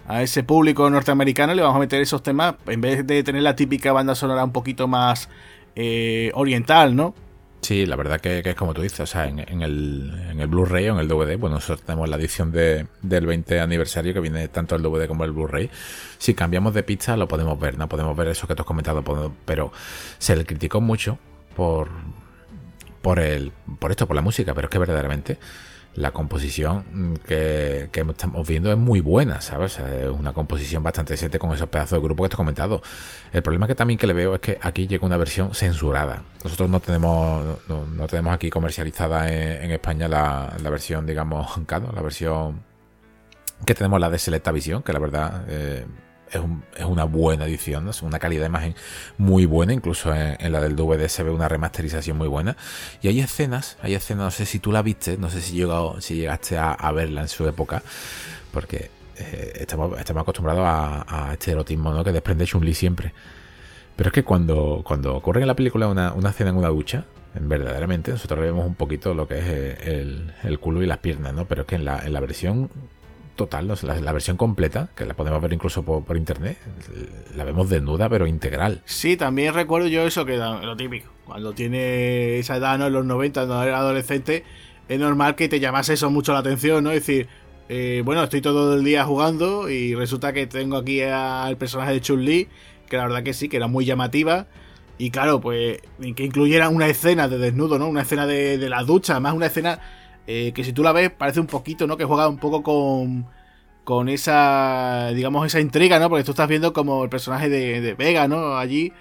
a 0.07 0.21
ese 0.21 0.43
público 0.43 0.89
norteamericano 0.89 1.53
le 1.53 1.61
vamos 1.61 1.77
a 1.77 1.79
meter 1.79 2.01
esos 2.01 2.23
temas 2.23 2.55
en 2.67 2.81
vez 2.81 3.05
de 3.05 3.23
tener 3.23 3.41
la 3.41 3.55
típica 3.55 3.93
banda 3.93 4.15
sonora 4.15 4.43
un 4.43 4.51
poquito 4.51 4.87
más 4.87 5.29
eh, 5.75 6.31
oriental, 6.33 6.95
¿no? 6.95 7.13
Sí, 7.61 7.85
la 7.85 7.95
verdad 7.95 8.19
que, 8.19 8.41
es 8.43 8.55
como 8.55 8.73
tú 8.73 8.81
dices, 8.81 8.99
o 9.01 9.07
sea, 9.07 9.27
en, 9.27 9.39
el, 9.39 10.13
en 10.29 10.39
el 10.41 10.47
Blu-ray 10.47 10.89
o 10.89 10.93
en 10.93 10.99
el 10.99 11.07
DVD, 11.07 11.37
bueno, 11.37 11.55
nosotros 11.55 11.83
tenemos 11.83 12.09
la 12.09 12.17
edición 12.17 12.51
de, 12.51 12.87
del 13.01 13.25
20 13.25 13.61
aniversario 13.61 14.13
que 14.13 14.19
viene 14.19 14.49
tanto 14.49 14.75
el 14.75 14.81
DVD 14.81 15.07
como 15.07 15.23
el 15.23 15.31
Blu-ray. 15.31 15.69
Si 16.17 16.33
cambiamos 16.33 16.73
de 16.73 16.83
pista 16.83 17.15
lo 17.15 17.29
podemos 17.29 17.57
ver, 17.57 17.77
no 17.77 17.87
podemos 17.87 18.17
ver 18.17 18.27
eso 18.27 18.47
que 18.47 18.55
tú 18.55 18.63
has 18.63 18.67
comentado, 18.67 19.01
pero 19.45 19.71
se 20.17 20.35
le 20.35 20.45
criticó 20.45 20.81
mucho 20.81 21.17
por, 21.55 21.87
por, 23.03 23.19
el, 23.19 23.51
por 23.79 23.91
esto, 23.91 24.07
por 24.07 24.15
la 24.15 24.23
música, 24.23 24.55
pero 24.55 24.67
es 24.67 24.71
que 24.71 24.79
verdaderamente 24.79 25.37
la 25.95 26.11
composición 26.11 27.19
que, 27.27 27.89
estamos 27.93 28.47
viendo 28.47 28.71
es 28.71 28.77
muy 28.77 29.01
buena, 29.01 29.41
¿sabes? 29.41 29.77
Es 29.77 30.09
una 30.09 30.33
composición 30.33 30.81
bastante 30.81 31.13
decente 31.13 31.37
con 31.37 31.53
esos 31.53 31.69
pedazos 31.69 31.99
de 31.99 32.03
grupo 32.03 32.23
que 32.23 32.29
te 32.29 32.35
he 32.35 32.37
comentado. 32.37 32.81
El 33.31 33.43
problema 33.43 33.67
que 33.67 33.75
también 33.75 33.99
que 33.99 34.07
le 34.07 34.13
veo 34.13 34.35
es 34.35 34.41
que 34.41 34.57
aquí 34.61 34.87
llega 34.87 35.05
una 35.05 35.17
versión 35.17 35.53
censurada. 35.53 36.23
Nosotros 36.43 36.69
no 36.69 36.79
tenemos 36.79 37.59
no, 37.67 38.07
tenemos 38.07 38.33
aquí 38.33 38.49
comercializada 38.49 39.31
en, 39.31 39.69
España 39.69 40.07
la, 40.07 40.55
versión, 40.63 41.05
digamos, 41.05 41.51
la 41.69 42.01
versión 42.01 42.63
que 43.65 43.75
tenemos 43.75 43.99
la 43.99 44.09
de 44.09 44.17
Selecta 44.17 44.51
Visión, 44.51 44.81
que 44.81 44.93
la 44.93 44.99
verdad... 44.99 45.45
Eh, 45.49 45.85
es, 46.33 46.85
una 46.85 47.03
buena 47.05 47.45
edición, 47.45 47.89
es 47.89 48.01
una 48.01 48.19
calidad 48.19 48.41
de 48.41 48.47
imagen 48.47 48.75
muy 49.17 49.45
buena, 49.45 49.73
incluso 49.73 50.13
en, 50.13 50.51
la 50.51 50.61
del 50.61 50.75
DVD 50.75 51.07
se 51.07 51.23
ve 51.23 51.31
una 51.31 51.47
remasterización 51.47 52.17
muy 52.17 52.27
buena. 52.27 52.57
Y 53.01 53.07
hay 53.07 53.19
escenas, 53.19 53.77
hay 53.81 53.95
escenas, 53.95 54.23
no 54.25 54.31
sé 54.31 54.45
si 54.45 54.59
tú 54.59 54.71
la 54.71 54.81
viste, 54.81 55.17
no 55.17 55.29
sé 55.29 55.41
si, 55.41 55.55
llegaste 55.55 56.57
a, 56.57 56.91
verla 56.91 57.21
en 57.21 57.27
su 57.27 57.47
época, 57.47 57.83
porque 58.51 58.89
eh, 59.17 59.53
estamos, 59.59 59.99
acostumbrados 59.99 60.63
a, 60.65 61.29
este 61.33 61.51
erotismo 61.51 61.93
¿no? 61.93 62.03
que 62.03 62.11
desprende 62.11 62.45
Chun-Li 62.45 62.73
siempre. 62.73 63.13
Pero 63.95 64.09
es 64.09 64.13
que 64.13 64.23
cuando, 64.23 64.81
cuando 64.83 65.15
ocurre 65.15 65.41
en 65.41 65.47
la 65.47 65.55
película 65.55 65.87
una, 65.87 66.13
una 66.13 66.31
escena 66.31 66.49
en 66.49 66.57
una 66.57 66.69
ducha, 66.69 67.05
verdaderamente 67.39 68.11
nosotros 68.11 68.39
vemos 68.39 68.65
un 68.65 68.75
poquito 68.75 69.13
lo 69.13 69.27
que 69.27 69.39
es 69.39 69.45
eh, 69.47 70.31
el, 70.43 70.59
culo 70.59 70.83
y 70.83 70.85
las 70.85 70.99
piernas, 70.99 71.33
¿no? 71.33 71.45
Pero 71.45 71.61
es 71.61 71.67
que 71.67 71.75
en 71.75 71.85
la, 71.85 71.99
en 72.05 72.13
la 72.13 72.19
versión 72.19 72.69
total, 73.35 73.67
la, 73.67 74.13
versión 74.13 74.37
completa, 74.37 74.89
que 74.95 75.05
la 75.05 75.13
podemos 75.13 75.41
ver 75.41 75.53
incluso 75.53 75.83
por, 75.83 76.17
internet, 76.17 76.57
la 77.35 77.43
vemos 77.43 77.69
desnuda 77.69 78.09
pero 78.09 78.27
integral. 78.27 78.81
Sí, 78.85 79.17
también 79.17 79.53
recuerdo 79.53 79.87
yo 79.87 80.05
eso 80.05 80.25
que 80.25 80.37
lo 80.37 80.75
típico. 80.75 81.11
Cuando 81.25 81.53
tiene 81.53 82.37
esa 82.39 82.57
edad, 82.57 82.77
¿no? 82.77 82.87
En 82.87 82.93
los 82.93 83.05
90, 83.05 83.45
cuando 83.45 83.63
era 83.63 83.79
adolescente, 83.79 84.43
es 84.87 84.99
normal 84.99 85.35
que 85.35 85.49
te 85.49 85.59
llamase 85.59 85.93
eso 85.93 86.09
mucho 86.09 86.33
la 86.33 86.39
atención, 86.39 86.83
¿no? 86.83 86.91
Es 86.91 87.05
decir, 87.05 87.27
eh, 87.69 88.01
bueno, 88.05 88.23
estoy 88.23 88.41
todo 88.41 88.75
el 88.75 88.83
día 88.83 89.05
jugando 89.05 89.69
y 89.69 89.95
resulta 89.95 90.33
que 90.33 90.47
tengo 90.47 90.77
aquí 90.77 91.01
al 91.01 91.57
personaje 91.57 91.93
de 91.93 92.01
Chun-Li, 92.01 92.49
que 92.87 92.97
la 92.97 93.03
verdad 93.03 93.23
que 93.23 93.33
sí, 93.33 93.49
que 93.49 93.57
era 93.57 93.67
muy 93.67 93.85
llamativa. 93.85 94.47
Y 94.97 95.09
claro, 95.09 95.41
pues 95.41 95.79
que 96.15 96.23
incluyera 96.23 96.69
una 96.69 96.87
escena 96.87 97.27
de 97.27 97.39
desnudo, 97.39 97.79
¿no? 97.79 97.87
Una 97.87 98.01
escena 98.01 98.27
de, 98.27 98.57
de 98.57 98.69
la 98.69 98.83
ducha, 98.83 99.13
además 99.13 99.33
una 99.33 99.47
escena 99.47 99.79
eh, 100.27 100.53
que 100.53 100.63
si 100.63 100.73
tú 100.73 100.83
la 100.83 100.91
ves 100.91 101.11
parece 101.11 101.39
un 101.39 101.47
poquito, 101.47 101.87
¿no? 101.87 101.97
Que 101.97 102.05
juega 102.05 102.27
un 102.27 102.37
poco 102.37 102.63
con, 102.63 103.27
con 103.83 104.09
esa, 104.09 105.11
digamos, 105.13 105.45
esa 105.45 105.59
intriga, 105.59 105.99
¿no? 105.99 106.09
Porque 106.09 106.23
tú 106.23 106.31
estás 106.31 106.47
viendo 106.47 106.73
como 106.73 107.03
el 107.03 107.09
personaje 107.09 107.49
de, 107.49 107.93
Vega, 107.95 108.27
¿no? 108.27 108.57
Allí 108.57 108.93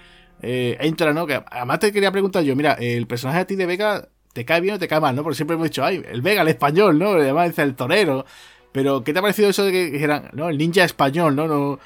eh, 0.42 0.76
entra, 0.80 1.12
¿no? 1.12 1.26
Que 1.26 1.42
además 1.50 1.78
te 1.78 1.92
quería 1.92 2.10
preguntar 2.10 2.42
yo, 2.42 2.56
mira, 2.56 2.72
el 2.74 3.06
personaje 3.06 3.40
a 3.40 3.46
ti 3.46 3.56
de 3.56 3.66
Vega 3.66 4.08
te 4.32 4.44
cae 4.44 4.60
bien 4.60 4.74
o 4.74 4.78
te 4.78 4.88
cae 4.88 5.00
mal, 5.00 5.14
¿no? 5.14 5.22
Porque 5.22 5.36
siempre 5.36 5.54
hemos 5.54 5.66
dicho, 5.66 5.84
ay, 5.84 6.02
el 6.10 6.22
Vega, 6.22 6.42
el 6.42 6.48
español, 6.48 6.98
¿no? 6.98 7.10
Además 7.10 7.48
dice 7.50 7.62
el 7.62 7.74
torero. 7.74 8.24
Pero, 8.72 9.04
¿qué 9.04 9.12
te 9.12 9.18
ha 9.18 9.22
parecido 9.22 9.50
eso 9.50 9.64
de 9.64 9.72
que 9.72 9.90
dijeran, 9.90 10.30
no, 10.32 10.48
el 10.48 10.58
ninja 10.58 10.84
español, 10.84 11.36
¿no? 11.36 11.46
no 11.46 11.78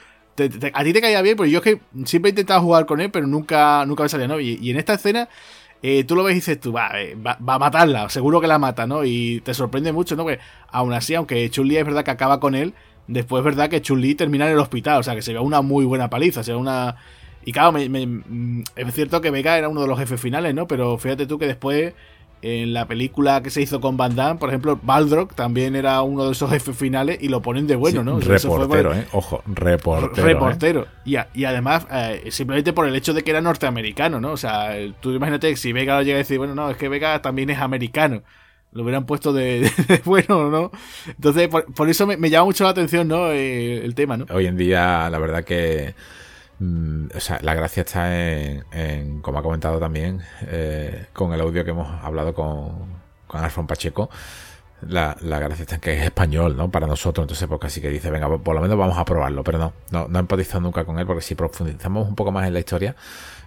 a 0.75 0.85
ti 0.85 0.93
te 0.93 1.01
caía 1.01 1.23
bien, 1.23 1.35
porque 1.35 1.51
yo 1.51 1.61
es 1.61 1.65
que 1.65 1.81
siempre 2.05 2.29
he 2.29 2.33
intentado 2.33 2.61
jugar 2.61 2.85
con 2.85 3.01
él, 3.01 3.11
pero 3.11 3.27
nunca, 3.27 3.87
nunca 3.87 4.03
me 4.03 4.09
salía, 4.11 4.29
¿no? 4.29 4.39
y 4.39 4.71
en 4.71 4.77
esta 4.77 4.93
escena 4.93 5.31
eh, 5.82 6.05
tú 6.05 6.16
lo 6.16 6.24
ves 6.24 6.32
y 6.32 6.35
dices 6.36 6.61
tú, 6.61 6.74
eh, 6.94 7.16
va, 7.16 7.39
va, 7.47 7.55
a 7.55 7.59
matarla, 7.59 8.09
seguro 8.09 8.40
que 8.40 8.47
la 8.47 8.59
mata, 8.59 8.86
¿no? 8.86 9.05
Y 9.05 9.40
te 9.43 9.55
sorprende 9.55 9.93
mucho, 9.93 10.16
¿no? 10.16 10.27
Que 10.27 10.39
aún 10.70 10.93
así, 10.93 11.15
aunque 11.15 11.48
Chun-Li 11.51 11.77
es 11.77 11.85
verdad 11.85 12.05
que 12.05 12.11
acaba 12.11 12.40
con 12.40 12.55
él, 12.55 12.74
después 13.07 13.40
es 13.40 13.44
verdad 13.44 13.69
que 13.69 13.82
Chun-Li 13.82 14.15
termina 14.15 14.47
en 14.47 14.53
el 14.53 14.59
hospital, 14.59 15.01
o 15.01 15.03
sea, 15.03 15.15
que 15.15 15.23
se 15.23 15.32
ve 15.32 15.39
una 15.39 15.62
muy 15.62 15.85
buena 15.85 16.11
paliza, 16.11 16.43
se 16.43 16.53
ve 16.53 16.59
una... 16.59 16.97
Y 17.44 17.53
claro, 17.53 17.73
mm, 17.73 18.62
es 18.74 18.94
cierto 18.94 19.20
que 19.20 19.31
Vega 19.31 19.57
era 19.57 19.69
uno 19.69 19.82
de 19.82 19.86
los 19.86 19.98
jefes 19.98 20.20
finales, 20.20 20.55
¿no? 20.55 20.66
Pero 20.66 20.98
fíjate 20.98 21.27
tú 21.27 21.39
que 21.39 21.47
después 21.47 21.94
en 22.43 22.73
la 22.73 22.87
película 22.87 23.43
que 23.43 23.51
se 23.51 23.63
hizo 23.63 23.81
con 23.81 23.97
Van 23.97 24.15
Damme, 24.15 24.39
por 24.39 24.51
ejemplo, 24.51 24.79
Balrog 24.83 25.35
también 25.35 25.75
era 25.75 26.01
uno 26.03 26.27
de 26.27 26.33
esos 26.33 26.51
jefes 26.51 26.77
finales 26.77 27.19
y 27.21 27.29
lo 27.29 27.43
ponen 27.43 27.67
de 27.67 27.77
bueno, 27.77 28.05
¿no? 28.05 28.21
reportero, 28.21 28.95
¿eh? 28.95 29.07
Ojo, 29.13 29.43
reportero. 29.47 30.27
Reportero. 30.27 30.87
¿eh? 31.07 31.25
Y, 31.35 31.45
además, 31.45 31.87
eh, 31.91 32.29
simplemente 32.31 32.73
por 32.73 32.87
el 32.87 32.95
hecho 32.95 33.15
de 33.15 33.23
que 33.23 33.31
era 33.31 33.41
norteamericano, 33.41 34.21
¿no? 34.21 34.33
O 34.33 34.37
sea, 34.37 34.77
tú 35.01 35.13
imagínate 35.13 35.51
que 35.51 35.57
si 35.57 35.73
Vega 35.73 36.03
llega 36.03 36.17
a 36.17 36.19
decir, 36.19 36.39
bueno, 36.39 36.55
no, 36.55 36.71
es 36.71 36.77
que 36.77 36.89
Vega 36.89 37.21
también 37.23 37.51
es 37.51 37.59
americano. 37.59 38.23
Lo 38.73 38.83
hubieran 38.83 39.07
puesto 39.07 39.33
de, 39.33 39.71
bueno, 40.05 40.51
¿no? 40.51 40.71
Entonces, 41.07 41.49
por, 41.49 41.89
eso 41.89 42.07
me, 42.07 42.31
llama 42.31 42.45
mucho 42.45 42.65
la 42.65 42.71
atención, 42.71 43.09
¿no? 43.09 43.31
Eh, 43.33 43.85
el 43.85 43.95
tema, 43.95 44.19
¿no? 44.19 44.27
Hoy 44.31 44.47
en 44.47 44.57
día, 44.57 45.09
la 45.09 45.19
verdad 45.19 45.45
que 45.45 45.95
Mm, 46.59 47.09
o 47.15 47.20
sea, 47.20 47.39
la 47.43 47.55
gracia 47.55 47.83
está 47.83 48.09
en, 48.16 49.20
como 49.20 49.39
ha 49.39 49.43
comentado 49.43 49.78
también, 49.78 50.23
eh, 50.43 51.07
con 51.12 51.33
el 51.33 51.41
audio 51.41 51.65
que 51.65 51.70
hemos 51.70 51.89
hablado 52.03 52.35
con, 52.35 53.01
con 53.27 53.45
Alfon 53.45 53.66
Pacheco. 53.66 54.11
La, 54.83 55.16
gracia 55.23 55.62
está 55.62 55.77
en 55.77 55.81
que 55.81 55.99
es 55.99 56.03
español, 56.05 56.57
¿no? 56.57 56.70
Para 56.70 56.87
nosotros, 56.87 57.24
entonces, 57.24 57.49
pues 57.49 57.61
casi 57.61 57.81
que 57.81 57.89
dice, 57.89 58.11
venga, 58.11 58.28
por 58.39 58.55
lo 58.55 58.61
menos 58.61 58.77
vamos 58.77 58.99
a 58.99 59.05
probarlo, 59.05 59.43
pero 59.43 59.59
no, 59.59 59.73
no, 59.91 60.07
no 60.09 60.19
empatizado 60.19 60.61
nunca 60.61 60.85
con 60.85 60.99
él, 60.99 61.07
porque 61.07 61.23
si 61.23 61.35
profundizamos 61.35 62.09
un 62.09 62.15
poco 62.15 62.31
más 62.31 62.47
en 62.47 62.53
la 62.53 62.61
historia, 62.61 62.95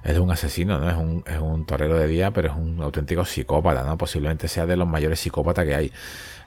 es 0.03 0.17
un 0.17 0.31
asesino, 0.31 0.79
¿no? 0.79 1.23
Es 1.25 1.39
un, 1.39 1.65
torero 1.65 1.97
de 1.97 2.07
día, 2.07 2.31
pero 2.31 2.49
es 2.49 2.55
un 2.55 2.81
auténtico 2.81 3.25
psicópata, 3.25 3.83
¿no? 3.83 3.97
Posiblemente 3.97 4.47
sea 4.47 4.65
de 4.65 4.77
los 4.77 4.87
mayores 4.87 5.19
psicópatas 5.19 5.65
que 5.65 5.75
hay. 5.75 5.91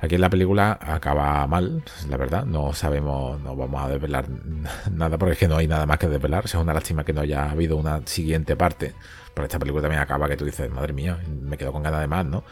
Aquí 0.00 0.16
en 0.16 0.20
la 0.20 0.30
película 0.30 0.78
acaba 0.80 1.46
mal, 1.46 1.82
la 2.08 2.16
verdad. 2.16 2.44
No 2.44 2.72
sabemos, 2.72 3.40
no 3.40 3.54
vamos 3.54 3.82
a 3.82 3.88
desvelar 3.88 4.26
nada 4.90 5.18
porque 5.18 5.34
es 5.34 5.38
que 5.38 5.48
no 5.48 5.56
hay 5.56 5.68
nada 5.68 5.86
más 5.86 5.98
que 5.98 6.08
desvelar. 6.08 6.44
es 6.44 6.54
una 6.54 6.74
lástima 6.74 7.04
que 7.04 7.12
no 7.12 7.20
haya 7.20 7.50
habido 7.50 7.76
una 7.76 8.00
siguiente 8.06 8.56
parte. 8.56 8.94
Pero 9.34 9.44
esta 9.46 9.58
película 9.58 9.82
también 9.82 10.02
acaba 10.02 10.28
que 10.28 10.36
tú 10.36 10.44
dices, 10.44 10.70
madre 10.70 10.92
mía, 10.92 11.18
me 11.42 11.56
quedo 11.56 11.72
con 11.72 11.82
ganas 11.82 12.00
de 12.00 12.06
más, 12.06 12.24
¿no? 12.24 12.44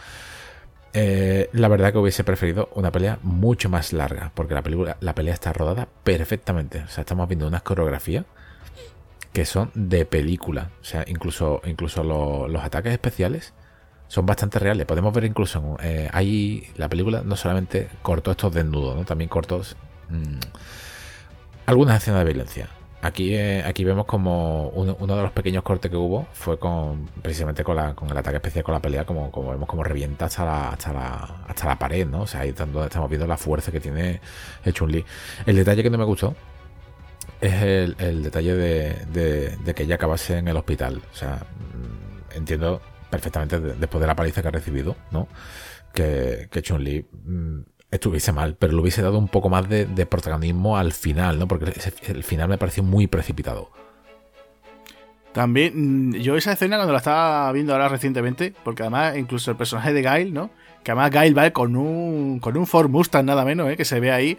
Eh, 0.92 1.48
la 1.52 1.68
verdad 1.68 1.92
que 1.92 1.98
hubiese 1.98 2.24
preferido 2.24 2.68
una 2.74 2.90
pelea 2.90 3.18
mucho 3.22 3.68
más 3.68 3.92
larga, 3.92 4.32
porque 4.34 4.54
la 4.54 4.62
película, 4.62 4.96
la 5.00 5.14
pelea 5.14 5.34
está 5.34 5.52
rodada 5.52 5.88
perfectamente. 6.04 6.80
O 6.80 6.88
sea, 6.88 7.02
estamos 7.02 7.28
viendo 7.28 7.46
unas 7.46 7.62
coreografías 7.62 8.24
que 9.32 9.44
son 9.44 9.70
de 9.74 10.04
película. 10.04 10.70
O 10.80 10.84
sea, 10.84 11.04
incluso, 11.06 11.60
incluso 11.64 12.02
los 12.02 12.62
ataques 12.62 12.92
especiales 12.92 13.54
son 14.08 14.26
bastante 14.26 14.58
reales. 14.58 14.86
Podemos 14.86 15.14
ver 15.14 15.24
incluso, 15.24 15.76
eh, 15.82 16.08
ahí 16.12 16.66
la 16.76 16.88
película 16.88 17.22
no 17.24 17.36
solamente 17.36 17.88
cortó 18.02 18.32
estos 18.32 18.52
desnudos, 18.52 18.96
¿no? 18.96 19.04
también 19.04 19.28
cortó 19.28 19.62
mm, 20.08 20.40
algunas 21.66 22.02
escenas 22.02 22.20
de 22.20 22.24
violencia. 22.24 22.68
Aquí, 23.02 23.34
eh, 23.34 23.62
aquí 23.64 23.82
vemos 23.84 24.04
como 24.04 24.68
uno, 24.70 25.16
de 25.16 25.22
los 25.22 25.32
pequeños 25.32 25.62
cortes 25.62 25.90
que 25.90 25.96
hubo 25.96 26.26
fue 26.34 26.58
con 26.58 27.06
precisamente 27.22 27.64
con, 27.64 27.76
la, 27.76 27.94
con 27.94 28.10
el 28.10 28.16
ataque 28.16 28.36
especial 28.36 28.62
con 28.62 28.74
la 28.74 28.80
pelea, 28.80 29.06
como, 29.06 29.30
como 29.30 29.52
vemos 29.52 29.66
como 29.68 29.82
revienta 29.82 30.26
hasta 30.26 30.44
la, 30.44 30.68
hasta 30.70 30.92
la, 30.92 31.44
hasta 31.48 31.66
la 31.66 31.78
pared, 31.78 32.06
¿no? 32.06 32.22
O 32.22 32.26
sea, 32.26 32.40
ahí 32.40 32.52
donde 32.52 32.84
estamos 32.84 33.08
viendo 33.08 33.26
la 33.26 33.38
fuerza 33.38 33.72
que 33.72 33.80
tiene 33.80 34.20
Chun-Li. 34.66 35.02
El 35.46 35.56
detalle 35.56 35.82
que 35.82 35.88
no 35.88 35.96
me 35.96 36.04
gustó 36.04 36.34
es 37.40 37.62
el, 37.62 38.22
detalle 38.22 38.54
de, 38.54 39.74
que 39.74 39.82
ella 39.82 39.94
acabase 39.94 40.38
en 40.38 40.48
el 40.48 40.56
hospital. 40.56 41.00
O 41.12 41.16
sea, 41.16 41.36
mm, 41.36 42.36
entiendo 42.36 42.80
perfectamente 43.08 43.58
después 43.58 44.00
de 44.00 44.06
la 44.06 44.14
paliza 44.14 44.42
que 44.42 44.48
ha 44.48 44.52
recibido, 44.52 44.96
¿no? 45.10 45.28
Que, 45.92 46.48
que 46.50 46.62
Chun-Li 46.62 47.06
mm, 47.24 47.60
estuviese 47.90 48.32
mal, 48.32 48.56
pero 48.58 48.72
le 48.72 48.80
hubiese 48.80 49.02
dado 49.02 49.18
un 49.18 49.28
poco 49.28 49.48
más 49.48 49.68
de, 49.68 49.86
protagonismo 50.06 50.76
al 50.76 50.92
final, 50.92 51.38
¿no? 51.38 51.48
Porque 51.48 51.72
el 52.06 52.24
final 52.24 52.48
me 52.48 52.58
pareció 52.58 52.82
muy 52.82 53.06
precipitado. 53.06 53.70
También, 55.32 56.10
mm, 56.10 56.14
yo 56.16 56.36
esa 56.36 56.52
escena 56.52 56.76
cuando 56.76 56.92
la 56.92 56.98
estaba 56.98 57.50
viendo 57.52 57.72
ahora 57.72 57.88
recientemente, 57.88 58.54
porque 58.64 58.82
además 58.82 59.16
incluso 59.16 59.50
el 59.50 59.56
personaje 59.56 59.92
de 59.92 60.02
Gail, 60.02 60.32
¿no? 60.34 60.50
Que 60.84 60.92
además 60.92 61.10
Gail 61.10 61.36
va 61.36 61.50
con 61.50 61.76
un, 61.76 62.38
con 62.38 62.56
un 62.56 62.66
Ford 62.66 62.88
Mustang 62.88 63.26
nada 63.26 63.44
menos, 63.44 63.70
¿eh? 63.70 63.76
Que 63.76 63.84
se 63.84 64.00
ve 64.00 64.12
ahí. 64.12 64.38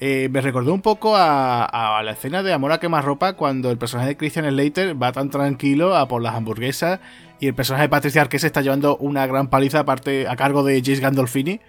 Eh, 0.00 0.28
me 0.30 0.40
recordó 0.40 0.72
un 0.72 0.80
poco 0.80 1.14
a, 1.16 2.00
la 2.04 2.12
escena 2.12 2.44
de 2.44 2.52
Amor 2.52 2.70
a 2.70 2.78
quemarropa 2.78 3.32
cuando 3.32 3.70
el 3.72 3.78
personaje 3.78 4.10
de 4.10 4.16
Christian 4.16 4.48
Slater 4.48 5.00
va 5.00 5.10
tan 5.10 5.28
tranquilo 5.28 5.96
a 5.96 6.06
por 6.06 6.22
las 6.22 6.36
hamburguesas 6.36 7.00
y 7.40 7.48
el 7.48 7.54
personaje 7.54 7.82
de 7.82 7.88
Patricia 7.88 8.20
Arquette 8.20 8.44
está 8.44 8.60
llevando 8.60 8.96
una 8.98 9.26
gran 9.26 9.48
paliza 9.48 9.80
aparte 9.80 10.28
a 10.28 10.36
cargo 10.36 10.62
de 10.62 10.78
Jace 10.80 11.00
Gandolfini. 11.00 11.60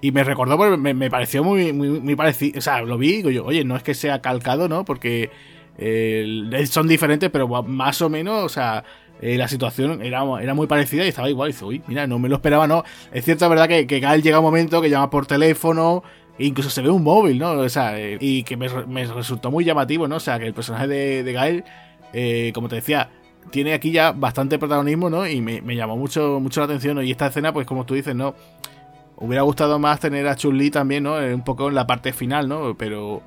Y 0.00 0.12
me 0.12 0.22
recordó, 0.22 0.56
me, 0.76 1.10
pareció 1.10 1.42
muy, 1.42 1.72
muy, 1.72 2.14
parecido. 2.14 2.58
O 2.58 2.62
sea, 2.62 2.82
lo 2.82 2.98
vi 2.98 3.08
y 3.08 3.16
digo 3.16 3.30
yo, 3.30 3.44
oye, 3.44 3.64
no 3.64 3.76
es 3.76 3.82
que 3.82 3.94
sea 3.94 4.20
calcado, 4.20 4.68
¿no? 4.68 4.84
Porque 4.84 5.30
son 6.66 6.86
diferentes, 6.86 7.30
pero 7.30 7.48
más 7.64 8.00
o 8.00 8.08
menos, 8.08 8.44
o 8.44 8.48
sea, 8.48 8.84
eh, 9.20 9.36
la 9.36 9.48
situación 9.48 10.00
era, 10.02 10.22
era 10.40 10.54
muy 10.54 10.68
parecida 10.68 11.04
y 11.04 11.08
estaba 11.08 11.28
igual. 11.28 11.50
Y 11.50 11.52
dice, 11.52 11.64
uy, 11.64 11.82
mira, 11.88 12.06
no 12.06 12.20
me 12.20 12.28
lo 12.28 12.36
esperaba, 12.36 12.68
¿no? 12.68 12.84
Es 13.12 13.24
cierto, 13.24 13.48
verdad, 13.48 13.66
que, 13.66 13.88
que 13.88 13.98
Gael 13.98 14.22
llega 14.22 14.38
un 14.38 14.44
momento 14.44 14.80
que 14.80 14.88
llama 14.88 15.10
por 15.10 15.26
teléfono, 15.26 16.04
incluso 16.38 16.70
se 16.70 16.82
ve 16.82 16.90
un 16.90 17.02
móvil, 17.02 17.38
¿no? 17.38 17.52
O 17.52 17.68
sea, 17.68 17.98
eh, 17.98 18.16
y 18.20 18.42
que 18.44 18.56
me, 18.56 18.68
resultó 18.68 19.50
muy 19.50 19.64
llamativo, 19.64 20.06
¿no? 20.08 20.16
O 20.16 20.20
sea, 20.20 20.38
que 20.38 20.46
el 20.46 20.54
personaje 20.54 20.86
de, 20.86 21.32
Gael, 21.32 21.64
eh, 22.12 22.52
como 22.54 22.68
te 22.68 22.76
decía, 22.76 23.10
tiene 23.50 23.72
aquí 23.72 23.90
ya 23.90 24.12
bastante 24.12 24.58
protagonismo, 24.58 25.10
¿no? 25.10 25.26
Y 25.26 25.40
me, 25.40 25.74
llamó 25.74 25.96
mucho, 25.96 26.38
mucho 26.40 26.60
la 26.60 26.66
atención, 26.66 26.96
¿no? 26.96 27.02
Y 27.02 27.10
esta 27.10 27.26
escena, 27.26 27.52
pues 27.52 27.66
como 27.66 27.84
tú 27.84 27.94
dices, 27.94 28.14
¿no? 28.14 28.34
Hubiera 29.16 29.42
gustado 29.42 29.78
más 29.78 29.98
tener 29.98 30.28
a 30.28 30.36
Chun-Li 30.36 30.70
también, 30.70 31.02
¿no? 31.02 31.16
Un 31.16 31.42
poco 31.44 31.68
en 31.68 31.74
la 31.74 31.86
parte 31.86 32.12
final, 32.12 32.48
¿no? 32.48 32.76
Pero, 32.76 33.22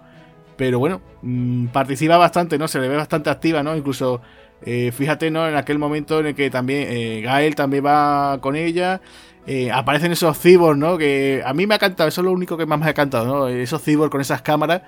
pero 0.56 0.80
bueno, 0.80 1.02
mm, 1.22 1.68
participa 1.68 2.18
bastante, 2.18 2.58
¿no? 2.58 2.68
Se 2.68 2.80
le 2.80 2.88
ve 2.88 2.96
bastante 2.96 3.30
activa, 3.30 3.62
¿no? 3.62 3.76
Incluso, 3.76 4.22
eh, 4.62 4.92
fíjate, 4.94 5.32
¿no? 5.32 5.48
En 5.50 5.56
aquel 5.56 5.80
momento 5.80 6.22
en 6.22 6.28
el 6.28 6.36
que 6.36 6.50
también 6.50 7.24
Gael 7.24 7.56
también 7.56 7.86
va 7.86 8.40
con 8.40 8.56
ella. 8.56 9.02
Eh, 9.47 9.72
aparecen 9.72 10.11
esos 10.11 10.38
cyborgs, 10.38 10.77
¿no? 10.77 10.97
Que 10.97 11.41
a 11.45 11.53
mí 11.53 11.65
me 11.65 11.73
ha 11.73 11.77
encantado, 11.77 12.07
eso 12.07 12.22
es 12.22 12.26
lo 12.26 12.31
único 12.31 12.57
que 12.57 12.65
más 12.65 12.80
me 12.80 12.85
ha 12.85 12.89
encantado, 12.89 13.26
¿no? 13.26 13.47
Esos 13.47 13.81
cyborgs 13.81 14.11
con 14.11 14.22
esas 14.22 14.41
cámaras, 14.41 14.84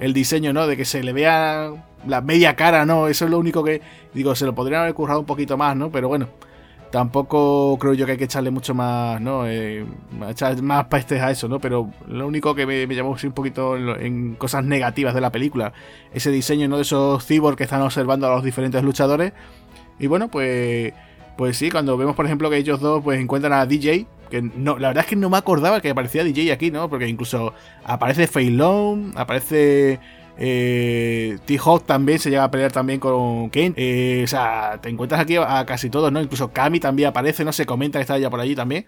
el 0.00 0.12
diseño, 0.12 0.52
¿no? 0.52 0.66
De 0.66 0.76
que 0.76 0.84
se 0.84 1.02
le 1.02 1.12
vea 1.12 1.72
la 2.06 2.20
media 2.20 2.56
cara, 2.56 2.84
¿no? 2.84 3.08
Eso 3.08 3.26
es 3.26 3.30
lo 3.30 3.38
único 3.38 3.62
que, 3.62 3.80
digo, 4.12 4.34
se 4.34 4.44
lo 4.44 4.54
podrían 4.54 4.82
haber 4.82 4.94
currado 4.94 5.20
un 5.20 5.26
poquito 5.26 5.56
más, 5.56 5.76
¿no? 5.76 5.90
Pero 5.90 6.08
bueno, 6.08 6.28
tampoco 6.90 7.76
creo 7.78 7.94
yo 7.94 8.06
que 8.06 8.12
hay 8.12 8.18
que 8.18 8.24
echarle 8.24 8.50
mucho 8.50 8.74
más, 8.74 9.20
¿no? 9.20 9.46
Eh, 9.46 9.84
echar 10.28 10.60
más 10.62 10.86
pastes 10.86 11.20
a 11.22 11.30
eso, 11.30 11.48
¿no? 11.48 11.60
Pero 11.60 11.90
lo 12.08 12.26
único 12.26 12.54
que 12.54 12.66
me, 12.66 12.86
llamó 12.94 13.16
un 13.22 13.32
poquito 13.32 13.76
en, 13.76 14.34
cosas 14.34 14.64
negativas 14.64 15.14
de 15.14 15.20
la 15.20 15.30
película, 15.30 15.72
ese 16.12 16.30
diseño, 16.30 16.68
¿no? 16.68 16.76
De 16.76 16.82
esos 16.82 17.24
cyborgs 17.24 17.56
que 17.56 17.64
están 17.64 17.82
observando 17.82 18.26
a 18.26 18.34
los 18.34 18.44
diferentes 18.44 18.82
luchadores. 18.82 19.32
Y 19.98 20.06
bueno, 20.08 20.28
pues, 20.28 20.92
pues 21.36 21.56
sí, 21.56 21.70
cuando 21.70 21.96
vemos, 21.96 22.16
por 22.16 22.26
ejemplo, 22.26 22.50
que 22.50 22.56
ellos 22.56 22.80
dos 22.80 23.02
pues 23.02 23.20
encuentran 23.20 23.52
a 23.52 23.66
DJ, 23.66 24.06
que 24.30 24.42
no, 24.42 24.78
la 24.78 24.88
verdad 24.88 25.04
es 25.04 25.10
que 25.10 25.16
no 25.16 25.30
me 25.30 25.36
acordaba 25.36 25.80
que 25.80 25.90
aparecía 25.90 26.24
DJ 26.24 26.52
aquí, 26.52 26.70
¿no? 26.70 26.88
Porque 26.88 27.06
incluso 27.08 27.52
aparece 27.84 28.26
Feilong, 28.26 29.12
aparece 29.16 30.00
eh, 30.38 31.38
T-Hawk 31.46 31.86
también 31.86 32.18
se 32.18 32.28
llega 32.30 32.44
a 32.44 32.50
pelear 32.50 32.72
también 32.72 33.00
con 33.00 33.48
Kane. 33.50 33.74
Eh, 33.76 34.22
o 34.24 34.26
sea, 34.26 34.78
te 34.82 34.88
encuentras 34.88 35.20
aquí 35.20 35.36
a, 35.36 35.64
casi 35.66 35.90
todos, 35.90 36.12
¿no? 36.12 36.20
Incluso 36.20 36.52
Kami 36.52 36.80
también 36.80 37.08
aparece, 37.08 37.44
no 37.44 37.52
se 37.52 37.66
comenta 37.66 37.98
que 37.98 38.02
está 38.02 38.18
ya 38.18 38.30
por 38.30 38.40
allí 38.40 38.54
también. 38.54 38.86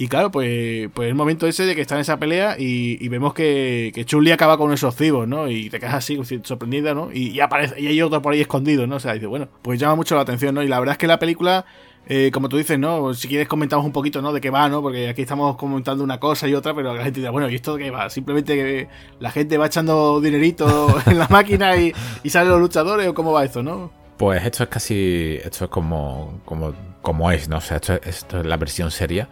Y 0.00 0.06
claro, 0.06 0.30
pues, 0.30 0.88
pues 0.94 1.08
el 1.08 1.16
momento 1.16 1.48
ese 1.48 1.66
de 1.66 1.74
que 1.74 1.80
está 1.80 1.96
en 1.96 2.02
esa 2.02 2.18
pelea 2.18 2.54
y, 2.56 3.08
vemos 3.08 3.34
que, 3.34 3.90
que 3.92 4.04
Chuli 4.04 4.30
acaba 4.30 4.56
con 4.56 4.72
esos 4.72 4.94
cibos, 4.94 5.26
¿no? 5.26 5.50
Y 5.50 5.70
te 5.70 5.80
quedas 5.80 5.94
así, 5.94 6.16
sorprendida, 6.44 6.94
¿no? 6.94 7.10
Y, 7.12 7.40
aparece, 7.40 7.80
y 7.80 7.88
hay 7.88 8.00
otro 8.00 8.22
por 8.22 8.32
ahí 8.32 8.40
escondido, 8.40 8.86
¿no? 8.86 8.96
O 8.96 9.00
sea, 9.00 9.14
dice, 9.14 9.26
bueno, 9.26 9.48
pues 9.60 9.80
llama 9.80 9.96
mucho 9.96 10.14
la 10.14 10.20
atención, 10.20 10.54
¿no? 10.54 10.62
Y 10.62 10.68
la 10.68 10.78
verdad 10.78 10.92
es 10.92 10.98
que 10.98 11.08
la 11.08 11.18
película 11.18 11.66
eh, 12.10 12.30
como 12.32 12.48
tú 12.48 12.56
dices, 12.56 12.78
¿no? 12.78 13.12
Si 13.12 13.28
quieres 13.28 13.48
comentamos 13.48 13.84
un 13.84 13.92
poquito, 13.92 14.22
¿no? 14.22 14.32
De 14.32 14.40
qué 14.40 14.48
va, 14.48 14.66
¿no? 14.70 14.80
Porque 14.80 15.10
aquí 15.10 15.22
estamos 15.22 15.56
comentando 15.56 16.02
una 16.02 16.18
cosa 16.18 16.48
y 16.48 16.54
otra, 16.54 16.74
pero 16.74 16.94
la 16.94 17.04
gente 17.04 17.20
dice, 17.20 17.30
bueno, 17.30 17.50
¿y 17.50 17.56
esto 17.56 17.76
qué 17.76 17.90
va? 17.90 18.08
Simplemente 18.08 18.54
que 18.54 18.88
la 19.20 19.30
gente 19.30 19.58
va 19.58 19.66
echando 19.66 20.18
dinerito 20.18 20.96
en 21.06 21.18
la 21.18 21.28
máquina 21.28 21.76
y, 21.76 21.92
salen 22.30 22.50
los 22.50 22.60
luchadores 22.60 23.08
o 23.08 23.14
cómo 23.14 23.32
va 23.32 23.44
esto, 23.44 23.62
¿no? 23.62 23.90
Pues 24.16 24.42
esto 24.42 24.62
es 24.62 24.68
casi, 24.70 25.38
esto 25.44 25.66
es 25.66 25.70
como, 25.70 26.40
como, 26.46 26.72
como 27.02 27.30
es, 27.30 27.46
¿no? 27.48 27.58
O 27.58 27.60
sea, 27.60 27.76
esto, 27.76 28.00
esto 28.02 28.40
es 28.40 28.46
la 28.46 28.56
versión 28.56 28.90
seria 28.90 29.28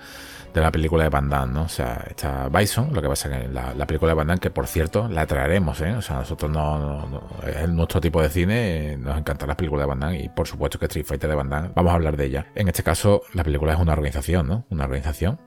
de 0.56 0.62
la 0.62 0.72
película 0.72 1.04
de 1.04 1.10
Van 1.10 1.28
Damme, 1.28 1.52
¿no? 1.52 1.62
O 1.64 1.68
sea, 1.68 2.02
está 2.08 2.48
Bison, 2.48 2.92
lo 2.92 3.02
que 3.02 3.08
pasa 3.08 3.28
que 3.28 3.46
la, 3.48 3.74
la 3.74 3.86
película 3.86 4.12
de 4.12 4.14
Van 4.16 4.26
Damme, 4.26 4.40
que 4.40 4.50
por 4.50 4.66
cierto, 4.66 5.06
la 5.06 5.26
traeremos, 5.26 5.80
¿eh? 5.82 5.92
O 5.92 6.00
sea, 6.02 6.16
nosotros 6.16 6.50
no, 6.50 7.20
es 7.46 7.68
nuestro 7.68 8.00
tipo 8.00 8.22
de 8.22 8.30
cine, 8.30 8.96
nos 8.96 9.18
encantan 9.18 9.48
las 9.48 9.56
películas 9.56 9.84
de 9.84 9.88
Van 9.88 10.00
Damme 10.00 10.22
y 10.22 10.28
por 10.30 10.48
supuesto 10.48 10.78
que 10.78 10.86
Street 10.86 11.04
Fighter 11.04 11.28
de 11.28 11.36
Van 11.36 11.50
Damme, 11.50 11.70
vamos 11.74 11.92
a 11.92 11.94
hablar 11.96 12.16
de 12.16 12.24
ella. 12.24 12.46
En 12.54 12.68
este 12.68 12.82
caso, 12.82 13.22
la 13.34 13.44
película 13.44 13.74
es 13.74 13.78
una 13.78 13.92
organización, 13.92 14.48
¿no? 14.48 14.66
Una 14.70 14.84
organización 14.84 15.38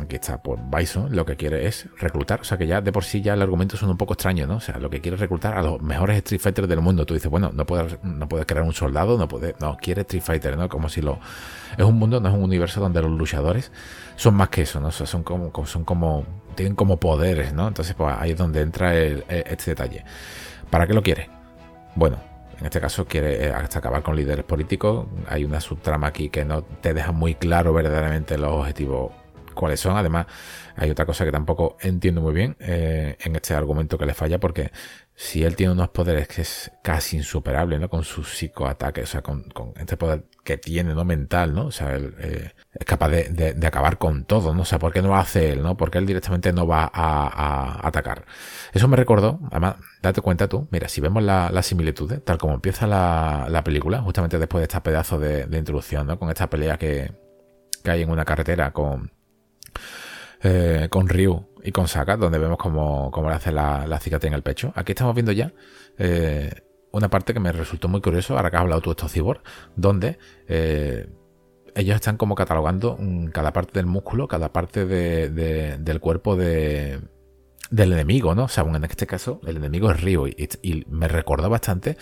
aquí 0.00 0.16
está, 0.16 0.40
pues 0.40 0.60
Bison 0.70 1.14
lo 1.14 1.24
que 1.24 1.36
quiere 1.36 1.66
es 1.66 1.88
reclutar, 1.98 2.40
o 2.40 2.44
sea 2.44 2.56
que 2.56 2.66
ya 2.66 2.80
de 2.80 2.92
por 2.92 3.04
sí 3.04 3.20
ya 3.20 3.34
el 3.34 3.42
argumento 3.42 3.76
son 3.76 3.90
un 3.90 3.96
poco 3.96 4.14
extraño, 4.14 4.46
¿no? 4.46 4.56
O 4.56 4.60
sea, 4.60 4.78
lo 4.78 4.88
que 4.90 5.00
quiere 5.00 5.16
es 5.16 5.20
reclutar 5.20 5.56
a 5.58 5.62
los 5.62 5.80
mejores 5.82 6.18
Street 6.18 6.40
Fighters 6.40 6.68
del 6.68 6.80
mundo. 6.80 7.04
Tú 7.04 7.14
dices, 7.14 7.30
bueno, 7.30 7.50
no 7.52 7.66
puedes, 7.66 7.98
no 8.02 8.28
puedes 8.28 8.46
crear 8.46 8.64
un 8.64 8.72
soldado, 8.72 9.18
no 9.18 9.26
puede 9.26 9.54
no, 9.60 9.76
quiere 9.76 10.02
Street 10.02 10.22
Fighter, 10.22 10.56
¿no? 10.56 10.68
Como 10.68 10.88
si 10.88 11.00
lo... 11.00 11.18
Es 11.76 11.84
un 11.84 11.98
mundo, 11.98 12.20
no 12.20 12.28
es 12.28 12.34
un 12.34 12.42
universo 12.42 12.80
donde 12.80 13.02
los 13.02 13.10
luchadores 13.10 13.72
son 14.16 14.34
más 14.34 14.48
que 14.50 14.62
eso, 14.62 14.80
¿no? 14.80 14.88
O 14.88 14.92
sea, 14.92 15.06
son 15.06 15.24
como, 15.24 15.50
son 15.66 15.84
como, 15.84 16.24
tienen 16.54 16.76
como 16.76 16.98
poderes, 16.98 17.52
¿no? 17.52 17.66
Entonces, 17.66 17.94
pues 17.94 18.14
ahí 18.16 18.32
es 18.32 18.38
donde 18.38 18.60
entra 18.60 18.94
este 18.96 19.72
detalle. 19.72 20.04
¿Para 20.70 20.86
qué 20.86 20.94
lo 20.94 21.02
quiere? 21.02 21.28
Bueno, 21.96 22.18
en 22.60 22.66
este 22.66 22.80
caso 22.80 23.04
quiere 23.06 23.46
eh, 23.46 23.52
hasta 23.52 23.78
acabar 23.80 24.02
con 24.02 24.16
líderes 24.16 24.44
políticos. 24.44 25.06
Hay 25.28 25.44
una 25.44 25.60
subtrama 25.60 26.06
aquí 26.06 26.30
que 26.30 26.44
no 26.44 26.62
te 26.62 26.94
deja 26.94 27.12
muy 27.12 27.34
claro 27.34 27.72
verdaderamente 27.72 28.38
los 28.38 28.52
objetivos 28.52 29.12
cuáles 29.54 29.80
son. 29.80 29.96
Además, 29.96 30.26
hay 30.76 30.90
otra 30.90 31.06
cosa 31.06 31.24
que 31.24 31.32
tampoco 31.32 31.76
entiendo 31.80 32.20
muy 32.20 32.34
bien 32.34 32.56
eh, 32.60 33.16
en 33.20 33.36
este 33.36 33.54
argumento 33.54 33.98
que 33.98 34.06
le 34.06 34.14
falla, 34.14 34.38
porque 34.38 34.70
si 35.16 35.44
él 35.44 35.54
tiene 35.54 35.72
unos 35.72 35.90
poderes 35.90 36.26
que 36.26 36.42
es 36.42 36.72
casi 36.82 37.16
insuperable, 37.16 37.78
¿no? 37.78 37.88
Con 37.88 38.02
su 38.02 38.24
psicoataque, 38.24 39.02
o 39.02 39.06
sea, 39.06 39.22
con, 39.22 39.44
este 39.76 39.96
poder 39.96 40.24
que 40.42 40.58
tiene, 40.58 40.92
¿no? 40.94 41.04
Mental, 41.04 41.54
¿no? 41.54 41.66
O 41.66 41.70
sea, 41.70 41.94
él 41.94 42.14
eh, 42.18 42.50
es 42.72 42.84
capaz 42.84 43.08
de, 43.10 43.56
acabar 43.64 43.98
con 43.98 44.24
todo, 44.24 44.54
¿no? 44.54 44.62
O 44.62 44.64
sea, 44.64 44.80
¿por 44.80 44.92
qué 44.92 45.02
no 45.02 45.08
lo 45.08 45.16
hace 45.16 45.52
él, 45.52 45.62
¿no? 45.62 45.76
Porque 45.76 45.98
él 45.98 46.06
directamente 46.06 46.52
no 46.52 46.66
va 46.66 46.90
a, 46.92 47.86
atacar. 47.86 48.24
Eso 48.72 48.88
me 48.88 48.96
recordó, 48.96 49.38
además, 49.52 49.76
date 50.02 50.20
cuenta 50.20 50.48
tú, 50.48 50.68
mira, 50.72 50.88
si 50.88 51.00
vemos 51.00 51.22
la, 51.22 51.50
la 51.50 51.62
similitud, 51.62 52.12
tal 52.20 52.38
como 52.38 52.54
empieza 52.54 52.86
la, 52.86 53.46
la, 53.48 53.62
película, 53.62 54.00
justamente 54.00 54.38
después 54.38 54.60
de 54.62 54.64
este 54.64 54.80
pedazo 54.80 55.18
de, 55.18 55.46
introducción, 55.56 56.06
¿no? 56.08 56.18
Con 56.18 56.28
esta 56.28 56.50
pelea 56.50 56.76
que, 56.76 57.12
que 57.84 57.90
hay 57.90 58.02
en 58.02 58.10
una 58.10 58.24
carretera 58.24 58.72
con, 58.72 59.12
eh, 60.46 60.88
con 60.90 61.08
Ryu 61.08 61.46
y 61.62 61.72
con 61.72 61.88
Saka, 61.88 62.18
donde 62.18 62.38
vemos 62.38 62.58
cómo, 62.58 63.10
le 63.26 63.34
hace 63.34 63.50
la, 63.50 63.98
cicatriz 63.98 64.28
en 64.28 64.34
el 64.34 64.42
pecho. 64.42 64.74
Aquí 64.76 64.92
estamos 64.92 65.14
viendo 65.14 65.32
ya 65.32 65.54
eh, 65.96 66.52
una 66.92 67.08
parte 67.08 67.32
que 67.32 67.40
me 67.40 67.50
resultó 67.50 67.88
muy 67.88 68.02
curioso, 68.02 68.36
ahora 68.36 68.50
que 68.50 68.56
has 68.56 68.60
hablado 68.60 68.82
tú 68.82 68.90
de 68.90 68.92
estos 68.92 69.10
cyborg, 69.10 69.40
donde 69.74 70.18
eh, 70.46 71.08
ellos 71.74 71.94
están 71.94 72.18
como 72.18 72.34
catalogando 72.34 72.98
cada 73.32 73.54
parte 73.54 73.78
del 73.78 73.86
músculo, 73.86 74.28
cada 74.28 74.52
parte 74.52 74.84
del 74.84 76.00
cuerpo 76.00 76.36
de, 76.36 77.00
del 77.70 77.92
enemigo, 77.94 78.34
¿no? 78.34 78.44
O 78.44 78.48
sea, 78.48 78.64
en 78.64 78.84
este 78.84 79.06
caso, 79.06 79.40
el 79.46 79.56
enemigo 79.56 79.90
es 79.90 79.98
Ryu 80.02 80.26
y, 80.26 80.48
y 80.60 80.84
me 80.90 81.08
recordó 81.08 81.48
bastante 81.48 81.96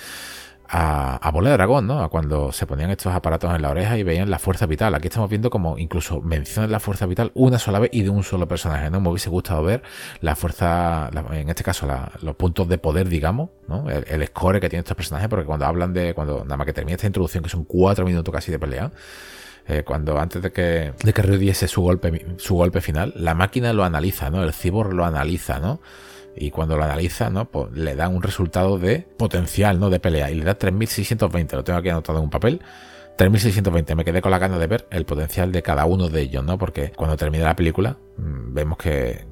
a, 0.74 1.30
Bola 1.32 1.50
de 1.50 1.56
Dragón, 1.56 1.86
¿no? 1.86 2.02
A 2.02 2.08
cuando 2.08 2.50
se 2.50 2.66
ponían 2.66 2.90
estos 2.90 3.12
aparatos 3.14 3.54
en 3.54 3.60
la 3.60 3.70
oreja 3.70 3.98
y 3.98 4.02
veían 4.02 4.30
la 4.30 4.38
fuerza 4.38 4.64
vital. 4.64 4.94
Aquí 4.94 5.08
estamos 5.08 5.28
viendo 5.28 5.50
como 5.50 5.76
incluso 5.76 6.22
mencionan 6.22 6.72
la 6.72 6.80
fuerza 6.80 7.04
vital 7.04 7.30
una 7.34 7.58
sola 7.58 7.78
vez 7.78 7.90
y 7.92 8.02
de 8.02 8.08
un 8.08 8.24
solo 8.24 8.48
personaje, 8.48 8.88
¿no? 8.88 9.00
Me 9.00 9.10
hubiese 9.10 9.28
gustado 9.28 9.62
ver 9.62 9.82
la 10.20 10.34
fuerza, 10.34 11.10
en 11.32 11.50
este 11.50 11.62
caso, 11.62 11.86
los 12.22 12.36
puntos 12.36 12.68
de 12.68 12.78
poder, 12.78 13.08
digamos, 13.10 13.50
¿no? 13.68 13.90
El, 13.90 14.26
score 14.28 14.60
que 14.60 14.70
tienen 14.70 14.84
estos 14.84 14.96
personajes, 14.96 15.28
porque 15.28 15.44
cuando 15.44 15.66
hablan 15.66 15.92
de, 15.92 16.14
cuando 16.14 16.42
nada 16.44 16.56
más 16.56 16.66
que 16.66 16.72
termina 16.72 16.96
esta 16.96 17.06
introducción, 17.06 17.44
que 17.44 17.50
son 17.50 17.64
cuatro 17.64 18.06
minutos 18.06 18.32
casi 18.32 18.50
de 18.50 18.58
pelea, 18.58 18.90
eh, 19.68 19.82
cuando 19.84 20.18
antes 20.18 20.40
de 20.40 20.52
que, 20.52 20.94
de 21.02 21.12
que 21.12 21.22
diese 21.36 21.68
su 21.68 21.82
golpe, 21.82 22.24
su 22.38 22.54
golpe 22.54 22.80
final, 22.80 23.12
la 23.16 23.34
máquina 23.34 23.74
lo 23.74 23.84
analiza, 23.84 24.30
¿no? 24.30 24.42
El 24.42 24.54
cyborg 24.54 24.94
lo 24.94 25.04
analiza, 25.04 25.60
¿no? 25.60 25.80
Y 26.36 26.50
cuando 26.50 26.76
lo 26.76 26.84
analiza, 26.84 27.30
¿no? 27.30 27.46
Pues 27.50 27.72
le 27.72 27.94
da 27.94 28.08
un 28.08 28.22
resultado 28.22 28.78
de 28.78 29.06
potencial, 29.16 29.78
¿no? 29.78 29.90
De 29.90 30.00
pelea 30.00 30.30
y 30.30 30.34
le 30.34 30.44
da 30.44 30.54
3620, 30.54 31.56
lo 31.56 31.64
tengo 31.64 31.78
aquí 31.78 31.88
anotado 31.88 32.18
en 32.18 32.24
un 32.24 32.30
papel. 32.30 32.62
3620, 33.16 33.94
me 33.94 34.04
quedé 34.04 34.22
con 34.22 34.30
la 34.30 34.38
gana 34.38 34.58
de 34.58 34.66
ver 34.66 34.86
el 34.90 35.04
potencial 35.04 35.52
de 35.52 35.62
cada 35.62 35.84
uno 35.84 36.08
de 36.08 36.22
ellos, 36.22 36.44
¿no? 36.44 36.58
Porque 36.58 36.92
cuando 36.92 37.16
termina 37.16 37.44
la 37.44 37.56
película, 37.56 37.98
mm, 38.16 38.54
vemos 38.54 38.78
que 38.78 39.26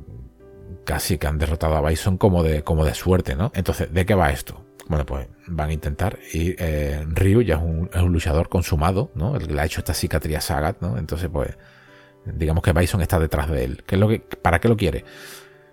casi 0.85 1.19
que 1.19 1.27
han 1.27 1.39
derrotado 1.39 1.77
a 1.77 1.89
Bison 1.89 2.19
como 2.19 2.43
de, 2.43 2.63
como 2.63 2.85
de 2.85 2.95
suerte, 2.95 3.37
¿no? 3.37 3.53
Entonces, 3.55 3.93
¿de 3.93 4.05
qué 4.05 4.15
va 4.15 4.31
esto? 4.31 4.65
Bueno, 4.89 5.07
pues 5.07 5.29
van 5.47 5.71
a 5.71 5.73
intentar 5.73 6.19
y 6.33 6.55
eh, 6.59 7.05
Ryu 7.09 7.43
ya 7.43 7.57
es 7.57 7.63
un, 7.63 7.89
es 7.93 8.03
un, 8.03 8.13
luchador 8.13 8.49
consumado, 8.49 9.11
¿no? 9.15 9.37
El 9.37 9.47
que 9.47 9.55
le 9.55 9.61
ha 9.61 9.65
hecho 9.65 9.81
esta 9.81 9.95
cicatriz 9.95 10.37
a 10.37 10.41
Sagat, 10.41 10.81
¿no? 10.81 10.99
Entonces, 10.99 11.31
pues, 11.33 11.57
digamos 12.25 12.63
que 12.63 12.73
Bison 12.73 13.01
está 13.01 13.19
detrás 13.19 13.49
de 13.49 13.65
él. 13.65 13.85
¿Qué 13.87 13.95
es 13.95 14.01
lo 14.01 14.09
que, 14.09 14.19
¿Para 14.19 14.59
qué 14.59 14.69
lo 14.69 14.77
quiere? 14.77 15.05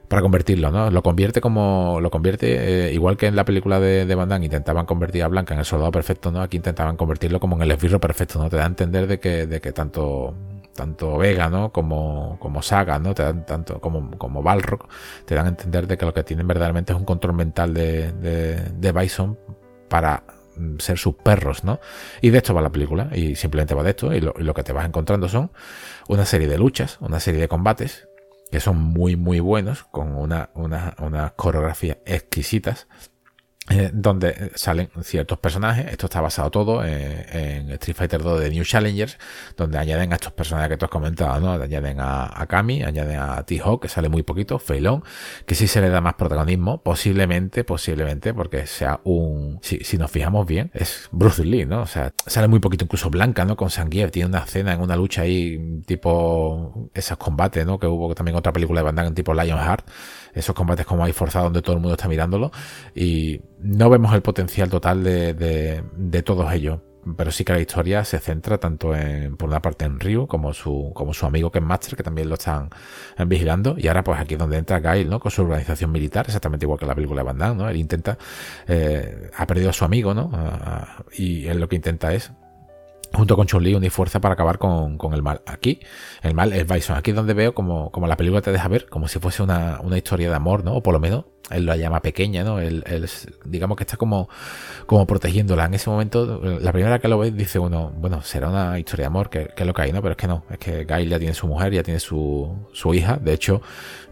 Para 0.07 0.21
convertirlo, 0.21 0.71
¿no? 0.71 0.89
Lo 0.89 1.03
convierte 1.03 1.41
como. 1.41 1.99
Lo 2.01 2.09
convierte, 2.09 2.87
eh, 2.87 2.93
igual 2.93 3.17
que 3.17 3.27
en 3.27 3.35
la 3.35 3.45
película 3.45 3.79
de, 3.79 4.05
de 4.05 4.15
Van 4.15 4.29
Damme 4.29 4.45
intentaban 4.45 4.85
convertir 4.85 5.23
a 5.23 5.27
Blanca 5.27 5.53
en 5.53 5.59
el 5.59 5.65
soldado 5.65 5.91
perfecto, 5.91 6.31
¿no? 6.31 6.41
Aquí 6.41 6.57
intentaban 6.57 6.97
convertirlo 6.97 7.39
como 7.39 7.55
en 7.57 7.63
el 7.63 7.71
esbirro 7.71 7.99
perfecto, 7.99 8.39
¿no? 8.39 8.49
Te 8.49 8.55
da 8.57 8.63
a 8.63 8.67
entender 8.67 9.07
de 9.07 9.19
que, 9.19 9.47
de 9.47 9.61
que 9.61 9.71
tanto. 9.71 10.33
Tanto 10.77 11.17
Vega, 11.17 11.49
¿no? 11.49 11.71
Como, 11.71 12.37
como 12.39 12.61
Saga, 12.61 12.99
¿no? 12.99 13.15
Te 13.15 13.23
dan 13.23 13.47
tanto, 13.47 13.81
como, 13.81 14.11
como 14.19 14.43
Balrog, 14.43 14.87
te 15.25 15.33
dan 15.33 15.47
a 15.47 15.49
entender 15.49 15.87
de 15.87 15.97
que 15.97 16.05
lo 16.05 16.13
que 16.13 16.21
tienen 16.21 16.45
verdaderamente 16.45 16.93
es 16.93 16.99
un 16.99 17.03
control 17.03 17.33
mental 17.33 17.73
de, 17.73 18.11
de, 18.11 18.57
de 18.57 18.91
Bison 18.91 19.39
para 19.89 20.23
ser 20.79 20.97
sus 20.97 21.15
perros, 21.15 21.63
¿no? 21.63 21.79
Y 22.21 22.29
de 22.29 22.37
esto 22.37 22.53
va 22.53 22.61
la 22.61 22.71
película, 22.71 23.09
y 23.13 23.35
simplemente 23.35 23.73
va 23.73 23.83
de 23.83 23.91
esto, 23.91 24.13
y 24.13 24.21
lo, 24.21 24.33
y 24.37 24.43
lo, 24.43 24.53
que 24.53 24.63
te 24.63 24.73
vas 24.73 24.85
encontrando 24.85 25.27
son 25.29 25.51
una 26.07 26.25
serie 26.25 26.47
de 26.47 26.57
luchas, 26.57 26.97
una 27.01 27.19
serie 27.19 27.41
de 27.41 27.47
combates, 27.47 28.06
que 28.51 28.59
son 28.59 28.77
muy 28.77 29.15
muy 29.15 29.39
buenos, 29.39 29.83
con 29.85 30.15
una, 30.15 30.49
una, 30.53 30.95
una 30.99 31.31
coreografía 31.31 31.99
exquisitas 32.05 32.87
eh, 33.69 33.89
donde 33.91 34.51
salen 34.55 34.89
ciertos 35.01 35.39
personajes. 35.39 35.87
Esto 35.91 36.05
está 36.05 36.21
basado 36.21 36.49
todo 36.49 36.85
en, 36.85 37.69
Street 37.71 37.97
Fighter 37.97 38.23
2 38.23 38.39
de 38.39 38.49
New 38.49 38.63
Challengers, 38.63 39.17
donde 39.57 39.77
añaden 39.77 40.13
a 40.13 40.15
estos 40.15 40.31
personajes 40.31 40.69
que 40.69 40.77
tú 40.77 40.85
has 40.85 40.91
comentado, 40.91 41.37
¿no? 41.41 41.51
Añaden 41.61 41.97
a, 41.99 42.45
Kami, 42.47 42.83
añaden 42.83 43.19
a 43.19 43.43
T-Hawk, 43.43 43.81
que 43.81 43.89
sale 43.89 44.07
muy 44.07 44.23
poquito, 44.23 44.57
Feilong, 44.57 45.03
que 45.45 45.53
sí 45.53 45.67
se 45.67 45.81
le 45.81 45.89
da 45.89 45.99
más 45.99 46.13
protagonismo, 46.13 46.81
posiblemente, 46.81 47.65
posiblemente, 47.65 48.33
porque 48.33 48.67
sea 48.67 49.01
un, 49.03 49.59
si, 49.61 49.79
si 49.83 49.97
nos 49.97 50.11
fijamos 50.11 50.47
bien, 50.47 50.71
es 50.73 51.09
Bruce 51.11 51.43
Lee, 51.43 51.65
¿no? 51.65 51.81
O 51.81 51.87
sea, 51.87 52.13
sale 52.25 52.47
muy 52.47 52.61
poquito, 52.61 52.85
incluso 52.85 53.09
Blanca, 53.09 53.43
¿no? 53.43 53.57
Con 53.57 53.69
Sangief, 53.69 54.11
tiene 54.11 54.29
una 54.29 54.45
escena 54.45 54.71
en 54.73 54.79
una 54.79 54.95
lucha 54.95 55.23
ahí, 55.23 55.81
tipo 55.85 56.89
esos 56.93 57.17
combates, 57.17 57.65
¿no? 57.65 57.77
Que 57.79 57.87
hubo 57.87 58.15
también 58.15 58.37
otra 58.37 58.53
película 58.53 58.79
de 58.79 58.85
Van 58.85 58.95
Damme, 58.95 59.11
tipo 59.11 59.33
Lionheart 59.33 59.85
esos 60.37 60.55
combates 60.55 60.85
como 60.85 61.03
hay 61.03 61.13
forzados 61.13 61.47
donde 61.47 61.61
todo 61.61 61.75
el 61.75 61.81
mundo 61.81 61.95
está 61.95 62.07
mirándolo 62.07 62.51
y 62.95 63.41
no 63.59 63.89
vemos 63.89 64.13
el 64.13 64.21
potencial 64.21 64.69
total 64.69 65.03
de, 65.03 65.33
de, 65.33 66.23
todos 66.23 66.51
ellos 66.53 66.79
pero 67.15 67.31
sí 67.31 67.45
que 67.45 67.53
la 67.53 67.59
historia 67.59 68.03
se 68.03 68.19
centra 68.19 68.57
tanto 68.57 68.93
en, 68.93 69.37
por 69.37 69.47
una 69.47 69.61
parte 69.61 69.85
en 69.85 69.99
Ryu 69.99 70.27
como 70.27 70.53
su, 70.53 70.91
como 70.93 71.13
su 71.13 71.25
amigo 71.25 71.49
Ken 71.51 71.63
Master, 71.63 71.95
que 71.95 72.03
también 72.03 72.27
lo 72.27 72.35
están 72.35 72.69
vigilando. 73.27 73.75
Y 73.77 73.87
ahora, 73.87 74.03
pues 74.03 74.19
aquí 74.19 74.33
es 74.33 74.39
donde 74.39 74.57
entra 74.57 74.81
Gail, 74.81 75.09
¿no? 75.09 75.17
Con 75.17 75.31
su 75.31 75.43
organización 75.43 75.89
militar, 75.89 76.25
exactamente 76.25 76.65
igual 76.65 76.77
que 76.77 76.85
la 76.85 76.95
película 76.95 77.21
de 77.21 77.25
Van 77.25 77.37
Damme, 77.37 77.63
¿no? 77.63 77.69
Él 77.69 77.77
intenta, 77.77 78.17
eh, 78.67 79.31
ha 79.37 79.47
perdido 79.47 79.69
a 79.69 79.73
su 79.73 79.85
amigo, 79.85 80.13
¿no? 80.13 80.29
y 81.13 81.47
él 81.47 81.61
lo 81.61 81.69
que 81.69 81.77
intenta 81.77 82.13
es 82.13 82.33
junto 83.13 83.35
con 83.35 83.47
Chun-Li 83.47 83.75
unir 83.75 83.91
fuerza 83.91 84.19
para 84.19 84.33
acabar 84.33 84.57
con, 84.57 84.97
el 85.13 85.21
mal. 85.21 85.41
Aquí, 85.45 85.79
el 86.21 86.33
mal 86.33 86.53
es 86.53 86.67
Bison. 86.67 86.97
Aquí 86.97 87.11
es 87.11 87.15
donde 87.15 87.33
veo 87.33 87.53
como, 87.53 87.91
como 87.91 88.07
la 88.07 88.17
película 88.17 88.41
te 88.41 88.51
deja 88.51 88.67
ver, 88.67 88.87
como 88.87 89.07
si 89.07 89.19
fuese 89.19 89.43
una, 89.43 89.79
una 89.81 89.97
historia 89.97 90.29
de 90.29 90.35
amor, 90.35 90.63
¿no? 90.63 90.75
O 90.75 90.83
por 90.83 90.93
lo 90.93 90.99
menos 90.99 91.25
él 91.51 91.65
la 91.65 91.77
llama 91.77 92.01
pequeña, 92.01 92.43
¿no? 92.43 92.59
Él, 92.59 92.83
digamos 93.45 93.77
que 93.77 93.83
está 93.83 93.97
como, 93.97 94.29
como 94.85 95.05
protegiéndola. 95.05 95.65
En 95.65 95.73
ese 95.73 95.89
momento, 95.89 96.41
la 96.59 96.71
primera 96.71 96.99
que 96.99 97.07
lo 97.07 97.19
ves, 97.19 97.35
dice 97.35 97.59
uno, 97.59 97.91
bueno, 97.95 98.21
será 98.21 98.49
una 98.49 98.77
historia 98.79 99.03
de 99.03 99.07
amor, 99.07 99.29
que, 99.29 99.49
es 99.55 99.65
lo 99.65 99.73
que 99.73 99.81
hay, 99.81 99.91
¿no? 99.91 100.01
Pero 100.01 100.11
es 100.11 100.17
que 100.17 100.27
no, 100.27 100.43
es 100.49 100.57
que 100.57 100.85
Gail 100.85 101.09
ya 101.09 101.19
tiene 101.19 101.33
su 101.33 101.47
mujer, 101.47 101.73
ya 101.73 101.83
tiene 101.83 101.99
su, 101.99 102.67
su 102.73 102.93
hija. 102.93 103.17
De 103.17 103.33
hecho, 103.33 103.61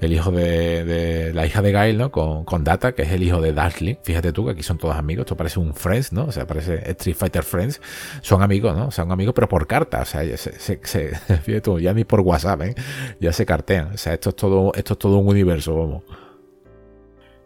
el 0.01 0.13
hijo 0.13 0.31
de, 0.31 0.85
de 0.85 1.33
la 1.33 1.45
hija 1.45 1.61
de 1.61 1.71
Gail, 1.71 1.97
¿no? 1.97 2.11
Con, 2.11 2.45
con, 2.45 2.63
Data, 2.63 2.93
que 2.93 3.03
es 3.03 3.11
el 3.11 3.23
hijo 3.23 3.41
de 3.41 3.53
Darkling. 3.53 3.95
Fíjate 4.03 4.31
tú 4.31 4.45
que 4.45 4.51
aquí 4.51 4.63
son 4.63 4.77
todos 4.77 4.95
amigos. 4.95 5.25
Esto 5.25 5.35
parece 5.35 5.59
un 5.59 5.73
Friends, 5.73 6.13
¿no? 6.13 6.25
O 6.25 6.31
sea, 6.31 6.47
parece 6.47 6.89
Street 6.91 7.15
Fighter 7.15 7.43
Friends. 7.43 7.81
Son 8.21 8.41
amigos, 8.41 8.75
¿no? 8.75 8.91
Son 8.91 9.11
amigos, 9.11 9.33
pero 9.35 9.47
por 9.47 9.67
carta. 9.67 10.01
O 10.01 10.05
sea, 10.05 10.21
se, 10.37 10.57
se, 10.59 10.77
fíjate 11.17 11.61
tú, 11.61 11.79
ya 11.79 11.93
ni 11.93 12.05
por 12.05 12.21
WhatsApp, 12.21 12.61
¿eh? 12.61 12.75
Ya 13.19 13.31
se 13.33 13.45
cartean. 13.45 13.93
O 13.93 13.97
sea, 13.97 14.13
esto 14.13 14.29
es 14.29 14.35
todo, 14.35 14.71
esto 14.73 14.93
es 14.93 14.99
todo 14.99 15.17
un 15.17 15.27
universo, 15.27 15.75
vamos. 15.75 16.24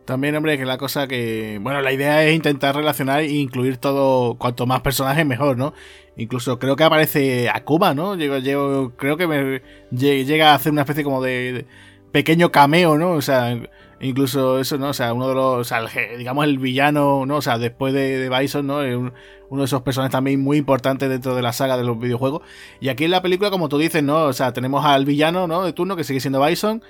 También, 0.10 0.36
hombre, 0.36 0.57
que 0.57 0.65
la 0.65 0.80
cosa 0.80 1.07
que. 1.07 1.60
Bueno, 1.61 1.81
la 1.84 1.91
idea 1.91 2.26
es 2.26 2.36
intentar 2.36 2.76
relacionar 2.76 3.19
e 3.19 3.27
incluir 3.27 3.77
todo. 3.77 4.40
Cuanto 4.40 4.65
más 4.65 4.81
personajes, 4.81 5.23
mejor, 5.23 5.56
¿no? 5.56 5.76
Incluso 6.18 6.57
creo 6.57 6.76
que 6.76 6.84
aparece 6.84 7.48
Akuma, 7.48 7.94
¿no? 7.94 8.15
Llego, 8.15 8.91
creo 8.95 9.18
que 9.18 9.27
me, 9.27 9.61
llega 9.91 10.52
a 10.52 10.56
hacer 10.56 10.72
una 10.72 10.81
especie 10.81 11.03
como 11.03 11.22
de, 11.22 11.68
pequeño 12.11 12.52
cameo, 12.52 12.98
¿no? 12.98 13.11
O 13.11 13.22
sea, 13.22 13.56
incluso 14.02 14.60
eso, 14.60 14.80
¿no? 14.80 14.90
O 14.90 14.94
sea, 14.94 15.14
uno 15.14 15.30
de 15.30 15.36
los. 15.36 15.72
O 15.72 15.76
digamos 16.18 16.44
el 16.45 16.57
villano, 16.57 17.27
¿no? 17.27 17.36
O 17.36 17.41
sea, 17.44 17.60
después 17.60 17.94
de, 17.94 18.30
Bison, 18.36 18.65
¿no? 18.65 18.80
uno 18.80 19.61
de 19.61 19.65
esos 19.65 19.84
personajes 19.84 20.11
también 20.11 20.41
muy 20.41 20.57
importantes 20.57 21.07
dentro 21.07 21.36
de 21.36 21.44
la 21.44 21.53
saga 21.53 21.77
de 21.77 21.84
los 21.84 21.99
videojuegos. 21.99 22.41
Y 22.80 22.90
aquí 22.90 23.03
en 23.06 23.11
la 23.11 23.22
película, 23.22 23.52
como 23.52 23.69
tú 23.69 23.77
dices, 23.77 24.02
¿no? 24.02 24.23
O 24.23 24.34
sea, 24.34 24.53
tenemos 24.53 24.84
al 24.86 25.06
villano, 25.06 25.45
¿no? 25.45 25.64
De 25.64 25.73
turno, 25.73 25.95
que 25.95 26.03
sigue 26.03 26.19
siendo 26.19 26.44
Bison. 26.44 26.81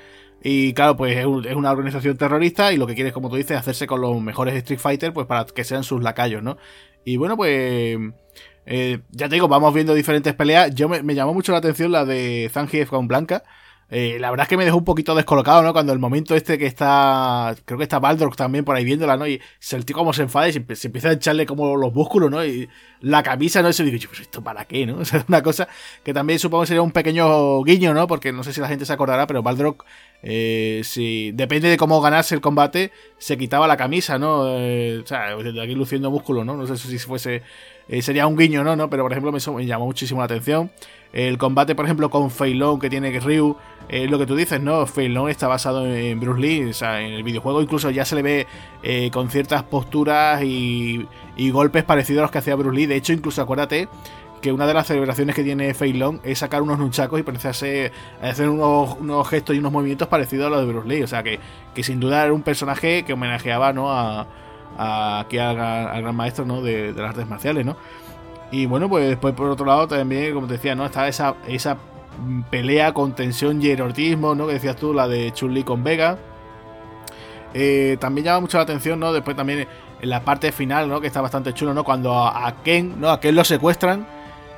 Y 0.41 0.73
claro, 0.73 0.95
pues 0.95 1.17
es, 1.17 1.25
una 1.25 1.71
organización 1.71 2.17
terrorista 2.17 2.71
y 2.71 2.77
lo 2.77 2.87
que 2.87 2.95
quiere, 2.95 3.11
como 3.11 3.29
tú 3.29 3.35
dices, 3.35 3.57
hacerse 3.57 3.87
con 3.87 4.01
los 4.01 4.21
mejores 4.21 4.55
Street 4.55 4.79
Fighter, 4.79 5.13
pues 5.13 5.27
para 5.27 5.45
que 5.45 5.63
sean 5.63 5.83
sus 5.83 6.01
lacayos, 6.01 6.41
¿no? 6.41 6.57
Y 7.03 7.17
bueno, 7.17 7.35
pues 7.35 7.97
eh, 8.65 8.99
ya 9.11 9.27
te 9.27 9.35
digo, 9.35 9.47
vamos 9.47 9.73
viendo 9.73 9.93
diferentes 9.93 10.33
peleas. 10.35 10.73
Yo 10.73 10.87
me, 10.87 11.15
llamó 11.15 11.33
mucho 11.33 11.51
la 11.51 11.57
atención 11.57 11.91
la 11.91 12.05
de 12.05 12.49
Zangief 12.53 12.89
con 12.89 13.07
Blanca. 13.07 13.43
Eh, 13.91 14.17
la 14.19 14.29
verdad 14.29 14.43
es 14.43 14.49
que 14.49 14.57
me 14.57 14.65
dejó 14.65 14.77
un 14.77 14.85
poquito 14.85 15.15
descolocado, 15.15 15.63
¿no? 15.63 15.73
Cuando 15.73 15.93
el 15.93 15.99
momento 15.99 16.35
este 16.35 16.59
que 16.59 16.67
está, 16.67 17.55
creo 17.65 17.77
que 17.79 17.83
está 17.83 17.97
Baldrock 17.97 18.35
también 18.35 18.63
por 18.63 18.75
ahí 18.75 18.85
viéndola, 18.85 19.17
¿no? 19.17 19.27
Y 19.27 19.41
se 19.57 19.77
el 19.77 19.85
tío 19.85 19.95
como 19.95 20.13
se 20.13 20.21
enfada 20.21 20.47
y 20.47 20.53
se, 20.53 20.59
empieza 20.59 21.09
a 21.09 21.13
echarle 21.13 21.47
como 21.47 21.75
los 21.75 21.91
músculos, 21.91 22.29
¿no? 22.29 22.45
Y 22.45 22.69
la 23.01 23.23
camisa, 23.23 23.63
¿no? 23.63 23.69
Y 23.69 23.73
se 23.73 23.83
digo, 23.83 23.97
pues 24.07 24.21
esto 24.21 24.43
para 24.43 24.65
qué, 24.65 24.85
¿no? 24.85 24.97
O 24.99 25.05
sea, 25.05 25.25
una 25.27 25.41
cosa 25.41 25.67
que 26.03 26.13
también 26.13 26.37
supongo 26.37 26.63
que 26.63 26.67
sería 26.67 26.83
un 26.83 26.91
pequeño 26.91 27.63
guiño, 27.63 27.93
¿no? 27.95 28.05
Porque 28.05 28.31
no 28.31 28.43
sé 28.43 28.53
si 28.53 28.61
la 28.61 28.67
gente 28.67 28.85
se 28.85 28.93
acordará, 28.93 29.25
pero 29.25 29.41
Baldrock, 29.41 29.85
eh, 30.21 30.81
si 30.83 31.31
depende 31.31 31.69
de 31.69 31.77
cómo 31.77 31.99
ganarse 31.99 32.35
el 32.35 32.41
combate, 32.41 32.91
se 33.17 33.37
quitaba 33.39 33.67
la 33.67 33.77
camisa, 33.77 34.19
¿no? 34.19 34.45
Eh, 34.49 35.01
o 35.03 35.07
sea, 35.07 35.29
aquí 35.33 35.73
luciendo 35.73 36.11
músculo, 36.11 36.45
¿no? 36.45 36.55
No 36.55 36.67
sé 36.67 36.77
si 36.77 36.99
fuese, 36.99 37.41
eh, 37.87 38.03
sería 38.03 38.27
un 38.27 38.37
guiño, 38.37 38.63
¿no? 38.63 38.75
¿no? 38.75 38.87
Pero 38.89 39.03
por 39.03 39.11
ejemplo 39.13 39.31
me 39.31 39.65
llamó 39.65 39.85
muchísimo 39.85 40.21
la 40.21 40.25
atención. 40.25 40.69
El 41.11 41.37
combate, 41.37 41.73
por 41.73 41.85
ejemplo, 41.85 42.09
con 42.09 42.29
Fei 42.29 42.53
Long 42.53 42.79
que 42.79 42.89
tiene 42.89 43.17
Ryu, 43.19 43.55
es 43.87 44.09
lo 44.11 44.19
que 44.19 44.27
tú 44.27 44.35
dices, 44.35 44.61
¿no? 44.61 44.85
Fei 44.85 45.09
Long 45.09 45.27
está 45.29 45.47
basado 45.47 45.85
en 45.87 46.19
Bruce 46.19 46.39
Lee, 46.39 46.69
o 46.69 46.73
sea, 46.73 47.01
en 47.01 47.13
el 47.13 47.23
videojuego 47.23 47.61
incluso 47.61 47.89
ya 47.89 48.05
se 48.05 48.15
le 48.15 48.21
ve 48.21 48.47
eh, 48.83 49.09
con 49.11 49.29
ciertas 49.29 49.63
posturas 49.63 50.43
y, 50.43 51.07
golpes 51.51 51.83
parecidos 51.83 52.19
a 52.19 52.21
los 52.23 52.31
que 52.31 52.37
hacía 52.37 52.55
Bruce 52.55 52.75
Lee. 52.75 52.85
De 52.85 52.95
hecho, 52.95 53.13
incluso 53.13 53.41
acuérdate 53.41 53.89
que 54.39 54.53
una 54.53 54.67
de 54.67 54.73
las 54.73 54.87
celebraciones 54.87 55.35
que 55.35 55.43
tiene 55.43 55.73
Fei 55.73 55.93
Long 55.93 56.19
es 56.23 56.39
sacar 56.39 56.61
unos 56.61 56.77
nunchacos 56.77 57.19
y 57.19 57.23
parecerse 57.23 57.91
hacer 58.21 58.47
unos, 58.47 59.27
gestos 59.27 59.55
y 59.55 59.59
unos 59.59 59.71
movimientos 59.71 60.07
parecidos 60.07 60.47
a 60.47 60.49
los 60.51 60.61
de 60.61 60.71
Bruce 60.71 60.87
Lee. 60.87 61.01
O 61.01 61.07
sea, 61.07 61.23
que, 61.23 61.39
sin 61.81 61.99
duda 61.99 62.23
era 62.23 62.33
un 62.33 62.43
personaje 62.43 63.03
que 63.03 63.13
homenajeaba, 63.13 63.73
¿no? 63.73 63.91
A, 63.91 64.27
aquí 64.77 65.39
al, 65.39 65.55
gran 65.55 66.15
maestro, 66.15 66.45
¿no? 66.45 66.61
De, 66.61 66.93
de 66.93 67.01
las 67.01 67.09
artes 67.09 67.27
marciales, 67.27 67.65
¿no? 67.65 67.75
Y 68.51 68.65
bueno, 68.65 68.89
pues 68.89 69.07
después 69.07 69.33
por 69.35 69.49
otro 69.49 69.65
lado 69.65 69.87
también, 69.87 70.33
como 70.33 70.47
te 70.47 70.53
decía, 70.53 70.75
¿no? 70.75 70.85
Está 70.85 71.07
esa, 71.07 71.35
esa 71.47 71.77
pelea 72.49 72.93
con 72.93 73.13
tensión 73.13 73.61
y 73.61 73.69
erotismo, 73.69 74.35
¿no? 74.35 74.47
Que 74.47 74.53
decías 74.53 74.75
tú, 74.75 74.93
la 74.93 75.07
de 75.07 75.31
chun 75.31 75.61
con 75.63 75.83
Vega. 75.83 76.17
Eh, 77.53 77.97
también 77.99 78.25
llama 78.25 78.41
mucho 78.41 78.57
la 78.57 78.63
atención, 78.63 78.99
¿no? 78.99 79.13
Después 79.13 79.35
también 79.35 79.67
en 80.01 80.09
la 80.09 80.23
parte 80.23 80.51
final, 80.51 80.89
¿no? 80.89 81.01
Que 81.01 81.07
está 81.07 81.21
bastante 81.21 81.53
chulo, 81.53 81.73
¿no? 81.73 81.83
Cuando 81.83 82.15
a, 82.15 82.63
Ken, 82.63 82.99
¿no? 82.99 83.09
A 83.09 83.19
Ken 83.19 83.35
lo 83.35 83.43
secuestran 83.43 84.07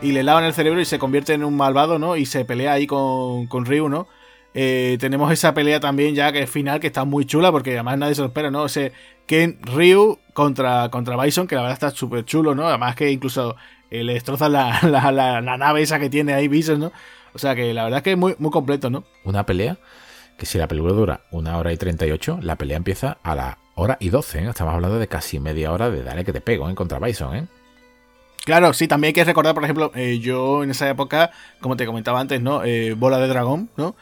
y 0.02 0.12
le 0.12 0.24
lavan 0.24 0.44
el 0.44 0.54
cerebro 0.54 0.82
y 0.82 0.86
se 0.86 1.00
convierte 1.00 1.34
en 1.34 1.44
un 1.44 1.56
malvado, 1.56 2.00
¿no? 2.00 2.16
Y 2.16 2.26
se 2.26 2.46
pelea 2.46 2.74
ahí 2.74 2.88
con, 2.88 3.48
con 3.48 3.66
Ryu, 3.66 3.90
¿no? 3.90 4.08
Eh, 4.54 4.98
tenemos 5.00 5.32
esa 5.32 5.54
pelea 5.54 5.80
también 5.80 6.14
ya 6.14 6.32
que 6.34 6.42
es 6.42 6.50
final, 6.50 6.80
que 6.80 6.88
está 6.88 7.06
muy 7.06 7.26
chula, 7.26 7.52
porque 7.52 7.72
además 7.72 7.98
nadie 7.98 8.16
se 8.16 8.22
lo 8.22 8.28
espera, 8.28 8.52
¿no? 8.52 8.66
Ese 8.66 8.92
Ken 9.26 9.60
Ryu 9.62 10.20
contra, 10.34 10.90
contra 10.90 11.22
Bison, 11.22 11.48
que 11.48 11.56
la 11.56 11.62
verdad 11.62 11.74
está 11.76 11.92
súper 11.92 12.26
chulo, 12.26 12.54
¿no? 12.56 12.68
Además 12.68 12.96
que 12.96 13.10
incluso 13.12 13.56
eh, 13.92 14.04
le 14.04 14.14
destroza 14.14 14.50
la, 14.50 14.80
la, 14.84 15.42
nave 15.42 15.82
esa 15.82 16.00
que 16.00 16.10
tiene 16.10 16.34
ahí 16.34 16.48
Bison, 16.48 16.80
¿no? 16.80 16.92
O 17.34 17.40
sea 17.40 17.56
que 17.56 17.74
la 17.74 17.84
verdad 17.84 17.98
es 17.98 18.04
que 18.04 18.12
es 18.14 18.18
muy, 18.18 18.36
muy 18.40 18.52
completo, 18.52 18.90
¿no? 18.90 19.04
Una 19.24 19.46
pelea 19.46 19.78
que 20.38 20.46
si 20.46 20.58
la 20.58 20.68
película 20.68 20.94
dura 20.94 21.22
una 21.32 21.58
hora 21.58 21.72
y 21.72 21.78
38, 21.78 22.40
la 22.42 22.56
pelea 22.56 22.78
empieza 22.78 23.18
a 23.22 23.36
la 23.36 23.58
hora 23.76 23.98
y 24.00 24.10
12, 24.10 24.40
¿eh? 24.40 24.50
Estamos 24.50 24.74
hablando 24.74 24.98
de 24.98 25.08
casi 25.08 25.40
media 25.40 25.72
hora 25.72 25.90
de 25.90 26.04
dale 26.04 26.26
que 26.26 26.34
te 26.34 26.42
pego, 26.42 26.70
¿eh? 26.70 26.76
Contra 26.76 27.00
Bison, 27.00 27.36
¿eh? 27.36 27.48
Claro, 28.44 28.74
sí, 28.74 28.88
también 28.88 29.10
hay 29.10 29.14
que 29.14 29.24
recordar, 29.24 29.54
por 29.54 29.64
ejemplo, 29.64 29.92
eh, 29.94 30.18
yo 30.18 30.64
en 30.64 30.72
esa 30.72 30.90
época, 30.90 31.30
como 31.60 31.78
te 31.78 31.86
comentaba 31.86 32.20
antes, 32.20 32.42
¿no? 32.42 32.64
Bola 32.98 33.20
de 33.20 33.28
Dragón, 33.28 33.70
¿no? 33.78 33.96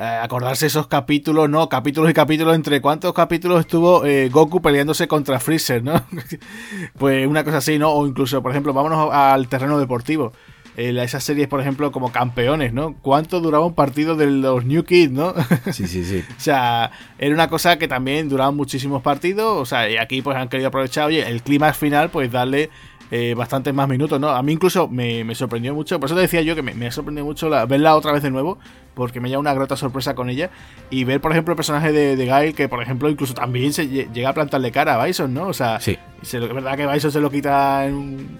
Acordarse 0.00 0.66
esos 0.66 0.86
capítulos, 0.86 1.48
no, 1.48 1.68
capítulos 1.68 2.10
y 2.10 2.14
capítulos, 2.14 2.54
entre 2.54 2.80
cuántos 2.80 3.12
capítulos 3.12 3.60
estuvo 3.60 4.02
Goku 4.30 4.62
peleándose 4.62 5.06
contra 5.06 5.38
Freezer, 5.40 5.82
¿no? 5.82 6.02
pues 6.98 7.26
una 7.26 7.44
cosa 7.44 7.58
así, 7.58 7.78
¿no? 7.78 7.90
O 7.90 8.06
incluso, 8.06 8.42
por 8.42 8.52
ejemplo, 8.52 8.72
vámonos 8.72 9.12
al 9.12 9.48
terreno 9.48 9.78
deportivo 9.78 10.32
esas 10.76 11.22
series, 11.24 11.48
por 11.48 11.60
ejemplo, 11.60 11.92
como 11.92 12.12
campeones, 12.12 12.72
¿no? 12.72 12.94
¿Cuánto 13.02 13.40
duraba 13.40 13.66
un 13.66 13.74
partido 13.74 14.16
de 14.16 14.26
los 14.30 14.64
New 14.64 14.84
Kids, 14.84 15.12
no? 15.12 15.34
Sí, 15.72 15.86
sí, 15.86 16.04
sí. 16.04 16.24
o 16.36 16.40
sea, 16.40 16.90
era 17.18 17.34
una 17.34 17.48
cosa 17.48 17.78
que 17.78 17.88
también 17.88 18.28
duraban 18.28 18.56
muchísimos 18.56 19.02
partidos, 19.02 19.60
o 19.60 19.66
sea, 19.66 19.88
y 19.90 19.96
aquí 19.96 20.22
pues 20.22 20.36
han 20.36 20.48
querido 20.48 20.68
aprovechar, 20.68 21.06
oye, 21.06 21.26
el 21.28 21.42
clima 21.42 21.72
final, 21.72 22.10
pues 22.10 22.30
darle 22.30 22.70
eh, 23.10 23.34
bastantes 23.34 23.74
más 23.74 23.88
minutos, 23.88 24.20
¿no? 24.20 24.30
A 24.30 24.42
mí 24.42 24.52
incluso 24.52 24.88
me, 24.88 25.34
sorprendió 25.34 25.74
mucho, 25.74 25.98
por 25.98 26.06
eso 26.06 26.14
te 26.14 26.22
decía 26.22 26.42
yo 26.42 26.54
que 26.54 26.62
me, 26.62 26.86
ha 26.86 26.92
sorprendido 26.92 27.24
mucho 27.24 27.48
la, 27.48 27.66
verla 27.66 27.96
otra 27.96 28.12
vez 28.12 28.22
de 28.22 28.30
nuevo, 28.30 28.58
porque 28.94 29.20
me 29.20 29.28
llama 29.28 29.40
una 29.40 29.54
grata 29.54 29.76
sorpresa 29.76 30.14
con 30.14 30.30
ella, 30.30 30.50
y 30.90 31.04
ver, 31.04 31.20
por 31.20 31.32
ejemplo, 31.32 31.52
el 31.52 31.56
personaje 31.56 31.92
de, 31.92 32.16
de 32.16 32.26
Gail, 32.26 32.54
que 32.54 32.68
por 32.68 32.82
ejemplo 32.82 33.08
incluso 33.08 33.34
también 33.34 33.72
se 33.72 33.88
llega 33.88 34.28
a 34.28 34.34
plantarle 34.34 34.70
cara 34.70 35.00
a 35.00 35.04
Bison, 35.04 35.32
¿no? 35.32 35.48
O 35.48 35.54
sea, 35.54 35.80
sí. 35.80 35.98
es 36.22 36.32
verdad 36.32 36.76
que 36.76 36.86
Bison 36.86 37.10
se 37.10 37.20
lo 37.20 37.30
quita 37.30 37.86
en 37.86 37.94
un 37.94 38.38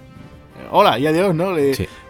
hola 0.71 0.97
y 0.99 1.07
adiós, 1.07 1.35
¿no? 1.35 1.55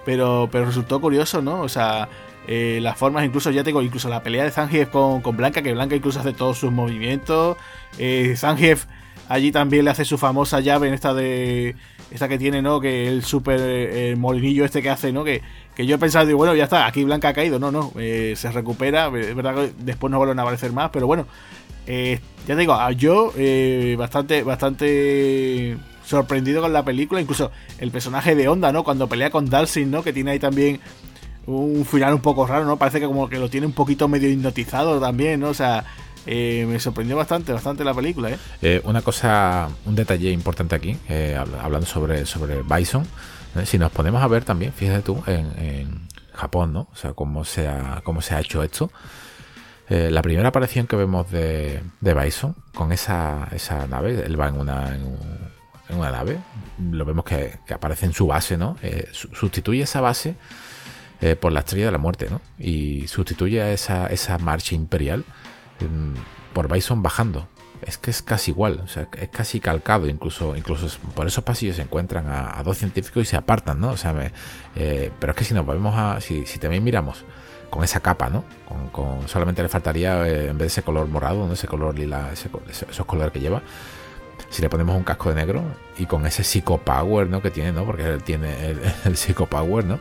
pero, 0.05 0.49
pero 0.51 0.65
resultó 0.65 0.99
curioso, 0.99 1.41
¿no? 1.41 1.61
O 1.61 1.69
sea, 1.69 2.09
eh, 2.47 2.79
las 2.81 2.97
formas, 2.97 3.25
incluso 3.25 3.51
ya 3.51 3.63
tengo, 3.63 3.81
incluso 3.81 4.09
la 4.09 4.23
pelea 4.23 4.43
de 4.43 4.51
Zangief 4.51 4.89
con, 4.89 5.21
Blanca, 5.35 5.61
que 5.61 5.73
Blanca 5.73 5.95
incluso 5.95 6.19
hace 6.19 6.33
todos 6.33 6.57
sus 6.57 6.71
movimientos. 6.71 7.57
Eh, 7.97 8.35
Zangief 8.37 8.85
allí 9.29 9.51
también 9.51 9.85
le 9.85 9.91
hace 9.91 10.05
su 10.05 10.17
famosa 10.17 10.59
llave 10.59 10.87
en 10.87 10.93
esta 10.93 11.13
de. 11.13 11.75
Esta 12.11 12.27
que 12.27 12.37
tiene, 12.37 12.61
¿no? 12.61 12.79
Que 12.81 13.07
el 13.07 13.23
super 13.23 13.59
eh, 13.61 14.15
molinillo 14.17 14.65
este 14.65 14.81
que 14.81 14.89
hace, 14.89 15.11
¿no? 15.11 15.23
Que, 15.23 15.41
que 15.75 15.85
yo 15.85 15.95
he 15.95 15.97
pensado, 15.97 16.25
digo, 16.25 16.37
bueno, 16.37 16.53
ya 16.53 16.65
está, 16.65 16.85
aquí 16.85 17.03
Blanca 17.03 17.29
ha 17.29 17.33
caído. 17.33 17.57
No, 17.57 17.71
no, 17.71 17.93
eh, 17.97 18.33
se 18.35 18.51
recupera. 18.51 19.07
Es 19.17 19.35
verdad 19.35 19.55
que 19.55 19.71
después 19.79 20.11
no 20.11 20.17
vuelven 20.17 20.37
a 20.39 20.41
aparecer 20.41 20.73
más, 20.73 20.89
pero 20.91 21.07
bueno. 21.07 21.25
ya 21.87 22.19
te 22.45 22.55
digo, 22.55 22.77
yo 22.91 23.33
bastante, 23.97 24.43
bastante 24.43 25.77
sorprendido 26.05 26.61
con 26.61 26.73
la 26.73 26.83
película, 26.83 27.21
incluso 27.21 27.51
el 27.79 27.91
personaje 27.91 28.35
de 28.35 28.47
Onda, 28.47 28.71
¿no? 28.71 28.83
Cuando 28.83 29.07
pelea 29.07 29.29
con 29.29 29.49
Dalsin, 29.49 29.89
¿no? 29.89 30.03
Que 30.03 30.13
tiene 30.13 30.31
ahí 30.31 30.39
también 30.39 30.79
un 31.47 31.85
final 31.85 32.13
un 32.13 32.21
poco 32.21 32.45
raro, 32.45 32.65
¿no? 32.65 32.77
Parece 32.77 32.99
que 32.99 33.05
como 33.05 33.29
que 33.29 33.39
lo 33.39 33.49
tiene 33.49 33.65
un 33.65 33.73
poquito 33.73 34.07
medio 34.07 34.29
hipnotizado 34.29 34.99
también, 34.99 35.39
¿no? 35.39 35.49
O 35.49 35.53
sea, 35.53 35.85
eh, 36.25 36.65
me 36.67 36.79
sorprendió 36.79 37.15
bastante, 37.17 37.51
bastante 37.51 37.83
la 37.83 37.93
película, 37.93 38.29
¿eh? 38.29 38.37
¿eh? 38.61 38.81
una 38.83 39.01
cosa, 39.01 39.69
un 39.85 39.95
detalle 39.95 40.31
importante 40.31 40.75
aquí, 40.75 40.97
eh, 41.09 41.35
hablando 41.35 41.87
sobre, 41.87 42.25
sobre 42.25 42.61
Bison, 42.61 43.05
si 43.65 43.77
nos 43.77 43.91
ponemos 43.91 44.21
a 44.21 44.27
ver 44.27 44.43
también, 44.43 44.71
fíjate 44.71 45.01
tú, 45.01 45.23
en, 45.27 46.09
Japón, 46.33 46.73
¿no? 46.73 46.87
O 46.91 46.95
sea, 46.95 47.13
cómo 47.13 47.43
se 47.43 47.67
ha, 47.67 48.01
cómo 48.03 48.21
se 48.21 48.33
ha 48.33 48.39
hecho 48.39 48.63
esto. 48.63 48.89
la 49.89 50.21
primera 50.21 50.47
aparición 50.47 50.87
que 50.87 50.95
vemos 50.95 51.29
de, 51.29 51.83
de 51.99 52.13
Bison 52.13 52.55
con 52.73 52.91
esa, 52.93 53.49
esa 53.51 53.85
nave, 53.85 54.23
él 54.25 54.39
va 54.39 54.47
en 54.47 54.57
una, 54.57 54.95
en 54.95 55.97
una 55.97 56.09
nave, 56.09 56.39
lo 56.79 57.03
vemos 57.03 57.25
que, 57.25 57.59
aparece 57.71 58.05
en 58.05 58.13
su 58.13 58.27
base, 58.27 58.57
¿no? 58.57 58.77
Sustituye 59.11 59.83
esa 59.83 59.99
base 60.01 60.35
por 61.41 61.51
la 61.51 61.59
estrella 61.59 61.87
de 61.87 61.91
la 61.91 61.97
muerte, 61.97 62.29
¿no? 62.31 62.41
Y 62.57 63.07
sustituye 63.07 63.61
a 63.61 63.73
esa, 63.73 64.07
esa 64.07 64.37
marcha 64.37 64.73
imperial 64.73 65.25
por 66.53 66.71
Bison 66.71 67.01
bajando. 67.01 67.47
es 67.81 67.97
que 67.97 68.11
es 68.11 68.21
casi 68.21 68.51
igual, 68.51 68.81
o 68.83 68.87
sea, 68.87 69.07
es 69.17 69.29
casi 69.29 69.59
calcado, 69.59 70.07
incluso, 70.07 70.55
incluso 70.55 70.87
por 71.15 71.25
esos 71.25 71.43
pasillos 71.43 71.77
se 71.77 71.81
encuentran 71.81 72.27
a, 72.27 72.61
dos 72.63 72.77
científicos 72.77 73.23
y 73.23 73.25
se 73.25 73.37
apartan, 73.37 73.79
¿no? 73.79 73.89
O 73.91 73.97
sea, 73.97 74.13
eh, 74.75 75.11
pero 75.19 75.31
es 75.31 75.37
que 75.37 75.43
si 75.43 75.53
nos 75.53 75.65
volvemos 75.65 75.95
a, 75.97 76.21
si, 76.21 76.43
también 76.59 76.83
miramos 76.83 77.25
con 77.71 77.83
esa 77.83 77.99
capa, 78.01 78.29
¿no? 78.29 78.43
Con, 78.91 79.27
solamente 79.27 79.63
le 79.63 79.69
faltaría, 79.69 80.27
eh, 80.27 80.49
en 80.49 80.57
vez 80.57 80.59
de 80.59 80.67
ese 80.67 80.83
color 80.83 81.07
morado, 81.07 81.47
¿no? 81.47 81.53
ese 81.53 81.67
color 81.67 81.97
lila, 81.97 82.31
esos 82.31 83.05
colores 83.05 83.31
que 83.31 83.39
lleva, 83.39 83.61
si 84.49 84.61
le 84.61 84.69
ponemos 84.69 84.95
un 84.95 85.03
casco 85.03 85.29
de 85.29 85.35
negro 85.35 85.63
y 85.97 86.05
con 86.05 86.25
ese 86.25 86.43
Psycho 86.43 86.77
Power, 86.77 87.27
¿no? 87.29 87.41
Que 87.41 87.51
tiene, 87.51 87.71
¿no? 87.71 87.85
Porque 87.85 88.03
él 88.03 88.21
tiene 88.23 88.67
el, 88.67 88.79
el 89.05 89.17
Psycho 89.17 89.45
Power, 89.47 89.85
¿no? 89.85 89.99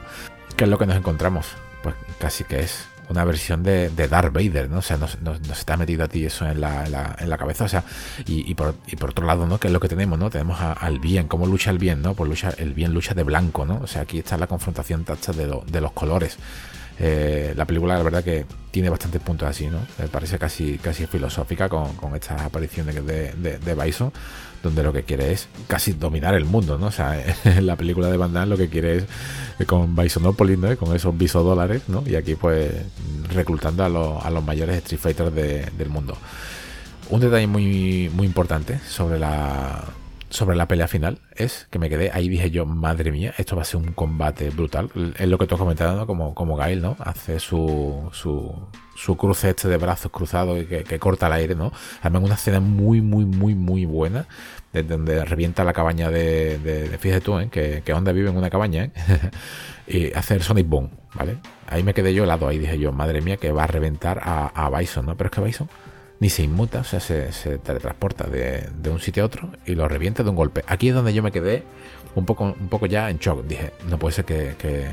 ¿Qué 0.57 0.65
es 0.65 0.71
lo 0.71 0.77
que 0.77 0.87
nos 0.87 0.97
encontramos? 0.97 1.47
Pues 1.83 1.95
casi 2.19 2.45
que 2.45 2.61
es 2.61 2.90
una 3.11 3.25
versión 3.25 3.63
de, 3.63 3.91
de, 3.91 4.09
Darth 4.09 4.33
Vader, 4.33 4.71
¿no? 4.71 4.79
O 4.79 4.83
sea, 4.83 4.97
nos, 4.97 5.19
está 5.51 5.77
metido 5.77 6.05
a 6.05 6.09
ti 6.09 6.25
eso 6.25 6.47
en 6.47 6.61
la, 6.61 6.85
en 7.19 7.29
la, 7.29 7.39
cabeza, 7.39 7.65
o 7.65 7.69
sea, 7.69 7.85
y, 8.25 8.55
por, 8.55 8.77
y, 8.87 8.97
por, 8.97 9.11
otro 9.11 9.27
lado, 9.27 9.47
¿no? 9.47 9.59
¿Qué 9.59 9.67
es 9.67 9.73
lo 9.73 9.81
que 9.81 9.89
tenemos, 9.89 10.19
¿no? 10.19 10.31
Tenemos 10.31 10.59
al 10.61 10.99
bien, 11.01 11.27
cómo 11.27 11.47
lucha 11.47 11.71
el 11.71 11.79
bien, 11.79 12.03
¿no? 12.03 12.15
Pues 12.15 12.29
lucha, 12.29 12.51
el 12.57 12.73
bien 12.73 12.95
lucha 12.95 13.13
de 13.15 13.25
blanco, 13.25 13.67
¿no? 13.67 13.81
O 13.83 13.87
sea, 13.87 14.03
aquí 14.03 14.21
está 14.21 14.37
la 14.37 14.47
confrontación 14.47 15.05
tacha 15.05 15.33
de, 15.33 15.61
de 15.67 15.81
los 15.81 15.93
colores. 15.93 16.39
Eh, 17.01 17.55
la 17.57 17.65
película, 17.65 17.97
la 17.97 18.03
verdad, 18.03 18.23
que 18.23 18.45
tiene 18.71 18.91
bastantes 18.91 19.23
puntos 19.23 19.49
así, 19.49 19.67
¿no? 19.67 19.79
Me 19.99 20.07
parece 20.09 20.39
casi, 20.39 20.79
casi 20.79 21.07
filosófica 21.07 21.69
con, 21.69 21.95
con 21.97 22.15
estas 22.15 22.43
apariciones 22.43 22.95
de, 22.95 23.33
de, 23.33 23.59
de 23.59 23.75
Bison 23.75 24.13
donde 24.63 24.83
lo 24.83 24.93
que 24.93 25.05
quiere 25.05 25.33
es 25.33 25.49
casi 25.67 25.93
dominar 25.93 26.35
el 26.35 26.45
mundo, 26.45 26.79
¿no? 26.79 26.87
O 26.87 26.93
sea, 26.93 27.23
en 27.45 27.67
la 27.67 27.77
película 27.77 28.09
de 28.09 28.17
Van 28.17 28.49
lo 28.49 28.57
que 28.57 28.69
quiere 28.69 28.99
es 28.99 29.05
eh, 29.59 29.65
con 29.65 29.97
Bisonopolis, 29.97 30.59
¿no? 30.59 30.77
Con 30.77 30.95
esos 30.95 31.17
bisodólares, 31.17 31.83
¿no? 31.89 32.03
Y 32.07 32.17
aquí 32.17 32.35
pues 32.35 32.71
reclutando 33.33 33.85
a 33.85 33.89
los, 33.89 34.25
a 34.25 34.31
los 34.31 34.45
mayores 34.45 34.77
Street 34.79 35.01
Fighters 35.01 35.35
del 35.35 35.89
mundo. 35.89 36.17
Un 37.09 37.21
detalle 37.21 37.47
muy, 37.47 38.11
muy 38.15 38.27
importante 38.27 38.79
sobre 38.89 39.19
la, 39.19 39.85
sobre 40.31 40.57
la 40.57 40.69
pelea 40.69 40.89
final 40.89 41.19
es 41.35 41.67
que 41.71 41.79
me 41.79 41.91
quedé, 41.91 42.11
ahí 42.13 42.29
dije 42.29 42.51
yo, 42.51 42.65
madre 42.65 43.11
mía, 43.11 43.35
esto 43.37 43.57
va 43.57 43.63
a 43.63 43.65
ser 43.65 43.81
un 43.81 43.93
combate 43.93 44.51
brutal. 44.51 44.91
Es 45.19 45.29
lo 45.29 45.39
que 45.39 45.47
tú 45.47 45.57
has 45.57 45.59
comentado, 45.59 45.97
¿no? 45.97 46.07
Como, 46.07 46.35
como 46.35 46.57
Gail, 46.57 46.81
¿no? 46.81 46.97
Hace 47.01 47.41
su, 47.41 48.09
su, 48.13 48.55
su 48.95 49.17
cruce 49.17 49.51
este 49.51 49.69
de 49.69 49.77
brazos 49.77 50.13
cruzados 50.13 50.63
y 50.63 50.67
que, 50.67 50.99
corta 50.99 51.27
el 51.27 51.33
aire, 51.35 51.55
¿no? 51.55 51.73
Además 52.01 52.23
una 52.23 52.35
escena 52.37 52.61
muy, 52.61 53.01
muy, 53.01 53.25
muy, 53.25 53.55
muy 53.55 53.85
buena, 53.85 54.27
de 54.73 54.85
donde 54.85 55.25
revienta 55.25 55.65
la 55.65 55.73
cabaña 55.73 56.11
de, 56.11 56.59
de, 56.59 56.99
fíjate 56.99 57.21
tú, 57.21 57.39
¿eh? 57.39 57.49
que, 57.51 57.83
que 57.85 57.93
vive 58.13 58.31
en 58.31 58.37
una 58.37 58.51
cabaña, 58.51 58.85
¿eh? 58.85 58.91
y 59.89 60.13
hace 60.13 60.35
el 60.35 60.43
Sonic 60.43 60.69
Boom, 60.69 60.91
¿vale? 61.15 61.39
Ahí 61.67 61.83
me 61.83 61.93
quedé 61.93 62.15
yo 62.15 62.23
helado, 62.23 62.47
ahí 62.47 62.59
dije 62.59 62.79
yo, 62.79 62.93
madre 62.93 63.21
mía, 63.21 63.37
que 63.37 63.51
va 63.51 63.65
a 63.65 63.67
reventar 63.67 64.21
a, 64.23 64.47
a 64.47 64.71
Bison, 64.71 65.07
¿no? 65.07 65.17
Pero 65.17 65.29
es 65.29 65.35
que 65.35 65.41
Bison 65.41 65.69
ni 66.21 66.29
se 66.29 66.43
inmuta, 66.43 66.81
o 66.81 66.85
sea, 66.85 67.01
se, 67.01 67.59
teletransporta 67.59 68.25
de, 68.25 68.69
un 68.91 69.01
sitio 69.01 69.23
a 69.23 69.27
otro 69.27 69.51
y 69.67 69.75
lo 69.75 69.89
revienta 69.89 70.23
de 70.23 70.31
un 70.31 70.37
golpe. 70.37 70.63
Aquí 70.67 70.89
es 70.89 70.95
donde 70.95 71.15
yo 71.15 71.23
me 71.23 71.33
quedé 71.33 71.65
un 72.15 72.27
poco, 72.27 72.45
un 72.45 72.69
poco 72.69 72.87
ya 72.87 73.11
en 73.11 73.19
shock. 73.19 73.45
Dije, 73.47 73.73
no 73.89 73.99
puede 73.99 74.15
ser 74.15 74.27
que, 74.27 74.55
que 74.59 74.89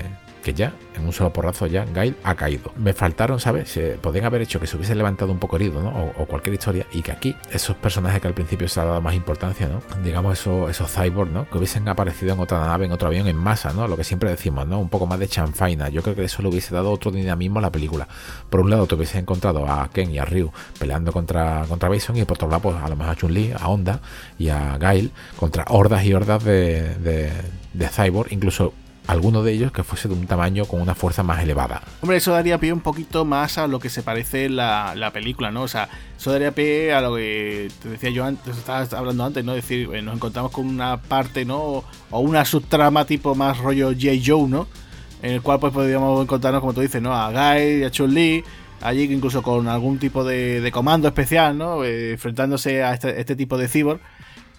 ya, 0.53 0.73
en 0.95 1.05
un 1.05 1.13
solo 1.13 1.33
porrazo 1.33 1.67
ya, 1.67 1.85
Gail 1.85 2.15
ha 2.23 2.35
caído. 2.35 2.71
Me 2.77 2.93
faltaron, 2.93 3.39
¿sabes? 3.39 3.69
Se 3.69 3.91
podían 3.93 4.25
haber 4.25 4.41
hecho 4.41 4.59
que 4.59 4.67
se 4.67 4.77
hubiese 4.77 4.95
levantado 4.95 5.31
un 5.31 5.39
poco 5.39 5.57
herido, 5.57 5.81
¿no? 5.81 5.89
O, 6.17 6.25
cualquier 6.25 6.53
historia, 6.53 6.85
y 6.91 7.01
que 7.01 7.11
aquí, 7.11 7.35
esos 7.51 7.75
personajes 7.75 8.21
que 8.21 8.27
al 8.27 8.33
principio 8.33 8.67
se 8.67 8.79
ha 8.79 8.85
dado 8.85 9.01
más 9.01 9.15
importancia, 9.15 9.67
¿no? 9.67 9.81
Digamos, 10.03 10.39
esos, 10.39 10.69
esos 10.69 10.91
cyborgs, 10.91 11.31
¿no? 11.31 11.49
Que 11.49 11.57
hubiesen 11.57 11.87
aparecido 11.89 12.33
en 12.33 12.39
otra 12.39 12.59
nave, 12.59 12.85
en 12.85 12.91
otro 12.91 13.07
avión, 13.07 13.27
en 13.27 13.37
masa, 13.37 13.73
¿no? 13.73 13.87
Lo 13.87 13.97
que 13.97 14.03
siempre 14.03 14.29
decimos, 14.29 14.67
¿no? 14.67 14.79
Un 14.79 14.89
poco 14.89 15.05
más 15.05 15.19
de 15.19 15.27
chanfaina. 15.27 15.89
Yo 15.89 16.01
creo 16.01 16.15
que 16.15 16.23
eso 16.23 16.41
le 16.41 16.49
hubiese 16.49 16.73
dado 16.73 16.91
otro 16.91 17.11
dinamismo 17.11 17.59
a 17.59 17.61
la 17.63 17.71
película. 17.71 18.07
Por 18.49 18.61
un 18.61 18.69
lado, 18.69 18.87
te 18.87 18.95
hubiese 18.95 19.19
encontrado 19.19 19.67
a 19.67 19.89
Ken 19.89 20.11
y 20.11 20.19
a 20.19 20.25
Ryu 20.25 20.51
peleando 20.79 21.11
contra, 21.11 21.65
contra 21.67 21.89
Bison, 21.89 22.17
y 22.17 22.23
por 22.25 22.37
otro 22.37 22.49
lado, 22.49 22.61
pues 22.61 22.77
a 22.77 22.87
lo 22.87 22.95
mejor 22.95 23.13
a 23.13 23.15
Chun-Li, 23.15 23.53
a 23.57 23.67
Honda 23.67 23.99
y 24.37 24.49
a 24.49 24.77
Gail 24.77 25.11
contra 25.37 25.65
hordas 25.69 26.03
y 26.05 26.13
hordas 26.13 26.43
de, 26.43 26.95
de, 26.95 27.31
de 27.73 27.87
cyborg, 27.89 28.31
incluso 28.31 28.73
alguno 29.07 29.41
de 29.41 29.53
ellos 29.53 29.71
que 29.71 29.83
fuese 29.83 30.07
de 30.07 30.13
un 30.13 30.27
tamaño 30.27 30.65
con 30.65 30.81
una 30.81 30.93
fuerza 30.93 31.23
más 31.23 31.41
elevada. 31.41 31.81
Hombre, 32.01 32.17
eso 32.17 32.33
daría 32.33 32.59
pie 32.59 32.73
un 32.73 32.81
poquito 32.81 33.25
más 33.25 33.57
a 33.57 33.67
lo 33.67 33.79
que 33.79 33.89
se 33.89 34.03
parece 34.03 34.49
la, 34.49 34.93
la 34.95 35.11
película, 35.11 35.49
¿no? 35.49 35.63
O 35.63 35.67
sea, 35.67 35.89
eso 36.17 36.31
daría 36.31 36.51
pie 36.51 36.93
a 36.93 37.01
lo 37.01 37.15
que 37.15 37.69
te 37.81 37.89
decía 37.89 38.09
yo 38.09 38.25
antes, 38.25 38.57
estabas 38.57 38.93
hablando 38.93 39.23
antes, 39.23 39.43
¿no? 39.45 39.53
Es 39.53 39.63
decir, 39.63 39.89
eh, 39.93 40.01
nos 40.01 40.15
encontramos 40.15 40.51
con 40.51 40.67
una 40.67 41.01
parte, 41.01 41.45
¿no? 41.45 41.83
O 42.11 42.19
una 42.19 42.43
subtrama 42.43 43.05
tipo 43.05 43.33
más 43.33 43.57
rollo 43.57 43.87
J. 43.89 44.11
Joe, 44.23 44.47
¿no? 44.49 44.67
En 45.21 45.33
el 45.33 45.41
cual 45.41 45.59
pues 45.59 45.73
podríamos 45.73 46.21
encontrarnos, 46.21 46.59
como 46.61 46.73
tú 46.73 46.81
dices, 46.81 47.01
¿no? 47.01 47.13
A 47.13 47.31
Guy, 47.31 47.83
a 47.83 47.89
Chun-Li, 47.89 48.43
allí 48.81 49.03
incluso 49.03 49.41
con 49.41 49.67
algún 49.67 49.99
tipo 49.99 50.23
de, 50.23 50.69
comando 50.73 51.07
especial, 51.07 51.57
¿no? 51.57 51.83
Eh, 51.83 52.11
enfrentándose 52.11 52.83
a 52.83 52.93
este, 52.93 53.19
este 53.19 53.35
tipo 53.35 53.57
de 53.57 53.67
cyborg. 53.67 54.01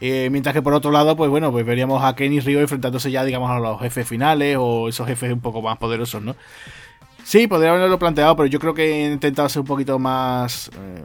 Eh, 0.01 0.29
mientras 0.31 0.55
que 0.55 0.63
por 0.63 0.75
otro 0.75 0.91
lado, 0.91 1.17
pues 1.17 1.29
bueno, 1.31 1.51
pues 1.51 1.67
veríamos 1.67 2.05
a 2.05 2.15
Kenny 2.15 2.41
Río 2.41 2.61
enfrentándose 2.61 3.11
ya, 3.11 3.25
digamos, 3.25 3.51
a 3.51 3.59
los 3.59 3.81
jefes 3.81 4.07
finales 4.07 4.57
o 4.59 4.89
esos 4.89 5.07
jefes 5.07 5.33
un 5.33 5.41
poco 5.41 5.61
más 5.61 5.77
poderosos, 5.79 6.23
¿no? 6.23 6.37
Sí, 7.25 7.47
podría 7.47 7.71
haberlo 7.71 7.99
planteado, 7.99 8.37
pero 8.37 8.47
yo 8.47 8.59
creo 8.61 8.75
que 8.75 9.07
he 9.07 9.13
intentado 9.13 9.49
ser 9.49 9.61
un 9.61 9.67
poquito 9.67 9.99
más 9.99 10.69
eh, 10.69 11.05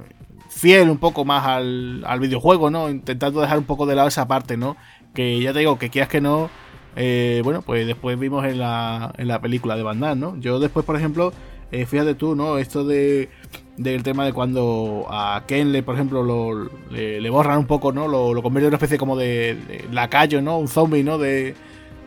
fiel, 0.49 0.89
un 0.89 0.99
poco 0.99 1.25
más 1.25 1.45
al, 1.45 2.19
videojuego, 2.19 2.69
¿no? 2.69 2.89
Intentando 2.89 3.41
dejar 3.41 3.57
un 3.57 3.65
poco 3.65 3.85
de 3.85 3.95
lado 3.95 4.07
esa 4.07 4.27
parte, 4.27 4.57
¿no? 4.57 4.77
Que 5.13 5.41
ya 5.41 5.53
te 5.53 5.59
digo, 5.59 5.79
que 5.79 5.89
quieras 5.89 6.09
que 6.09 6.21
no, 6.21 6.49
eh, 6.95 7.41
bueno, 7.43 7.63
pues 7.63 7.87
después 7.87 8.17
vimos 8.19 8.45
en 8.45 8.59
la, 8.59 9.11
en 9.17 9.27
la 9.27 9.41
película 9.41 9.75
de 9.75 9.83
Van 9.83 9.99
¿no? 9.99 10.37
Yo 10.39 10.59
después, 10.59 10.85
por 10.85 10.95
ejemplo, 10.95 11.33
fíjate 11.71 12.13
tú, 12.13 12.35
¿no? 12.35 12.59
Esto 12.59 12.85
de 12.85 13.29
del 13.77 14.03
tema 14.03 14.25
de 14.25 14.33
cuando 14.33 15.07
a 15.09 15.43
Ken 15.47 15.71
le, 15.71 15.81
por 15.83 15.95
ejemplo, 15.95 16.23
lo, 16.23 16.69
le, 16.91 17.29
borran 17.29 17.59
un 17.59 17.65
poco, 17.65 17.91
¿no? 17.91 18.07
Lo, 18.07 18.33
lo 18.33 18.43
convierte 18.43 18.65
en 18.65 18.69
una 18.69 18.77
especie 18.77 18.97
como 18.97 19.15
de, 19.15 19.85
lacayo, 19.91 20.41
¿no? 20.41 20.57
Un 20.59 20.67
zombie, 20.67 21.03
¿no? 21.03 21.17
De, 21.17 21.55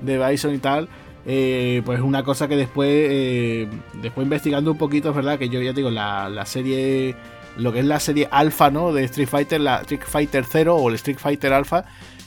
de 0.03 0.29
Bison 0.29 0.55
y 0.55 0.59
tal. 0.59 0.89
Eh, 1.27 1.83
pues 1.85 2.01
una 2.01 2.23
cosa 2.23 2.47
que 2.47 2.57
después, 2.57 2.89
eh, 2.91 3.69
después 4.01 4.25
investigando 4.25 4.71
un 4.71 4.79
poquito, 4.79 5.11
es 5.11 5.17
verdad 5.17 5.39
que 5.39 5.49
yo 5.49 5.61
ya 5.61 5.73
digo, 5.73 5.91
la, 5.91 6.29
la 6.29 6.47
serie, 6.47 7.17
lo 7.57 7.73
que 7.73 7.81
es 7.81 7.85
la 7.85 7.99
serie 7.99 8.29
alfa, 8.31 8.71
¿no? 8.71 8.93
De 8.93 9.05
Street 9.05 9.29
Fighter, 9.29 9.61
la 9.61 9.79
Street 9.81 10.03
Fighter 10.07 10.45
0 10.49 10.77
o 10.77 10.89
el 10.89 10.95
Street 10.95 11.19
Fighter 11.19 11.53
Alpha, 11.53 11.85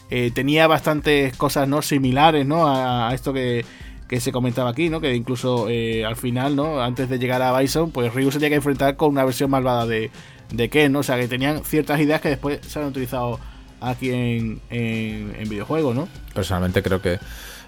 eh, 0.09 0.31
tenía 0.33 0.67
bastantes 0.67 1.37
cosas, 1.37 1.67
¿no? 1.67 1.81
Similares, 1.81 2.45
¿no? 2.45 2.67
a 2.67 3.13
esto 3.13 3.31
que 3.31 3.63
que 4.10 4.19
se 4.19 4.31
comentaba 4.31 4.72
aquí, 4.72 4.90
¿no? 4.90 4.99
Que 4.99 5.14
incluso 5.14 5.69
eh, 5.69 6.03
al 6.03 6.15
final, 6.15 6.56
¿no? 6.56 6.81
Antes 6.81 7.07
de 7.10 7.19
llegar 7.19 7.44
a 7.44 7.57
Bison, 7.57 7.91
pues 7.91 8.11
Ryu 8.11 8.31
se 8.31 8.40
tenía 8.40 8.49
que 8.49 8.56
enfrentar 8.56 8.95
con 8.95 9.10
una 9.10 9.23
versión 9.23 9.52
malvada 9.52 9.86
de, 9.86 10.10
de 10.52 10.69
Ken, 10.69 10.91
¿no? 10.91 10.99
O 10.99 11.03
sea, 11.03 11.18
que 11.18 11.27
tenían 11.27 11.64
ciertas 11.64 11.99
ideas 12.02 12.19
que 12.19 12.30
después 12.30 12.60
se 12.68 12.80
han 12.80 12.88
utilizado 12.88 13.40
aquí 13.80 14.10
en, 14.10 14.61
en, 14.72 15.48
videojuegos, 15.48 15.95
¿no? 15.95 16.10
Personalmente 16.34 16.81
creo 16.81 17.02
que 17.02 17.19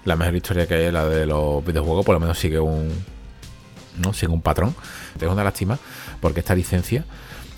la 0.04 0.16
mejor 0.16 0.34
historia 0.34 0.66
que 0.66 0.74
hay 0.74 0.84
es 0.86 0.92
la 0.92 1.06
de 1.06 1.26
los 1.26 1.64
videojuegos, 1.64 2.04
por 2.04 2.14
lo 2.14 2.20
menos 2.20 2.36
sigue 2.36 2.58
un, 2.58 2.90
¿no? 4.04 4.12
Sigue 4.12 4.32
un 4.32 4.42
patrón. 4.42 4.74
Tengo 5.18 5.32
una 5.32 5.44
lástima 5.44 5.78
porque 6.20 6.40
esta 6.40 6.56
licencia 6.56 7.04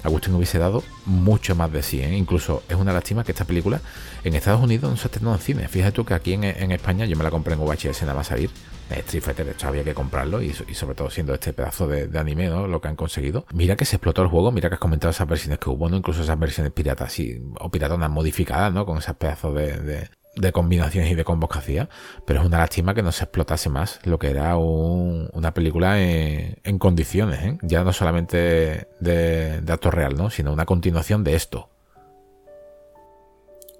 Agustín 0.05 0.35
hubiese 0.35 0.59
dado 0.59 0.83
mucho 1.07 1.57
más 1.57 1.73
de 1.73 1.83
sí. 1.83 2.01
¿eh? 2.01 2.17
Incluso 2.17 2.63
es 2.69 2.77
una 2.77 2.93
lástima 2.93 3.25
que 3.25 3.33
esta 3.33 3.47
película 3.47 3.81
en 4.23 4.35
Estados 4.35 4.63
Unidos 4.63 4.91
no 4.91 4.97
se 4.99 5.09
estrenó 5.09 5.33
en 5.33 5.41
cine. 5.41 5.67
Fíjate 5.67 5.93
tú 5.93 6.05
que 6.05 6.13
aquí 6.13 6.35
en, 6.35 6.45
España 6.45 7.07
yo 7.07 7.17
me 7.17 7.25
la 7.25 7.31
compré 7.31 7.55
en 7.55 7.61
VHS 7.61 8.03
nada 8.03 8.15
más 8.15 8.29
salir. 8.29 8.51
Street 8.91 9.23
Fighter, 9.23 9.49
esto 9.49 9.67
había 9.67 9.83
que 9.83 9.95
comprarlo 9.95 10.43
y, 10.43 10.53
sobre 10.53 10.95
todo 10.95 11.09
siendo 11.09 11.33
este 11.33 11.55
pedazo 11.55 11.89
de, 11.89 12.19
anime, 12.19 12.49
¿no? 12.49 12.69
Lo 12.69 12.83
que 12.83 12.89
han 12.89 12.97
conseguido. 12.97 13.47
Mira 13.55 13.77
que 13.77 13.87
se 13.87 13.97
explotó 13.97 14.21
el 14.21 14.29
juego, 14.29 14.53
mira 14.53 14.69
que 14.69 14.75
has 14.75 14.81
comentado 14.81 15.11
esas 15.11 15.27
versiones 15.27 15.59
que 15.59 15.71
hubo, 15.71 15.89
¿no? 15.89 15.97
Incluso 15.97 16.23
esas 16.23 16.39
versiones 16.39 16.71
piratas 16.71 17.19
y, 17.19 17.43
o 17.59 17.71
piratonas 17.71 18.11
modificadas, 18.11 18.73
¿no? 18.75 18.85
Con 18.85 18.99
esos 18.99 19.17
pedazos 19.17 19.55
de, 19.55 19.79
de 19.79 20.11
combinaciones 20.53 21.11
y 21.11 21.15
de 21.15 21.25
combos 21.25 21.51
que 21.51 21.59
hacía, 21.59 21.89
pero 22.27 22.41
es 22.41 22.47
una 22.47 22.59
lástima 22.59 22.95
que 22.95 23.03
no 23.03 23.13
se 23.13 23.25
explotase 23.25 23.69
más 23.71 24.01
lo 24.05 24.19
que 24.19 24.31
era 24.31 24.57
una 24.57 25.55
película 25.55 26.01
en, 26.01 26.79
condiciones, 26.79 27.43
¿eh? 27.43 27.59
ya 27.63 27.85
no 27.85 27.93
solamente 27.93 28.89
de, 29.01 29.61
de 29.61 29.73
actor 29.73 29.95
real, 29.95 30.17
¿no? 30.17 30.31
sino 30.31 30.53
una 30.53 30.67
continuación 30.67 31.25
de 31.25 31.35
esto. 31.35 31.71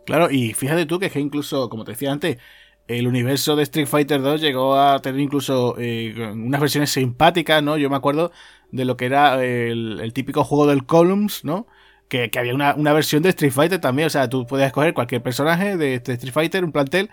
Claro, 0.07 0.31
y 0.31 0.53
fíjate 0.53 0.87
tú 0.87 0.99
que 0.99 1.07
es 1.07 1.13
que 1.13 1.21
incluso, 1.21 1.69
como 1.69 1.85
te 1.85 1.93
decía 1.93 2.13
antes, 2.13 2.37
el 2.87 3.07
universo 3.07 3.57
de 3.57 3.63
Street 3.63 3.87
Fighter 3.87 4.21
2 4.21 4.41
llegó 4.41 4.79
a 4.79 5.01
tener 5.01 5.21
incluso 5.21 5.77
eh, 5.79 6.15
unas 6.33 6.61
versiones 6.61 6.91
simpáticas, 6.91 7.63
¿no? 7.63 7.79
Yo 7.79 7.89
me 7.89 7.97
acuerdo 7.97 8.31
de 8.71 8.85
lo 8.85 8.97
que 8.97 9.07
era 9.07 9.43
el, 9.43 10.01
el 10.01 10.13
típico 10.13 10.45
juego 10.45 10.67
del 10.67 10.85
Columns, 10.85 11.45
¿no? 11.45 11.67
Que, 12.09 12.31
había 12.39 12.55
una, 12.55 12.93
versión 12.93 13.23
de 13.23 13.31
Street 13.31 13.53
Fighter 13.53 13.81
también. 13.81 14.07
O 14.07 14.11
sea, 14.11 14.29
tú 14.29 14.47
puedes 14.47 14.67
escoger 14.67 14.95
cualquier 14.95 15.23
personaje 15.23 15.77
de, 15.77 15.95
Street 15.95 16.33
Fighter, 16.33 16.65
un 16.65 16.73
plantel, 16.73 17.11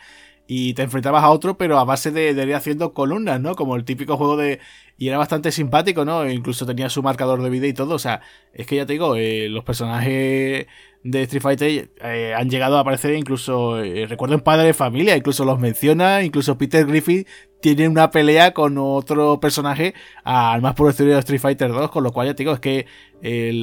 y 0.47 0.73
te 0.73 0.83
enfrentabas 0.83 1.23
a 1.23 1.29
otro, 1.29 1.57
pero 1.57 1.79
a 1.79 1.85
base 1.85 2.11
de, 2.11 2.33
de 2.33 2.43
ir 2.43 2.55
haciendo 2.55 2.93
columnas, 2.93 3.39
¿no? 3.39 3.55
Como 3.55 3.75
el 3.75 3.85
típico 3.85 4.17
juego 4.17 4.37
de. 4.37 4.59
y 4.97 5.07
era 5.07 5.17
bastante 5.17 5.51
simpático, 5.51 6.05
¿no? 6.05 6.23
E 6.25 6.33
incluso 6.33 6.65
tenía 6.65 6.89
su 6.89 7.03
marcador 7.03 7.41
de 7.41 7.49
vida 7.49 7.67
y 7.67 7.73
todo. 7.73 7.95
O 7.95 7.99
sea, 7.99 8.21
es 8.53 8.67
que 8.67 8.75
ya 8.75 8.85
te 8.85 8.93
digo, 8.93 9.15
eh, 9.15 9.47
los 9.49 9.63
personajes 9.63 10.67
de 11.03 11.23
Street 11.23 11.41
Fighter 11.41 11.89
eh, 12.01 12.33
han 12.35 12.49
llegado 12.49 12.77
a 12.77 12.81
aparecer 12.81 13.15
incluso, 13.15 13.79
eh, 13.79 14.05
recuerdo 14.07 14.35
en 14.35 14.41
Padre 14.41 14.67
de 14.67 14.73
Familia, 14.73 15.17
incluso 15.17 15.45
los 15.45 15.59
menciona, 15.59 16.23
incluso 16.23 16.57
Peter 16.57 16.85
Griffith 16.85 17.27
tiene 17.61 17.87
una 17.87 18.09
pelea 18.09 18.53
con 18.53 18.77
otro 18.77 19.39
personaje 19.39 19.93
al 20.23 20.61
más 20.61 20.73
puro 20.73 20.89
estilo 20.89 21.11
de 21.13 21.19
Street 21.19 21.39
Fighter 21.39 21.71
2, 21.71 21.91
con 21.91 22.03
lo 22.03 22.11
cual 22.11 22.27
ya 22.27 22.33
te 22.33 22.43
digo, 22.43 22.53
es 22.53 22.59
que 22.59 22.87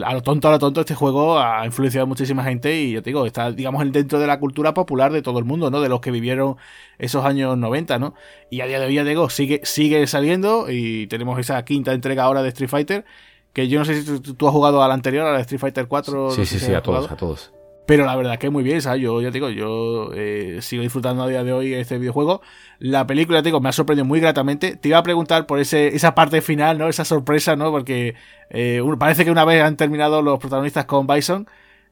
a 0.04 0.14
lo 0.14 0.22
tonto, 0.22 0.48
a 0.48 0.52
lo 0.52 0.58
tonto, 0.60 0.80
este 0.80 0.94
juego 0.94 1.38
ha 1.38 1.66
influenciado 1.66 2.04
a 2.04 2.06
muchísima 2.06 2.44
gente 2.44 2.80
y 2.80 2.92
ya 2.92 3.02
te 3.02 3.10
digo, 3.10 3.26
está, 3.26 3.50
digamos, 3.50 3.90
dentro 3.90 4.20
de 4.20 4.26
la 4.28 4.38
cultura 4.38 4.72
popular 4.72 5.12
de 5.12 5.20
todo 5.20 5.40
el 5.40 5.44
mundo, 5.44 5.70
¿no? 5.70 5.80
De 5.80 5.88
los 5.88 6.00
que 6.00 6.12
vivieron 6.12 6.56
esos 6.98 7.24
años 7.24 7.58
90, 7.58 7.98
¿no? 7.98 8.14
Y 8.50 8.60
a 8.60 8.66
día 8.66 8.78
de 8.78 8.86
hoy, 8.86 8.94
ya 8.94 9.02
te 9.02 9.10
digo, 9.10 9.30
sigue, 9.30 9.60
sigue 9.64 10.06
saliendo 10.06 10.70
y 10.70 11.08
tenemos 11.08 11.38
esa 11.40 11.64
quinta 11.64 11.92
entrega 11.92 12.22
ahora 12.22 12.42
de 12.42 12.50
Street 12.50 12.70
Fighter, 12.70 13.04
que 13.52 13.68
yo 13.68 13.78
no 13.78 13.84
sé 13.84 14.02
si 14.02 14.20
tú, 14.20 14.46
has 14.46 14.52
jugado 14.52 14.82
a 14.82 14.88
la 14.88 14.94
anterior, 14.94 15.26
a 15.26 15.32
la 15.32 15.36
de 15.36 15.42
Street 15.42 15.60
Fighter 15.60 15.88
4. 15.88 16.30
Sí, 16.30 16.46
sí, 16.46 16.58
sí, 16.58 16.74
a 16.74 16.82
todos, 16.82 17.10
a 17.10 17.16
todos. 17.16 17.52
Pero 17.88 18.04
la 18.04 18.14
verdad 18.16 18.38
que 18.38 18.50
muy 18.50 18.62
bien, 18.62 18.82
¿sabes? 18.82 19.00
Yo 19.00 19.22
ya 19.22 19.28
te 19.28 19.38
digo, 19.38 19.48
yo 19.48 20.10
eh, 20.14 20.58
sigo 20.60 20.82
disfrutando 20.82 21.22
a 21.22 21.26
día 21.26 21.42
de 21.42 21.54
hoy 21.54 21.72
este 21.72 21.96
videojuego. 21.96 22.42
La 22.78 23.06
película, 23.06 23.42
te 23.42 23.46
digo, 23.46 23.62
me 23.62 23.70
ha 23.70 23.72
sorprendido 23.72 24.04
muy 24.04 24.20
gratamente. 24.20 24.76
Te 24.76 24.88
iba 24.88 24.98
a 24.98 25.02
preguntar 25.02 25.46
por 25.46 25.58
ese, 25.58 25.96
esa 25.96 26.14
parte 26.14 26.42
final, 26.42 26.76
¿no? 26.76 26.90
Esa 26.90 27.06
sorpresa, 27.06 27.56
¿no? 27.56 27.70
Porque 27.70 28.14
eh, 28.50 28.82
parece 28.98 29.24
que 29.24 29.30
una 29.30 29.46
vez 29.46 29.62
han 29.62 29.78
terminado 29.78 30.20
los 30.20 30.38
protagonistas 30.38 30.84
con 30.84 31.06
Bison, 31.06 31.46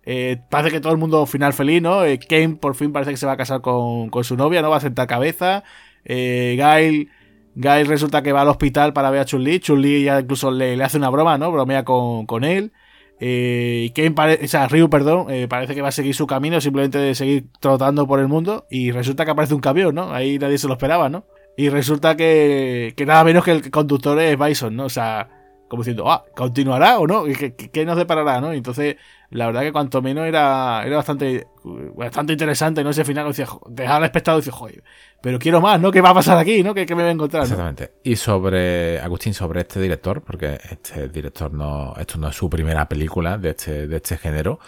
eh, 0.05 0.37
parece 0.51 0.71
que 0.71 0.81
todo 0.83 0.93
el 0.93 0.99
mundo 0.99 1.25
final 1.25 1.55
feliz, 1.55 1.81
¿no? 1.81 2.01
Kane 2.29 2.57
por 2.61 2.75
fin 2.75 2.93
parece 2.93 3.13
que 3.13 3.17
se 3.17 3.25
va 3.25 3.33
a 3.33 3.39
casar 3.39 3.63
con, 3.63 4.11
con 4.11 4.23
su 4.23 4.37
novia, 4.37 4.61
¿no? 4.61 4.69
Va 4.69 4.77
a 4.77 4.81
sentar 4.81 5.07
cabeza. 5.07 5.65
Gail, 6.05 7.11
Gail 7.57 7.87
resulta 7.87 8.23
que 8.23 8.33
va 8.33 8.43
al 8.43 8.49
hospital 8.49 8.93
para 8.93 9.11
ver 9.11 9.21
a 9.21 9.25
Chun-Li. 9.25 9.61
Chun-Li 9.61 10.05
ya 10.05 10.21
incluso 10.21 10.51
le, 10.51 10.77
le, 10.77 10.85
hace 10.85 10.99
una 10.99 11.09
broma, 11.09 11.39
¿no? 11.39 11.51
Bromea 11.51 11.85
con, 11.85 12.27
con 12.27 12.45
él. 12.45 12.73
Eh, 13.19 13.93
Ken 13.95 14.15
o 14.19 14.47
sea, 14.47 14.69
Ryu, 14.69 14.91
perdón, 14.91 15.31
eh, 15.31 15.49
parece 15.49 15.75
que 15.75 15.81
va 15.81 15.89
a 15.89 15.93
seguir 15.93 16.15
su 16.15 16.27
camino, 16.27 16.61
simplemente 16.61 16.99
de 16.99 17.15
seguir 17.15 17.47
trotando 17.59 18.07
por 18.07 18.21
el 18.21 18.29
mundo. 18.29 18.67
Y 18.71 18.91
resulta 18.91 19.25
que 19.25 19.31
aparece 19.31 19.55
un 19.55 19.61
camión, 19.61 19.95
¿no? 19.95 20.13
Ahí 20.13 20.39
nadie 20.39 20.59
se 20.59 20.69
lo 20.69 20.75
esperaba, 20.75 21.09
¿no? 21.09 21.25
Y 21.57 21.71
resulta 21.71 22.15
que, 22.15 22.93
que 22.95 23.07
nada 23.07 23.25
menos 23.25 23.43
que 23.43 23.53
el 23.53 23.71
conductor 23.71 24.21
es 24.21 24.39
Bison, 24.39 24.77
¿no? 24.77 24.85
O 24.85 24.91
sea, 24.91 25.29
como 25.69 25.83
diciendo, 25.83 26.11
ah, 26.11 26.25
¿continuará 26.35 26.99
o 26.99 27.07
no? 27.07 27.25
¿Qué, 27.25 27.55
qué, 27.55 27.85
nos 27.85 27.97
deparará, 27.97 28.41
no? 28.41 28.53
entonces, 28.53 28.97
la 29.31 29.47
verdad 29.47 29.63
que 29.63 29.73
cuanto 29.73 30.01
menos 30.01 30.27
era, 30.27 30.83
era 30.85 30.97
bastante, 30.97 31.47
bastante 31.95 32.33
interesante, 32.33 32.85
¿no? 32.85 32.91
Ese 32.91 33.05
final, 33.05 33.27
decía, 33.27 33.49
dejar 33.69 33.97
al 33.97 34.05
espectador 34.05 34.39
y 34.39 34.43
decía, 34.43 34.57
joder, 34.57 34.85
pero 35.21 35.39
quiero 35.39 35.61
más, 35.61 35.81
¿no? 35.81 35.91
¿Qué 35.91 36.01
va 36.01 36.11
a 36.11 36.15
pasar 36.15 36.39
aquí, 36.39 36.63
¿no? 36.63 36.75
¿Qué, 36.75 36.87
qué 36.87 36.95
me 36.95 37.03
voy 37.03 37.09
a 37.09 37.13
encontrar? 37.13 37.43
Exactamente. 37.43 37.95
Y 38.05 38.17
sobre, 38.17 39.01
Agustín, 39.01 39.35
sobre 39.35 39.63
este 39.63 39.81
director, 39.81 40.23
porque 40.23 40.61
este 40.71 41.09
director 41.09 41.53
no, 41.53 41.95
esto 41.99 42.19
no 42.19 42.29
es 42.29 42.37
su 42.37 42.49
primera 42.49 42.89
película 42.89 43.37
de 43.37 43.51
este, 43.51 43.89
de 43.89 43.97
este 43.97 44.17
género. 44.17 44.61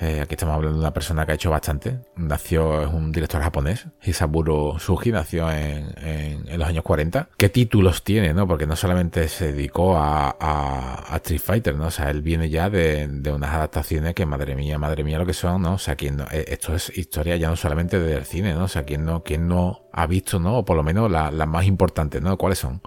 Eh, 0.00 0.20
aquí 0.22 0.34
estamos 0.34 0.54
hablando 0.54 0.78
de 0.78 0.80
una 0.80 0.94
persona 0.94 1.26
que 1.26 1.32
ha 1.32 1.34
hecho 1.34 1.50
bastante. 1.50 2.00
Nació, 2.16 2.82
es 2.82 2.88
un 2.88 3.12
director 3.12 3.42
japonés, 3.42 3.86
Hisaburo 4.02 4.78
Sugi, 4.78 5.12
nació 5.12 5.50
en, 5.52 5.94
en, 5.98 6.58
los 6.58 6.66
años 6.66 6.82
40. 6.84 7.28
¿Qué 7.36 7.50
títulos 7.50 8.02
tiene, 8.02 8.32
no? 8.32 8.48
Porque 8.48 8.66
no 8.66 8.76
solamente 8.76 9.28
se 9.28 9.52
dedicó 9.52 9.98
a, 9.98 10.36
a, 10.40 11.16
Street 11.16 11.40
Fighter, 11.40 11.74
¿no? 11.74 11.88
O 11.88 11.90
sea, 11.90 12.10
él 12.10 12.22
viene 12.22 12.48
ya 12.48 12.70
de, 12.70 13.08
de, 13.08 13.30
unas 13.30 13.50
adaptaciones 13.50 14.14
que, 14.14 14.24
madre 14.24 14.56
mía, 14.56 14.78
madre 14.78 15.04
mía, 15.04 15.18
lo 15.18 15.26
que 15.26 15.34
son, 15.34 15.60
¿no? 15.60 15.74
O 15.74 15.78
sea, 15.78 15.96
quien 15.96 16.20
eh, 16.30 16.46
esto 16.48 16.74
es 16.74 16.96
historia 16.96 17.36
ya 17.36 17.50
no 17.50 17.56
solamente 17.56 18.00
del 18.00 18.24
cine, 18.24 18.54
¿no? 18.54 18.64
O 18.64 18.68
sea, 18.68 18.84
quien 18.84 19.04
no, 19.04 19.22
quien 19.22 19.48
no 19.48 19.82
ha 19.92 20.06
visto, 20.06 20.38
¿no? 20.38 20.58
O 20.58 20.64
por 20.64 20.78
lo 20.78 20.82
menos 20.82 21.10
las 21.10 21.46
más 21.46 21.66
importantes, 21.66 22.22
¿no? 22.22 22.38
¿Cuáles 22.38 22.58
son? 22.58 22.80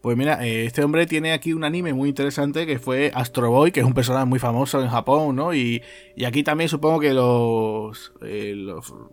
Pues 0.00 0.16
mira, 0.16 0.46
eh, 0.46 0.64
este 0.64 0.84
hombre 0.84 1.06
tiene 1.06 1.32
aquí 1.32 1.52
un 1.52 1.64
anime 1.64 1.92
muy 1.92 2.08
interesante 2.08 2.66
que 2.66 2.78
fue 2.78 3.10
Astro 3.14 3.50
Boy, 3.50 3.72
que 3.72 3.80
es 3.80 3.86
un 3.86 3.94
personaje 3.94 4.26
muy 4.26 4.38
famoso 4.38 4.80
en 4.80 4.88
Japón, 4.88 5.34
¿no? 5.34 5.52
Y, 5.52 5.82
aquí 6.24 6.44
también 6.44 6.68
supongo 6.68 7.00
que 7.00 7.12
los, 7.12 8.12
eh, 8.22 8.54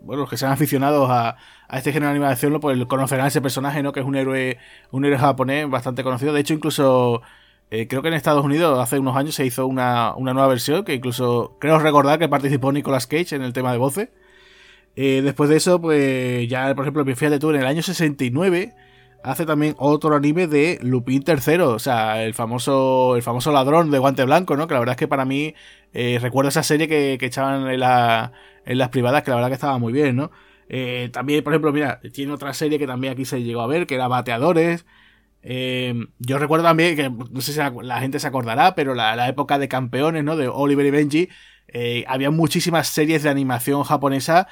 bueno, 0.00 0.22
los 0.22 0.30
que 0.30 0.36
sean 0.36 0.52
aficionados 0.52 1.08
a, 1.10 1.36
este 1.72 1.92
género 1.92 2.10
de 2.12 2.18
animación 2.18 2.60
pues 2.60 2.84
conocerán 2.86 3.26
ese 3.26 3.40
personaje, 3.40 3.82
¿no? 3.82 3.92
Que 3.92 3.98
es 4.00 4.06
un 4.06 4.14
héroe, 4.14 4.58
un 4.92 5.04
héroe 5.04 5.18
japonés 5.18 5.68
bastante 5.68 6.04
conocido. 6.04 6.32
De 6.32 6.40
hecho, 6.40 6.54
incluso 6.54 7.20
eh, 7.72 7.88
creo 7.88 8.02
que 8.02 8.08
en 8.08 8.14
Estados 8.14 8.44
Unidos 8.44 8.78
hace 8.78 9.00
unos 9.00 9.16
años 9.16 9.34
se 9.34 9.44
hizo 9.44 9.66
una, 9.66 10.14
una, 10.14 10.32
nueva 10.34 10.48
versión, 10.48 10.84
que 10.84 10.94
incluso 10.94 11.56
creo 11.60 11.80
recordar 11.80 12.20
que 12.20 12.28
participó 12.28 12.70
Nicolas 12.70 13.08
Cage 13.08 13.34
en 13.34 13.42
el 13.42 13.52
tema 13.52 13.72
de 13.72 13.78
voces. 13.78 14.08
después 14.94 15.50
de 15.50 15.56
eso, 15.56 15.80
pues 15.80 16.48
ya, 16.48 16.72
por 16.76 16.84
ejemplo, 16.84 17.04
fíjate 17.04 17.40
tú, 17.40 17.50
en 17.50 17.56
el 17.56 17.66
año 17.66 17.82
69 17.82 18.74
hace 19.26 19.44
también 19.44 19.74
otro 19.78 20.14
anime 20.14 20.46
de 20.46 20.78
Lupin 20.82 21.24
III, 21.26 21.58
o 21.62 21.78
sea, 21.80 22.22
el 22.22 22.32
famoso, 22.32 23.16
el 23.16 23.22
famoso 23.22 23.50
ladrón 23.50 23.90
de 23.90 23.98
guante 23.98 24.24
blanco, 24.24 24.56
¿no? 24.56 24.68
Que 24.68 24.74
la 24.74 24.80
verdad 24.80 24.92
es 24.92 24.98
que 24.98 25.08
para 25.08 25.24
mí 25.24 25.52
eh, 25.92 26.18
recuerdo 26.22 26.48
esa 26.48 26.62
serie 26.62 26.86
que, 26.86 27.14
echaban 27.20 27.68
en, 27.68 27.80
las 27.80 28.88
privadas, 28.90 29.24
que 29.24 29.30
la 29.30 29.36
verdad 29.36 29.48
que 29.48 29.54
estaba 29.54 29.78
muy 29.78 29.92
bien, 29.92 30.14
¿no? 30.14 30.30
Eh, 30.68 31.10
también, 31.12 31.42
por 31.42 31.52
ejemplo, 31.52 31.72
mira, 31.72 32.00
tiene 32.12 32.32
otra 32.32 32.54
serie 32.54 32.78
que 32.78 32.86
también 32.86 33.14
aquí 33.14 33.24
se 33.24 33.42
llegó 33.42 33.62
a 33.62 33.66
ver, 33.66 33.88
que 33.88 33.96
era 33.96 34.06
Bateadores. 34.06 34.86
Eh, 35.42 35.94
yo 36.20 36.38
recuerdo 36.38 36.64
también 36.64 36.94
que, 36.94 37.10
no 37.10 37.40
sé 37.40 37.52
si 37.52 37.58
la, 37.58 38.00
gente 38.00 38.20
se 38.20 38.28
acordará, 38.28 38.76
pero 38.76 38.94
la, 38.94 39.28
época 39.28 39.58
de 39.58 39.66
campeones, 39.66 40.22
¿no? 40.22 40.36
De 40.36 40.46
Oliver 40.46 40.86
y 40.86 40.90
Benji. 40.92 41.28
había 42.06 42.30
muchísimas 42.30 42.86
series 42.86 43.24
de 43.24 43.30
animación 43.30 43.82
japonesa, 43.82 44.46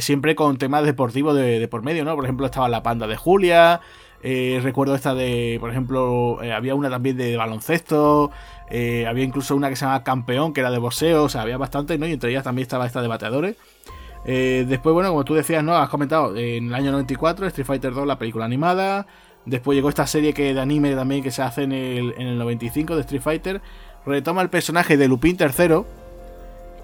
siempre 0.00 0.34
con 0.34 0.58
temas 0.58 0.84
deportivos 0.84 1.34
de, 1.34 1.60
de, 1.60 1.68
por 1.68 1.82
medio, 1.82 2.04
¿no? 2.04 2.14
Por 2.14 2.24
ejemplo, 2.24 2.44
estaba 2.44 2.68
La 2.68 2.82
Panda 2.82 3.06
de 3.06 3.16
Julia, 3.16 3.80
eh, 4.22 4.60
recuerdo 4.62 4.94
esta 4.94 5.14
de, 5.14 5.58
por 5.60 5.70
ejemplo, 5.70 6.42
eh, 6.42 6.52
había 6.52 6.74
una 6.74 6.90
también 6.90 7.16
de, 7.16 7.36
baloncesto, 7.36 8.30
eh, 8.70 9.06
había 9.06 9.24
incluso 9.24 9.54
una 9.54 9.68
que 9.68 9.76
se 9.76 9.84
llama 9.84 10.02
Campeón, 10.02 10.52
que 10.52 10.60
era 10.60 10.70
de 10.70 10.78
boxeo, 10.78 11.24
o 11.24 11.28
sea, 11.28 11.42
había 11.42 11.56
bastante, 11.56 11.98
¿no? 11.98 12.06
Y 12.06 12.12
entre 12.12 12.30
ellas 12.30 12.44
también 12.44 12.64
estaba 12.64 12.86
esta 12.86 13.00
de 13.02 13.08
bateadores. 13.08 13.56
después, 14.24 14.92
bueno, 14.92 15.10
como 15.10 15.24
tú 15.24 15.34
decías, 15.34 15.62
¿no? 15.62 15.76
Has 15.76 15.88
comentado, 15.88 16.36
en 16.36 16.68
el 16.68 16.74
año 16.74 16.92
94, 16.92 17.46
Street 17.46 17.66
Fighter 17.66 17.94
2, 17.94 18.06
la 18.06 18.18
película 18.18 18.44
animada. 18.44 19.06
Después 19.46 19.76
llegó 19.76 19.88
esta 19.88 20.06
serie 20.06 20.34
que 20.34 20.52
de 20.52 20.60
anime 20.60 20.94
también 20.94 21.22
que 21.22 21.30
se 21.30 21.40
hace 21.42 21.62
en 21.62 21.72
el, 21.72 22.14
en 22.18 22.26
el 22.26 22.38
95 22.38 22.96
de 22.96 23.00
Street 23.02 23.22
Fighter. 23.22 23.62
Retoma 24.04 24.42
el 24.42 24.50
personaje 24.50 24.96
de 24.96 25.08
Lupin 25.08 25.36
III 25.40 25.84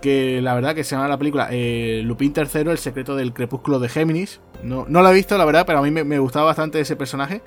que 0.05 0.43
la 0.43 0.55
verdad 0.55 0.75
que 0.75 0.85
se 0.85 0.95
llama 0.95 1.09
la 1.09 1.17
película 1.17 1.49
eh, 1.51 2.03
Lupin 2.05 2.35
III, 2.37 2.71
el 2.71 2.77
secreto 2.77 3.17
del 3.17 3.33
crepúsculo 3.33 3.79
de 3.79 3.89
Géminis. 3.89 4.39
No, 4.63 4.85
no 4.87 5.01
la 5.01 5.11
he 5.11 5.15
visto, 5.15 5.39
la 5.39 5.47
verdad, 5.47 5.65
pero 5.67 5.79
a 5.79 5.83
mí 5.83 5.91
me, 5.91 6.19
gustaba 6.19 6.45
bastante 6.45 6.79
ese 6.79 6.95
personaje. 6.95 7.41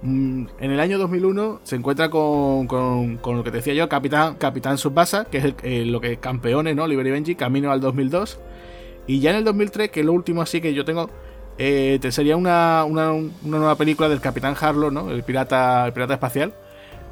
Mm, 0.00 0.46
en 0.60 0.70
el 0.70 0.80
año 0.80 0.96
2001 0.96 1.60
se 1.62 1.76
encuentra 1.76 2.08
con, 2.08 2.66
con, 2.66 3.36
lo 3.36 3.44
que 3.44 3.50
te 3.50 3.58
decía 3.58 3.74
yo, 3.74 3.86
Capitán, 3.90 4.36
Capitán 4.36 4.78
Subasa, 4.78 5.26
que 5.26 5.36
es 5.36 5.54
eh, 5.62 5.84
lo 5.84 6.00
que 6.00 6.16
campeones, 6.16 6.74
¿no? 6.74 6.86
Liberty 6.86 7.10
Benji, 7.10 7.34
camino 7.34 7.70
al 7.70 7.82
2002. 7.82 8.40
Y 9.06 9.20
ya 9.20 9.32
en 9.32 9.36
el 9.36 9.44
2003, 9.44 9.90
que 9.90 10.00
es 10.00 10.06
lo 10.06 10.14
último 10.14 10.40
así 10.40 10.62
que 10.62 10.72
yo 10.72 10.86
tengo, 10.86 11.10
eh, 11.58 11.98
te 12.00 12.10
sería 12.12 12.34
una, 12.38 12.84
una, 12.86 13.12
nueva 13.42 13.74
película 13.76 14.08
del 14.08 14.22
Capitán 14.22 14.54
Harlow, 14.58 14.90
¿no? 14.90 15.10
El 15.10 15.22
pirata, 15.22 15.86
el 15.86 15.92
pirata 15.92 16.14
espacial. 16.14 16.54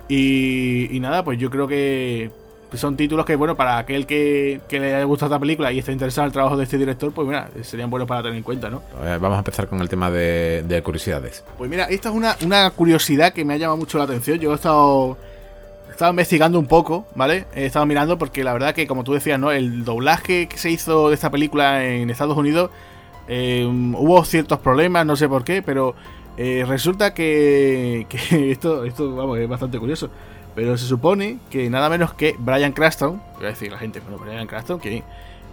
Y, 0.09 0.97
y 0.97 0.99
nada, 1.01 1.25
pues 1.25 1.39
yo 1.39 1.51
creo 1.51 1.69
que 1.69 2.31
son 2.75 2.97
títulos 2.97 3.25
que, 3.25 3.37
bueno, 3.37 3.57
para 3.57 3.79
aquel 3.79 4.07
que, 4.07 4.61
le 4.71 4.95
haya 4.95 5.05
gustado 5.05 5.33
esta 5.33 5.41
película 5.41 5.73
y 5.73 5.79
esté 5.79 5.93
interesado 5.93 6.25
en 6.25 6.29
el 6.29 6.33
trabajo 6.33 6.57
de 6.57 6.65
este 6.65 6.77
director, 6.77 7.13
pues 7.13 7.27
mira, 7.27 7.49
serían 7.63 7.89
buenos 7.89 8.07
para 8.07 8.23
tener 8.23 8.37
en 8.37 8.43
cuenta, 8.43 8.69
¿no? 8.69 8.83
vamos 9.01 9.37
a 9.37 9.39
empezar 9.39 9.69
con 9.69 9.81
el 9.81 9.89
tema 9.89 10.11
de, 10.11 10.83
curiosidades. 10.85 11.45
Pues 11.57 11.71
mira, 11.71 11.85
esta 11.85 12.11
es 12.11 12.15
una, 12.15 12.71
curiosidad 12.71 13.33
que 13.33 13.45
me 13.45 13.55
ha 13.55 13.57
llamado 13.57 13.79
mucho 13.79 13.99
la 13.99 14.05
atención. 14.05 14.39
Yo 14.39 14.53
he 14.53 14.55
estado, 14.55 15.17
he 15.89 15.93
estado 15.93 16.11
investigando 16.11 16.59
un 16.59 16.67
poco, 16.67 17.07
¿vale? 17.15 17.47
He 17.55 17.67
estado 17.67 17.87
mirando 17.87 18.19
porque 18.19 18.45
la 18.45 18.53
verdad 18.53 18.75
que, 18.75 18.87
como 18.87 19.05
tú 19.05 19.15
decías, 19.15 19.39
¿no? 19.39 19.51
El 19.51 19.85
doblaje 19.85 20.47
que 20.47 20.59
se 20.59 20.71
hizo 20.71 21.09
de 21.09 21.15
esta 21.15 21.31
película 21.31 21.85
en 21.85 22.11
Estados 22.11 22.37
Unidos 22.37 22.71
eh, 23.29 23.67
hubo 23.67 24.25
ciertos 24.25 24.59
problemas, 24.59 25.05
no 25.05 25.15
sé 25.15 25.29
por 25.29 25.45
qué, 25.45 25.63
pero 25.63 25.95
eh, 26.37 26.65
resulta 26.67 27.13
que, 27.15 28.07
que 28.09 28.51
esto, 28.53 28.85
esto, 28.85 29.15
vamos, 29.15 29.39
es 29.39 29.49
bastante 29.49 29.79
curioso. 29.79 30.11
Pero 30.59 30.77
se 30.77 30.87
supone 30.87 31.39
que 31.51 31.71
nada 31.71 31.89
menos 31.89 32.15
que 32.15 32.35
Brian 32.37 32.73
Cranston, 32.73 33.23
voy 33.37 33.47
a 33.47 33.51
decir 33.51 33.71
la 33.71 33.79
gente, 33.79 34.01
bueno, 34.01 34.19
Brian 34.19 34.49
Cranston, 34.49 34.81
¿quién? 34.81 35.05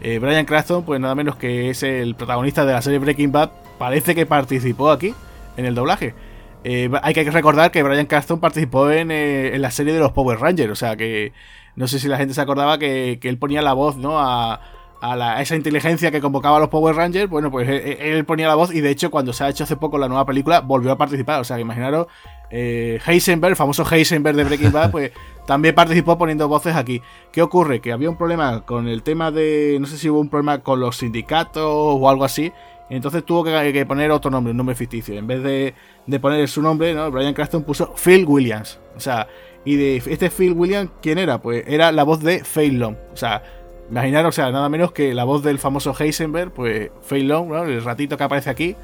Eh, 0.01 0.17
Brian 0.17 0.45
Cranston, 0.45 0.83
pues 0.83 0.99
nada 0.99 1.13
menos 1.13 1.35
que 1.35 1.69
es 1.69 1.83
el 1.83 2.15
protagonista 2.15 2.65
de 2.65 2.73
la 2.73 2.81
serie 2.81 2.97
Breaking 2.97 3.31
Bad, 3.31 3.51
parece 3.77 4.15
que 4.15 4.25
participó 4.25 4.89
aquí 4.89 5.13
en 5.57 5.65
el 5.65 5.75
doblaje. 5.75 6.15
Eh, 6.63 6.89
hay 7.03 7.13
que 7.13 7.29
recordar 7.29 7.69
que 7.69 7.83
Brian 7.83 8.07
Cranston 8.07 8.39
participó 8.39 8.89
en, 8.89 9.11
eh, 9.11 9.53
en, 9.53 9.61
la 9.61 9.69
serie 9.69 9.93
de 9.93 9.99
los 9.99 10.11
Power 10.11 10.39
Rangers, 10.39 10.71
o 10.71 10.75
sea 10.75 10.95
que 10.95 11.33
no 11.75 11.87
sé 11.87 11.99
si 11.99 12.07
la 12.07 12.17
gente 12.17 12.33
se 12.33 12.41
acordaba 12.41 12.79
que, 12.79 13.19
que 13.21 13.29
él 13.29 13.37
ponía 13.37 13.61
la 13.61 13.73
voz, 13.73 13.97
¿no? 13.97 14.19
A, 14.19 14.59
a, 15.01 15.41
esa 15.41 15.55
inteligencia 15.55 16.11
que 16.11 16.21
convocaba 16.21 16.57
a 16.57 16.59
los 16.59 16.69
Power 16.69 16.95
Rangers, 16.95 17.29
bueno, 17.29 17.51
pues 17.51 17.69
él, 17.69 18.25
ponía 18.25 18.47
la 18.47 18.55
voz 18.55 18.73
y 18.73 18.81
de 18.81 18.89
hecho 18.89 19.11
cuando 19.11 19.33
se 19.33 19.43
ha 19.43 19.49
hecho 19.49 19.65
hace 19.65 19.75
poco 19.75 19.97
la 19.97 20.07
nueva 20.07 20.25
película 20.25 20.61
volvió 20.61 20.91
a 20.91 20.97
participar. 20.97 21.39
O 21.41 21.43
sea, 21.43 21.57
que 21.57 21.61
imaginaros, 21.61 22.07
eh, 22.49 22.99
Heisenberg, 23.05 23.51
el 23.51 23.55
famoso 23.55 23.85
Heisenberg 23.89 24.35
de 24.35 24.43
Breaking 24.43 24.71
Bad, 24.71 24.91
pues 24.91 25.11
también 25.45 25.75
participó 25.75 26.17
poniendo 26.17 26.47
voces 26.47 26.75
aquí. 26.75 27.01
¿Qué 27.31 27.41
ocurre? 27.41 27.79
Que 27.79 27.91
había 27.91 28.09
un 28.09 28.17
problema 28.17 28.61
con 28.65 28.87
el 28.87 29.03
tema 29.03 29.31
de, 29.31 29.77
no 29.79 29.87
sé 29.87 29.97
si 29.97 30.09
hubo 30.09 30.19
un 30.19 30.29
problema 30.29 30.59
con 30.59 30.79
los 30.79 30.97
sindicatos 30.97 31.63
o 31.65 32.09
algo 32.09 32.23
así, 32.23 32.51
Entonces 32.89 33.25
tuvo 33.25 33.43
que, 33.43 33.85
poner 33.85 34.11
otro 34.11 34.29
nombre, 34.29 34.51
un 34.51 34.57
nombre 34.57 34.75
ficticio. 34.75 35.15
En 35.15 35.27
vez 35.27 35.43
de, 35.43 35.73
de 36.05 36.19
poner 36.19 36.47
su 36.47 36.61
nombre, 36.61 36.93
¿no? 36.93 37.09
Brian 37.11 37.33
Cranston 37.33 37.63
puso 37.63 37.93
Phil 37.95 38.25
Williams. 38.25 38.79
O 38.95 38.99
sea, 38.99 39.27
y 39.65 39.75
de 39.75 39.97
este 39.97 40.29
Phil 40.29 40.53
Williams, 40.53 40.91
¿quién 41.01 41.17
era? 41.17 41.41
Pues 41.41 41.63
era 41.67 41.91
la 41.91 42.03
voz 42.03 42.21
de 42.21 42.43
Faye 42.43 42.71
Long. 42.71 42.95
O 43.11 43.17
sea, 43.17 43.41
imaginar, 43.89 44.25
o 44.25 44.31
sea, 44.31 44.51
nada 44.51 44.69
menos 44.69 44.91
que 44.91 45.13
la 45.13 45.23
voz 45.23 45.43
del 45.43 45.57
famoso 45.59 45.95
Heisenberg, 45.97 46.51
pues 46.53 46.91
Faye 47.01 47.23
Long, 47.23 47.49
¿no? 47.49 47.63
El 47.63 47.83
ratito 47.83 48.15
que 48.15 48.23
aparece 48.23 48.51
aquí, 48.51 48.75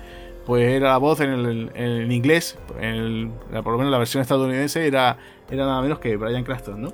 pues 0.52 0.68
era 0.68 0.90
la 0.90 0.98
voz 0.98 1.22
en 1.22 1.30
el, 1.30 2.12
inglés, 2.12 2.58
en 2.78 3.32
por 3.64 3.72
lo 3.72 3.78
menos 3.78 3.90
la 3.90 3.98
versión 3.98 4.20
estadounidense 4.20 4.86
era, 4.86 5.16
era 5.50 5.66
nada 5.66 5.82
menos 5.82 6.00
que 6.00 6.18
Brian 6.18 6.44
Cranston, 6.44 6.82
¿no? 6.82 6.94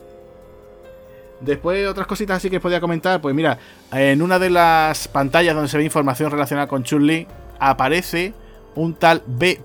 Después 1.40 1.88
otras 1.88 2.06
cositas 2.06 2.38
así 2.38 2.52
que 2.52 2.60
podía 2.60 2.80
comentar, 2.80 3.20
pues 3.20 3.34
mira, 3.34 3.58
en 3.92 4.22
una 4.22 4.38
de 4.38 4.52
las 4.52 5.08
pantallas 5.08 5.56
donde 5.56 5.70
se 5.70 5.78
ve 5.80 5.84
información 5.84 6.30
relacionada 6.30 6.68
con 6.68 6.84
Chun-Li 6.84 7.26
aparece 7.58 8.36
un 8.76 8.94
tal 8.94 9.24
B. 9.26 9.60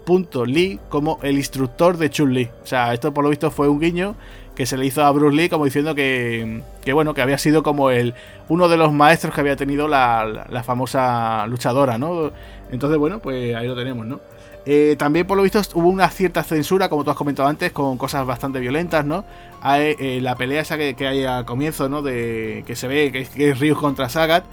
Lee 0.46 0.80
como 0.88 1.18
el 1.22 1.36
instructor 1.36 1.98
de 1.98 2.08
Chun-Li. 2.08 2.48
O 2.62 2.66
sea, 2.66 2.94
esto 2.94 3.12
por 3.12 3.24
lo 3.24 3.28
visto 3.28 3.50
fue 3.50 3.68
un 3.68 3.78
guiño 3.78 4.14
que 4.54 4.66
se 4.66 4.76
le 4.76 4.86
hizo 4.86 5.04
a 5.04 5.10
Bruce 5.10 5.36
Lee 5.36 5.48
como 5.48 5.64
diciendo 5.64 5.94
que, 5.94 6.62
que 6.84 6.92
bueno, 6.92 7.14
que 7.14 7.22
había 7.22 7.38
sido 7.38 7.62
como 7.62 7.90
el 7.90 8.14
uno 8.48 8.68
de 8.68 8.76
los 8.76 8.92
maestros 8.92 9.34
que 9.34 9.40
había 9.40 9.56
tenido 9.56 9.88
la, 9.88 10.46
la 10.48 10.62
famosa 10.62 11.46
luchadora, 11.46 11.98
¿no? 11.98 12.32
Entonces, 12.70 12.98
bueno, 12.98 13.18
pues 13.20 13.54
ahí 13.54 13.66
lo 13.66 13.76
tenemos, 13.76 14.06
¿no? 14.06 14.20
Eh, 14.64 14.94
también, 14.96 15.26
por 15.26 15.36
lo 15.36 15.42
visto, 15.42 15.60
hubo 15.74 15.88
una 15.88 16.08
cierta 16.08 16.44
censura, 16.44 16.88
como 16.88 17.02
tú 17.02 17.10
has 17.10 17.16
comentado 17.16 17.48
antes, 17.48 17.72
con 17.72 17.98
cosas 17.98 18.24
bastante 18.26 18.60
violentas, 18.60 19.04
¿no? 19.04 19.24
Hay, 19.60 19.96
eh, 19.98 20.20
la 20.22 20.36
pelea 20.36 20.62
esa 20.62 20.78
que, 20.78 20.94
hay 21.06 21.24
al 21.24 21.44
comienzo, 21.44 21.88
¿no? 21.88 22.02
De 22.02 22.62
que 22.66 22.76
se 22.76 22.86
ve 22.86 23.10
que, 23.10 23.50
es 23.50 23.58
Ryus 23.58 23.78
contra 23.78 24.08
Sagat. 24.08 24.44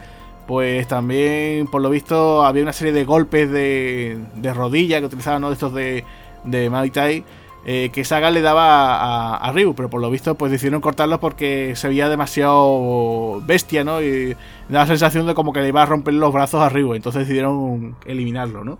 Pues 0.47 0.87
también, 0.87 1.67
por 1.67 1.81
lo 1.81 1.91
visto, 1.91 2.43
había 2.43 2.63
una 2.63 2.73
serie 2.73 2.91
de 2.91 3.05
golpes 3.05 3.51
de, 3.51 4.17
de 4.35 4.53
rodilla 4.53 4.99
que 4.99 5.05
utilizaban, 5.05 5.41
¿no? 5.41 5.51
Estos 5.51 5.73
de, 5.75 6.03
de 6.43 6.69
Muay. 6.71 7.23
Eh, 7.65 7.89
que 7.91 8.05
Sagat 8.05 8.33
le 8.33 8.41
daba 8.41 8.95
a, 8.95 9.35
a, 9.35 9.51
Ryu, 9.51 9.75
pero 9.75 9.89
por 9.89 9.99
lo 9.99 10.09
visto 10.09 10.35
pues 10.35 10.51
decidieron 10.51 10.79
cortarlo 10.79 11.19
porque 11.19 11.75
se 11.75 11.89
veía 11.89 12.07
demasiado 12.07 13.41
bestia, 13.45 13.83
¿no? 13.83 14.01
Y 14.01 14.33
daba 14.69 14.85
la 14.85 14.87
sensación 14.87 15.27
de 15.27 15.33
como 15.33 15.51
que 15.51 15.59
le 15.61 15.67
iba 15.67 15.83
a 15.83 15.85
romper 15.85 16.13
los 16.13 16.33
brazos 16.33 16.61
a 16.61 16.69
Ryu, 16.69 16.93
entonces 16.93 17.21
decidieron 17.21 17.97
eliminarlo, 18.05 18.63
¿no? 18.63 18.79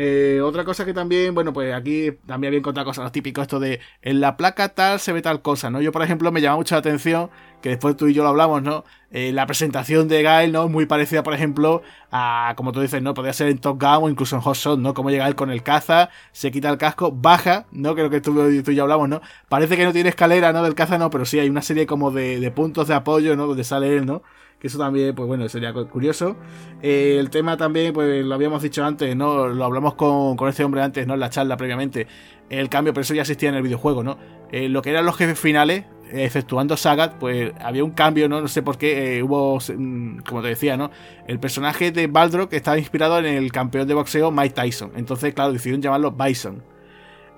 Eh, 0.00 0.40
otra 0.40 0.64
cosa 0.64 0.84
que 0.84 0.94
también, 0.94 1.34
bueno, 1.34 1.52
pues 1.52 1.74
aquí 1.74 2.12
también 2.24 2.50
había 2.50 2.60
encontrado 2.60 2.86
cosas, 2.86 3.02
lo 3.02 3.10
típico, 3.10 3.42
esto 3.42 3.58
de 3.58 3.80
en 4.00 4.20
la 4.20 4.36
placa 4.36 4.68
tal 4.68 5.00
se 5.00 5.12
ve 5.12 5.22
tal 5.22 5.42
cosa, 5.42 5.70
¿no? 5.70 5.80
Yo, 5.80 5.90
por 5.90 6.02
ejemplo, 6.02 6.30
me 6.30 6.40
llama 6.40 6.56
mucho 6.56 6.76
la 6.76 6.78
atención, 6.78 7.30
que 7.60 7.70
después 7.70 7.96
tú 7.96 8.06
y 8.06 8.14
yo 8.14 8.22
lo 8.22 8.28
hablamos, 8.30 8.62
¿no? 8.62 8.84
Eh, 9.10 9.32
la 9.32 9.46
presentación 9.46 10.06
de 10.08 10.22
Gael, 10.22 10.52
¿no? 10.52 10.68
Muy 10.68 10.86
parecida, 10.86 11.22
por 11.22 11.34
ejemplo, 11.34 11.82
a, 12.10 12.52
como 12.56 12.72
tú 12.72 12.80
dices, 12.80 13.02
¿no? 13.02 13.14
Podría 13.14 13.32
ser 13.32 13.48
en 13.48 13.58
Top 13.58 13.80
Gun 13.80 14.04
o 14.04 14.08
incluso 14.08 14.36
en 14.36 14.42
Hot 14.42 14.56
Shot, 14.56 14.78
¿no? 14.78 14.94
Como 14.94 15.10
llega 15.10 15.26
él 15.26 15.34
con 15.34 15.50
el 15.50 15.62
caza, 15.62 16.10
se 16.32 16.50
quita 16.50 16.68
el 16.70 16.78
casco, 16.78 17.10
baja, 17.12 17.66
¿no? 17.72 17.94
Creo 17.94 18.10
que 18.10 18.20
tú, 18.20 18.34
tú 18.62 18.70
y 18.70 18.74
yo 18.74 18.82
hablamos, 18.82 19.08
¿no? 19.08 19.20
Parece 19.48 19.76
que 19.76 19.84
no 19.84 19.92
tiene 19.92 20.10
escalera, 20.10 20.52
¿no? 20.52 20.62
Del 20.62 20.74
caza, 20.74 20.98
no, 20.98 21.10
pero 21.10 21.24
sí 21.24 21.38
hay 21.38 21.48
una 21.48 21.62
serie 21.62 21.86
como 21.86 22.10
de, 22.10 22.40
de 22.40 22.50
puntos 22.50 22.88
de 22.88 22.94
apoyo, 22.94 23.36
¿no? 23.36 23.46
Donde 23.46 23.64
sale 23.64 23.96
él, 23.96 24.06
¿no? 24.06 24.22
Que 24.58 24.66
eso 24.66 24.78
también, 24.78 25.14
pues 25.14 25.28
bueno, 25.28 25.48
sería 25.48 25.72
curioso. 25.72 26.36
Eh, 26.82 27.16
el 27.20 27.30
tema 27.30 27.56
también, 27.56 27.92
pues 27.92 28.24
lo 28.24 28.34
habíamos 28.34 28.60
dicho 28.62 28.84
antes, 28.84 29.14
¿no? 29.14 29.46
Lo 29.46 29.64
hablamos 29.64 29.94
con, 29.94 30.36
con 30.36 30.48
este 30.48 30.64
hombre 30.64 30.82
antes, 30.82 31.06
¿no? 31.06 31.14
En 31.14 31.20
la 31.20 31.30
charla 31.30 31.56
previamente. 31.56 32.08
El 32.50 32.68
cambio, 32.68 32.92
pero 32.92 33.02
eso 33.02 33.14
ya 33.14 33.22
existía 33.22 33.50
en 33.50 33.54
el 33.54 33.62
videojuego, 33.62 34.02
¿no? 34.02 34.18
Eh, 34.50 34.68
lo 34.68 34.82
que 34.82 34.90
eran 34.90 35.06
los 35.06 35.16
jefes 35.16 35.38
finales, 35.38 35.84
efectuando 36.10 36.76
Sagat, 36.76 37.18
pues 37.18 37.52
había 37.60 37.84
un 37.84 37.92
cambio, 37.92 38.28
¿no? 38.28 38.40
No 38.40 38.48
sé 38.48 38.62
por 38.62 38.78
qué, 38.78 39.18
eh, 39.18 39.22
hubo, 39.22 39.58
mm, 39.58 40.20
como 40.28 40.42
te 40.42 40.48
decía, 40.48 40.76
¿no? 40.76 40.90
El 41.28 41.38
personaje 41.38 41.92
de 41.92 42.08
Baldrack 42.08 42.52
estaba 42.52 42.78
inspirado 42.78 43.18
en 43.18 43.26
el 43.26 43.52
campeón 43.52 43.86
de 43.86 43.94
boxeo 43.94 44.32
Mike 44.32 44.54
Tyson. 44.54 44.92
Entonces, 44.96 45.34
claro, 45.34 45.52
decidieron 45.52 45.82
llamarlo 45.82 46.12
Bison. 46.12 46.64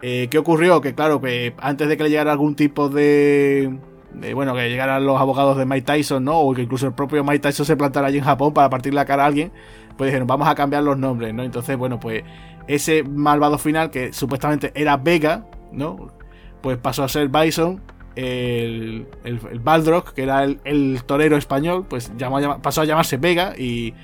¿Qué 0.01 0.39
ocurrió? 0.39 0.81
Que 0.81 0.95
claro, 0.95 1.21
que 1.21 1.53
antes 1.59 1.87
de 1.87 1.99
que 1.99 2.05
le 2.05 2.09
llegara 2.09 2.33
algún 2.33 2.55
tipo 2.55 2.89
de 2.89 3.79
bueno, 4.35 4.55
que 4.55 4.69
llegaran 4.69 5.05
los 5.05 5.21
abogados 5.21 5.57
de 5.57 5.67
Mike 5.67 5.83
Tyson, 5.83 6.25
¿no? 6.25 6.41
O 6.41 6.55
que 6.55 6.63
incluso 6.63 6.87
el 6.87 6.93
propio 6.93 7.25
Mike 7.25 7.41
Tyson 7.41 7.67
se 7.67 7.77
plantara 7.77 8.09
allí 8.09 8.19
en 8.19 8.25
Japón 8.25 8.53
para 8.53 8.69
partir 8.71 8.95
la 8.95 9.05
cara 9.05 9.25
a 9.25 9.27
alguien, 9.27 9.53
pues 9.97 10.09
dijeron, 10.09 10.27
vamos 10.27 10.49
a 10.49 10.55
cambiar 10.55 10.83
los 10.83 10.99
nombres, 10.99 11.35
¿no? 11.35 11.43
Entonces, 11.43 11.77
bueno, 11.77 12.01
pues 12.01 12.25
ese 12.67 13.03
malvado 13.03 13.59
final 13.59 13.91
que 13.91 14.13
supuestamente 14.13 14.73
era 14.75 14.97
Vega, 14.97 15.45
¿no? 15.73 16.09
Pues 16.61 16.79
pasó 16.79 17.05
a 17.05 17.09
ser 17.09 17.29
Bison, 17.29 17.81
el, 18.17 19.07
el, 19.25 19.61
Baldrock, 19.61 20.13
que 20.13 20.23
era 20.23 20.45
el, 20.45 21.03
torero 21.07 21.37
español, 21.37 21.87
pues 21.89 22.13
pasó 22.63 22.83
a 22.83 22.85
llamarse 22.85 23.17
Vega 23.17 23.55
y 23.57 23.95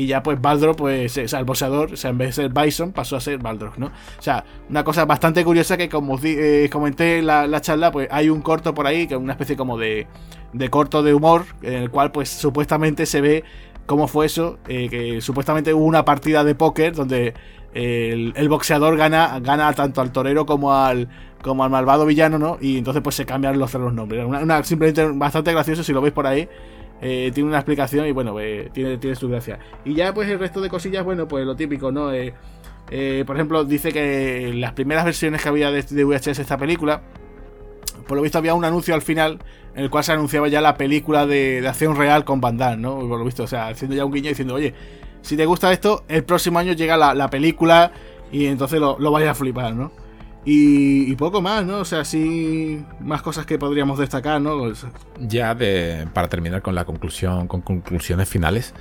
y 0.00 0.06
ya 0.06 0.22
pues 0.22 0.40
Baldrock, 0.40 0.78
pues, 0.78 1.18
o 1.18 1.36
el 1.36 1.44
boxeador, 1.44 1.92
o 1.92 1.96
sea, 1.96 2.08
en 2.08 2.16
vez 2.16 2.28
de 2.28 2.44
ser 2.44 2.50
Bison, 2.50 2.92
pasó 2.92 3.16
a 3.16 3.20
ser 3.20 3.38
Baldrock, 3.38 3.76
¿no? 3.76 3.88
O 3.88 4.22
sea, 4.22 4.42
una 4.70 4.82
cosa 4.82 5.04
bastante 5.04 5.44
curiosa 5.44 5.76
que 5.76 5.90
como 5.90 6.18
eh, 6.22 6.70
comenté 6.72 7.18
en 7.18 7.26
la, 7.26 7.60
charla, 7.60 7.92
pues 7.92 8.08
hay 8.10 8.30
un 8.30 8.40
corto 8.40 8.72
por 8.72 8.86
ahí, 8.86 9.06
que 9.06 9.12
es 9.12 9.20
una 9.20 9.34
especie 9.34 9.56
como 9.56 9.76
de, 9.76 10.06
de 10.54 10.70
corto 10.70 11.02
de 11.02 11.12
humor, 11.12 11.44
en 11.60 11.74
el 11.74 11.90
cual 11.90 12.12
pues 12.12 12.30
supuestamente 12.30 13.04
se 13.04 13.20
ve 13.20 13.44
cómo 13.84 14.08
fue 14.08 14.24
eso, 14.24 14.58
eh, 14.68 14.88
que 14.88 15.20
supuestamente 15.20 15.74
hubo 15.74 15.84
una 15.84 16.06
partida 16.06 16.44
de 16.44 16.54
póker 16.54 16.94
donde 16.94 17.34
el, 17.74 18.48
boxeador 18.48 18.96
gana, 18.96 19.38
gana 19.40 19.70
tanto 19.74 20.00
al 20.00 20.12
torero 20.12 20.46
como 20.46 20.74
al, 20.74 21.08
como 21.42 21.62
al 21.62 21.70
malvado 21.70 22.06
villano, 22.06 22.38
¿no? 22.38 22.56
Y 22.58 22.78
entonces 22.78 23.02
pues 23.02 23.16
se 23.16 23.26
cambian 23.26 23.58
los, 23.58 23.74
los 23.74 23.92
nombres. 23.92 24.24
Una, 24.24 24.62
simplemente 24.64 25.04
bastante 25.12 25.52
gracioso 25.52 25.84
si 25.84 25.92
lo 25.92 26.00
veis 26.00 26.14
por 26.14 26.26
ahí. 26.26 26.48
Eh, 27.02 27.30
tiene 27.32 27.48
una 27.48 27.58
explicación 27.58 28.06
y 28.06 28.12
bueno, 28.12 28.38
eh, 28.40 28.70
tiene, 28.72 28.98
tiene 28.98 29.16
su 29.16 29.28
gracia. 29.28 29.58
Y 29.84 29.94
ya 29.94 30.12
pues 30.12 30.28
el 30.28 30.38
resto 30.38 30.60
de 30.60 30.68
cosillas, 30.68 31.04
bueno, 31.04 31.26
pues 31.26 31.46
lo 31.46 31.56
típico, 31.56 31.90
¿no? 31.90 32.12
Eh, 32.12 33.24
por 33.26 33.36
ejemplo, 33.36 33.64
dice 33.64 33.92
que 33.92 34.52
las 34.54 34.72
primeras 34.72 35.04
versiones 35.04 35.42
que 35.42 35.48
había 35.48 35.70
de, 35.70 36.04
VHS 36.04 36.40
esta 36.40 36.58
película, 36.58 37.02
por 38.06 38.16
lo 38.16 38.22
visto 38.22 38.38
había 38.38 38.54
un 38.54 38.64
anuncio 38.64 38.94
al 38.94 39.02
final 39.02 39.38
en 39.74 39.84
el 39.84 39.90
cual 39.90 40.02
se 40.02 40.12
anunciaba 40.12 40.48
ya 40.48 40.60
la 40.60 40.76
película 40.76 41.26
de, 41.26 41.64
acción 41.66 41.96
real 41.96 42.24
con 42.24 42.40
Van 42.40 42.56
Damme, 42.56 42.82
¿no? 42.82 42.98
Por 42.98 43.18
lo 43.18 43.24
visto, 43.24 43.44
o 43.44 43.46
sea, 43.46 43.68
haciendo 43.68 43.96
ya 43.96 44.04
un 44.04 44.12
guiño 44.12 44.28
diciendo, 44.28 44.54
oye, 44.54 44.74
si 45.22 45.36
te 45.36 45.46
gusta 45.46 45.72
esto, 45.72 46.04
el 46.08 46.24
próximo 46.24 46.58
año 46.58 46.72
llega 46.72 46.96
la, 46.96 47.30
película 47.30 47.92
y 48.32 48.46
entonces 48.46 48.80
lo, 48.80 48.98
lo 48.98 49.12
vayas 49.12 49.30
a 49.30 49.34
flipar, 49.34 49.74
¿no? 49.74 49.92
Y, 50.44 51.14
poco 51.16 51.42
más, 51.42 51.64
¿no? 51.66 51.80
O 51.80 51.84
sea, 51.84 52.04
sí, 52.04 52.82
más 53.00 53.20
cosas 53.20 53.44
que 53.44 53.58
podríamos 53.58 53.98
destacar, 53.98 54.40
¿no? 54.40 54.72
Ya 55.18 55.54
de, 55.54 56.08
para 56.14 56.28
terminar 56.28 56.62
con 56.62 56.74
la 56.74 56.84
conclusión, 56.86 57.46
con 57.46 57.60
conclusiones 57.60 58.28
finales, 58.28 58.74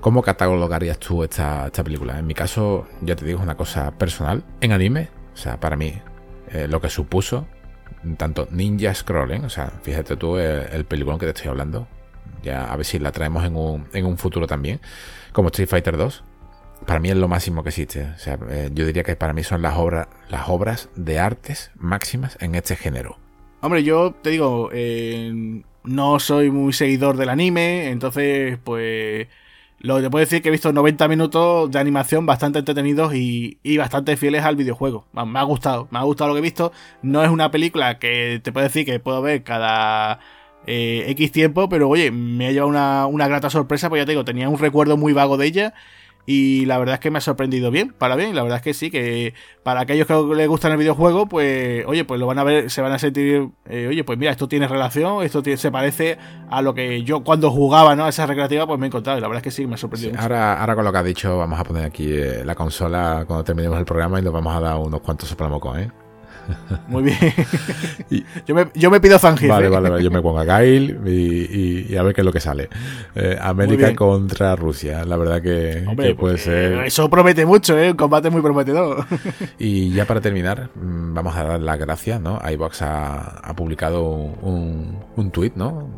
¿cómo 0.00 0.22
catalogarías 0.22 0.98
tú 0.98 1.22
esta, 1.22 1.66
esta 1.66 1.84
película? 1.84 2.18
En 2.18 2.26
mi 2.26 2.32
caso, 2.32 2.86
ya 3.02 3.14
te 3.14 3.26
digo, 3.26 3.42
una 3.42 3.56
cosa 3.56 3.90
personal. 3.92 4.42
En 4.62 4.72
anime, 4.72 5.10
o 5.34 5.36
sea, 5.36 5.60
para 5.60 5.76
mí, 5.76 5.94
eh, 6.50 6.66
lo 6.66 6.80
que 6.80 6.88
supuso, 6.88 7.46
tanto 8.16 8.48
Ninja 8.50 8.94
Scrolling, 8.94 9.44
o 9.44 9.50
sea, 9.50 9.70
fíjate 9.82 10.16
tú 10.16 10.38
el, 10.38 10.66
el 10.72 10.84
peliculón 10.86 11.18
que 11.18 11.26
te 11.26 11.32
estoy 11.32 11.50
hablando, 11.50 11.88
ya 12.42 12.72
a 12.72 12.76
ver 12.76 12.86
si 12.86 12.98
la 12.98 13.12
traemos 13.12 13.44
en 13.44 13.54
un, 13.54 13.86
en 13.92 14.06
un 14.06 14.16
futuro 14.16 14.46
también, 14.46 14.80
como 15.32 15.48
Street 15.48 15.68
Fighter 15.68 15.98
2 15.98 16.24
para 16.84 17.00
mí 17.00 17.08
es 17.08 17.16
lo 17.16 17.28
máximo 17.28 17.62
que 17.62 17.70
existe. 17.70 18.02
O 18.14 18.18
sea, 18.18 18.38
eh, 18.50 18.70
yo 18.72 18.84
diría 18.84 19.02
que 19.02 19.16
para 19.16 19.32
mí 19.32 19.42
son 19.42 19.62
las 19.62 19.76
obras, 19.76 20.08
las 20.28 20.48
obras 20.48 20.90
de 20.96 21.18
artes 21.18 21.70
máximas 21.76 22.36
en 22.40 22.54
este 22.54 22.76
género. 22.76 23.18
Hombre, 23.60 23.82
yo 23.82 24.12
te 24.22 24.30
digo, 24.30 24.70
eh, 24.72 25.62
no 25.84 26.20
soy 26.20 26.50
muy 26.50 26.72
seguidor 26.72 27.16
del 27.16 27.30
anime, 27.30 27.88
entonces, 27.88 28.58
pues, 28.62 29.28
lo 29.78 29.96
que 29.96 30.02
te 30.02 30.10
puedo 30.10 30.24
decir 30.24 30.36
es 30.36 30.42
que 30.42 30.48
he 30.48 30.52
visto 30.52 30.72
90 30.72 31.08
minutos 31.08 31.70
de 31.70 31.78
animación 31.78 32.26
bastante 32.26 32.58
entretenidos 32.58 33.14
y, 33.14 33.58
bastante 33.78 34.16
fieles 34.16 34.44
al 34.44 34.56
videojuego. 34.56 35.06
Me 35.12 35.38
ha 35.38 35.42
gustado, 35.42 35.88
me 35.90 35.98
ha 35.98 36.02
gustado 36.02 36.28
lo 36.28 36.34
que 36.34 36.40
he 36.40 36.42
visto. 36.42 36.72
No 37.02 37.24
es 37.24 37.30
una 37.30 37.50
película 37.50 37.98
que 37.98 38.40
te 38.42 38.52
puedo 38.52 38.64
decir 38.66 38.84
que 38.84 39.00
puedo 39.00 39.22
ver 39.22 39.42
cada 39.42 40.20
eh, 40.66 41.04
X 41.08 41.32
tiempo, 41.32 41.68
pero 41.68 41.88
oye, 41.88 42.10
me 42.10 42.46
ha 42.48 42.52
llevado 42.52 42.68
una, 42.68 43.06
una 43.06 43.28
grata 43.28 43.50
sorpresa, 43.50 43.88
pues 43.88 44.00
ya 44.02 44.06
te 44.06 44.12
digo, 44.12 44.24
tenía 44.24 44.48
un 44.48 44.58
recuerdo 44.58 44.96
muy 44.96 45.12
vago 45.12 45.36
de 45.36 45.46
ella 45.46 45.74
y 46.26 46.66
la 46.66 46.76
verdad 46.78 46.94
es 46.94 47.00
que 47.00 47.10
me 47.12 47.18
ha 47.18 47.20
sorprendido 47.20 47.70
bien, 47.70 47.94
para 47.96 48.16
bien. 48.16 48.34
La 48.34 48.42
verdad 48.42 48.56
es 48.56 48.62
que 48.62 48.74
sí, 48.74 48.90
que 48.90 49.32
para 49.62 49.80
aquellos 49.80 50.08
que 50.08 50.14
les 50.34 50.48
gustan 50.48 50.72
el 50.72 50.78
videojuego, 50.78 51.26
pues, 51.26 51.84
oye, 51.86 52.04
pues 52.04 52.18
lo 52.18 52.26
van 52.26 52.40
a 52.40 52.44
ver, 52.44 52.68
se 52.68 52.82
van 52.82 52.92
a 52.92 52.98
sentir, 52.98 53.48
eh, 53.66 53.86
oye, 53.88 54.02
pues 54.02 54.18
mira, 54.18 54.32
esto 54.32 54.48
tiene 54.48 54.66
relación, 54.66 55.22
esto 55.22 55.42
se 55.44 55.70
parece 55.70 56.18
a 56.50 56.62
lo 56.62 56.74
que 56.74 57.04
yo 57.04 57.22
cuando 57.22 57.50
jugaba, 57.52 57.94
¿no? 57.94 58.04
A 58.04 58.08
esa 58.08 58.26
recreativa, 58.26 58.66
pues 58.66 58.78
me 58.80 58.86
he 58.86 58.88
encontrado. 58.88 59.18
Y 59.18 59.20
la 59.20 59.28
verdad 59.28 59.38
es 59.38 59.44
que 59.44 59.50
sí, 59.52 59.66
me 59.66 59.74
ha 59.74 59.78
sorprendido. 59.78 60.20
ahora, 60.20 60.60
ahora 60.60 60.74
con 60.74 60.84
lo 60.84 60.92
que 60.92 60.98
ha 60.98 61.02
dicho, 61.04 61.38
vamos 61.38 61.60
a 61.60 61.64
poner 61.64 61.84
aquí 61.84 62.12
eh, 62.12 62.44
la 62.44 62.56
consola 62.56 63.24
cuando 63.26 63.44
terminemos 63.44 63.78
el 63.78 63.84
programa 63.84 64.18
y 64.18 64.22
nos 64.22 64.32
vamos 64.32 64.54
a 64.54 64.60
dar 64.60 64.76
unos 64.76 65.00
cuantos 65.00 65.28
soplamocos, 65.28 65.78
¿eh? 65.78 65.90
Muy 66.88 67.02
bien. 67.02 67.18
yo, 68.46 68.54
me, 68.54 68.68
yo, 68.74 68.90
me, 68.90 69.00
pido 69.00 69.18
Zangief. 69.18 69.50
Vale, 69.50 69.68
vale, 69.68 69.90
vale, 69.90 70.04
yo 70.04 70.10
me 70.10 70.22
pongo 70.22 70.38
a 70.38 70.44
Gail 70.44 71.00
y, 71.06 71.96
a 71.96 72.02
ver 72.02 72.14
qué 72.14 72.20
es 72.20 72.24
lo 72.24 72.32
que 72.32 72.40
sale. 72.40 72.68
Eh, 73.14 73.36
América 73.40 73.94
contra 73.94 74.56
Rusia, 74.56 75.04
la 75.04 75.16
verdad 75.16 75.42
que, 75.42 76.14
puede 76.18 76.38
ser. 76.38 76.84
Eso 76.86 77.08
promete 77.10 77.44
mucho, 77.46 77.78
¿eh? 77.78 77.90
Un 77.90 77.96
combate 77.96 78.30
muy 78.30 78.42
prometedor. 78.42 79.04
y 79.58 79.90
ya 79.92 80.04
para 80.04 80.20
terminar, 80.20 80.70
mm, 80.74 81.14
vamos 81.14 81.36
a 81.36 81.44
dar 81.44 81.60
las 81.60 81.78
gracias, 81.78 82.20
¿no? 82.20 82.40
iBox 82.48 82.82
ha, 82.82 83.38
ha 83.38 83.56
publicado 83.56 84.08
un, 84.10 84.98
un 85.16 85.30
tuit, 85.30 85.54
¿no? 85.56 85.88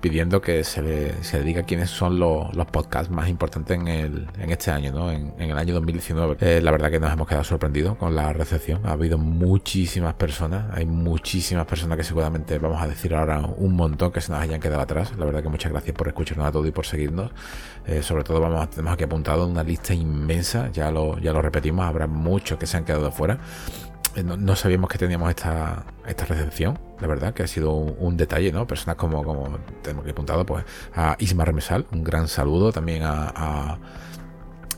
Pidiendo 0.00 0.40
que 0.40 0.64
se 0.64 0.82
le, 0.82 1.22
se 1.22 1.42
diga 1.42 1.62
quiénes 1.64 1.90
son 1.90 2.18
los, 2.18 2.54
los, 2.54 2.66
podcasts 2.66 3.10
más 3.10 3.28
importantes 3.28 3.78
en, 3.78 3.88
el, 3.88 4.28
en 4.38 4.50
este 4.50 4.70
año, 4.70 4.92
¿no? 4.92 5.10
En, 5.10 5.32
en 5.38 5.50
el 5.50 5.58
año 5.58 5.74
2019. 5.74 6.36
Eh, 6.40 6.60
la 6.62 6.70
verdad 6.70 6.90
que 6.90 7.00
nos 7.00 7.12
hemos 7.12 7.26
quedado 7.26 7.44
sorprendidos 7.44 7.96
con 7.96 8.14
la 8.14 8.32
recepción. 8.32 8.80
Ha 8.84 8.92
habido 8.92 9.18
muchísimas 9.18 10.14
personas, 10.14 10.66
hay 10.72 10.86
muchísimas 10.86 11.66
personas 11.66 11.96
que 11.98 12.04
seguramente 12.04 12.58
vamos 12.58 12.80
a 12.82 12.88
decir 12.88 13.14
ahora 13.14 13.40
un 13.40 13.74
montón 13.76 14.12
que 14.12 14.20
se 14.20 14.32
nos 14.32 14.40
hayan 14.40 14.60
quedado 14.60 14.82
atrás. 14.82 15.12
La 15.18 15.24
verdad 15.24 15.42
que 15.42 15.48
muchas 15.48 15.72
gracias 15.72 15.96
por 15.96 16.08
escucharnos 16.08 16.46
a 16.46 16.52
todos 16.52 16.66
y 16.66 16.70
por 16.70 16.86
seguirnos. 16.86 17.30
Eh, 17.86 18.02
sobre 18.02 18.24
todo 18.24 18.40
vamos 18.40 18.62
a, 18.62 18.70
tenemos 18.70 18.94
aquí 18.94 19.04
apuntado 19.04 19.46
una 19.46 19.62
lista 19.62 19.94
inmensa, 19.94 20.70
ya 20.72 20.90
lo, 20.90 21.18
ya 21.18 21.32
lo 21.32 21.42
repetimos, 21.42 21.86
habrá 21.86 22.06
muchos 22.06 22.58
que 22.58 22.66
se 22.66 22.76
han 22.76 22.84
quedado 22.84 23.10
fuera. 23.10 23.38
Eh, 24.16 24.24
no, 24.24 24.56
sabíamos 24.56 24.90
que 24.90 24.98
teníamos 24.98 25.30
esta, 25.30 25.84
esta 26.06 26.24
recepción, 26.24 26.78
la 27.00 27.06
verdad, 27.06 27.32
que 27.32 27.44
ha 27.44 27.46
sido 27.46 27.74
un, 27.74 28.16
detalle, 28.16 28.50
¿no? 28.50 28.66
Personas 28.66 28.96
como, 28.96 29.22
como 29.22 29.58
tenemos 29.82 30.04
que 30.04 30.10
apuntado, 30.10 30.44
pues 30.44 30.64
a 30.94 31.16
Isma 31.20 31.44
Remesal, 31.44 31.86
un 31.92 32.02
gran 32.02 32.26
saludo 32.26 32.72
también 32.72 33.02
a, 33.04 33.78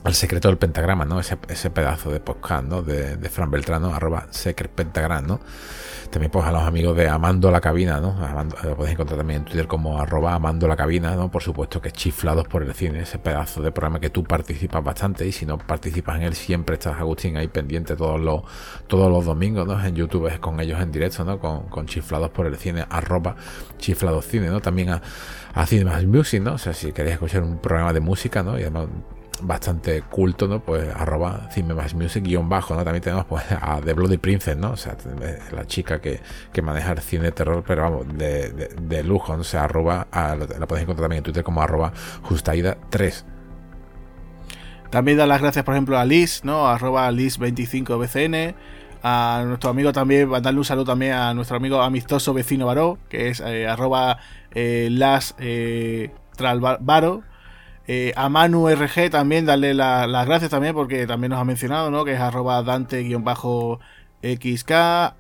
al 0.05 0.15
secreto 0.15 0.49
del 0.49 0.59
pentagrama, 0.59 1.05
¿no? 1.05 1.20
Ese, 1.20 1.39
ese 1.49 1.70
pedazo 1.70 2.11
de 2.11 2.20
podcast, 2.20 2.65
¿no? 2.65 2.83
De, 2.83 3.16
de 3.16 3.29
Fran 3.29 3.51
Beltrano, 3.51 3.95
arroba 3.95 4.27
secret 4.31 4.70
pentagram, 4.70 5.27
¿no? 5.27 5.41
También 6.12 6.31
pues 6.31 6.45
a 6.45 6.53
los 6.53 6.62
amigos 6.62 6.95
de 6.95 7.09
Amando 7.09 7.51
la 7.51 7.62
Cabina, 7.62 7.99
¿no? 7.99 8.15
lo 8.65 8.77
podéis 8.77 8.93
encontrar 8.93 9.16
también 9.16 9.41
en 9.41 9.45
Twitter 9.47 9.66
como 9.66 9.99
arroba 9.99 10.35
Amando 10.35 10.69
la 10.69 10.77
Cabina, 10.77 11.16
¿no? 11.16 11.31
Por 11.31 11.43
supuesto 11.43 11.81
que 11.81 11.91
chiflados 11.91 12.47
por 12.49 12.62
el 12.62 12.74
cine, 12.74 13.01
ese 13.01 13.19
pedazo 13.19 13.62
de 13.62 13.73
programa 13.73 13.99
que 13.99 14.11
tú 14.11 14.23
participas 14.23 14.85
bastante 14.85 15.27
y 15.27 15.33
si 15.33 15.47
no 15.47 15.57
participas 15.57 16.16
en 16.16 16.24
él 16.24 16.35
siempre 16.35 16.74
estás, 16.74 17.01
Agustín, 17.01 17.39
ahí 17.39 17.49
pendiente 17.49 17.97
todos 17.97 18.20
los, 18.20 18.43
todos 18.89 19.11
los 19.11 19.24
domingos, 19.24 19.66
¿no? 19.66 19.83
En 19.83 19.95
YouTube 19.95 20.27
es 20.27 20.39
con 20.39 20.61
ellos 20.61 20.83
en 20.83 20.93
directo, 20.93 21.24
¿no? 21.24 21.39
Con, 21.39 21.87
chiflados 21.87 22.29
por 22.29 22.45
el 22.45 22.59
cine, 22.59 22.85
arroba 22.91 23.35
chiflados 23.79 24.27
cine, 24.27 24.49
¿no? 24.49 24.61
También 24.61 24.91
a, 24.91 25.01
a 25.55 25.65
Cinemas 25.65 26.05
Music, 26.05 26.43
¿no? 26.43 26.53
O 26.55 26.59
sea, 26.59 26.74
si 26.74 26.93
queréis 26.93 27.15
escuchar 27.15 27.43
un 27.43 27.57
programa 27.57 27.95
de 27.95 28.01
música, 28.01 28.43
¿no? 28.43 28.59
Y 28.59 28.62
además 28.65 28.89
bastante 29.40 30.02
culto, 30.02 30.46
¿no? 30.46 30.60
Pues 30.60 30.88
arroba 30.94 31.48
Music 31.94 32.22
guion 32.22 32.48
bajo, 32.48 32.74
¿no? 32.74 32.84
También 32.84 33.02
tenemos 33.02 33.24
pues 33.26 33.44
a 33.50 33.80
The 33.80 33.92
Bloody 33.92 34.18
Princess, 34.18 34.56
¿no? 34.56 34.72
O 34.72 34.76
sea, 34.76 34.96
la 35.52 35.66
chica 35.66 36.00
que, 36.00 36.20
maneja 36.62 36.92
el 36.92 37.00
cine 37.00 37.24
de 37.24 37.32
terror, 37.32 37.64
pero 37.66 37.82
vamos, 37.82 38.06
de, 38.16 39.02
lujo, 39.04 39.34
¿no? 39.34 39.40
O 39.40 39.44
sea, 39.44 39.64
arroba, 39.64 40.06
la 40.12 40.66
podéis 40.66 40.84
encontrar 40.84 41.04
también 41.04 41.18
en 41.18 41.24
Twitter 41.24 41.42
como 41.42 41.62
arroba 41.62 41.92
Justaida3. 42.28 43.24
También 44.90 45.16
dar 45.16 45.26
las 45.26 45.40
gracias, 45.40 45.64
por 45.64 45.74
ejemplo, 45.74 45.98
a 45.98 46.04
Liz, 46.04 46.44
¿no? 46.44 46.68
Arroba 46.68 47.10
Liz25BCN. 47.10 48.54
A 49.02 49.42
nuestro 49.46 49.70
amigo 49.70 49.92
también, 49.92 50.30
darle 50.30 50.59
un 50.59 50.64
saludo 50.64 50.84
también 50.84 51.14
a 51.14 51.34
nuestro 51.34 51.56
amigo 51.56 51.80
amistoso 51.80 52.34
vecino 52.34 52.66
Baró, 52.66 52.98
que 53.09 53.30
es 53.30 53.40
eh, 53.40 53.66
arroba 53.66 54.18
eh, 54.52 54.88
las 54.92 55.34
eh, 55.38 56.10
Tralvaro. 56.36 57.22
Eh, 57.88 58.12
a 58.16 58.28
Manu 58.28 58.68
RG 58.68 59.10
también 59.10 59.44
darle 59.44 59.74
las 59.74 60.26
gracias 60.26 60.50
también 60.50 60.72
porque 60.74 61.04
también 61.06 61.30
nos 61.30 61.40
ha 61.40 61.44
mencionado, 61.44 61.90
¿no? 61.90 62.04
Que 62.04 62.12
es 62.12 62.20
arroba 62.20 62.62
Dante-XK, 62.62 64.70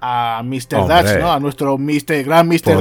a 0.00 0.42
Mr. 0.44 0.86
Dutch, 0.86 1.18
¿no? 1.18 1.32
A 1.32 1.40
nuestro 1.40 1.76
Mr. 1.76 2.22
gran 2.24 2.46
Mr. 2.46 2.60
Que 2.60 2.74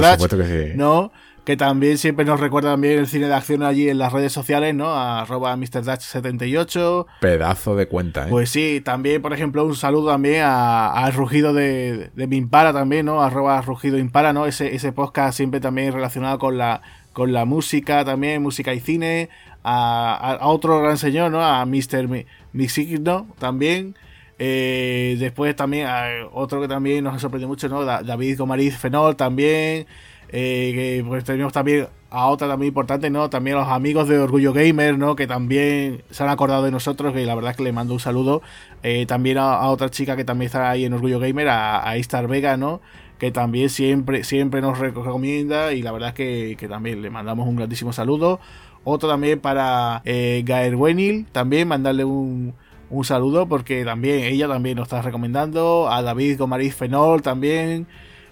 ¿no? 0.75 1.11
Que 1.43 1.57
también 1.57 1.97
siempre 1.97 2.23
nos 2.23 2.39
recuerda 2.39 2.73
también 2.73 2.99
el 2.99 3.07
cine 3.07 3.25
de 3.25 3.33
acción 3.33 3.63
allí 3.63 3.89
en 3.89 3.97
las 3.97 4.13
redes 4.13 4.31
sociales, 4.31 4.75
¿no? 4.75 4.93
A 4.93 5.21
arroba 5.21 5.57
MrDutch78. 5.57 7.07
Pedazo 7.19 7.75
de 7.75 7.87
cuenta, 7.87 8.27
¿eh? 8.27 8.29
Pues 8.29 8.51
sí, 8.51 8.83
también, 8.85 9.23
por 9.23 9.33
ejemplo, 9.33 9.65
un 9.65 9.75
saludo 9.75 10.11
también 10.11 10.43
al 10.45 11.11
rugido 11.13 11.55
de, 11.55 12.11
de 12.13 12.27
Mimpara 12.27 12.71
también, 12.71 13.07
¿no? 13.07 13.23
Arroba 13.23 13.59
rugido 13.61 13.97
Impara, 13.97 14.33
¿no? 14.33 14.45
Ese, 14.45 14.75
ese 14.75 14.91
podcast 14.91 15.35
siempre 15.35 15.59
también 15.59 15.91
relacionado 15.91 16.37
con 16.37 16.59
la, 16.59 16.83
con 17.13 17.33
la 17.33 17.45
música 17.45 18.05
también, 18.05 18.43
música 18.43 18.75
y 18.75 18.79
cine 18.79 19.29
a, 19.63 20.39
otro 20.43 20.81
gran 20.81 20.97
señor, 20.97 21.31
¿no? 21.31 21.43
A 21.43 21.65
Mr. 21.65 22.25
Mixigno 22.53 23.27
también. 23.39 23.95
Eh, 24.39 25.17
después 25.19 25.55
también 25.55 25.87
a 25.87 26.27
otro 26.33 26.61
que 26.61 26.67
también 26.67 27.03
nos 27.03 27.15
ha 27.15 27.19
sorprendido 27.19 27.47
mucho, 27.47 27.69
¿no? 27.69 27.85
David 27.85 28.37
Gomariz 28.39 28.77
Fenol 28.77 29.15
también. 29.15 29.85
Eh, 30.33 30.71
que 30.73 31.03
pues 31.05 31.25
tenemos 31.25 31.51
también 31.51 31.87
a 32.09 32.27
otra 32.27 32.47
también 32.47 32.69
importante, 32.69 33.09
¿no? 33.09 33.29
También 33.29 33.57
los 33.57 33.67
amigos 33.67 34.07
de 34.07 34.17
Orgullo 34.17 34.53
Gamer, 34.53 34.97
¿no? 34.97 35.15
Que 35.15 35.27
también 35.27 36.03
se 36.09 36.23
han 36.23 36.29
acordado 36.29 36.63
de 36.63 36.71
nosotros, 36.71 37.13
que 37.13 37.25
la 37.25 37.35
verdad 37.35 37.55
que 37.55 37.63
le 37.63 37.73
mando 37.73 37.93
un 37.93 37.99
saludo. 37.99 38.41
Eh, 38.81 39.05
también 39.05 39.37
a, 39.37 39.67
otra 39.67 39.89
chica 39.89 40.15
que 40.15 40.23
también 40.23 40.47
está 40.47 40.69
ahí 40.69 40.85
en 40.85 40.93
Orgullo 40.93 41.19
Gamer, 41.19 41.49
a, 41.49 41.91
a 41.91 42.21
Vega, 42.27 42.57
¿no? 42.57 42.81
Que 43.19 43.31
también 43.31 43.69
siempre, 43.69 44.23
siempre 44.23 44.61
nos 44.61 44.79
recomienda 44.79 45.73
y 45.73 45.81
la 45.83 45.91
verdad 45.91 46.13
que 46.13 46.57
también 46.69 47.01
le 47.01 47.09
mandamos 47.09 47.47
un 47.47 47.57
grandísimo 47.57 47.93
saludo. 47.93 48.39
Otro 48.83 49.09
también 49.09 49.39
para 49.39 50.01
eh, 50.05 50.43
Wenil, 50.75 51.27
también 51.31 51.67
mandarle 51.67 52.03
un, 52.03 52.53
un 52.89 53.05
saludo 53.05 53.47
porque 53.47 53.85
también 53.85 54.23
ella 54.23 54.47
también 54.47 54.77
nos 54.77 54.85
está 54.85 55.01
recomendando. 55.01 55.89
A 55.89 56.01
David 56.01 56.37
Gomariz 56.37 56.75
Fenol 56.75 57.21
también. 57.21 57.87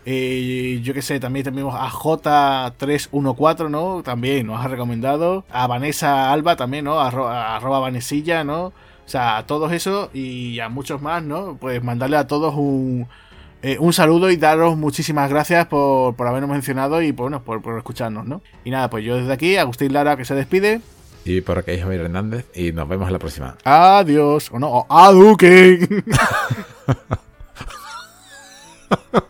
Eh, 0.05 0.79
yo 0.83 0.93
que 0.93 1.01
sé, 1.01 1.19
también 1.19 1.43
tenemos 1.43 1.75
a 1.75 1.89
J314, 1.89 3.69
¿no? 3.69 4.01
También 4.03 4.47
nos 4.47 4.63
ha 4.63 4.67
recomendado. 4.67 5.45
A 5.51 5.67
Vanessa 5.67 6.31
Alba 6.31 6.55
también, 6.55 6.85
¿no? 6.85 6.99
A, 6.99 7.55
arroba 7.55 7.79
Vanesilla, 7.79 8.43
¿no? 8.43 8.65
O 8.65 8.73
sea, 9.11 9.37
a 9.37 9.45
todos 9.45 9.71
esos 9.71 10.09
y 10.13 10.59
a 10.59 10.69
muchos 10.69 11.01
más, 11.01 11.23
¿no? 11.23 11.57
Pues 11.59 11.83
mandarle 11.83 12.17
a 12.17 12.27
todos 12.27 12.55
un, 12.55 13.07
eh, 13.61 13.77
un 13.79 13.93
saludo 13.93 14.29
y 14.31 14.37
daros 14.37 14.77
muchísimas 14.77 15.29
gracias 15.29 15.67
por, 15.67 16.15
por 16.15 16.27
habernos 16.27 16.49
mencionado 16.49 17.01
y 17.01 17.11
por, 17.11 17.25
bueno, 17.25 17.43
por, 17.43 17.61
por, 17.61 17.77
escucharnos, 17.77 18.25
¿no? 18.25 18.41
Y 18.63 18.71
nada, 18.71 18.89
pues 18.89 19.03
yo 19.03 19.17
desde 19.17 19.33
aquí, 19.33 19.57
Agustín 19.57 19.93
Lara 19.93 20.15
que 20.15 20.25
se 20.25 20.35
despide. 20.35 20.81
Y 21.25 21.41
por 21.41 21.59
aquí 21.59 21.77
Javier 21.77 22.01
Hernández 22.01 22.45
y 22.55 22.71
nos 22.71 22.87
vemos 22.87 23.07
en 23.07 23.13
la 23.13 23.19
próxima. 23.19 23.57
Adiós. 23.63 24.49
O 24.51 24.59
no, 24.59 24.85
aduque. 24.89 26.03